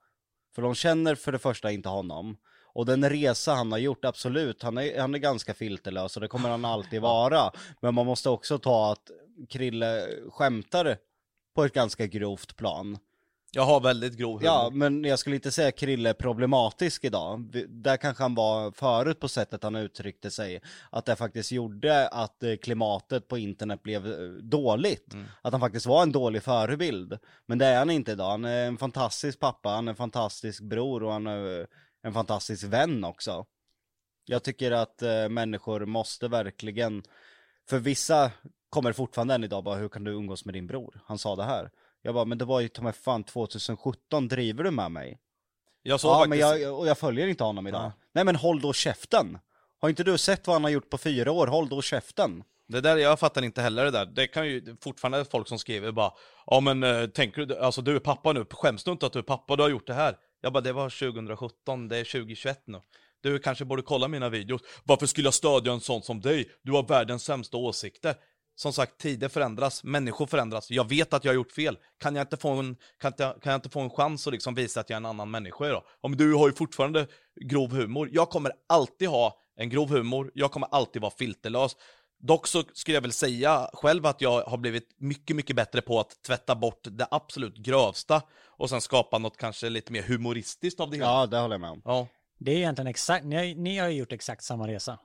För 0.55 0.63
de 0.63 0.75
känner 0.75 1.15
för 1.15 1.33
det 1.33 1.39
första 1.39 1.71
inte 1.71 1.89
honom. 1.89 2.37
Och 2.75 2.87
den 2.87 3.11
resa 3.11 3.55
han 3.55 3.73
har 3.73 3.79
gjort, 3.79 4.05
absolut, 4.05 4.63
han 4.63 4.79
är, 4.79 5.01
han 5.01 5.15
är 5.15 5.19
ganska 5.19 5.55
filterlös 5.55 6.17
och 6.17 6.21
det 6.21 6.29
kommer 6.29 6.49
han 6.49 6.65
alltid 6.65 7.01
vara. 7.13 7.53
Men 7.81 7.95
man 7.95 8.07
måste 8.07 8.31
också 8.31 8.59
ta 8.59 8.93
att 8.93 9.11
Krille 9.49 10.09
skämtar 10.31 10.97
på 11.55 11.65
ett 11.65 11.73
ganska 11.73 12.07
grovt 12.07 12.57
plan. 12.57 12.99
Jag 13.55 13.63
har 13.63 13.81
väldigt 13.81 14.17
grov 14.17 14.39
humor. 14.39 14.45
Ja, 14.45 14.71
men 14.73 15.05
jag 15.05 15.19
skulle 15.19 15.37
inte 15.37 15.53
säga 15.53 15.73
Krille 15.73 16.11
är 16.11 16.15
problematisk 16.15 17.05
idag. 17.05 17.67
Där 17.69 17.97
kanske 17.97 18.23
han 18.23 18.35
var 18.35 18.71
förut 18.71 19.21
på 19.21 19.29
sättet 19.29 19.63
han 19.63 19.77
uttryckte 19.77 20.31
sig. 20.31 20.63
Att 20.91 21.05
det 21.05 21.17
faktiskt 21.17 21.53
gjorde 21.53 22.09
att 22.09 22.43
eh, 22.43 22.57
klimatet 22.57 23.29
på 23.29 23.39
internet 23.39 23.83
blev 23.83 24.07
eh, 24.07 24.29
dåligt. 24.29 25.15
Att 25.43 25.53
han 25.53 25.61
faktiskt 25.61 25.87
var 25.87 26.03
en 26.03 26.13
dålig 26.13 26.43
förebild. 26.43 27.19
Men 27.47 27.59
det 27.59 27.67
är 27.67 27.79
han 27.79 27.91
inte 27.91 28.13
idag. 28.13 28.31
Han 28.31 28.45
är 28.45 28.67
en 28.67 28.79
fantastisk 28.79 29.41
pappa, 29.41 29.69
han 29.69 29.89
är 29.89 29.93
en 29.93 29.97
fantastisk 29.97 30.63
bror 30.63 31.03
och 31.03 31.13
han 31.13 31.27
är 31.27 31.61
eh, 31.61 31.67
en 32.03 32.13
fantastisk 32.13 32.65
vän 32.65 33.05
också. 33.05 33.47
Jag 34.25 34.43
tycker 34.43 34.71
att 34.71 35.03
människor 35.31 35.87
måste 35.87 36.29
verkligen, 36.29 37.03
för 37.69 37.79
vissa 37.79 38.31
kommer 38.73 38.93
fortfarande 38.93 39.35
än 39.35 39.45
idag 39.45 39.65
bara, 39.65 39.77
hur 39.77 39.89
kan 39.89 40.05
du 40.05 40.11
umgås 40.11 40.45
med 40.45 40.55
din 40.55 40.67
bror? 40.67 41.01
Han 41.07 41.19
sa 41.19 41.37
det 41.37 41.45
här. 41.45 41.71
Jag 42.03 42.15
bara, 42.15 42.25
men 42.25 42.39
det 42.39 42.45
var 42.45 42.61
ju 42.61 42.69
ta 42.69 42.83
mig 42.83 42.93
fan 42.93 43.25
2017, 43.25 44.29
driver 44.29 44.65
du 44.65 44.71
med 44.71 44.91
mig? 44.91 45.19
Jag 45.83 46.01
såg 46.01 46.11
Ja, 46.11 46.19
faktiskt... 46.19 46.31
men 46.31 46.61
jag, 46.61 46.79
och 46.79 46.87
jag 46.87 46.99
följer 46.99 47.27
inte 47.27 47.45
honom 47.45 47.67
idag. 47.67 47.83
Ja. 47.83 47.93
Nej 48.13 48.25
men 48.25 48.37
håll 48.37 48.61
då 48.61 48.73
käften! 48.73 49.39
Har 49.81 49.89
inte 49.89 50.05
du 50.05 50.19
sett 50.19 50.47
vad 50.47 50.55
han 50.55 50.65
har 50.65 50.71
gjort 50.71 50.91
på 50.91 50.99
fyra 50.99 51.33
år? 51.33 51.47
Håll 51.47 51.69
då 51.69 51.83
käften! 51.83 52.45
Det 52.69 52.81
där, 52.81 52.97
jag 52.97 53.19
fattar 53.19 53.43
inte 53.43 53.63
heller 53.63 53.85
det 53.85 53.91
där. 53.91 54.07
Det 54.07 54.27
kan 54.27 54.47
ju 54.47 54.77
fortfarande 54.81 55.25
folk 55.25 55.49
som 55.49 55.59
skriver 55.59 55.93
bara 55.93 56.13
Ja 56.47 56.61
men 56.61 56.83
eh, 56.83 57.07
tänker 57.07 57.47
du, 57.47 57.59
alltså 57.59 57.83
du 57.83 57.97
är 57.97 58.01
pappa 58.01 58.33
nu, 58.33 58.45
skäms 58.51 58.85
du 58.85 58.91
inte 58.91 59.07
att 59.07 59.13
du 59.13 59.19
är 59.19 59.23
pappa, 59.23 59.57
du 59.57 59.63
har 59.63 59.71
gjort 59.71 59.87
det 59.87 59.95
här? 59.95 60.17
Jag 60.41 60.53
bara, 60.53 60.61
det 60.61 60.73
var 60.73 60.91
2017, 60.91 61.89
det 61.89 61.97
är 61.97 62.05
2021 62.05 62.63
nu. 62.67 62.81
Du 63.23 63.39
kanske 63.39 63.65
borde 63.65 63.83
kolla 63.83 64.09
mina 64.09 64.29
videos. 64.29 64.61
Varför 64.85 65.07
skulle 65.07 65.27
jag 65.27 65.35
stödja 65.35 65.73
en 65.73 65.81
sån 65.81 66.03
som 66.03 66.21
dig? 66.21 66.51
Du 66.63 66.73
har 66.73 66.83
världens 66.83 67.25
sämsta 67.25 67.57
åsikter. 67.57 68.15
Som 68.55 68.73
sagt, 68.73 68.99
tider 68.99 69.29
förändras, 69.29 69.85
människor 69.85 70.27
förändras. 70.27 70.71
Jag 70.71 70.89
vet 70.89 71.13
att 71.15 71.25
jag 71.25 71.33
har 71.33 71.35
gjort 71.35 71.53
fel. 71.53 71.79
Kan 72.01 72.17
jag 72.17 72.23
inte 72.23 72.37
få 72.37 72.49
en, 72.49 72.77
kan 73.01 73.13
inte, 73.13 73.35
kan 73.43 73.53
jag 73.53 73.55
inte 73.59 73.69
få 73.69 73.81
en 73.81 73.91
chans 73.91 74.27
att 74.27 74.33
liksom 74.33 74.55
visa 74.55 74.81
att 74.81 74.91
jag 74.91 74.95
är 74.95 75.01
en 75.01 75.07
annan 75.07 75.31
människa 75.31 75.69
då? 75.69 75.85
Om 76.01 76.17
du 76.17 76.35
har 76.35 76.49
ju 76.49 76.55
fortfarande 76.55 77.07
grov 77.41 77.73
humor. 77.73 78.09
Jag 78.13 78.31
kommer 78.31 78.53
alltid 78.69 79.09
ha 79.09 79.39
en 79.57 79.69
grov 79.69 79.89
humor, 79.89 80.31
jag 80.35 80.53
kommer 80.53 80.69
alltid 80.71 81.03
vara 81.03 81.13
filterlös. 81.19 81.77
Dock 82.19 82.47
så 82.47 82.63
skulle 82.73 82.97
jag 82.97 83.03
väl 83.03 83.13
säga 83.13 83.71
själv 83.73 84.07
att 84.07 84.21
jag 84.21 84.45
har 84.45 84.59
blivit 84.59 84.89
mycket, 84.99 85.37
mycket 85.37 85.57
bättre 85.57 85.81
på 85.81 86.01
att 86.01 86.23
tvätta 86.27 86.55
bort 86.55 86.81
det 86.91 87.07
absolut 87.11 87.57
grövsta 87.57 88.23
och 88.47 88.71
sen 88.71 88.81
skapa 88.81 89.19
något 89.19 89.37
kanske 89.37 89.69
lite 89.69 89.93
mer 89.93 90.03
humoristiskt 90.03 90.81
av 90.81 90.91
det 90.91 90.97
hela. 90.97 91.09
Ja, 91.09 91.27
det 91.27 91.39
håller 91.39 91.55
jag 91.55 91.61
med 91.61 91.71
om. 91.71 91.83
Ja. 91.85 92.07
Det 92.39 92.51
är 92.51 92.57
egentligen 92.57 92.87
exakt, 92.87 93.25
ni 93.25 93.37
har, 93.37 93.55
ni 93.55 93.79
har 93.79 93.89
ju 93.89 93.99
gjort 93.99 94.13
exakt 94.13 94.45
samma 94.45 94.69
resa. 94.69 94.99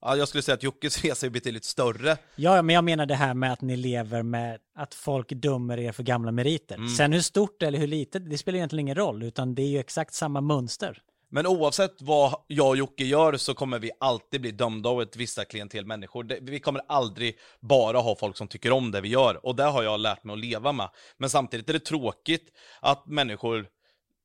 Ja, 0.00 0.16
jag 0.16 0.28
skulle 0.28 0.42
säga 0.42 0.54
att 0.54 0.62
Jockes 0.62 1.04
resa 1.04 1.26
är 1.26 1.30
betydligt 1.30 1.64
större. 1.64 2.16
Ja, 2.36 2.62
men 2.62 2.74
jag 2.74 2.84
menar 2.84 3.06
det 3.06 3.14
här 3.14 3.34
med 3.34 3.52
att 3.52 3.60
ni 3.60 3.76
lever 3.76 4.22
med 4.22 4.58
att 4.74 4.94
folk 4.94 5.28
dömer 5.32 5.78
er 5.78 5.92
för 5.92 6.02
gamla 6.02 6.32
meriter. 6.32 6.74
Mm. 6.74 6.88
Sen 6.88 7.12
hur 7.12 7.20
stort 7.20 7.62
eller 7.62 7.78
hur 7.78 7.86
litet, 7.86 8.30
det 8.30 8.38
spelar 8.38 8.56
egentligen 8.56 8.80
ingen 8.80 8.94
roll, 8.94 9.22
utan 9.22 9.54
det 9.54 9.62
är 9.62 9.68
ju 9.68 9.78
exakt 9.78 10.14
samma 10.14 10.40
mönster. 10.40 11.02
Men 11.32 11.46
oavsett 11.46 12.02
vad 12.02 12.34
jag 12.46 12.68
och 12.68 12.76
Jocke 12.76 13.04
gör 13.04 13.36
så 13.36 13.54
kommer 13.54 13.78
vi 13.78 13.90
alltid 14.00 14.40
bli 14.40 14.50
dömda 14.50 14.88
av 14.88 15.02
ett 15.02 15.16
vissa 15.16 15.44
klientel 15.44 15.86
människor. 15.86 16.38
Vi 16.40 16.60
kommer 16.60 16.82
aldrig 16.88 17.38
bara 17.60 17.98
ha 17.98 18.16
folk 18.16 18.36
som 18.36 18.48
tycker 18.48 18.72
om 18.72 18.90
det 18.90 19.00
vi 19.00 19.08
gör 19.08 19.46
och 19.46 19.56
det 19.56 19.64
har 19.64 19.82
jag 19.82 20.00
lärt 20.00 20.24
mig 20.24 20.32
att 20.32 20.38
leva 20.38 20.72
med. 20.72 20.88
Men 21.18 21.30
samtidigt 21.30 21.68
är 21.68 21.72
det 21.72 21.80
tråkigt 21.80 22.52
att 22.80 23.06
människor 23.06 23.66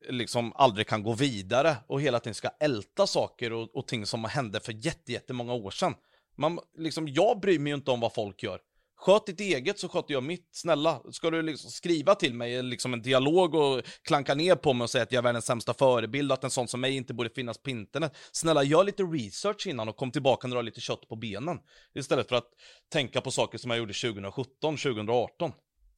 liksom 0.10 0.54
aldrig 0.56 0.88
kan 0.88 1.04
gå 1.04 1.14
vidare 1.14 1.78
och 1.88 2.02
hela 2.02 2.20
tiden 2.20 2.36
ska 2.36 2.50
älta 2.60 3.08
saker 3.08 3.54
och, 3.54 3.76
och 3.76 3.88
ting 3.88 4.06
som 4.06 4.24
hände 4.24 4.60
för 4.60 4.74
jättemånga 5.10 5.54
år 5.54 5.72
sedan. 5.72 5.94
Man, 6.38 6.60
liksom, 6.78 7.08
jag 7.08 7.40
bryr 7.40 7.60
mig 7.60 7.72
ju 7.72 7.76
inte 7.76 7.92
om 7.92 8.00
vad 8.00 8.14
folk 8.14 8.44
gör. 8.44 8.60
Sköt 8.98 9.26
ditt 9.26 9.40
eget 9.40 9.80
så 9.80 9.90
sköter 9.90 10.14
jag 10.14 10.24
mitt. 10.24 10.50
Snälla, 10.52 11.02
ska 11.12 11.30
du 11.30 11.42
liksom 11.42 11.72
skriva 11.72 12.16
till 12.16 12.34
mig 12.34 12.64
liksom 12.64 12.94
en 12.94 13.02
dialog 13.02 13.56
och 13.56 13.82
klanka 14.02 14.36
ner 14.36 14.56
på 14.56 14.74
mig 14.74 14.84
och 14.84 14.90
säga 14.90 15.04
att 15.04 15.12
jag 15.12 15.20
är 15.20 15.24
världens 15.24 15.46
sämsta 15.46 15.74
förebild 15.74 16.32
och 16.32 16.38
att 16.38 16.44
en 16.44 16.50
sån 16.50 16.68
som 16.68 16.82
mig 16.82 16.96
inte 16.96 17.14
borde 17.14 17.30
finnas 17.30 17.58
på 17.58 17.70
internet. 17.70 18.18
Snälla, 18.32 18.64
gör 18.64 18.84
lite 18.84 19.04
research 19.04 19.68
innan 19.68 19.90
och 19.90 19.96
kom 19.96 20.12
tillbaka 20.12 20.48
när 20.48 20.56
du 20.56 20.58
har 20.58 20.64
lite 20.64 20.82
kött 20.82 21.08
på 21.10 21.16
benen. 21.16 21.60
Istället 21.96 22.30
för 22.30 22.36
att 22.36 22.50
tänka 22.92 23.22
på 23.22 23.32
saker 23.32 23.58
som 23.58 23.72
jag 23.72 23.78
gjorde 23.78 23.94
2017, 23.94 24.78
2018. 24.78 25.52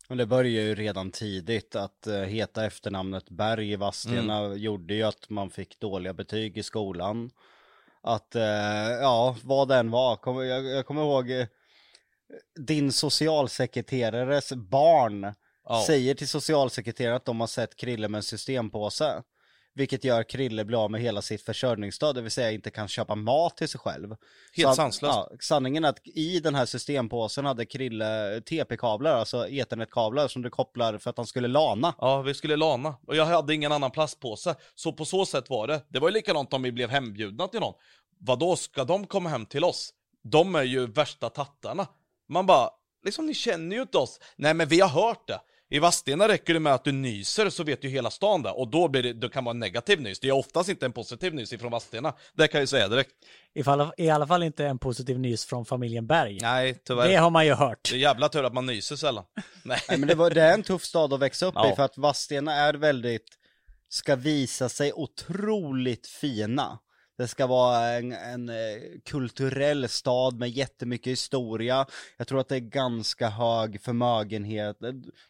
Och 0.10 0.18
det 0.18 0.26
börjar 0.26 0.64
ju 0.64 0.76
redan 0.76 1.12
tidigt 1.12 1.76
att 1.76 2.08
uh, 2.08 2.14
heta 2.14 2.66
efternamnet 2.66 3.30
Berg 3.30 3.72
i 3.72 3.76
Vadstena 3.76 4.40
Mm. 4.40 4.58
gjorde 4.58 4.94
ju 4.94 5.04
att 5.04 5.30
man 5.30 5.50
fick 5.50 5.80
dåliga 5.80 6.14
betyg 6.14 6.58
i 6.58 6.64
skolan. 6.64 7.32
Att, 8.02 8.36
uh, 8.36 8.42
ja, 9.02 9.38
vad 9.44 9.68
den 9.68 9.92
var. 9.92 10.44
Jag, 10.44 10.86
kommer 10.86 11.02
ihåg 11.02 11.30
uh, 11.32 11.46
din 12.56 12.92
socialsekreterares 12.92 14.54
barn 14.54 15.34
Ja. 15.70 15.84
säger 15.88 16.16
till 16.16 16.28
socialsekreteraren 16.28 17.16
att 17.16 17.26
de 17.26 17.40
har 17.40 17.48
sett 17.48 17.76
Krille 17.76 18.08
med 18.08 18.20
en 18.20 18.24
systempåse. 18.24 19.24
Vilket 19.78 20.04
gör 20.04 20.24
Krille 20.24 20.66
blir 20.66 20.84
av 20.84 20.92
med 20.92 21.02
hela 21.02 21.22
sitt 21.22 21.42
försörjningsstöd, 21.42 22.16
det 22.16 22.22
vill 22.22 22.32
säga 22.32 22.52
inte 22.52 22.70
kan 22.70 22.88
köpa 22.88 23.16
mat 23.16 23.58
till 23.58 23.70
sig 23.70 23.80
själv. 23.80 24.16
Helt 24.54 24.76
sanslöst. 24.76 25.16
Ja, 25.16 25.38
sanningen 25.40 25.86
är 25.86 25.90
att 25.90 26.08
i 26.08 26.40
den 26.40 26.56
här 26.56 26.66
systempåsen 26.66 27.46
hade 27.46 27.66
Krille 27.66 28.42
TP-kablar, 28.42 29.12
alltså 29.12 29.50
ethernetkablar 29.50 30.28
som 30.28 30.42
du 30.42 30.50
kopplar 30.50 30.98
för 30.98 31.10
att 31.10 31.18
han 31.18 31.26
skulle 31.26 31.48
lana. 31.48 31.96
Ja, 31.98 32.22
vi 32.22 32.34
skulle 32.34 32.56
lana. 32.56 32.96
Och 33.08 33.16
jag 33.16 33.26
hade 33.26 33.54
ingen 33.54 33.72
annan 33.72 33.92
plastpåse. 33.92 34.56
Så 34.76 34.94
på 34.94 35.06
så 35.06 35.26
sätt 35.26 35.50
var 35.50 35.68
det. 35.68 35.82
Det 35.90 36.00
var 36.00 36.08
ju 36.08 36.14
likadant 36.14 36.54
om 36.54 36.62
vi 36.62 36.72
blev 36.72 36.90
hembjudna 36.90 37.48
till 37.48 37.60
någon. 37.60 37.74
Vadå, 38.20 38.56
ska 38.56 38.84
de 38.84 39.08
komma 39.08 39.30
hem 39.30 39.46
till 39.46 39.64
oss? 39.64 39.94
De 40.24 40.56
är 40.56 40.64
ju 40.64 40.88
värsta 40.88 41.30
tattarna. 41.30 41.88
Man 42.30 42.46
bara, 42.46 42.70
liksom 43.06 43.26
ni 43.26 43.34
känner 43.34 43.76
ju 43.76 43.82
inte 43.82 43.98
oss. 43.98 44.20
Nej 44.36 44.54
men 44.54 44.68
vi 44.68 44.80
har 44.80 44.90
hört 44.90 45.28
det. 45.28 45.40
I 45.70 45.80
Vadstena 45.80 46.28
räcker 46.28 46.54
det 46.54 46.60
med 46.60 46.74
att 46.74 46.84
du 46.84 46.92
nyser 46.92 47.50
så 47.50 47.64
vet 47.64 47.84
ju 47.84 47.90
hela 47.90 48.10
stan 48.10 48.42
det. 48.42 48.50
Och 48.50 48.68
då 48.68 48.88
blir 48.88 49.04
det, 49.04 49.14
det 49.14 49.30
kan 49.30 49.44
vara 49.44 49.54
en 49.54 49.60
negativ 49.60 50.02
nys. 50.02 50.20
Det 50.20 50.28
är 50.28 50.32
oftast 50.32 50.70
inte 50.70 50.86
en 50.86 50.92
positiv 50.94 51.34
nys 51.34 51.54
ifrån 51.54 51.72
Vadstena. 51.72 52.14
Det 52.34 52.48
kan 52.48 52.58
jag 52.60 52.64
ju 52.64 52.68
säga 52.68 52.88
direkt. 52.88 53.12
Ifall, 53.56 53.92
I 53.98 54.10
alla 54.10 54.28
fall 54.28 54.44
inte 54.44 54.66
en 54.66 54.80
positiv 54.80 55.20
nys 55.20 55.46
från 55.46 55.66
familjen 55.66 56.08
Berg. 56.08 56.40
Nej, 56.42 56.82
tyvärr. 56.86 57.08
Det 57.10 57.16
har 57.16 57.30
man 57.30 57.46
ju 57.46 57.54
hört. 57.54 57.90
Det 57.90 57.96
är 57.96 58.00
jävla 58.00 58.30
tur 58.30 58.44
att 58.44 58.54
man 58.54 58.66
nyser 58.66 58.96
sällan. 58.96 59.24
Nej. 59.64 59.80
Nej, 59.90 59.98
men 59.98 60.08
det, 60.08 60.16
var, 60.16 60.30
det 60.30 60.42
är 60.42 60.54
en 60.54 60.64
tuff 60.64 60.84
stad 60.84 61.14
att 61.14 61.20
växa 61.20 61.46
upp 61.46 61.54
Ja. 61.58 61.72
i 61.74 61.76
för 61.76 61.84
att 61.84 61.98
Vadstena 61.98 62.54
är 62.54 62.74
väldigt, 62.74 63.28
ska 63.90 64.16
visa 64.16 64.70
sig 64.70 64.94
otroligt 64.94 66.08
fina. 66.08 66.80
Det 67.18 67.28
ska 67.28 67.48
vara 67.48 67.90
en, 67.90 68.12
en 68.12 68.50
eh, 68.50 68.56
kulturell 69.06 69.90
stad 69.90 70.40
med 70.40 70.50
jättemycket 70.50 71.12
historia. 71.12 71.86
Jag 72.18 72.28
tror 72.28 72.40
att 72.40 72.48
det 72.48 72.56
är 72.56 72.60
ganska 72.60 73.30
hög 73.30 73.82
förmögenhet. 73.82 74.78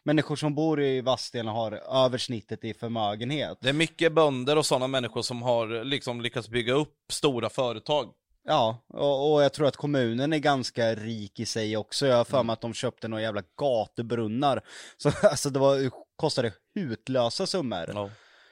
Människor 0.02 0.36
som 0.36 0.54
bor 0.54 0.82
i 0.82 1.00
Vadstena 1.00 1.52
har 1.52 1.72
översnittet 2.04 2.64
i 2.64 2.74
förmögenhet. 2.74 3.58
Det 3.60 3.68
är 3.68 3.72
mycket 3.72 4.12
bönder 4.12 4.58
och 4.58 4.66
sådana 4.66 4.86
människor 4.86 5.22
som 5.22 5.42
har 5.42 5.84
liksom 5.84 6.20
lyckats 6.20 6.48
bygga 6.48 6.72
upp 6.72 6.94
stora 7.12 7.50
företag. 7.50 8.12
Ja, 8.44 8.84
och, 8.88 9.32
och 9.32 9.42
jag 9.42 9.52
tror 9.52 9.66
att 9.66 9.76
kommunen 9.76 10.32
är 10.32 10.38
ganska 10.38 10.94
rik 10.94 11.40
i 11.40 11.46
sig 11.46 11.76
också. 11.76 12.06
Jag 12.06 12.16
har 12.16 12.24
för 12.24 12.42
mig 12.42 12.52
att 12.52 12.60
de 12.60 12.74
köpte 12.74 13.08
några 13.08 13.22
jävla 13.22 13.42
gatubrunnar. 13.60 14.60
Så 14.96 15.12
alltså 15.22 15.50
det 15.50 15.58
var, 15.58 15.90
kostade 16.16 16.52
hutlösa 16.74 17.46
summor. 17.46 17.90
Ja. 17.94 18.10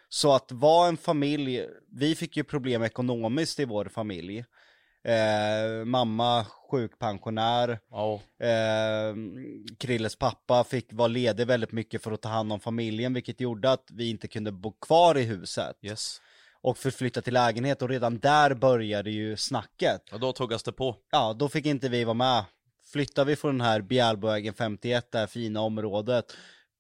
Så 0.09 0.33
att 0.35 0.53
vara 0.53 0.89
en 0.89 0.97
familj, 0.97 1.67
vi 1.93 2.15
fick 2.15 2.37
ju 2.37 2.45
problem 2.45 2.83
ekonomiskt 2.83 3.61
i 3.61 3.65
vår 3.65 3.85
familj. 3.85 4.45
Eh, 5.05 5.85
mamma 5.85 6.47
sjukpensionär, 6.71 7.79
Ja. 7.91 8.15
eh, 8.47 9.15
Krilles 9.79 10.17
pappa 10.17 10.65
fick 10.65 10.93
vara 10.93 11.09
ledig 11.09 11.47
väldigt 11.47 11.73
mycket 11.73 12.03
för 12.03 12.13
att 12.13 12.23
ta 12.23 12.29
hand 12.29 12.53
om 12.53 12.61
familjen, 12.61 13.15
vilket 13.15 13.41
gjorde 13.41 13.73
att 13.73 13.89
vi 13.93 14.11
inte 14.11 14.29
kunde 14.29 14.53
bo 14.53 14.73
kvar 14.73 15.17
i 15.19 15.23
huset. 15.23 15.77
Yes. 15.83 16.21
Och 16.61 16.79
förflytta 16.79 17.23
till 17.23 17.35
lägenhet 17.35 17.83
och 17.83 17.89
redan 17.89 18.19
där 18.19 18.55
började 18.55 19.11
ju 19.11 19.37
snacket. 19.37 20.13
Och 20.13 20.21
då 20.21 20.33
tuggas 20.33 20.63
det 20.63 20.73
på. 20.73 20.97
Ja, 21.13 21.33
då 21.39 21.49
fick 21.49 21.67
inte 21.67 21.89
vi 21.89 22.05
vara 22.05 22.15
med. 22.15 22.45
Flyttar 22.93 23.25
vi 23.25 23.37
från 23.37 23.59
den 23.59 23.67
här 23.67 23.81
Bjälbovägen 23.81 24.55
51, 24.55 25.13
det 25.13 25.19
här 25.19 25.27
fina 25.27 25.61
området, 25.61 26.37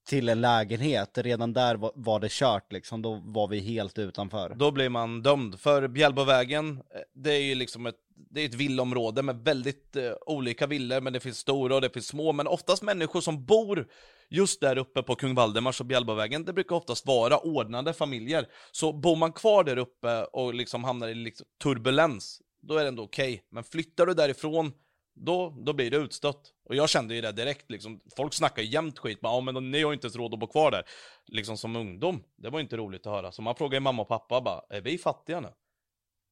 till 0.07 0.29
en 0.29 0.41
lägenhet, 0.41 1.19
redan 1.19 1.53
där 1.53 1.75
var, 1.95 2.21
det 2.21 2.31
kört 2.31 2.73
liksom, 2.73 3.03
då 3.03 3.23
var 3.25 3.49
vi 3.49 3.61
helt 3.61 3.99
utanför. 3.99 4.55
Då 4.57 4.71
blir 4.71 4.89
man 4.89 5.23
dömd. 5.23 5.61
För 5.61 5.89
Bjälbovägen, 5.89 6.71
eh, 6.71 7.01
det 7.15 7.33
är 7.33 7.43
ju 7.43 7.55
liksom 7.55 7.87
ett, 7.87 7.97
det 8.31 8.41
är 8.41 8.47
ett 8.47 8.55
villområde 8.55 9.23
med 9.23 9.37
väldigt 9.37 9.97
eh, 9.97 10.13
olika 10.27 10.67
villor, 10.67 11.01
men 11.01 11.13
det 11.13 11.21
finns 11.21 11.39
stora 11.39 11.75
och 11.75 11.81
det 11.81 11.91
finns 11.91 12.07
små, 12.07 12.33
men 12.33 12.47
oftast 12.47 12.83
människor 12.83 13.21
som 13.21 13.45
bor 13.45 13.87
just 14.31 14.61
där 14.61 14.79
uppe 14.79 15.03
på 15.03 15.15
Kung 15.15 15.35
Valdemars 15.35 15.81
och 15.81 15.87
Bjälbovägen, 15.87 16.45
det 16.45 16.53
brukar 16.53 16.77
oftast 16.77 17.07
vara 17.07 17.39
ordnade 17.39 17.93
familjer. 17.93 18.47
Så 18.73 18.93
bor 18.93 19.17
man 19.17 19.33
kvar 19.33 19.65
där 19.65 19.77
uppe 19.77 20.25
och 20.25 20.55
liksom 20.55 20.85
hamnar 20.85 21.09
i 21.09 21.15
liksom 21.15 21.47
turbulens, 21.63 22.41
då 22.63 22.77
är 22.77 22.83
det 22.83 22.89
ändå 22.89 23.03
okej. 23.03 23.43
Men 23.51 23.65
flyttar 23.65 24.07
du 24.07 24.15
därifrån, 24.15 24.73
då, 25.17 25.55
då 25.59 25.73
blir 25.73 25.91
det 25.91 25.97
utstött. 25.97 26.53
Och 26.69 26.75
jag 26.75 26.89
kände 26.89 27.15
ju 27.15 27.21
det 27.21 27.33
direkt, 27.33 27.71
liksom, 27.71 28.01
folk 28.17 28.35
snackar 28.35 28.63
ju 28.63 28.69
jämt 28.69 28.99
skit, 28.99 29.19
men, 29.23 29.33
ja 29.33 29.41
men 29.41 29.71
ni 29.71 29.83
har 29.83 29.91
ju 29.91 29.95
inte 29.95 30.07
ens 30.07 30.17
råd 30.17 30.35
att 30.35 30.41
bo 30.41 30.47
kvar 30.47 30.71
där. 30.71 30.83
Liksom 31.27 31.57
som 31.57 31.77
ungdom, 31.77 32.23
det 32.37 32.51
var 32.51 32.59
ju 32.59 32.63
inte 32.63 32.77
roligt 32.77 33.07
att 33.07 33.13
höra. 33.13 33.33
Så 33.33 33.43
man 33.43 33.55
frågar 33.55 33.77
ju 33.77 33.81
mamma 33.81 34.03
och 34.03 34.09
pappa 34.09 34.41
bara, 34.41 34.63
är 34.71 34.81
vi 34.81 34.99
fattiga 34.99 35.41
nu? 35.41 35.49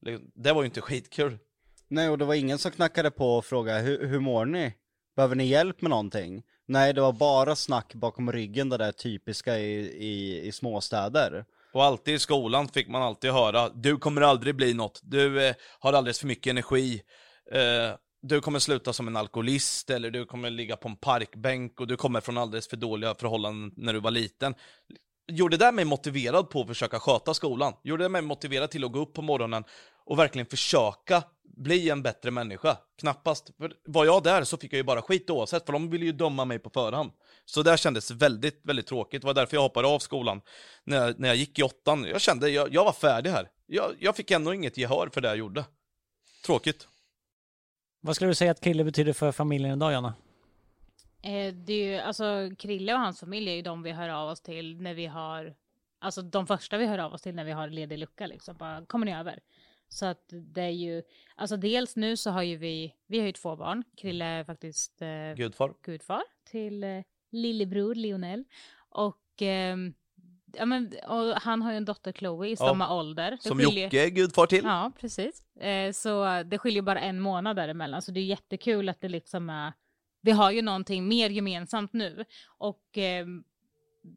Liksom, 0.03 0.31
Det 0.35 0.53
var 0.53 0.63
ju 0.63 0.67
inte 0.67 0.81
skitkul. 0.81 1.39
Nej, 1.89 2.09
och 2.09 2.19
det 2.19 2.25
var 2.25 2.35
ingen 2.35 2.59
som 2.59 2.71
knackade 2.71 3.11
på 3.11 3.37
och 3.37 3.45
frågade 3.45 3.81
hur, 3.81 4.07
hur 4.07 4.21
mår 4.21 4.45
ni? 4.45 4.75
Behöver 5.17 5.37
ni 5.37 5.45
hjälp 5.47 5.81
med 5.81 5.91
någonting? 5.91 6.43
Nej, 6.67 6.93
det 6.93 7.01
var 7.01 7.13
bara 7.13 7.57
snack 7.57 7.95
bakom 7.95 8.33
ryggen, 8.33 8.69
det 8.69 8.77
där 8.77 8.93
typiska 8.93 9.59
i, 9.59 9.75
i, 10.07 10.47
i 10.47 10.53
småstäder. 10.53 11.45
Och 11.73 11.85
alltid 11.85 12.15
i 12.15 12.19
skolan 12.19 12.69
fick 12.69 12.89
man 12.89 13.03
alltid 13.03 13.31
höra, 13.31 13.69
du 13.69 13.97
kommer 13.97 14.21
aldrig 14.21 14.55
bli 14.55 14.75
något, 14.75 15.01
du 15.03 15.47
eh, 15.47 15.55
har 15.79 15.93
alldeles 15.93 16.21
för 16.21 16.27
mycket 16.27 16.51
energi, 16.51 17.03
eh, 17.53 17.97
du 18.29 18.41
kommer 18.41 18.59
sluta 18.59 18.93
som 18.93 19.09
en 19.09 19.17
alkoholist, 19.17 19.91
eller 19.91 20.11
du 20.11 20.25
kommer 20.25 20.51
ligga 20.51 20.77
på 20.77 20.89
en 20.89 20.97
parkbänk 20.97 21.81
och 21.81 21.87
du 21.87 21.97
kommer 21.97 22.21
från 22.21 22.39
alldeles 22.39 22.69
för 22.69 22.77
dåliga 22.77 23.15
förhållanden 23.15 23.73
när 23.77 23.93
du 23.93 24.01
var 24.01 24.11
liten. 24.11 24.55
Gjorde 25.33 25.57
det 25.57 25.73
mig 25.73 25.85
motiverad 25.85 26.51
på 26.51 26.61
att 26.61 26.67
försöka 26.67 27.01
sköta 27.01 27.35
skolan. 27.35 27.73
Gjorde 27.83 28.05
det 28.05 28.09
mig 28.09 28.23
motiverad 28.23 28.71
till 28.71 28.85
att 28.85 28.93
gå 28.93 28.99
upp 28.99 29.15
på 29.15 29.23
morgonen 29.23 29.65
och 30.05 30.19
verkligen 30.19 30.47
försöka 30.47 31.23
bli 31.57 31.91
en 31.91 32.03
bättre 32.03 32.31
människa. 32.31 32.77
Knappast. 33.01 33.51
För 33.59 33.73
var 33.85 34.05
jag 34.05 34.23
där 34.23 34.45
så 34.45 34.57
fick 34.57 34.73
jag 34.73 34.77
ju 34.77 34.83
bara 34.83 35.03
skit 35.03 35.31
oavsett, 35.31 35.67
för 35.67 35.73
de 35.73 35.91
ville 35.91 36.05
ju 36.05 36.13
döma 36.13 36.45
mig 36.45 36.59
på 36.59 36.71
förhand. 36.71 37.11
Så 37.45 37.63
det 37.63 37.77
kändes 37.79 38.11
väldigt, 38.11 38.61
väldigt 38.63 38.87
tråkigt. 38.87 39.23
Det 39.23 39.27
var 39.27 39.35
därför 39.35 39.57
jag 39.57 39.63
hoppade 39.63 39.89
av 39.89 39.99
skolan 39.99 40.41
när 40.85 40.97
jag, 40.97 41.21
när 41.21 41.29
jag 41.29 41.37
gick 41.37 41.59
i 41.59 41.63
åttan. 41.63 42.05
Jag 42.05 42.21
kände, 42.21 42.51
jag, 42.51 42.75
jag 42.75 42.85
var 42.85 42.93
färdig 42.93 43.31
här. 43.31 43.49
Jag, 43.67 43.93
jag 44.01 44.17
fick 44.17 44.31
ändå 44.31 44.55
inget 44.55 44.77
gehör 44.77 45.09
för 45.13 45.21
det 45.21 45.29
jag 45.29 45.37
gjorde. 45.37 45.65
Tråkigt. 46.47 46.89
Vad 48.07 48.17
skulle 48.17 48.31
du 48.31 48.35
säga 48.35 48.51
att 48.51 48.61
Krille 48.61 48.85
betyder 48.85 49.13
för 49.13 49.33
familjen 49.33 49.77
idag, 49.77 49.93
Jonna? 49.93 50.15
Eh, 51.23 51.55
det 51.55 51.73
är 51.73 51.93
ju, 51.93 51.99
alltså 51.99 52.51
Krille 52.59 52.95
och 52.95 53.01
hans 53.01 53.21
familj 53.21 53.51
är 53.51 53.55
ju 53.55 53.63
de 53.63 53.83
vi 53.83 53.91
hör 53.93 54.09
av 54.09 54.29
oss 54.29 54.41
till 54.41 54.81
när 54.81 54.95
vi 54.95 55.07
har, 55.07 55.55
alltså 55.99 56.23
de 56.23 56.47
första 56.47 56.77
vi 56.79 56.87
hör 56.87 56.99
av 56.99 57.13
oss 57.15 57.23
till 57.23 57.35
när 57.35 57.45
vi 57.45 57.53
har 57.53 57.69
ledig 57.69 57.99
lucka 57.99 58.27
liksom, 58.27 58.57
bara 58.57 58.87
kommer 58.87 59.07
ni 59.07 59.15
över? 59.15 59.41
Så 59.89 60.07
att 60.07 60.25
det 60.29 60.63
är 60.63 60.69
ju, 60.69 61.03
alltså 61.35 61.57
dels 61.57 61.97
nu 61.97 62.17
så 62.17 62.31
har 62.31 62.43
ju 62.43 62.57
vi, 62.57 62.95
vi 63.07 63.19
har 63.19 63.27
ju 63.27 63.33
två 63.33 63.57
barn, 63.57 63.85
Krille 63.97 64.25
är 64.25 64.45
faktiskt 64.45 65.03
eh, 65.03 65.35
Gudfar. 65.37 65.75
gudfar 65.83 66.23
till 66.51 66.85
eh, 66.85 67.03
lillebror 67.31 67.95
Lionel 67.95 68.45
och, 68.89 69.43
ehm, 69.43 69.95
ja, 70.59 70.65
men, 70.67 70.93
han 71.37 71.63
har 71.63 71.71
ju 71.71 71.77
en 71.77 71.85
dotter 71.85 72.13
Chloe 72.13 72.49
i 72.49 72.57
samma 72.57 72.95
ålder. 72.95 73.31
Det 73.31 73.43
Som 73.49 73.59
skiljer- 73.59 73.85
Jocke 73.85 74.05
är 74.05 74.09
gudfar 74.09 74.47
till. 74.47 74.65
Ja, 74.65 74.93
precis. 75.01 75.43
Eh, 75.61 75.93
så 75.93 76.43
det 76.43 76.59
skiljer 76.59 76.83
bara 76.83 77.01
en 77.01 77.21
månad 77.21 77.57
däremellan, 77.57 78.03
så 78.03 78.11
det 78.13 78.21
är 78.21 78.25
jättekul 78.25 78.89
att 78.89 79.01
det 79.01 79.09
liksom 79.09 79.51
är, 79.51 79.73
vi 80.23 80.31
har 80.31 80.51
ju 80.51 80.63
någonting 80.63 81.09
mer 81.09 81.31
gemensamt 81.31 81.93
nu. 81.93 82.25
Och 82.59 82.99
eh, 82.99 83.27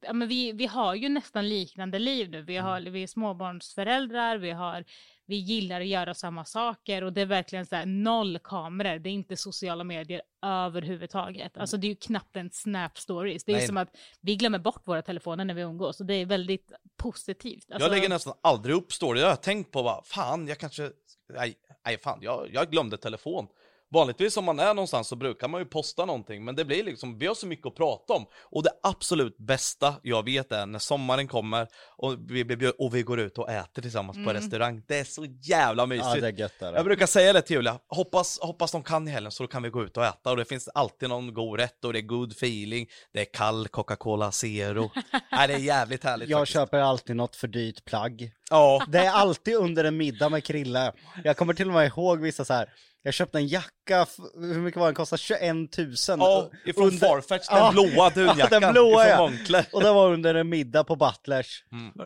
ja, 0.01 0.13
men 0.13 0.27
vi, 0.27 0.51
vi 0.51 0.65
har 0.65 0.95
ju 0.95 1.09
nästan 1.09 1.49
liknande 1.49 1.99
liv 1.99 2.29
nu. 2.29 2.41
Vi, 2.41 2.57
har, 2.57 2.81
vi 2.81 3.03
är 3.03 3.07
småbarnsföräldrar, 3.07 4.37
vi, 4.37 4.51
har, 4.51 4.83
vi 5.25 5.35
gillar 5.35 5.81
att 5.81 5.87
göra 5.87 6.13
samma 6.13 6.45
saker 6.45 7.03
och 7.03 7.13
det 7.13 7.21
är 7.21 7.25
verkligen 7.25 7.65
så 7.65 7.75
här 7.75 7.85
noll 7.85 8.39
kameror, 8.43 8.99
det 8.99 9.09
är 9.09 9.13
inte 9.13 9.37
sociala 9.37 9.83
medier 9.83 10.21
överhuvudtaget. 10.41 11.57
Alltså 11.57 11.77
det 11.77 11.87
är 11.87 11.89
ju 11.89 11.95
knappt 11.95 12.35
en 12.35 12.49
snap 12.51 12.97
stories. 12.97 13.43
Det 13.43 13.51
är 13.51 13.57
Nej. 13.57 13.67
som 13.67 13.77
att 13.77 13.89
vi 14.21 14.35
glömmer 14.35 14.59
bort 14.59 14.81
våra 14.87 15.01
telefoner 15.01 15.45
när 15.45 15.53
vi 15.53 15.61
umgås 15.61 15.99
och 15.99 16.05
det 16.05 16.13
är 16.13 16.25
väldigt 16.25 16.71
positivt. 16.97 17.71
Alltså, 17.71 17.89
Jag 17.89 17.95
lägger 17.95 18.09
nästan 18.09 18.33
aldrig 18.41 18.75
upp 18.75 18.93
story. 18.93 19.19
Jag 19.19 19.29
har 19.29 19.35
tänkt 19.35 19.71
på 19.71 19.81
vad 19.83 20.05
fan, 20.05 20.47
jag 20.47 20.57
kanske, 20.57 20.91
nej, 21.33 21.55
nej 21.85 21.97
fan, 21.97 22.19
jag, 22.21 22.49
jag 22.53 22.71
glömde 22.71 22.97
telefon. 22.97 23.47
Vanligtvis 23.89 24.37
om 24.37 24.45
man 24.45 24.59
är 24.59 24.73
någonstans 24.73 25.07
så 25.07 25.15
brukar 25.15 25.47
man 25.47 25.61
ju 25.61 25.65
posta 25.65 26.05
någonting, 26.05 26.45
men 26.45 26.55
det 26.55 26.65
blir 26.65 26.83
liksom, 26.83 27.17
vi 27.17 27.27
har 27.27 27.35
så 27.35 27.47
mycket 27.47 27.67
att 27.67 27.75
prata 27.75 28.13
om. 28.13 28.25
Och 28.43 28.63
det 28.63 28.71
absolut 28.83 29.37
bästa 29.37 29.95
jag 30.03 30.25
vet 30.25 30.51
är 30.51 30.65
när 30.65 30.79
sommaren 30.79 31.27
kommer 31.27 31.67
och 31.97 32.15
vi, 32.29 32.71
och 32.77 32.95
vi 32.95 33.03
går 33.03 33.19
ut 33.19 33.37
och 33.37 33.51
äter 33.51 33.81
tillsammans 33.81 34.25
på 34.25 34.33
restaurang. 34.33 34.81
Det 34.87 34.99
är 34.99 35.03
så 35.03 35.25
jävla 35.41 35.85
mysigt. 35.85 36.07
Ja, 36.15 36.21
det 36.21 36.27
är 36.27 36.39
gött. 36.39 36.53
Jag 36.59 36.85
brukar 36.85 37.05
säga 37.05 37.33
det 37.33 37.41
till 37.41 37.55
Julia, 37.55 37.79
hoppas, 37.87 38.39
hoppas 38.39 38.71
de 38.71 38.83
kan 38.83 39.07
i 39.07 39.11
helgen 39.11 39.31
så 39.31 39.43
då 39.43 39.47
kan 39.47 39.63
vi 39.63 39.69
gå 39.69 39.83
ut 39.83 39.97
och 39.97 40.05
äta 40.05 40.29
och 40.31 40.37
det 40.37 40.45
finns 40.45 40.67
alltid 40.67 41.09
någon 41.09 41.33
god 41.33 41.59
rätt 41.59 41.85
och 41.85 41.93
det 41.93 41.99
är 41.99 42.03
good 42.03 42.31
feeling, 42.31 42.87
det 43.13 43.19
är 43.21 43.25
kall 43.33 43.67
Coca-Cola 43.67 44.31
Zero. 44.31 44.91
Nej, 45.31 45.47
det 45.47 45.53
är 45.53 45.57
jävligt 45.57 46.03
härligt 46.03 46.29
Jag 46.29 46.39
faktiskt. 46.39 46.53
köper 46.53 46.79
alltid 46.79 47.15
något 47.15 47.35
för 47.35 47.47
dyrt 47.47 47.85
plagg. 47.85 48.31
Ja, 48.49 48.85
Det 48.87 48.99
är 48.99 49.11
alltid 49.11 49.55
under 49.55 49.83
en 49.83 49.97
middag 49.97 50.29
med 50.29 50.43
Krille. 50.43 50.93
Jag 51.23 51.37
kommer 51.37 51.53
till 51.53 51.67
och 51.67 51.73
med 51.73 51.87
ihåg 51.87 52.19
vissa 52.19 52.45
så 52.45 52.53
här. 52.53 52.69
Jag 53.07 53.13
köpte 53.13 53.37
en 53.37 53.47
jacka, 53.47 54.07
hur 54.35 54.59
mycket 54.59 54.79
var 54.79 54.85
den? 54.87 54.95
Kostade 54.95 55.19
21 55.19 55.77
000. 55.77 55.95
ja 56.07 56.49
ifrån 56.65 56.87
Under- 56.87 57.07
Farfetch, 57.07 57.47
den 57.47 57.57
Ja. 57.57 57.71
blåa 57.71 58.09
dunjackan 58.15 58.61
den 58.61 58.73
blåa, 58.73 59.07
ja. 59.07 59.31
Och 59.73 59.81
det 59.83 59.91
var 59.93 60.13
under 60.13 60.35
en 60.35 60.49
middag 60.49 60.83
på 60.83 60.95
Butlers. 60.95 61.63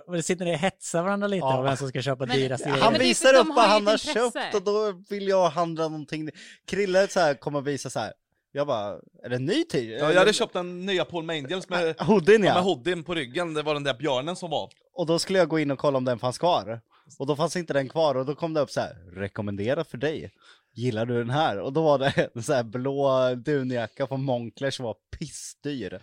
Och 0.08 0.14
det 0.16 0.24
sitter 0.24 0.46
ni 0.46 0.54
och 0.56 0.60
hetsar 0.60 1.04
varandra 1.04 1.28
lite 1.28 1.46
Ja. 1.46 1.58
om 1.58 1.64
vem 1.64 1.78
som 1.78 1.88
ska 1.90 2.02
köpa 2.02 2.26
Men- 2.26 2.38
dyrast 2.38 2.64
Ja, 2.68 2.76
Han 2.80 2.94
visar 2.94 3.34
upp 3.34 3.48
vad 3.48 3.66
han 3.66 3.88
har 3.88 3.94
intresse. 3.94 4.14
köpt 4.14 4.56
och 4.56 4.62
då 4.64 4.94
vill 5.10 5.28
jag 5.28 5.50
handla 5.50 5.84
någonting. 5.84 6.30
Krille 6.68 7.08
så 7.08 7.20
här 7.20 7.34
kommer 7.34 7.62
visa 7.62 7.90
så 7.90 8.00
här. 8.00 8.14
Jag 8.52 8.68
bara, 8.68 8.96
är 9.24 9.30
det 9.30 9.36
en 9.36 9.46
ny 9.46 9.64
t-shirt? 9.64 10.02
Ja, 10.02 10.12
jag 10.12 10.20
hade 10.20 10.34
köpt 10.34 10.54
den 10.54 10.86
nya 10.86 11.06
Paul 11.06 11.30
Angels 11.30 11.70
med, 11.70 12.02
Hoodien 12.02 12.44
ja. 12.44 12.64
med 12.64 12.88
ja. 12.98 13.04
på 13.06 13.16
ryggen, 13.16 13.54
det 13.54 13.62
var 13.64 13.74
den 13.74 13.84
där 13.84 13.94
björnen 13.94 14.36
som 14.36 14.50
var. 14.50 14.70
Och 14.94 15.06
då 15.06 15.20
skulle 15.20 15.40
jag 15.40 15.48
gå 15.48 15.60
in 15.60 15.72
och 15.72 15.80
kolla 15.80 15.98
om 15.98 16.06
den 16.06 16.20
fanns 16.20 16.38
kvar. 16.38 16.82
Och 17.20 17.28
då 17.28 17.36
fanns 17.36 17.56
inte 17.56 17.74
den 17.74 17.90
kvar 17.90 18.16
och 18.16 18.26
då 18.26 18.36
kom 18.36 18.54
det 18.54 18.60
upp 18.62 18.72
så 18.72 18.80
här, 18.80 18.96
rekommenderat 19.16 19.88
för 19.88 19.98
dig. 19.98 20.32
Gillar 20.74 21.06
du 21.06 21.18
den 21.18 21.30
här? 21.30 21.60
Och 21.60 21.74
då 21.74 21.84
var 21.84 22.00
det 22.00 22.30
en 22.36 22.44
så 22.44 22.54
här 22.54 22.64
blå 22.64 23.36
dunjacka 23.36 24.08
från 24.08 24.24
Moncler 24.24 24.72
som 24.72 24.86
var 24.86 24.96
pissdyr. 25.18 26.02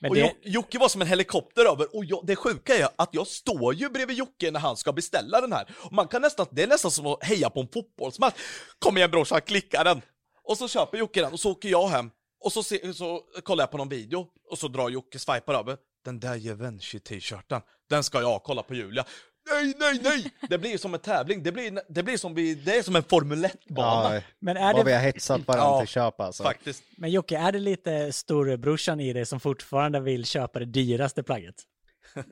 Men 0.00 0.10
Och 0.10 0.14
det, 0.16 0.20
Jo- 0.42 0.50
Jocke 0.52 0.78
var 0.78 0.88
som 0.88 1.02
en 1.02 1.08
helikopter 1.08 1.64
över, 1.72 1.96
och 1.96 2.04
jag, 2.04 2.26
det 2.26 2.36
sjuka 2.36 2.74
är 2.74 2.88
att 2.96 3.08
jag 3.12 3.26
står 3.26 3.74
ju 3.74 3.88
bredvid 3.88 4.16
Jocke 4.16 4.50
när 4.50 4.60
han 4.60 4.76
ska 4.76 4.92
beställa 4.92 5.40
den 5.40 5.52
här. 5.52 5.74
Och 5.82 5.92
man 5.92 6.08
kan 6.08 6.22
nästan, 6.22 6.46
det 6.50 6.62
är 6.62 6.66
nästan 6.66 6.90
som 6.90 7.06
att 7.06 7.24
heja 7.24 7.50
på 7.50 7.60
en 7.60 7.68
fotbollsmatch. 7.68 8.34
Kom 8.78 8.96
igen 8.96 9.10
brorsan, 9.10 9.40
klicka 9.40 9.84
den! 9.84 10.02
Och 10.44 10.58
så 10.58 10.68
köper 10.68 10.98
Jocke 10.98 11.20
den, 11.20 11.32
och 11.32 11.40
så 11.40 11.50
åker 11.50 11.68
jag 11.68 11.88
hem. 11.88 12.10
Och 12.40 12.52
så, 12.52 12.62
se, 12.62 12.94
så 12.94 13.20
kollar 13.42 13.62
jag 13.62 13.70
på 13.70 13.78
någon 13.78 13.88
video, 13.88 14.26
och 14.50 14.58
så 14.58 14.68
drar 14.68 14.88
Jocke, 14.88 15.18
swipar 15.18 15.54
över. 15.54 15.76
Den 16.04 16.20
där 16.20 16.34
Givenchy 16.36 16.98
t-shirten, 16.98 17.60
den 17.90 18.04
ska 18.04 18.20
jag 18.20 18.42
kolla 18.42 18.62
på 18.62 18.74
Julia. 18.74 19.04
Nej, 19.50 19.74
nej, 19.78 20.00
nej! 20.02 20.30
Det 20.48 20.58
blir 20.58 20.78
som 20.78 20.94
en 20.94 21.00
tävling, 21.00 21.42
det 21.42 21.52
blir, 21.52 21.80
det 21.88 22.02
blir 22.02 22.16
som, 22.16 22.34
vi, 22.34 22.54
det 22.54 22.78
är 22.78 22.82
som 22.82 22.96
en 22.96 23.02
Formel 23.02 23.44
1-bana. 23.44 24.14
Ja, 24.14 24.20
men, 24.38 24.56
är 24.56 24.72
vad 24.72 24.84
vi 24.84 24.90
det, 24.90 24.96
har 24.96 25.04
hetsat 25.04 25.46
varandra 25.46 25.66
Ja, 25.66 25.80
till 25.80 25.88
köp 25.88 26.20
alltså. 26.20 26.42
Faktiskt. 26.42 26.82
men 26.96 27.10
Jocke, 27.10 27.38
är 27.38 27.52
det 27.52 27.58
lite 27.58 28.12
storebrorsan 28.12 29.00
i 29.00 29.12
dig 29.12 29.26
som 29.26 29.40
fortfarande 29.40 30.00
vill 30.00 30.24
köpa 30.24 30.58
det 30.58 30.64
dyraste 30.64 31.22
plagget? 31.22 31.54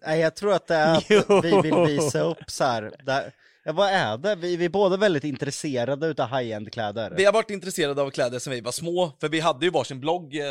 Nej, 0.07 0.21
jag 0.21 0.37
tror 0.37 0.53
att 0.53 0.67
det 0.67 0.75
är 0.75 0.97
att 0.97 1.45
vi 1.45 1.61
vill 1.61 1.87
visa 1.87 2.21
upp 2.21 2.39
så 2.47 2.65
här. 2.65 2.93
Där, 3.05 3.33
ja, 3.65 3.73
vad 3.73 3.89
är 3.89 4.19
det? 4.19 4.35
Vi, 4.35 4.57
vi 4.57 4.65
är 4.65 4.69
båda 4.69 4.97
väldigt 4.97 5.25
intresserade 5.25 6.07
utav 6.07 6.29
high-end 6.29 6.73
kläder. 6.73 7.15
Vi 7.17 7.25
har 7.25 7.33
varit 7.33 7.51
intresserade 7.51 8.03
av 8.03 8.11
kläder 8.11 8.39
sedan 8.39 8.53
vi 8.53 8.61
var 8.61 8.73
små, 8.73 9.13
för 9.21 9.29
vi 9.29 9.41
hade 9.41 9.67
ju 9.67 9.71
varsin 9.73 10.01
blogg, 10.01 10.37
eh, 10.37 10.43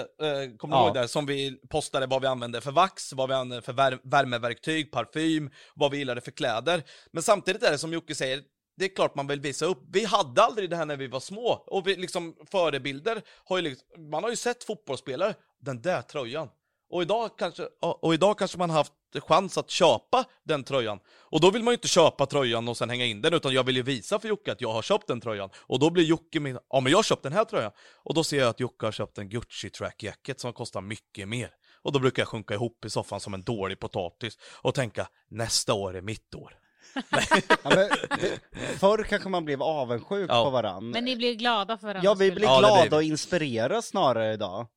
kommer 0.57 0.75
du 0.75 0.81
Ja. 0.81 0.85
ihåg 0.85 0.93
där, 0.93 1.07
som 1.07 1.25
vi 1.25 1.59
postade 1.69 2.05
vad 2.07 2.21
vi 2.21 2.27
använde 2.27 2.61
för 2.61 2.71
vax, 2.71 3.13
vad 3.13 3.29
vi 3.29 3.35
använde 3.35 3.61
för 3.61 3.73
vär- 3.73 3.99
värmeverktyg, 4.03 4.91
parfym, 4.91 5.49
vad 5.75 5.91
vi 5.91 5.97
gillade 5.97 6.21
för 6.21 6.31
kläder. 6.31 6.83
Men 7.11 7.23
samtidigt 7.23 7.63
är 7.63 7.71
det 7.71 7.77
som 7.77 7.93
Jocke 7.93 8.15
säger, 8.15 8.41
det 8.77 8.85
är 8.85 8.95
klart 8.95 9.15
man 9.15 9.27
vill 9.27 9.41
visa 9.41 9.65
upp. 9.65 9.83
Vi 9.91 10.05
hade 10.05 10.41
aldrig 10.41 10.69
det 10.69 10.75
här 10.75 10.85
när 10.85 10.97
vi 10.97 11.07
var 11.07 11.19
små, 11.19 11.63
och 11.67 11.87
vi, 11.87 11.95
liksom 11.95 12.35
förebilder 12.51 13.21
har 13.45 13.57
ju 13.57 13.63
liksom, 13.63 14.09
man 14.11 14.23
har 14.23 14.29
ju 14.29 14.35
sett 14.35 14.63
fotbollsspelare, 14.63 15.33
den 15.61 15.81
där 15.81 16.01
tröjan. 16.01 16.47
Och 16.91 17.01
idag 17.01 17.29
kanske, 17.37 17.67
ja, 17.81 17.99
och 18.01 18.13
idag 18.13 18.37
kanske 18.37 18.57
man 18.57 18.69
har 18.69 18.77
haft 18.77 18.93
chans 19.27 19.57
att 19.57 19.69
köpa 19.69 20.25
den 20.43 20.63
tröjan. 20.63 20.99
Och 21.19 21.41
då 21.41 21.51
vill 21.51 21.63
man 21.63 21.71
ju 21.71 21.75
inte 21.75 21.87
köpa 21.87 22.25
tröjan 22.25 22.67
och 22.67 22.77
sen 22.77 22.89
hänga 22.89 23.05
in 23.05 23.21
den, 23.21 23.33
utan 23.33 23.53
jag 23.53 23.63
vill 23.63 23.75
ju 23.75 23.81
visa 23.83 24.19
för 24.19 24.27
Jocke 24.27 24.51
att 24.51 24.61
jag 24.61 24.71
har 24.73 24.81
köpt 24.81 25.07
den 25.07 25.21
tröjan. 25.21 25.49
Och 25.57 25.79
då 25.79 25.89
blir 25.89 26.03
Jocke 26.03 26.39
min, 26.39 26.57
ja 26.69 26.79
men 26.79 26.91
jag 26.91 26.97
har 26.97 27.03
köpt 27.03 27.23
den 27.23 27.33
här 27.33 27.45
tröjan. 27.45 27.71
Och 28.03 28.13
då 28.13 28.23
ser 28.23 28.39
jag 28.39 28.47
att 28.49 28.59
Jocke 28.59 28.85
har 28.85 28.91
köpt 28.91 29.17
en 29.17 29.29
Gucci 29.29 29.69
track 29.69 30.03
jacket 30.03 30.39
som 30.39 30.53
kostar 30.53 30.81
mycket 30.81 31.27
mer. 31.27 31.49
Och 31.83 31.91
då 31.91 31.99
brukar 31.99 32.21
jag 32.21 32.27
sjunka 32.27 32.53
ihop 32.53 32.85
i 32.85 32.89
soffan 32.89 33.19
som 33.19 33.33
en 33.33 33.43
dålig 33.43 33.79
potatis 33.79 34.37
och 34.61 34.73
tänka, 34.75 35.07
nästa 35.29 35.73
år 35.73 35.95
är 35.97 36.01
mitt 36.01 36.35
år. 36.35 36.57
Ja, 37.63 37.69
men, 37.75 37.89
förr 38.79 39.03
kanske 39.03 39.29
man 39.29 39.45
blev 39.45 39.63
avundsjuk 39.63 40.29
Ja. 40.29 40.43
på 40.43 40.49
varann. 40.49 40.89
Men 40.89 41.05
ni 41.05 41.15
blir 41.15 41.33
glada 41.35 41.77
för 41.77 41.87
varandra. 41.87 42.01
Ja, 42.09 42.13
vi 42.13 42.31
blir 42.31 42.43
Ja, 42.43 42.55
det 42.55 42.61
blir 42.61 42.69
glada 42.69 42.89
vi. 42.89 42.95
och 42.95 43.03
inspireras 43.03 43.85
snarare 43.87 44.33
idag. 44.33 44.67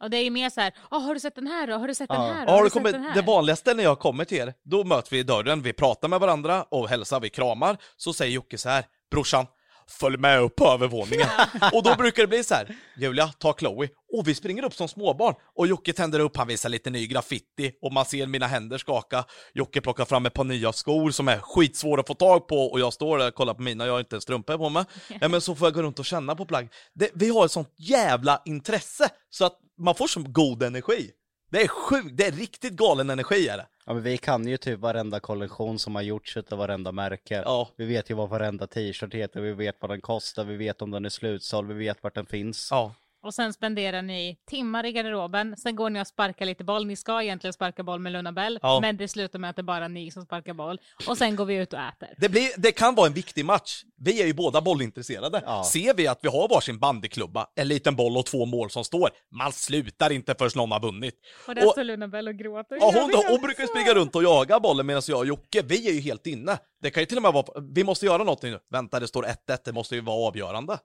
Och 0.00 0.10
det 0.10 0.16
är 0.16 0.24
ju 0.24 0.30
mer 0.30 0.50
så 0.50 0.60
här, 0.60 0.72
"Åh, 0.90 1.00
har 1.02 1.14
du 1.14 1.20
sett 1.20 1.34
den 1.34 1.46
här 1.46 1.66
då? 1.66 1.74
Har 1.74 1.88
du 1.88 1.94
sett 1.94 2.06
Ja. 2.08 2.14
den 2.22 2.36
här? 2.36 2.44
Ja, 2.46 2.52
Har 2.52 2.82
det, 2.82 2.92
du 2.92 2.98
här? 2.98 3.14
det 3.14 3.22
vanligaste 3.22 3.74
när 3.74 3.84
jag 3.84 3.98
kommer 3.98 4.24
till 4.24 4.38
er, 4.38 4.54
då 4.64 4.84
möts 4.84 5.12
vi 5.12 5.18
i 5.18 5.22
dörren, 5.22 5.62
vi 5.62 5.72
pratar 5.72 6.08
med 6.08 6.20
varandra 6.20 6.62
och 6.62 6.88
hälsar, 6.88 7.20
vi 7.20 7.30
kramar. 7.30 7.76
Så 7.96 8.12
säger 8.12 8.32
Jocke 8.32 8.58
så 8.58 8.68
här, 8.68 8.84
brorsan, 9.10 9.46
följ 9.90 10.16
med 10.16 10.40
upp 10.40 10.56
på 10.56 10.66
övervåningen. 10.66 11.26
och 11.72 11.82
då 11.82 11.94
brukar 11.94 12.22
det 12.22 12.26
bli 12.26 12.44
så 12.44 12.54
här, 12.54 12.76
Julia, 12.96 13.28
ta 13.28 13.54
Chloe. 13.58 13.88
Och 14.12 14.28
vi 14.28 14.34
springer 14.34 14.64
upp 14.64 14.74
som 14.74 14.88
småbarn. 14.88 15.34
Och 15.56 15.66
Jocke 15.66 15.92
tänder 15.92 16.20
upp, 16.20 16.36
han 16.36 16.46
visar 16.46 16.68
lite 16.68 16.90
ny 16.90 17.06
graffiti 17.06 17.72
och 17.82 17.92
man 17.92 18.04
ser 18.04 18.26
mina 18.26 18.46
händer 18.46 18.78
skaka. 18.78 19.24
Jocke 19.54 19.80
plockar 19.80 20.04
fram 20.04 20.26
ett 20.26 20.34
par 20.34 20.44
nya 20.44 20.72
skor 20.72 21.10
som 21.10 21.28
är 21.28 21.38
skitsvåra 21.38 22.00
att 22.00 22.06
få 22.06 22.14
tag 22.14 22.48
på 22.48 22.56
och 22.56 22.80
jag 22.80 22.92
står 22.92 23.18
där 23.18 23.28
och 23.28 23.34
kollar 23.34 23.54
på 23.54 23.62
mina, 23.62 23.86
jag 23.86 23.92
har 23.92 24.00
inte 24.00 24.16
en 24.16 24.20
strumpa 24.20 24.58
på 24.58 24.68
mig. 24.68 24.84
Ja, 25.20 25.28
men 25.28 25.40
så 25.40 25.54
får 25.54 25.66
jag 25.66 25.74
gå 25.74 25.82
runt 25.82 25.98
och 25.98 26.04
känna 26.04 26.36
på 26.36 26.44
plagg. 26.44 26.68
Det, 26.94 27.10
vi 27.14 27.28
har 27.28 27.44
ett 27.44 27.52
sånt 27.52 27.74
jävla 27.76 28.42
intresse 28.44 29.08
så 29.30 29.44
att 29.44 29.58
man 29.78 29.94
får 29.94 30.06
så 30.06 30.20
god 30.22 30.62
energi. 30.62 31.10
Det 31.50 31.62
är 31.62 31.68
sjukt, 31.68 32.16
det 32.16 32.26
är 32.26 32.32
riktigt 32.32 32.72
galen 32.72 33.10
energi 33.10 33.48
är 33.48 33.56
det. 33.56 33.66
Ja, 33.90 33.94
men 33.94 34.02
vi 34.02 34.18
kan 34.18 34.48
ju 34.48 34.56
typ 34.56 34.80
varenda 34.80 35.20
kollektion 35.20 35.78
som 35.78 35.94
har 35.94 36.02
gjorts 36.02 36.36
utav 36.36 36.58
varenda 36.58 36.92
märke. 36.92 37.34
Ja. 37.34 37.68
Vi 37.76 37.86
vet 37.86 38.10
ju 38.10 38.14
vad 38.14 38.28
varenda 38.28 38.66
t-shirt 38.66 39.14
heter, 39.14 39.40
vi 39.40 39.52
vet 39.52 39.76
vad 39.80 39.90
den 39.90 40.00
kostar, 40.00 40.44
vi 40.44 40.56
vet 40.56 40.82
om 40.82 40.90
den 40.90 41.04
är 41.04 41.08
slutsåld, 41.08 41.68
vi 41.68 41.74
vet 41.74 42.02
vart 42.02 42.14
den 42.14 42.26
finns. 42.26 42.68
Ja. 42.70 42.94
Och 43.22 43.34
sen 43.34 43.52
spenderar 43.52 44.02
ni 44.02 44.36
timmar 44.50 44.86
i 44.86 44.92
garderoben, 44.92 45.56
sen 45.56 45.76
går 45.76 45.90
ni 45.90 46.02
och 46.02 46.06
sparkar 46.06 46.46
lite 46.46 46.64
boll. 46.64 46.86
Ni 46.86 46.96
ska 46.96 47.22
egentligen 47.22 47.52
sparka 47.52 47.82
boll 47.82 48.00
med 48.00 48.12
Luna 48.12 48.32
Bell, 48.32 48.58
Ja. 48.62 48.78
men 48.80 48.96
det 48.96 49.08
slutar 49.08 49.38
med 49.38 49.50
att 49.50 49.56
det 49.56 49.60
är 49.60 49.64
bara 49.64 49.88
ni 49.88 50.10
som 50.10 50.22
sparkar 50.24 50.54
boll. 50.54 50.78
Och 51.08 51.18
sen 51.18 51.36
går 51.36 51.44
vi 51.44 51.54
ut 51.54 51.72
och 51.72 51.78
äter. 51.78 52.08
Det, 52.18 52.28
blir, 52.28 52.48
det 52.56 52.72
kan 52.72 52.94
vara 52.94 53.06
en 53.06 53.12
viktig 53.12 53.44
match. 53.44 53.82
Vi 53.96 54.22
är 54.22 54.26
ju 54.26 54.34
båda 54.34 54.60
bollintresserade. 54.60 55.42
Ja. 55.46 55.64
Ser 55.64 55.94
vi 55.94 56.06
att 56.06 56.18
vi 56.22 56.28
har 56.28 56.48
varsin 56.48 56.78
bandyklubba, 56.78 57.46
en 57.54 57.68
liten 57.68 57.96
boll 57.96 58.16
och 58.16 58.26
två 58.26 58.46
mål 58.46 58.70
som 58.70 58.84
står, 58.84 59.10
man 59.30 59.52
slutar 59.52 60.12
inte 60.12 60.34
förrän 60.38 60.50
någon 60.54 60.70
har 60.72 60.80
vunnit. 60.80 61.14
Och 61.48 61.54
där 61.54 61.66
Och- 61.66 61.72
står 61.72 61.84
Luna 61.84 62.08
Bell 62.08 62.28
och 62.28 62.34
gråter. 62.34 62.76
Ja, 62.80 62.92
hon, 62.94 63.08
vill 63.08 63.16
hon 63.28 63.40
brukar 63.40 63.66
springa 63.66 63.94
runt 63.94 64.16
och 64.16 64.22
jaga 64.22 64.60
bollen 64.60 64.86
medan 64.86 65.02
jag 65.08 65.18
och 65.18 65.26
Jocke, 65.26 65.62
vi 65.62 65.88
är 65.88 65.92
ju 65.92 66.00
helt 66.00 66.26
inne. 66.26 66.58
Det 66.82 66.90
kan 66.90 67.02
ju 67.02 67.06
till 67.06 67.16
och 67.16 67.22
med 67.22 67.32
vara, 67.32 67.46
vi 67.74 67.84
måste 67.84 68.06
göra 68.06 68.18
någonting 68.24 68.50
nu. 68.50 68.58
Vänta, 68.70 69.00
det 69.00 69.08
står 69.08 69.22
1-1, 69.22 69.58
det 69.64 69.72
måste 69.72 69.94
ju 69.94 70.00
vara 70.00 70.28
avgörande. 70.28 70.78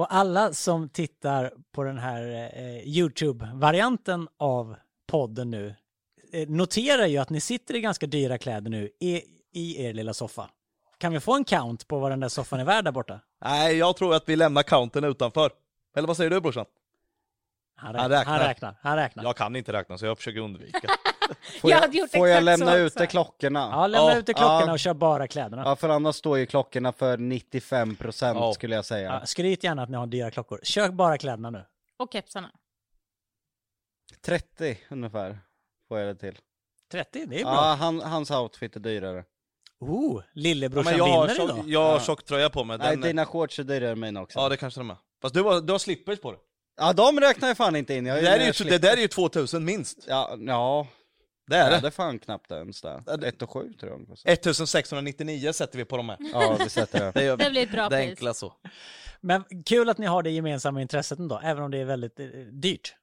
Och 0.00 0.14
alla 0.14 0.52
som 0.52 0.88
tittar 0.88 1.52
på 1.72 1.82
den 1.82 1.98
här 1.98 2.50
eh, 2.54 2.88
YouTube-varianten 2.88 4.28
av 4.38 4.76
podden 5.08 5.50
nu 5.50 5.74
eh, 6.32 6.48
noterar 6.48 7.06
ju 7.06 7.18
att 7.18 7.30
ni 7.30 7.40
sitter 7.40 7.74
i 7.74 7.80
ganska 7.80 8.06
dyra 8.06 8.38
kläder 8.38 8.70
nu 8.70 8.90
i, 9.00 9.22
i 9.52 9.84
er 9.84 9.94
lilla 9.94 10.14
soffa. 10.14 10.50
Kan 10.98 11.12
vi 11.12 11.20
få 11.20 11.34
en 11.36 11.44
count 11.44 11.88
på 11.88 11.98
vad 11.98 12.12
den 12.12 12.20
där 12.20 12.28
soffan 12.28 12.60
är 12.60 12.64
värd 12.64 12.84
där 12.84 12.92
borta? 12.92 13.20
Nej, 13.44 13.76
jag 13.76 13.96
tror 13.96 14.14
att 14.14 14.28
vi 14.28 14.36
lämnar 14.36 14.62
counten 14.62 15.04
utanför. 15.04 15.50
Eller 15.96 16.08
vad 16.08 16.16
säger 16.16 16.30
du 16.30 16.40
brorsan? 16.40 16.66
Han, 17.80 17.94
Han 17.94 18.10
räknar. 18.10 18.38
räknar. 18.38 18.38
Han 18.38 18.48
räknar. 18.48 18.76
Han 18.82 18.96
räknar. 18.96 19.24
Jag 19.24 19.36
kan 19.36 19.56
inte 19.56 19.72
räkna 19.72 19.98
så 19.98 20.06
jag 20.06 20.18
försöker 20.18 20.40
undvika. 20.40 20.88
Får 21.60 21.70
Jag 21.70 21.94
jag, 21.94 22.10
får 22.10 22.28
jag 22.28 22.42
lämna 22.44 22.76
ute 22.76 23.06
klockorna? 23.06 23.68
Ja, 23.72 23.86
lämna 23.86 24.10
Ja, 24.12 24.16
ut 24.18 24.26
klockorna 24.26 24.62
ja. 24.66 24.72
och 24.72 24.78
kör 24.78 24.94
bara 24.94 25.26
kläderna. 25.28 25.62
Ja, 25.66 25.76
för 25.76 25.88
annars 25.88 26.16
står 26.16 26.38
ju 26.38 26.46
klockorna 26.46 26.92
för 26.92 27.16
95% 27.16 28.34
Ja. 28.34 28.52
skulle 28.54 28.74
jag 28.74 28.84
säga. 28.84 29.12
Ja, 29.20 29.26
skryt 29.26 29.64
gärna 29.64 29.82
att 29.82 29.88
ni 29.88 29.96
har 29.96 30.06
dyra 30.06 30.30
klockor. 30.30 30.60
Kör 30.62 30.88
bara 30.90 31.18
kläderna 31.18 31.50
nu. 31.50 31.64
Och 31.96 32.08
kepsarna. 32.12 32.50
30 34.20 34.78
ungefär 34.90 35.38
får 35.88 35.98
jag 35.98 36.08
det 36.16 36.20
till. 36.20 36.38
30, 36.92 37.26
det 37.26 37.40
är 37.40 37.44
bra. 37.44 37.54
Ja, 37.54 37.76
han, 37.80 38.00
hans 38.00 38.30
outfit 38.30 38.76
är 38.76 38.80
dyrare. 38.80 39.24
Oh, 39.80 40.14
Ja, 40.16 40.22
lillebrorsan 40.32 40.90
men 40.92 40.98
jag 40.98 41.04
har, 41.08 41.26
vinner 41.28 41.34
tjock, 41.40 41.50
idag. 41.50 41.68
jag 41.68 41.82
har 41.82 41.92
Ja. 41.92 42.00
tjocktröja 42.00 42.50
på 42.50 42.64
mig. 42.64 42.78
Nej, 42.78 42.90
Den, 42.90 43.00
dina 43.00 43.26
shorts 43.26 43.58
är 43.58 43.64
dyrare 43.64 43.90
än 43.90 44.00
mina 44.00 44.22
också. 44.22 44.38
ja, 44.38 44.48
det 44.48 44.56
kanske 44.56 44.80
de 44.80 44.90
är. 44.90 44.96
Fast 45.22 45.34
du 45.34 45.42
har, 45.42 45.60
du 45.60 45.72
har 45.72 45.78
slippers 45.78 46.20
på 46.20 46.32
dig. 46.32 46.40
Ja, 46.76 46.92
de 46.92 47.20
räknar 47.20 47.48
jag 47.48 47.56
fan 47.56 47.76
inte 47.76 47.94
in. 47.94 48.06
Jag 48.06 48.16
Det 48.16 48.22
där, 48.22 48.32
är 48.32 48.38
ju, 48.40 48.44
jag 48.58 48.66
det 48.66 48.78
där 48.78 48.96
är 48.96 49.00
ju 49.00 49.08
2000 49.08 49.64
minst. 49.64 49.98
Ja, 50.08 50.36
ja. 50.40 50.86
Det 51.46 51.56
är 51.56 51.64
ja, 51.64 51.70
det. 51.70 51.80
det 51.80 51.86
är 51.86 51.90
fan 51.90 52.18
knappt 52.18 52.50
ens 52.50 52.80
det. 52.80 53.02
Ja, 53.06 53.16
det- 53.16 53.28
1 53.28 53.42
och 53.42 53.50
7 53.50 53.72
tror 53.72 53.92
jag. 53.92 54.00
de 54.00 54.06
kostar. 54.06 54.30
1699 54.30 55.52
sätter 55.52 55.78
vi 55.78 55.84
på 55.84 55.96
de 55.96 56.08
här. 56.08 56.18
Ja, 56.32 56.56
vi 56.58 56.70
sätter 56.70 56.98
det. 57.04 57.12
Det, 57.14 57.22
är, 57.26 57.36
Det 57.36 57.50
blir 57.50 57.62
ett 57.62 57.70
bra 57.72 57.88
det 57.88 57.96
är 57.96 58.00
pris. 58.00 58.10
enkla 58.10 58.34
så. 58.34 58.52
Men 59.20 59.44
kul 59.66 59.88
att 59.88 59.98
ni 59.98 60.06
har 60.06 60.22
det 60.22 60.30
gemensamma 60.30 60.82
intresset 60.82 61.18
ändå, 61.18 61.40
även 61.44 61.62
om 61.62 61.70
det 61.70 61.78
är 61.78 61.84
väldigt 61.84 62.20
eh, 62.20 62.26
dyrt. 62.52 62.94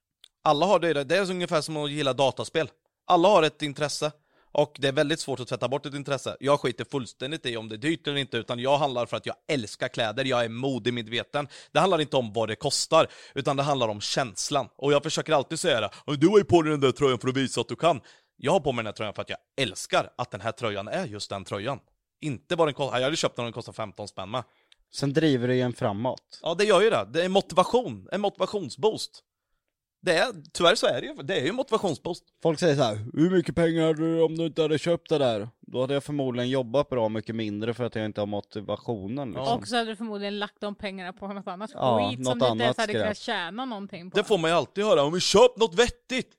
Alla 0.44 0.66
har 0.66 0.78
det, 0.78 1.04
det 1.04 1.16
är 1.16 1.30
ungefär 1.30 1.60
som 1.60 1.76
att 1.76 1.90
gilla 1.90 2.12
dataspel. 2.12 2.70
Alla 3.06 3.28
har 3.28 3.42
ett 3.42 3.62
intresse. 3.62 4.12
Och 4.52 4.76
det 4.78 4.88
är 4.88 4.92
väldigt 4.92 5.20
svårt 5.20 5.40
att 5.40 5.48
tvätta 5.48 5.68
bort 5.68 5.86
ett 5.86 5.94
intresse. 5.94 6.36
Jag 6.40 6.60
skiter 6.60 6.84
fullständigt 6.84 7.46
i 7.46 7.56
om 7.56 7.68
det 7.68 7.74
är 7.74 7.78
dyrt 7.78 8.06
eller 8.06 8.16
inte, 8.16 8.36
utan 8.36 8.58
jag 8.58 8.78
handlar 8.78 9.06
för 9.06 9.16
att 9.16 9.26
jag 9.26 9.36
älskar 9.48 9.88
kläder, 9.88 10.24
jag 10.24 10.44
är 10.44 10.48
modemedveten. 10.48 11.48
Det 11.72 11.78
handlar 11.80 12.00
inte 12.00 12.16
om 12.16 12.32
vad 12.32 12.48
det 12.48 12.56
kostar, 12.56 13.08
utan 13.34 13.56
det 13.56 13.62
handlar 13.62 13.88
om 13.88 14.00
känslan. 14.00 14.68
Och 14.76 14.92
jag 14.92 15.02
försöker 15.02 15.32
alltid 15.32 15.58
säga 15.60 15.80
det, 15.80 15.90
"Ja, 16.06 16.14
du 16.14 16.28
har 16.28 16.38
ju 16.38 16.44
på 16.44 16.62
dig 16.62 16.70
den 16.70 16.80
där 16.80 16.92
tröjan 16.92 17.18
för 17.18 17.28
att 17.28 17.36
visa 17.36 17.60
att 17.60 17.68
du 17.68 17.76
kan. 17.76 18.00
Jag 18.36 18.52
har 18.52 18.60
på 18.60 18.72
mig 18.72 18.82
den 18.82 18.86
här 18.86 18.92
tröjan 18.92 19.14
för 19.14 19.22
att 19.22 19.30
jag 19.30 19.38
älskar 19.60 20.10
att 20.18 20.30
den 20.30 20.40
här 20.40 20.52
tröjan 20.52 20.88
är 20.88 21.06
just 21.06 21.30
den 21.30 21.44
tröjan. 21.44 21.78
Inte 22.20 22.56
vad 22.56 22.66
den 22.68 22.74
kostar, 22.74 22.98
jag 22.98 23.04
hade 23.04 23.16
köpt 23.16 23.36
den 23.36 23.42
om 23.42 23.46
den 23.46 23.52
kostar 23.52 23.72
15 23.72 24.08
spänn 24.08 24.30
med. 24.30 24.44
Sen 24.94 25.12
driver 25.12 25.48
det 25.48 25.54
ju 25.54 25.60
en 25.60 25.72
framåt. 25.72 26.40
Ja, 26.42 26.54
det 26.54 26.64
gör 26.64 26.80
ju 26.80 26.90
det. 26.90 27.08
Det 27.12 27.24
är 27.24 27.28
motivation, 27.28 28.08
en 28.12 28.20
motivationsboost. 28.20 29.22
Det 30.00 30.14
är, 30.18 30.32
tyvärr 30.52 30.74
så 30.74 30.86
är 30.86 31.00
det 31.00 31.06
ju, 31.06 31.14
det 31.14 31.34
är 31.36 31.40
ju 31.42 31.48
en 31.48 31.54
motivationsboost. 31.54 32.24
Folk 32.42 32.58
säger 32.60 32.76
så 32.76 32.82
här, 32.82 32.98
hur 33.14 33.30
mycket 33.30 33.54
pengar 33.54 33.86
hade 33.86 34.02
du 34.14 34.22
om 34.22 34.34
du 34.38 34.46
inte 34.46 34.62
hade 34.62 34.78
köpt 34.78 35.08
det 35.08 35.18
där? 35.18 35.48
Då 35.60 35.80
hade 35.80 35.94
jag 35.94 36.04
förmodligen 36.04 36.50
jobbat 36.50 36.88
bra 36.88 37.08
mycket 37.08 37.34
mindre 37.34 37.74
för 37.74 37.84
att 37.84 37.94
jag 37.94 38.04
inte 38.04 38.20
har 38.20 38.26
motivationen 38.26 39.28
liksom. 39.28 39.58
Och 39.58 39.68
så 39.68 39.76
hade 39.76 39.90
du 39.90 39.96
förmodligen 39.96 40.38
lagt 40.38 40.60
de 40.60 40.74
pengarna 40.74 41.12
på 41.12 41.28
något 41.28 41.46
annat 41.46 41.70
Ja, 41.74 42.08
skit 42.10 42.18
något 42.18 42.26
som 42.28 42.38
du 42.38 42.46
inte 42.46 42.64
ens 42.64 42.78
annat 42.78 42.88
hade 42.88 42.92
skräp. 42.92 43.02
kunnat 43.04 43.16
tjäna 43.18 43.64
någonting 43.64 44.10
på. 44.10 44.16
Det 44.18 44.24
får 44.24 44.38
man 44.38 44.50
ju 44.50 44.56
alltid 44.56 44.84
höra, 44.84 45.02
om 45.02 45.12
vi 45.12 45.20
köp 45.20 45.56
något 45.56 45.74
vettigt. 45.74 46.30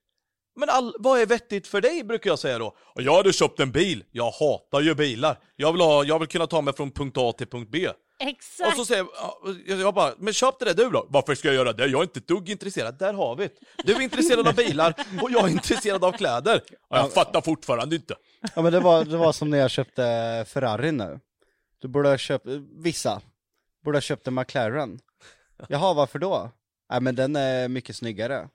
Men 0.56 0.70
all, 0.70 0.94
vad 1.00 1.20
är 1.22 1.26
vettigt 1.26 1.68
för 1.68 1.82
dig 1.82 2.04
brukar 2.04 2.30
jag 2.30 2.40
säga 2.40 2.58
då? 2.60 2.76
"Och 2.96 3.02
Jag 3.02 3.16
hade 3.16 3.34
köpt 3.34 3.60
en 3.60 3.72
bil, 3.72 4.04
jag 4.12 4.32
hatar 4.32 4.82
ju 4.82 4.96
bilar. 4.96 5.40
Jag 5.56 5.72
vill, 5.72 5.82
ha, 5.82 6.04
jag 6.04 6.20
vill 6.20 6.28
kunna 6.28 6.48
ta 6.48 6.62
mig 6.62 6.74
från 6.74 6.92
punkt 6.92 7.18
A 7.18 7.32
till 7.38 7.48
punkt 7.48 7.70
B. 7.72 7.88
Exakt! 8.20 8.70
Och 8.70 8.76
så 8.76 8.86
säger 8.86 9.06
jag, 9.66 9.80
jag, 9.80 9.94
bara, 9.94 10.14
men 10.18 10.34
köp 10.34 10.60
det 10.60 10.66
där 10.66 10.74
du 10.74 10.90
då. 10.90 11.08
Varför 11.10 11.36
ska 11.36 11.48
jag 11.48 11.56
göra 11.56 11.74
det? 11.74 11.88
Jag 11.88 12.00
är 12.00 12.04
inte 12.04 12.20
dugg 12.20 12.50
intresserad. 12.50 12.98
Där 13.00 13.14
har 13.14 13.36
vi 13.36 13.48
det. 13.48 13.54
Du 13.84 13.96
är 13.96 14.02
intresserad 14.02 14.48
av 14.48 14.56
bilar 14.56 14.94
och 15.22 15.32
jag 15.32 15.44
är 15.44 15.52
intresserad 15.52 16.04
av 16.04 16.12
kläder. 16.12 16.62
Ja, 16.70 16.98
jag 16.98 17.14
fattar 17.14 17.42
fortfarande 17.42 17.96
inte. 17.96 18.16
Ja 18.56 18.62
men 18.62 18.72
det 18.74 18.80
var, 18.80 19.06
det 19.06 19.18
var 19.18 19.32
som 19.32 19.50
när 19.50 19.58
jag 19.58 19.72
köpte 19.72 20.46
Ferrari 20.48 20.92
nu. 20.92 21.20
Du 21.82 21.88
borde 21.88 22.10
ha 22.10 22.18
köpt, 22.18 22.46
vissa, 22.78 23.22
borde 23.86 23.98
ha 23.98 24.02
köpt 24.02 24.28
en 24.28 24.34
McLaren. 24.34 25.00
Jaha, 25.68 25.94
varför 25.94 26.20
då? 26.20 26.52
Nej 26.92 27.02
men 27.02 27.16
den 27.16 27.36
är 27.36 27.68
mycket 27.68 27.96
snyggare. 27.96 28.50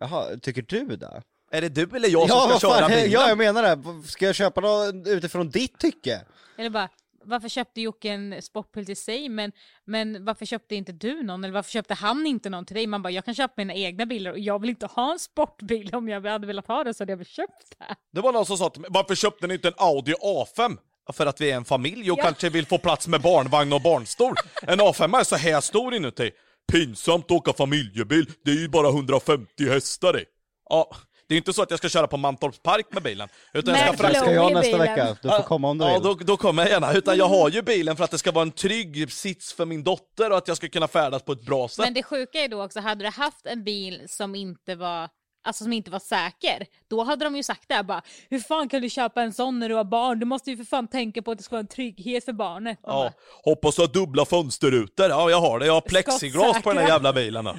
Jaha, 0.00 0.36
tycker 0.42 0.62
du 0.62 0.96
det? 0.96 1.22
Är 1.50 1.60
det 1.60 1.68
du 1.68 1.96
eller 1.96 2.08
jag 2.08 2.28
som 2.28 2.36
ja, 2.36 2.58
ska 2.58 2.68
vad 2.68 2.76
köra 2.78 2.88
fan, 2.88 2.90
bilen? 2.90 3.10
ja, 3.10 3.28
jag 3.28 3.38
menar 3.38 3.62
det. 3.62 4.08
Ska 4.08 4.26
jag 4.26 4.34
köpa 4.34 4.60
något 4.60 5.06
utifrån 5.06 5.50
ditt 5.50 5.78
tycke? 5.78 6.24
Eller 6.58 6.70
bara, 6.70 6.88
varför 7.24 7.48
köpte 7.48 7.80
Jocke 7.80 8.08
en 8.08 8.42
sportbil 8.42 8.86
till 8.86 8.96
sig, 8.96 9.28
men, 9.28 9.52
men 9.84 10.24
varför 10.24 10.46
köpte 10.46 10.74
inte 10.74 10.92
du 10.92 11.22
någon? 11.22 11.44
Eller 11.44 11.54
varför 11.54 11.70
köpte 11.70 11.94
han 11.94 12.26
inte 12.26 12.50
någon 12.50 12.64
till 12.66 12.76
dig? 12.76 12.86
Man 12.86 13.02
bara, 13.02 13.10
jag 13.10 13.24
kan 13.24 13.34
köpa 13.34 13.54
mina 13.56 13.74
egna 13.74 14.06
bilar 14.06 14.30
och 14.30 14.38
jag 14.38 14.60
vill 14.60 14.70
inte 14.70 14.86
ha 14.86 15.12
en 15.12 15.18
sportbil. 15.18 15.94
Om 15.94 16.08
jag 16.08 16.26
hade 16.26 16.46
velat 16.46 16.66
ha 16.66 16.84
det 16.84 16.94
så 16.94 17.02
hade 17.02 17.12
jag 17.12 17.16
väl 17.16 17.26
köpt 17.26 17.78
det. 17.78 17.94
Det 18.12 18.20
var 18.20 18.32
någon 18.32 18.46
som 18.46 18.56
sa 18.58 18.70
till 18.70 18.80
mig, 18.80 18.90
varför 18.92 19.14
köpte 19.14 19.46
ni 19.46 19.54
inte 19.54 19.68
en 19.68 19.74
Audi 19.76 20.12
A5? 20.14 20.76
Ja, 21.06 21.12
För 21.12 21.26
att 21.26 21.40
vi 21.40 21.50
är 21.50 21.56
en 21.56 21.64
familj 21.64 22.10
och 22.10 22.18
Ja. 22.18 22.22
kanske 22.22 22.48
vill 22.50 22.66
få 22.66 22.78
plats 22.78 23.08
med 23.08 23.20
barnvagn 23.20 23.72
och 23.72 23.82
barnstol. 23.82 24.34
En 24.62 24.80
A5 24.80 25.18
är 25.20 25.24
så 25.24 25.36
här 25.36 25.60
stor 25.60 25.94
inuti. 25.94 26.30
Pinsamt 26.72 27.24
att 27.24 27.30
åka 27.30 27.52
familjebil, 27.52 28.30
det 28.44 28.50
är 28.50 28.54
ju 28.54 28.68
bara 28.68 28.88
150 28.88 29.68
hästar 29.68 30.12
det. 30.12 30.24
Ja, 30.70 30.90
det 31.28 31.34
är 31.34 31.36
inte 31.38 31.52
så 31.52 31.62
att 31.62 31.70
jag 31.70 31.78
ska 31.78 31.88
köra 31.88 32.06
på 32.06 32.16
Mantorps 32.16 32.58
park 32.62 32.86
med 32.90 33.02
bilen. 33.02 33.28
Utan 33.54 33.74
jag 33.74 33.88
ska 33.88 33.96
frakta... 33.96 34.20
Ska 34.20 34.32
jag 34.32 34.52
nästa 34.52 34.78
bilen. 34.78 34.80
vecka? 34.96 35.16
Du 35.22 35.28
får 35.28 35.42
komma 35.42 35.68
om 35.70 35.78
du 35.78 35.84
Ja, 35.84 35.92
vill. 35.94 36.02
då, 36.02 36.14
då 36.14 36.36
kommer 36.36 36.62
jag 36.62 36.70
gärna. 36.72 36.92
Utan 36.92 37.16
jag 37.16 37.28
har 37.28 37.50
ju 37.50 37.62
bilen 37.62 37.96
för 37.96 38.04
att 38.04 38.10
det 38.10 38.18
ska 38.18 38.32
vara 38.32 38.42
en 38.42 38.50
trygg 38.52 39.12
sits 39.12 39.52
för 39.52 39.64
min 39.64 39.84
dotter 39.84 40.30
och 40.30 40.38
att 40.38 40.48
jag 40.48 40.56
ska 40.56 40.68
kunna 40.68 40.88
färdas 40.88 41.22
på 41.22 41.32
ett 41.32 41.46
bra 41.46 41.68
sätt. 41.68 41.84
Men 41.84 41.94
det 41.94 42.02
sjuka 42.02 42.38
är 42.38 42.48
då 42.48 42.64
också, 42.64 42.80
hade 42.80 43.04
du 43.04 43.10
haft 43.10 43.46
en 43.46 43.64
bil 43.64 44.02
som 44.08 44.34
inte 44.34 44.74
var 44.74 45.08
Alltså 45.44 45.64
som 45.64 45.72
inte 45.72 45.90
var 45.90 45.98
säker, 45.98 46.66
då 46.90 47.02
hade 47.04 47.24
de 47.24 47.36
ju 47.36 47.42
sagt 47.42 47.64
det 47.68 47.74
här 47.74 47.82
bara 47.82 48.02
Hur 48.30 48.40
fan 48.40 48.68
kan 48.68 48.82
du 48.82 48.90
köpa 48.90 49.22
en 49.22 49.32
sån 49.32 49.58
när 49.58 49.68
du 49.68 49.74
har 49.74 49.84
barn? 49.84 50.18
Du 50.18 50.26
måste 50.26 50.50
ju 50.50 50.56
för 50.56 50.64
fan 50.64 50.88
tänka 50.88 51.22
på 51.22 51.30
att 51.30 51.38
det 51.38 51.44
ska 51.44 51.54
vara 51.54 51.60
en 51.60 51.66
trygghet 51.66 52.24
för 52.24 52.32
barnet. 52.32 52.78
Man 52.86 52.96
Ja, 52.96 53.02
bara, 53.02 53.12
hoppas 53.44 53.76
du 53.76 53.82
har 53.82 53.88
dubbla 53.88 54.24
fönsterrutor. 54.24 55.08
Ja, 55.08 55.30
jag 55.30 55.40
har 55.40 55.58
det. 55.58 55.66
Jag 55.66 55.72
har 55.72 55.80
plexiglas 55.80 56.34
på 56.36 56.42
den 56.42 56.52
här 56.52 56.60
Skottsäkra. 56.60 56.88
jävla 56.88 57.12
bilen. 57.12 57.44
då. 57.44 57.56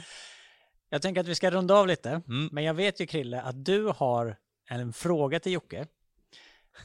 Jag 0.89 1.01
tänker 1.01 1.21
att 1.21 1.27
vi 1.27 1.35
ska 1.35 1.51
runda 1.51 1.75
av 1.75 1.87
lite, 1.87 2.09
Mm. 2.09 2.49
men 2.51 2.63
jag 2.63 2.73
vet 2.73 2.99
ju 3.01 3.05
Krille 3.05 3.41
att 3.41 3.65
du 3.65 3.85
har 3.95 4.35
en 4.69 4.93
fråga 4.93 5.39
till 5.39 5.51
Jocke. 5.51 5.87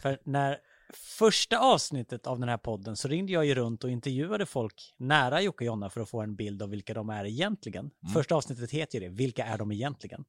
För 0.03 0.19
när 0.25 0.59
första 0.95 1.59
avsnittet 1.59 2.27
av 2.27 2.41
den 2.41 2.49
här 2.49 2.57
podden 2.57 2.97
så 2.97 3.09
ringde 3.09 3.33
jag 3.33 3.45
ju 3.47 3.55
runt 3.55 3.85
och 3.85 3.91
intervjuade 3.91 4.47
folk 4.47 4.95
nära 4.97 5.41
Jocke 5.41 5.65
och 5.65 5.67
Jonna 5.67 5.91
för 5.91 6.01
att 6.01 6.09
få 6.09 6.21
en 6.21 6.37
bild 6.37 6.63
av 6.63 6.69
vilka 6.71 6.95
de 6.95 7.11
är 7.11 7.25
egentligen. 7.25 7.91
Första 8.13 8.35
avsnittet 8.35 8.71
heter 8.71 9.01
ju 9.01 9.09
det, 9.09 9.15
Vilka 9.15 9.45
är 9.45 9.59
de 9.59 9.73
egentligen? 9.73 10.25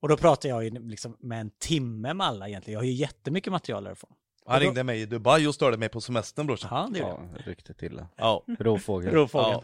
Och 0.00 0.08
då 0.08 0.16
pratade 0.16 0.48
jag 0.48 0.64
ju 0.64 0.70
liksom 0.70 1.16
med 1.20 1.40
en 1.40 1.50
timme 1.50 2.14
med 2.14 2.26
alla 2.26 2.48
egentligen. 2.48 2.72
Jag 2.72 2.80
har 2.80 2.84
ju 2.86 2.92
jättemycket 2.92 3.52
material 3.52 3.84
därifrån. 3.84 4.12
Han 4.46 4.60
ringde 4.60 4.84
mig 4.84 5.00
i 5.00 5.06
Dubai 5.06 5.46
och 5.46 5.54
störde 5.54 5.76
mig 5.76 5.88
på 5.88 6.00
semestern 6.00 6.46
brorsan. 6.46 6.68
Ja, 6.72 6.88
det 6.92 6.98
gjorde. 6.98 7.28
Ja, 7.36 7.42
riktigt 7.50 7.82
illa. 7.82 8.08
Ja. 8.16 8.44
Rovfågel. 8.58 9.10
Rovfågeln. 9.14 9.60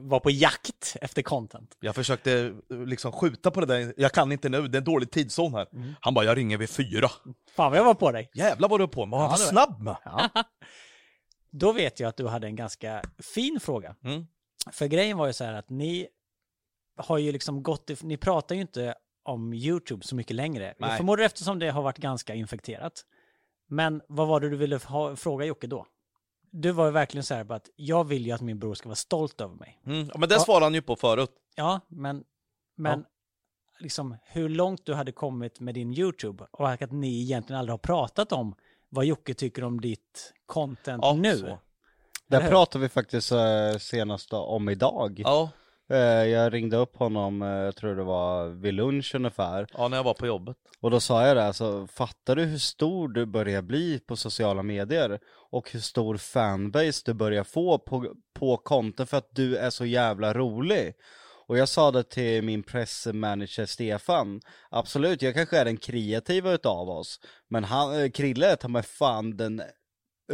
Var 0.00 0.20
på 0.20 0.30
jakt 0.30 0.96
efter 1.00 1.22
content. 1.22 1.76
Jag 1.80 1.94
försökte 1.94 2.54
eh, 2.70 2.76
liksom 2.76 3.12
skjuta 3.12 3.50
på 3.50 3.60
det 3.60 3.66
där, 3.66 3.94
jag 3.96 4.12
kan 4.12 4.32
inte 4.32 4.48
nu, 4.48 4.68
det 4.68 4.76
är 4.76 4.80
en 4.80 4.84
dålig 4.84 5.10
tidszon 5.10 5.54
här. 5.54 5.66
Han 6.00 6.14
bara, 6.14 6.24
jag 6.24 6.36
ringer 6.36 6.58
vid 6.58 6.70
fyra. 6.70 7.08
Fan 7.56 7.70
vad 7.70 7.78
jag 7.78 7.84
var 7.84 7.94
på 7.94 8.12
dig. 8.12 8.30
Jävlar 8.34 8.68
vad 8.68 8.80
du 8.80 8.84
är 8.84 8.88
på 8.88 9.06
med, 9.06 9.18
han 9.18 9.30
var 9.30 9.38
var- 9.38 9.44
snabb 9.46 9.80
med. 9.82 9.96
Ja. 10.04 10.28
Då 11.50 11.72
vet 11.72 12.00
jag 12.00 12.08
att 12.08 12.16
du 12.16 12.26
hade 12.28 12.46
en 12.46 12.56
ganska 12.56 13.02
fin 13.34 13.60
fråga. 13.60 13.96
Mm. 14.04 14.26
För 14.72 14.86
grejen 14.86 15.16
var 15.18 15.26
ju 15.26 15.32
så 15.32 15.44
här 15.44 15.54
att 15.54 15.70
ni 15.70 16.08
har 16.96 17.18
ju 17.18 17.32
liksom 17.32 17.62
gått, 17.62 17.90
ni 18.02 18.16
pratar 18.16 18.54
ju 18.54 18.60
inte 18.60 18.94
om 19.24 19.52
YouTube 19.54 20.04
så 20.04 20.16
mycket 20.16 20.36
längre. 20.36 20.74
Nej. 20.78 20.90
Jag 20.90 20.96
förmodar 20.96 21.24
eftersom 21.24 21.58
det 21.58 21.70
har 21.70 21.82
varit 21.82 21.98
ganska 21.98 22.34
infekterat. 22.34 23.04
Men 23.68 24.02
vad 24.08 24.28
var 24.28 24.40
det 24.40 24.48
du 24.48 24.56
ville 24.56 24.76
ha, 24.76 25.16
fråga 25.16 25.44
Jocke 25.44 25.66
då? 25.66 25.86
Du 26.54 26.72
var 26.72 26.84
ju 26.86 26.90
verkligen 26.90 27.24
så 27.24 27.34
här 27.34 27.44
på 27.44 27.54
att 27.54 27.70
jag 27.76 28.04
vill 28.04 28.26
ju 28.26 28.32
att 28.32 28.40
min 28.40 28.58
bror 28.58 28.74
ska 28.74 28.88
vara 28.88 28.96
stolt 28.96 29.40
över 29.40 29.54
mig. 29.54 29.80
Mm. 29.86 30.10
Ja, 30.12 30.18
men 30.18 30.28
det 30.28 30.34
Ja. 30.34 30.40
svarade 30.40 30.66
han 30.66 30.74
ju 30.74 30.82
på 30.82 30.96
förut. 30.96 31.30
Ja, 31.54 31.80
men, 31.88 32.24
men 32.76 33.04
liksom 33.78 34.16
hur 34.24 34.48
långt 34.48 34.86
du 34.86 34.94
hade 34.94 35.12
kommit 35.12 35.60
med 35.60 35.74
din 35.74 35.94
YouTube 35.94 36.44
och 36.50 36.70
att 36.70 36.92
ni 36.92 37.22
egentligen 37.22 37.60
aldrig 37.60 37.72
har 37.72 37.78
pratat 37.78 38.32
om 38.32 38.54
vad 38.88 39.04
Jocke 39.04 39.34
tycker 39.34 39.64
om 39.64 39.80
ditt 39.80 40.32
content 40.46 41.02
Ja, 41.04 41.14
nu. 41.14 41.36
så. 41.38 41.58
Hur? 42.40 42.48
pratade 42.48 42.82
vi 42.82 42.88
faktiskt 42.88 43.32
eh, 43.32 43.76
senast 43.80 44.32
om 44.32 44.68
idag. 44.68 45.20
Ja. 45.24 45.50
Eh, 45.92 45.98
Jag 46.28 46.52
ringde 46.52 46.76
upp 46.76 46.96
honom, 46.96 47.42
eh, 47.42 47.48
jag 47.48 47.76
tror 47.76 47.96
det 47.96 48.02
var 48.02 48.48
vid 48.48 48.74
lunch 48.74 49.14
ungefär. 49.14 49.66
Ja, 49.72 49.88
när 49.88 49.96
jag 49.96 50.04
var 50.04 50.14
på 50.14 50.26
jobbet. 50.26 50.56
Och 50.80 50.90
då 50.90 51.00
sa 51.00 51.26
jag 51.26 51.36
det, 51.36 51.44
alltså, 51.44 51.86
fattar 51.86 52.36
du 52.36 52.44
hur 52.44 52.58
stor 52.58 53.08
du 53.08 53.26
börjar 53.26 53.62
bli 53.62 53.98
på 53.98 54.16
sociala 54.16 54.62
medier? 54.62 55.18
Och 55.50 55.72
hur 55.72 55.80
stor 55.80 56.16
fanbase 56.16 57.02
du 57.04 57.14
börjar 57.14 57.44
få 57.44 57.78
på, 57.78 58.14
på 58.34 58.56
konton 58.56 59.06
för 59.06 59.16
att 59.16 59.28
du 59.34 59.56
är 59.56 59.70
så 59.70 59.86
jävla 59.86 60.34
rolig? 60.34 60.94
Och 61.46 61.58
jag 61.58 61.68
sa 61.68 61.90
det 61.90 62.02
till 62.02 62.42
min 62.42 62.62
pressmanager 62.62 63.66
Stefan, 63.66 64.40
absolut, 64.70 65.22
jag 65.22 65.34
kanske 65.34 65.58
är 65.58 65.64
den 65.64 65.76
kreativa 65.76 66.52
utav 66.52 66.88
oss, 66.90 67.20
men 67.48 67.64
han, 67.64 68.00
eh, 68.02 68.10
Krille 68.10 68.52
är 68.52 68.56
ta 68.56 68.68
mig 68.68 68.82
fan 68.82 69.36
den 69.36 69.62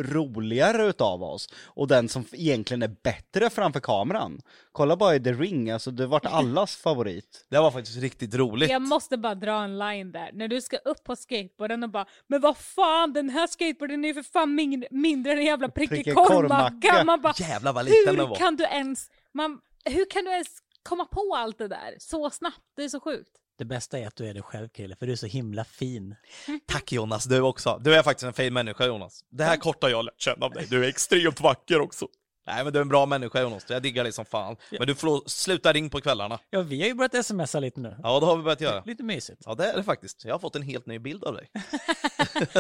roligare 0.03 0.87
utav 0.87 1.23
oss 1.23 1.49
och 1.65 1.89
den 1.89 2.09
som 2.09 2.25
egentligen 2.33 2.83
är 2.83 2.97
bättre 3.03 3.51
framför 3.51 3.81
kameran. 3.81 4.41
Kolla 4.73 4.97
bara 4.97 5.15
i 5.17 5.21
The 5.21 5.33
Ring, 5.33 5.71
alltså 5.71 5.91
det 5.91 6.07
vart 6.07 6.27
allas 6.27 6.77
favorit. 6.77 7.47
Det 7.51 7.59
var 7.59 7.71
faktiskt 7.71 7.99
riktigt 7.99 8.35
roligt. 8.35 8.71
Jag 8.71 8.83
måste 8.83 9.17
bara 9.17 9.35
dra 9.35 9.63
en 9.65 9.79
line 9.79 10.13
där. 10.13 10.31
När 10.33 10.49
du 10.49 10.61
ska 10.61 10.77
upp 10.77 11.05
på 11.05 11.17
skateboarden 11.17 11.83
och 11.83 11.91
bara 11.91 12.07
Men 12.27 12.41
vad 12.41 12.57
fan 12.57 13.13
den 13.13 13.29
här 13.29 13.47
skateboarden 13.47 14.05
är 14.05 14.09
ju 14.09 14.15
för 14.15 14.23
fan 14.23 14.55
min, 14.55 14.87
mindre 14.91 15.33
än 15.33 15.39
en 15.39 15.45
jävla 15.45 15.69
prickig 15.69 16.15
korvmacka. 16.15 17.05
Man 17.05 17.21
bara 17.21 17.35
Jävlar 17.39 17.73
vad 17.73 17.85
liten 17.85 18.07
den 18.07 18.17
Hur 18.17 18.27
var. 18.27 18.37
kan 18.37 18.57
du 18.57 18.65
ens 18.65 19.11
man, 19.35 19.61
Hur 19.85 20.11
kan 20.11 20.25
du 20.25 20.31
ens 20.31 20.49
komma 20.83 21.05
på 21.05 21.35
allt 21.37 21.59
det 21.59 21.69
där 21.69 21.95
så 21.99 22.31
snabbt? 22.31 22.61
Det 22.77 22.85
är 22.85 22.89
så 22.89 23.01
sjukt. 23.01 23.31
Det 23.59 23.65
bästa 23.65 23.99
är 23.99 24.07
att 24.07 24.17
du 24.17 24.27
är 24.27 24.35
dig 24.35 24.43
själv 24.43 24.69
Krille, 24.69 24.97
för 24.97 25.07
du 25.07 25.13
är 25.13 25.17
så 25.17 25.27
himla 25.27 25.65
fin. 25.65 26.15
Tack 26.67 26.93
Jonas, 26.93 27.25
du 27.25 27.41
också. 27.41 27.81
Du 27.85 27.95
är 27.95 28.03
faktiskt 28.03 28.25
en 28.25 28.33
fin 28.33 28.55
människa 28.55 28.87
Jonas. 28.87 29.25
Det 29.31 29.45
här 29.45 29.57
korta 29.57 29.91
jag 29.91 30.05
lärt 30.05 30.21
känna 30.21 30.47
av 30.47 30.53
dig. 30.53 30.67
Du 30.71 30.85
är 30.85 30.89
extremt 30.89 31.41
vacker 31.41 31.81
också. 31.81 32.09
Nej 32.49 32.65
men 32.65 32.73
du 32.73 32.79
är 32.79 32.83
en 32.83 32.89
bra 32.89 33.07
människa 33.07 33.41
Jonas, 33.41 33.65
jag 33.69 33.83
diggar 33.83 34.05
dig 34.05 34.13
som 34.13 34.25
fan. 34.25 34.57
Men 34.71 34.87
du 34.87 34.95
får 34.95 35.23
sluta 35.29 35.73
ring 35.73 35.91
på 35.91 36.01
kvällarna. 36.01 36.39
Ja, 36.51 36.61
vi 36.63 36.81
har 36.81 36.89
ju 36.89 36.95
börjat 36.95 37.27
smsa 37.27 37.61
lite 37.61 37.81
nu. 37.81 37.97
Ja, 38.03 38.21
det 38.21 38.27
har 38.27 38.37
vi 38.37 38.43
börjat 38.43 38.61
göra. 38.61 38.83
Lite 38.87 39.03
mysigt. 39.03 39.43
Ja, 39.45 39.55
det 39.55 39.67
är 39.67 39.77
det 39.77 39.83
faktiskt. 39.83 40.25
Jag 40.25 40.35
har 40.35 40.39
fått 40.39 40.57
en 40.57 40.63
helt 40.63 40.87
ny 40.87 40.99
bild 40.99 41.25
av 41.25 41.35
dig. 41.35 41.51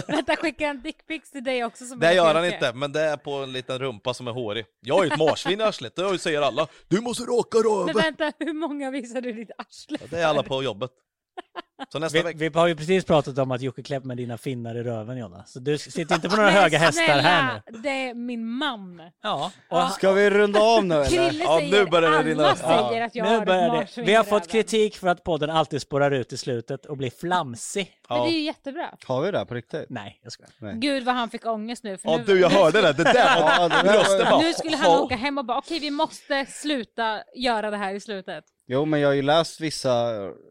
Vänta, 0.06 0.36
skickar 0.36 0.66
han 0.66 0.82
dickpics 0.82 1.31
till 1.31 1.44
dig 1.44 1.65
också? 1.65 1.85
Som 1.85 1.98
Det 1.98 2.06
är 2.06 2.12
gör 2.12 2.35
han 2.35 2.44
inte, 2.47 2.73
men 2.73 2.93
det 2.93 3.01
är 3.01 3.16
på 3.16 3.32
en 3.32 3.52
liten 3.52 3.78
rumpa 3.78 4.15
som 4.15 4.28
är 4.28 4.32
hårig. 4.32 4.65
Jag 4.81 4.94
har 4.94 5.05
ju 5.05 5.10
ett 5.10 5.19
marsvin 5.19 5.60
i 5.60 5.62
arslet, 5.62 5.97
det 5.97 6.19
säger 6.19 6.40
alla. 6.43 6.69
Du 6.89 7.01
måste 7.01 7.23
raka 7.23 7.59
Men 7.59 7.65
röven! 7.65 7.97
vänta, 7.97 8.32
hur 8.39 8.52
många 8.52 8.90
visar 8.90 9.20
du 9.20 9.32
ditt 9.32 9.51
arsle 9.59 9.98
Det 10.10 10.20
är 10.20 10.27
alla 10.27 10.43
på 10.43 10.62
jobbet. 10.62 10.90
Så 11.93 11.98
nästa 11.98 12.22
Vi, 12.22 12.48
vi 12.48 12.59
har 12.59 12.66
ju 12.66 12.76
precis 12.76 13.05
pratat 13.05 13.39
om 13.39 13.51
att 13.51 13.60
Jocke 13.60 13.82
Klepp 13.82 14.05
med 14.05 14.16
dina 14.16 14.39
finnar 14.39 14.74
i 14.74 14.82
röven 14.82 15.18
Jonna. 15.18 15.44
Så 15.47 15.59
du 15.60 15.78
sitter 15.78 16.14
inte 16.14 16.28
på 16.28 16.36
några 16.36 16.51
höga 16.51 16.78
hästar 16.78 17.18
här 17.18 17.62
nu. 17.66 17.78
det 17.78 17.89
är 17.89 18.14
min 18.14 18.47
man. 18.48 19.02
Ja, 19.22 19.52
och 19.70 19.90
Ska 19.93 20.12
vi 20.12 20.30
runda 20.30 20.60
av 20.60 20.85
nu 20.85 20.94
eller? 20.94 21.16
Ja, 21.16 21.59
säger, 21.59 21.70
nu 21.85 21.90
börjar 21.90 22.10
det 22.10 22.22
rinna 22.30 22.56
säger 22.56 23.02
att 23.02 23.14
jag 23.14 23.28
nu 23.28 23.39
har 23.39 23.47
börjar 23.47 23.89
det. 23.97 24.02
Vi 24.02 24.14
har 24.14 24.24
fått 24.24 24.48
kritik 24.48 24.97
för 24.97 25.09
att 25.09 25.24
podden 25.24 25.51
alltid 25.51 25.82
spårar 25.82 26.10
ut 26.10 26.32
i 26.32 26.36
slutet 26.36 26.86
och 26.86 26.97
blir 26.97 27.10
flamsig. 27.10 27.93
Men 28.09 28.18
det 28.18 28.24
är 28.24 28.26
Ja. 28.26 28.32
ju 28.32 28.40
jättebra. 28.40 28.90
Har 29.06 29.22
vi 29.22 29.30
det 29.30 29.47
på 29.47 29.55
riktigt? 29.55 29.86
Nej, 29.89 30.20
jag 30.22 30.32
skojar. 30.32 30.51
Nej. 30.59 30.74
Gud 30.76 31.05
vad 31.05 31.14
han 31.14 31.30
fick 31.30 31.47
ångest 31.47 31.85
nu. 31.85 31.98
För 31.98 32.09
Ja 32.09 32.16
nu, 32.16 32.24
du, 32.24 32.40
jag 32.40 32.51
hörde 32.51 32.80
det. 32.82 32.93
Det 32.93 33.05
där 33.05 33.40
var... 33.43 33.51
Ja, 33.51 33.68
det 33.68 33.89
var... 33.89 34.30
bara... 34.30 34.40
nu 34.40 34.52
skulle 34.52 34.76
han 34.76 35.01
åka 35.01 35.16
hem 35.16 35.39
och 35.39 35.44
bara 35.44 35.59
okej 35.59 35.78
vi 35.78 35.90
måste 35.90 36.47
sluta 36.47 37.20
göra 37.36 37.70
det 37.70 37.76
här 37.76 37.94
i 37.94 38.01
slutet. 38.01 38.44
Jo 38.70 38.85
men 38.85 39.01
jag 39.01 39.09
har 39.09 39.14
ju 39.14 39.22
läst 39.22 39.60
vissa 39.60 40.10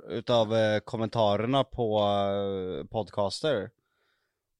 utav 0.09 0.55
eh, 0.55 0.79
kommentarerna 0.97 1.63
på 1.63 1.99
eh, 1.99 2.87
podcaster. 2.87 3.69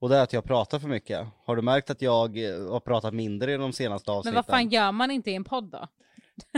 Och 0.01 0.09
det 0.09 0.17
är 0.17 0.23
att 0.23 0.33
jag 0.33 0.43
pratar 0.43 0.79
för 0.79 0.87
mycket. 0.87 1.27
Har 1.45 1.55
du 1.55 1.61
märkt 1.61 1.89
att 1.89 2.01
jag 2.01 2.37
eh, 2.37 2.69
har 2.71 2.79
pratat 2.79 3.13
mindre 3.13 3.53
i 3.53 3.57
de 3.57 3.73
senaste 3.73 4.11
Men 4.11 4.17
avsnitten? 4.17 4.35
vad 4.35 4.45
fan 4.45 4.69
gör 4.69 4.91
man 4.91 5.11
inte 5.11 5.31
i 5.31 5.35
en 5.35 5.43
podd 5.43 5.63
då? 5.71 5.87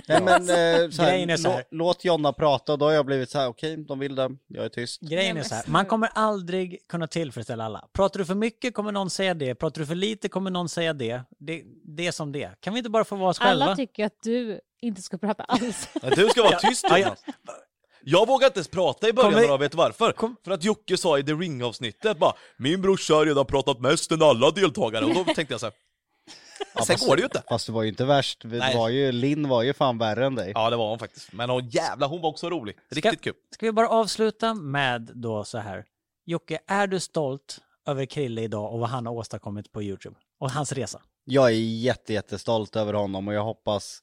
Nej 0.07 0.21
men 0.23 0.41
eh, 0.41 0.89
så 0.89 1.01
här, 1.01 1.11
Grejen 1.11 1.29
är 1.29 1.37
så 1.37 1.49
här. 1.49 1.59
lå- 1.59 1.65
låt 1.71 2.05
Jonna 2.05 2.33
prata 2.33 2.71
och 2.73 2.79
då 2.79 2.85
har 2.85 2.91
jag 2.93 3.05
blivit 3.05 3.29
så 3.29 3.39
här: 3.39 3.47
okej 3.47 3.77
de 3.77 3.99
vill 3.99 4.15
det, 4.15 4.29
jag 4.47 4.65
är 4.65 4.69
tyst. 4.69 5.01
Grejen 5.01 5.29
är 5.29 5.33
men 5.33 5.43
så 5.45 5.55
här, 5.55 5.63
man 5.67 5.85
kommer 5.85 6.09
aldrig 6.13 6.79
kunna 6.87 7.07
tillfredsställa 7.07 7.65
alla. 7.65 7.87
Pratar 7.93 8.19
du 8.19 8.25
för 8.25 8.35
mycket 8.35 8.73
kommer 8.73 8.91
någon 8.91 9.09
säga 9.09 9.33
det, 9.33 9.55
pratar 9.55 9.81
du 9.81 9.85
för 9.87 9.95
lite 9.95 10.29
kommer 10.29 10.51
någon 10.51 10.69
säga 10.69 10.93
det. 10.93 11.21
Det, 11.37 11.63
det 11.83 12.07
är 12.07 12.11
som 12.11 12.31
det. 12.31 12.51
Kan 12.59 12.73
vi 12.73 12.77
inte 12.77 12.89
bara 12.89 13.03
få 13.03 13.15
vara 13.15 13.29
oss 13.29 13.39
själva? 13.39 13.65
Alla 13.65 13.75
tycker 13.75 14.05
att 14.05 14.21
du 14.23 14.59
inte 14.81 15.01
ska 15.01 15.17
prata 15.17 15.43
alls. 15.43 15.89
Du 16.15 16.27
ska 16.29 16.43
vara 16.43 16.59
tyst 16.59 16.85
Ja, 16.89 16.97
ja. 16.97 17.15
Jag 18.03 18.27
vågar 18.27 18.47
inte 18.47 18.59
ens 18.59 18.67
prata 18.67 19.09
i 19.09 19.13
början 19.13 19.33
Kommer- 19.33 19.51
och 19.53 19.61
vet 19.61 19.75
varför. 19.75 20.11
Kom- 20.11 20.35
För 20.43 20.51
att 20.51 20.63
Jocke 20.63 20.97
sa 20.97 21.19
i 21.19 21.23
The 21.23 21.31
Ring-avsnittet 21.33 22.17
bara 22.17 22.33
Min 22.57 22.81
brorsa 22.81 23.13
har 23.13 23.25
redan 23.25 23.45
pratat 23.45 23.79
mest 23.79 24.11
än 24.11 24.21
alla 24.21 24.51
deltagare 24.51 25.05
och 25.05 25.13
då 25.13 25.23
tänkte 25.23 25.53
jag 25.53 25.59
så 25.59 25.65
här. 25.65 25.73
Ja, 26.75 26.85
Sen 26.85 26.93
fast- 26.93 27.07
går 27.07 27.15
det 27.15 27.19
ju 27.19 27.25
inte. 27.25 27.43
Fast 27.49 27.65
det 27.65 27.71
var 27.71 27.83
ju 27.83 27.89
inte 27.89 28.05
värst, 28.05 28.41
det 28.41 28.73
var 28.75 28.89
ju, 28.89 29.11
Linn 29.11 29.47
var 29.49 29.63
ju 29.63 29.73
fan 29.73 29.97
värre 29.97 30.25
än 30.25 30.35
dig. 30.35 30.51
Ja 30.55 30.69
det 30.69 30.75
var 30.75 30.89
hon 30.89 30.99
faktiskt. 30.99 31.33
Men 31.33 31.49
hon 31.49 31.69
jävla 31.69 32.07
hon 32.07 32.21
var 32.21 32.29
också 32.29 32.49
rolig. 32.49 32.75
Riktigt 32.91 33.21
kul. 33.21 33.33
Ska 33.53 33.65
vi 33.65 33.71
bara 33.71 33.89
avsluta 33.89 34.53
med 34.53 35.11
då 35.15 35.43
så 35.43 35.57
här. 35.57 35.85
Jocke, 36.25 36.59
är 36.67 36.87
du 36.87 36.99
stolt 36.99 37.57
över 37.87 38.05
Krille 38.05 38.41
idag 38.41 38.73
och 38.73 38.79
vad 38.79 38.89
han 38.89 39.05
har 39.05 39.13
åstadkommit 39.13 39.71
på 39.71 39.83
Youtube? 39.83 40.15
Och 40.39 40.51
hans 40.51 40.71
resa? 40.71 41.01
Jag 41.25 41.45
är 41.47 41.49
jätte, 41.59 42.13
jättestolt 42.13 42.75
över 42.75 42.93
honom 42.93 43.27
och 43.27 43.33
jag 43.33 43.43
hoppas 43.43 43.99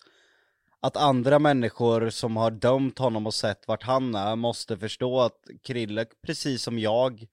att 0.80 0.96
andra 0.96 1.38
människor 1.38 2.10
som 2.10 2.36
har 2.36 2.50
dömt 2.50 2.98
honom 2.98 3.26
och 3.26 3.34
sett 3.34 3.68
vart 3.68 3.82
han 3.82 4.14
är 4.14 4.36
måste 4.36 4.78
förstå 4.78 5.20
att 5.20 5.44
Krille, 5.62 6.06
precis 6.22 6.62
som 6.62 6.78
jag, 6.78 7.26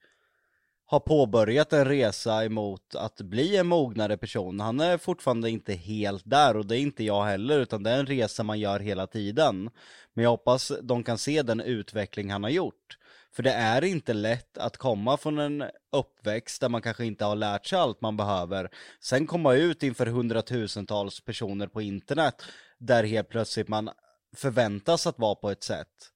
har 0.86 1.00
påbörjat 1.00 1.72
en 1.72 1.84
resa 1.84 2.44
emot 2.44 2.94
att 2.94 3.20
bli 3.20 3.56
en 3.56 3.66
mognare 3.66 4.16
person. 4.16 4.60
Han 4.60 4.80
är 4.80 4.98
fortfarande 4.98 5.50
inte 5.50 5.72
helt 5.72 6.22
där 6.26 6.56
och 6.56 6.66
det 6.66 6.78
är 6.78 6.80
inte 6.80 7.04
jag 7.04 7.24
heller 7.24 7.58
utan 7.58 7.82
det 7.82 7.90
är 7.90 7.98
en 7.98 8.06
resa 8.06 8.42
man 8.42 8.60
gör 8.60 8.80
hela 8.80 9.06
tiden. 9.06 9.70
Men 10.14 10.22
jag 10.22 10.30
hoppas 10.30 10.72
de 10.82 11.04
kan 11.04 11.18
se 11.18 11.42
den 11.42 11.60
utveckling 11.60 12.30
han 12.30 12.42
har 12.42 12.50
gjort. 12.50 12.98
För 13.32 13.42
det 13.42 13.52
är 13.52 13.84
inte 13.84 14.12
lätt 14.12 14.58
att 14.58 14.76
komma 14.76 15.16
från 15.16 15.38
en 15.38 15.64
uppväxt 15.92 16.60
där 16.60 16.68
man 16.68 16.82
kanske 16.82 17.04
inte 17.04 17.24
har 17.24 17.36
lärt 17.36 17.66
sig 17.66 17.78
allt 17.78 18.00
man 18.00 18.16
behöver. 18.16 18.70
Sen 19.00 19.26
komma 19.26 19.54
ut 19.54 19.82
inför 19.82 20.06
hundratusentals 20.06 21.20
personer 21.20 21.66
på 21.66 21.82
internet 21.82 22.42
där 22.78 23.04
helt 23.04 23.28
plötsligt 23.28 23.68
man 23.68 23.90
förväntas 24.36 25.06
att 25.06 25.18
vara 25.18 25.34
på 25.34 25.50
ett 25.50 25.62
sätt. 25.62 26.10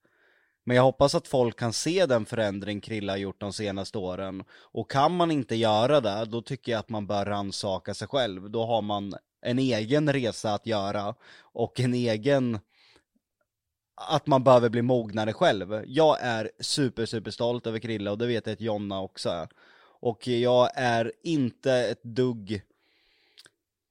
Men 0.65 0.77
jag 0.77 0.83
hoppas 0.83 1.15
att 1.15 1.29
folk 1.29 1.59
kan 1.59 1.73
se 1.73 2.07
den 2.07 2.27
förändring 2.27 2.81
Krilla 2.81 3.13
har 3.13 3.19
gjort 3.19 3.41
de 3.41 3.53
senaste 3.53 3.99
åren. 3.99 4.45
Och 4.51 4.91
kan 4.91 5.17
man 5.17 5.31
inte 5.31 5.57
göra 5.57 6.01
det, 6.01 6.25
då 6.25 6.43
tycker 6.43 6.73
jag 6.73 6.79
att 6.79 6.89
man 6.89 7.07
bör 7.07 7.25
rannsaka 7.25 7.95
sig 7.95 8.09
själv. 8.09 8.51
Då 8.51 8.67
har 8.67 8.83
man 8.83 9.15
en 9.43 9.59
egen 9.59 10.13
resa 10.13 10.55
att 10.55 10.67
göra 10.67 11.15
och 11.41 11.81
en 11.81 11.95
egen 11.95 12.59
att 13.95 14.27
man 14.27 14.45
behöver 14.45 14.69
bli 14.69 14.83
mognare 14.83 15.33
själv. 15.33 15.85
Jag 15.87 16.19
är 16.21 16.51
super, 16.61 17.07
super 17.07 17.31
stolt 17.31 17.67
över 17.67 17.79
Krilla 17.79 18.11
och 18.11 18.19
det 18.19 18.27
vet 18.27 18.47
jag 18.47 18.53
att 18.53 18.61
Jonna 18.61 19.01
också 19.01 19.29
är. 19.29 19.49
Och 20.01 20.29
jag 20.29 20.71
är 20.75 21.13
inte 21.23 21.73
ett 21.73 22.03
dugg 22.03 22.63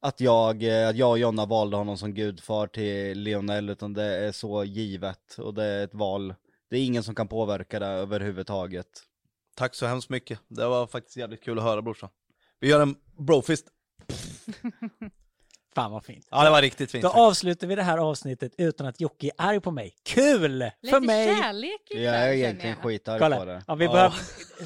att 0.00 0.20
jag, 0.20 0.62
eh, 0.62 0.88
att 0.88 0.96
jag 0.96 1.10
och 1.10 1.18
Jonna 1.18 1.46
valde 1.46 1.76
honom 1.76 1.98
som 1.98 2.14
gudfar 2.14 2.66
till 2.66 3.18
Lionel 3.18 3.70
utan 3.70 3.92
det 3.92 4.04
är 4.04 4.32
så 4.32 4.64
givet 4.64 5.38
och 5.38 5.54
det 5.54 5.64
är 5.64 5.84
ett 5.84 5.94
val. 5.94 6.34
Det 6.70 6.76
är 6.76 6.84
ingen 6.84 7.02
som 7.02 7.14
kan 7.14 7.28
påverka 7.28 7.78
det 7.78 7.86
överhuvudtaget. 7.86 8.86
Tack 9.56 9.74
så 9.74 9.86
hemskt 9.86 10.10
mycket. 10.10 10.40
Det 10.48 10.68
var 10.68 10.86
faktiskt 10.86 11.16
jävligt 11.16 11.42
kul 11.44 11.58
att 11.58 11.64
höra 11.64 11.82
brorsan. 11.82 12.10
Vi 12.60 12.68
gör 12.68 12.80
en 12.80 12.96
brofist. 13.18 13.66
Fan 15.82 15.90
vad 15.92 16.04
fint. 16.04 16.26
Ja 16.30 16.44
det 16.44 16.50
var 16.50 16.62
riktigt 16.62 16.90
fint. 16.90 17.02
Då 17.02 17.08
avslutar 17.08 17.66
vi 17.66 17.74
det 17.74 17.82
här 17.82 17.98
avsnittet 17.98 18.52
utan 18.58 18.86
att 18.86 19.00
Jocke 19.00 19.26
är 19.26 19.32
arg 19.36 19.60
på 19.60 19.70
mig. 19.70 19.94
Kul! 20.04 20.58
Lite 20.58 20.72
för 20.90 21.00
mig! 21.00 21.36
kärlek 21.36 21.80
i 21.90 22.04
Jag 22.04 22.14
är 22.14 22.32
egentligen 22.32 22.76
jag. 22.82 22.84
skitarg 22.84 23.20
på 23.20 23.44
det. 23.44 23.62
ja, 23.66 23.74
vi, 23.74 23.84
Ja. 23.84 23.92
behöv, 23.92 24.12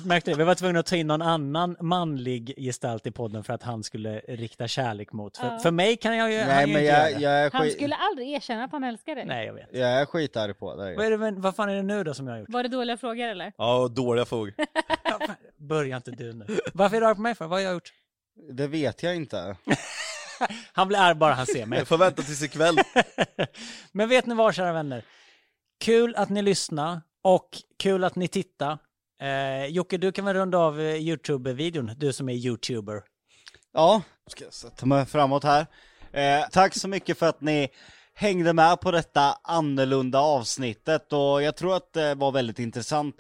märkte 0.07 0.31
det, 0.31 0.37
vi 0.37 0.45
var 0.45 0.55
tvungna 0.55 0.81
att 0.81 0.87
ta 0.87 0.97
in 0.97 1.07
någon 1.07 1.23
annan 1.23 1.77
manlig 1.81 2.55
gestalt 2.59 3.07
i 3.07 3.11
podden 3.11 3.45
för 3.45 3.53
att 3.53 3.63
han 3.63 3.83
skulle 3.83 4.19
rikta 4.19 4.69
kärlek 4.69 5.13
mot. 5.13 5.37
För, 5.37 5.47
Ja. 5.47 5.59
för 5.59 5.71
mig 5.71 5.97
kan 5.97 6.17
jag 6.17 6.33
ju, 6.33 6.39
han 6.39 6.49
Nej 6.49 6.67
ju 6.67 6.73
men 6.73 6.83
inte 6.83 6.93
göra 6.93 7.11
jag, 7.11 7.19
det. 7.21 7.23
jag, 7.25 7.33
är 7.47 7.51
Han 7.53 7.71
skulle 7.71 7.95
aldrig 7.97 8.29
erkänna 8.33 8.65
att 8.65 8.73
han 8.73 8.85
älskar 8.85 9.15
dig. 9.15 9.25
Nej, 9.25 9.47
jag 9.47 9.55
vet. 9.55 9.69
jag 9.73 9.89
är 9.91 10.07
skitarg 10.07 10.55
på 10.55 10.75
det. 10.77 10.95
Vad, 10.97 11.07
är 11.07 11.11
det, 11.11 11.19
men, 11.19 11.41
vad 11.41 11.57
fan 11.57 11.69
är 11.69 11.75
det 11.75 11.83
nu 11.83 12.05
då 12.05 12.15
som 12.15 12.27
jag 12.27 12.35
har 12.35 12.41
gjort? 12.41 12.49
Var 12.51 12.63
det 12.63 12.69
dåliga 12.69 12.97
frågor 12.97 13.25
eller? 13.29 13.53
Ja, 13.59 13.89
dåliga 13.89 14.25
frågor. 14.25 14.55
Börja 15.57 15.97
inte 15.97 16.11
du 16.11 16.33
nu. 16.33 16.47
Varför 16.75 16.97
är 16.97 17.01
du 17.01 17.07
arg 17.07 17.15
på 17.15 17.21
mig 17.21 17.35
för? 17.35 17.45
Vad 17.47 17.59
har 17.59 17.65
jag 17.65 17.73
gjort? 17.75 17.93
Det 18.51 18.67
vet 18.67 19.03
jag 19.03 19.17
inte. 19.17 19.57
Han 20.73 20.89
blir 20.89 20.99
arg 20.99 21.15
bara 21.15 21.35
han 21.35 21.47
ser 21.47 21.67
mig. 21.67 21.79
Jag 21.79 21.89
får 21.89 21.99
vänta 21.99 22.23
tills 22.23 22.43
ikväll. 22.43 22.77
Men 23.93 24.09
vet 24.09 24.27
ni 24.27 24.35
vad, 24.35 24.55
kära 24.55 24.73
vänner? 24.73 25.05
Kul 25.81 26.15
att 26.17 26.29
ni 26.29 26.43
lyssnar 26.43 27.01
och 27.23 27.49
kul 27.79 28.05
att 28.05 28.17
ni 28.17 28.29
tittar. 28.29 28.79
Eh, 29.23 29.67
Jocke, 29.67 29.97
du 29.97 30.13
kan 30.13 30.25
väl 30.25 30.35
runda 30.35 30.59
av 30.59 30.81
eh, 30.81 30.95
YouTube-videon, 30.95 31.91
du 31.97 32.13
som 32.13 32.29
är 32.29 32.35
YouTuber. 32.35 33.03
Ja, 33.73 34.03
ska 34.27 34.45
jag 34.45 34.53
sätta 34.53 34.87
mig 34.87 35.07
framåt 35.07 35.45
här. 35.45 35.67
Eh, 36.13 36.49
tack 36.53 36.75
så 36.75 36.89
mycket 36.89 37.19
för 37.19 37.29
att 37.29 37.41
ni 37.41 37.69
hängde 38.15 38.53
med 38.53 38.81
på 38.81 38.91
detta 38.91 39.39
annorlunda 39.43 40.21
avsnittet 40.21 41.13
och 41.13 41.43
jag 41.43 41.57
tror 41.57 41.77
att 41.77 41.93
det 41.93 42.15
var 42.15 42.33
väldigt 42.33 42.59
intressant. 42.59 43.17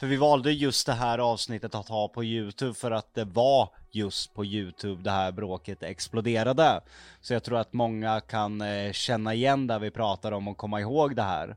För 0.00 0.06
vi 0.06 0.16
valde 0.16 0.52
just 0.52 0.86
det 0.86 0.92
här 0.92 1.18
avsnittet 1.18 1.74
att 1.74 1.88
ha 1.88 2.08
på 2.08 2.24
Youtube 2.24 2.74
för 2.74 2.90
att 2.90 3.14
det 3.14 3.24
var 3.24 3.68
just 3.92 4.34
på 4.34 4.44
Youtube 4.44 5.02
det 5.02 5.10
här 5.10 5.32
bråket 5.32 5.82
exploderade. 5.82 6.80
Så 7.20 7.32
jag 7.32 7.42
tror 7.42 7.58
att 7.58 7.72
många 7.72 8.20
kan 8.20 8.60
eh, 8.60 8.92
känna 8.92 9.34
igen 9.34 9.66
det 9.66 9.78
vi 9.78 9.90
pratar 9.90 10.32
om 10.32 10.48
och 10.48 10.56
komma 10.56 10.80
ihåg 10.80 11.16
det 11.16 11.22
här. 11.22 11.56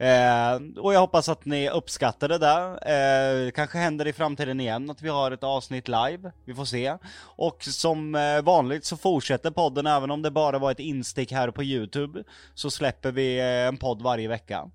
Eh, 0.00 0.60
och 0.76 0.94
jag 0.94 1.00
hoppas 1.00 1.28
att 1.28 1.44
ni 1.44 1.70
uppskattade 1.70 2.38
det. 2.38 2.78
Eh, 2.94 3.50
kanske 3.50 3.78
händer 3.78 4.06
i 4.06 4.12
framtiden 4.12 4.60
igen 4.60 4.90
att 4.90 5.02
vi 5.02 5.08
har 5.08 5.30
ett 5.30 5.44
avsnitt 5.44 5.88
live. 5.88 6.32
Vi 6.44 6.54
får 6.54 6.64
se. 6.64 6.96
Och 7.20 7.64
som 7.64 8.14
eh, 8.14 8.42
vanligt 8.42 8.84
så 8.84 8.96
fortsätter 8.96 9.50
podden 9.50 9.86
även 9.86 10.10
om 10.10 10.22
det 10.22 10.30
bara 10.30 10.58
var 10.58 10.70
ett 10.70 10.80
instick 10.80 11.32
här 11.32 11.50
på 11.50 11.62
Youtube. 11.62 12.24
Så 12.54 12.70
släpper 12.70 13.12
vi 13.12 13.38
eh, 13.38 13.44
en 13.44 13.76
podd 13.76 14.02
varje 14.02 14.28
vecka. 14.28 14.70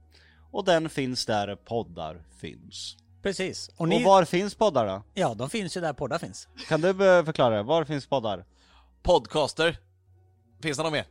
Och 0.51 0.65
den 0.65 0.89
finns 0.89 1.25
där 1.25 1.55
poddar 1.55 2.21
finns. 2.41 2.97
Precis. 3.25 3.67
Och, 3.69 3.81
Och, 3.81 3.87
ni, 3.87 4.03
var 4.03 4.25
finns 4.25 4.55
poddar 4.55 4.87
då? 4.87 5.03
Ja, 5.13 5.33
de 5.33 5.49
finns 5.49 5.77
ju 5.77 5.81
där 5.81 5.93
poddar 5.93 6.17
finns. 6.19 6.47
Kan 6.67 6.81
du 6.81 6.89
eh, 6.89 7.25
förklara? 7.25 7.63
Var 7.63 7.83
finns 7.83 8.05
poddar? 8.05 8.45
Podcaster. 9.03 9.77
Finns 10.61 10.77
det 10.77 10.83
något 10.83 10.91
mer? 10.93 11.05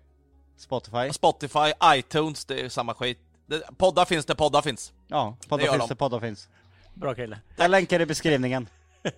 Spotify? 0.57 1.13
Spotify, 1.13 1.73
iTunes, 1.85 2.45
det 2.45 2.61
är 2.61 2.69
samma 2.69 2.95
skit. 2.95 3.19
Det, 3.47 3.63
poddar 3.77 4.05
finns 4.05 4.27
det, 4.27 4.35
poddar 4.35 4.63
finns. 4.63 4.93
Ja, 5.09 5.37
Det 5.41 5.49
poddar 5.49 5.65
gör 5.65 5.73
finns 5.73 5.83
de. 5.85 5.89
det, 5.89 5.97
poddar 5.97 6.21
finns. 6.21 6.49
Bra 6.95 7.15
kille. 7.15 7.39
Jag 7.57 7.71
länkar 7.71 8.01
i 8.01 8.07
beskrivningen. 8.07 8.69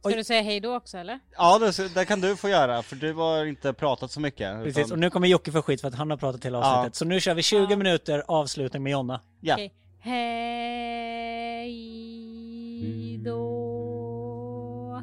Ska 0.00 0.16
du 0.16 0.24
säga 0.24 0.42
hej 0.42 0.60
då 0.60 0.76
också 0.76 0.98
eller? 0.98 1.20
Ja, 1.36 1.58
det, 1.58 1.94
det 1.94 2.04
kan 2.04 2.20
du 2.20 2.36
få 2.36 2.48
göra, 2.48 2.82
för 2.82 2.96
du 2.96 3.12
har 3.12 3.44
inte 3.46 3.72
pratat 3.72 4.10
så 4.10 4.20
mycket. 4.20 4.62
Precis, 4.64 4.78
utan- 4.78 4.92
och 4.92 4.98
nu 4.98 5.10
kommer 5.10 5.28
Jocke 5.28 5.52
få 5.52 5.62
skit 5.62 5.80
för 5.80 5.88
att 5.88 5.94
han 5.94 6.10
har 6.10 6.16
pratat 6.16 6.44
hela 6.44 6.58
Ja. 6.58 6.64
avsnittet. 6.76 6.96
Så 6.96 7.04
nu 7.04 7.20
kör 7.20 7.34
vi 7.34 7.42
20 7.42 7.66
Ja. 7.70 7.76
minuter 7.76 8.24
avslutning 8.28 8.82
med 8.82 8.90
Jonna. 8.92 9.20
Ja. 9.40 9.54
Okej. 9.54 9.74
Hej 10.06 11.70
då. 13.24 15.02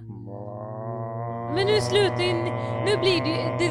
Men 1.55 1.67
nu 1.67 1.81
slutar 1.81 2.23
ju... 2.23 2.33
Nu 2.85 2.97
blir 2.97 3.21
det 3.21 3.29
ju... 3.29 3.35
Det, 3.57 3.69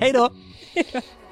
Hej 0.00 0.12
då! 0.12 0.30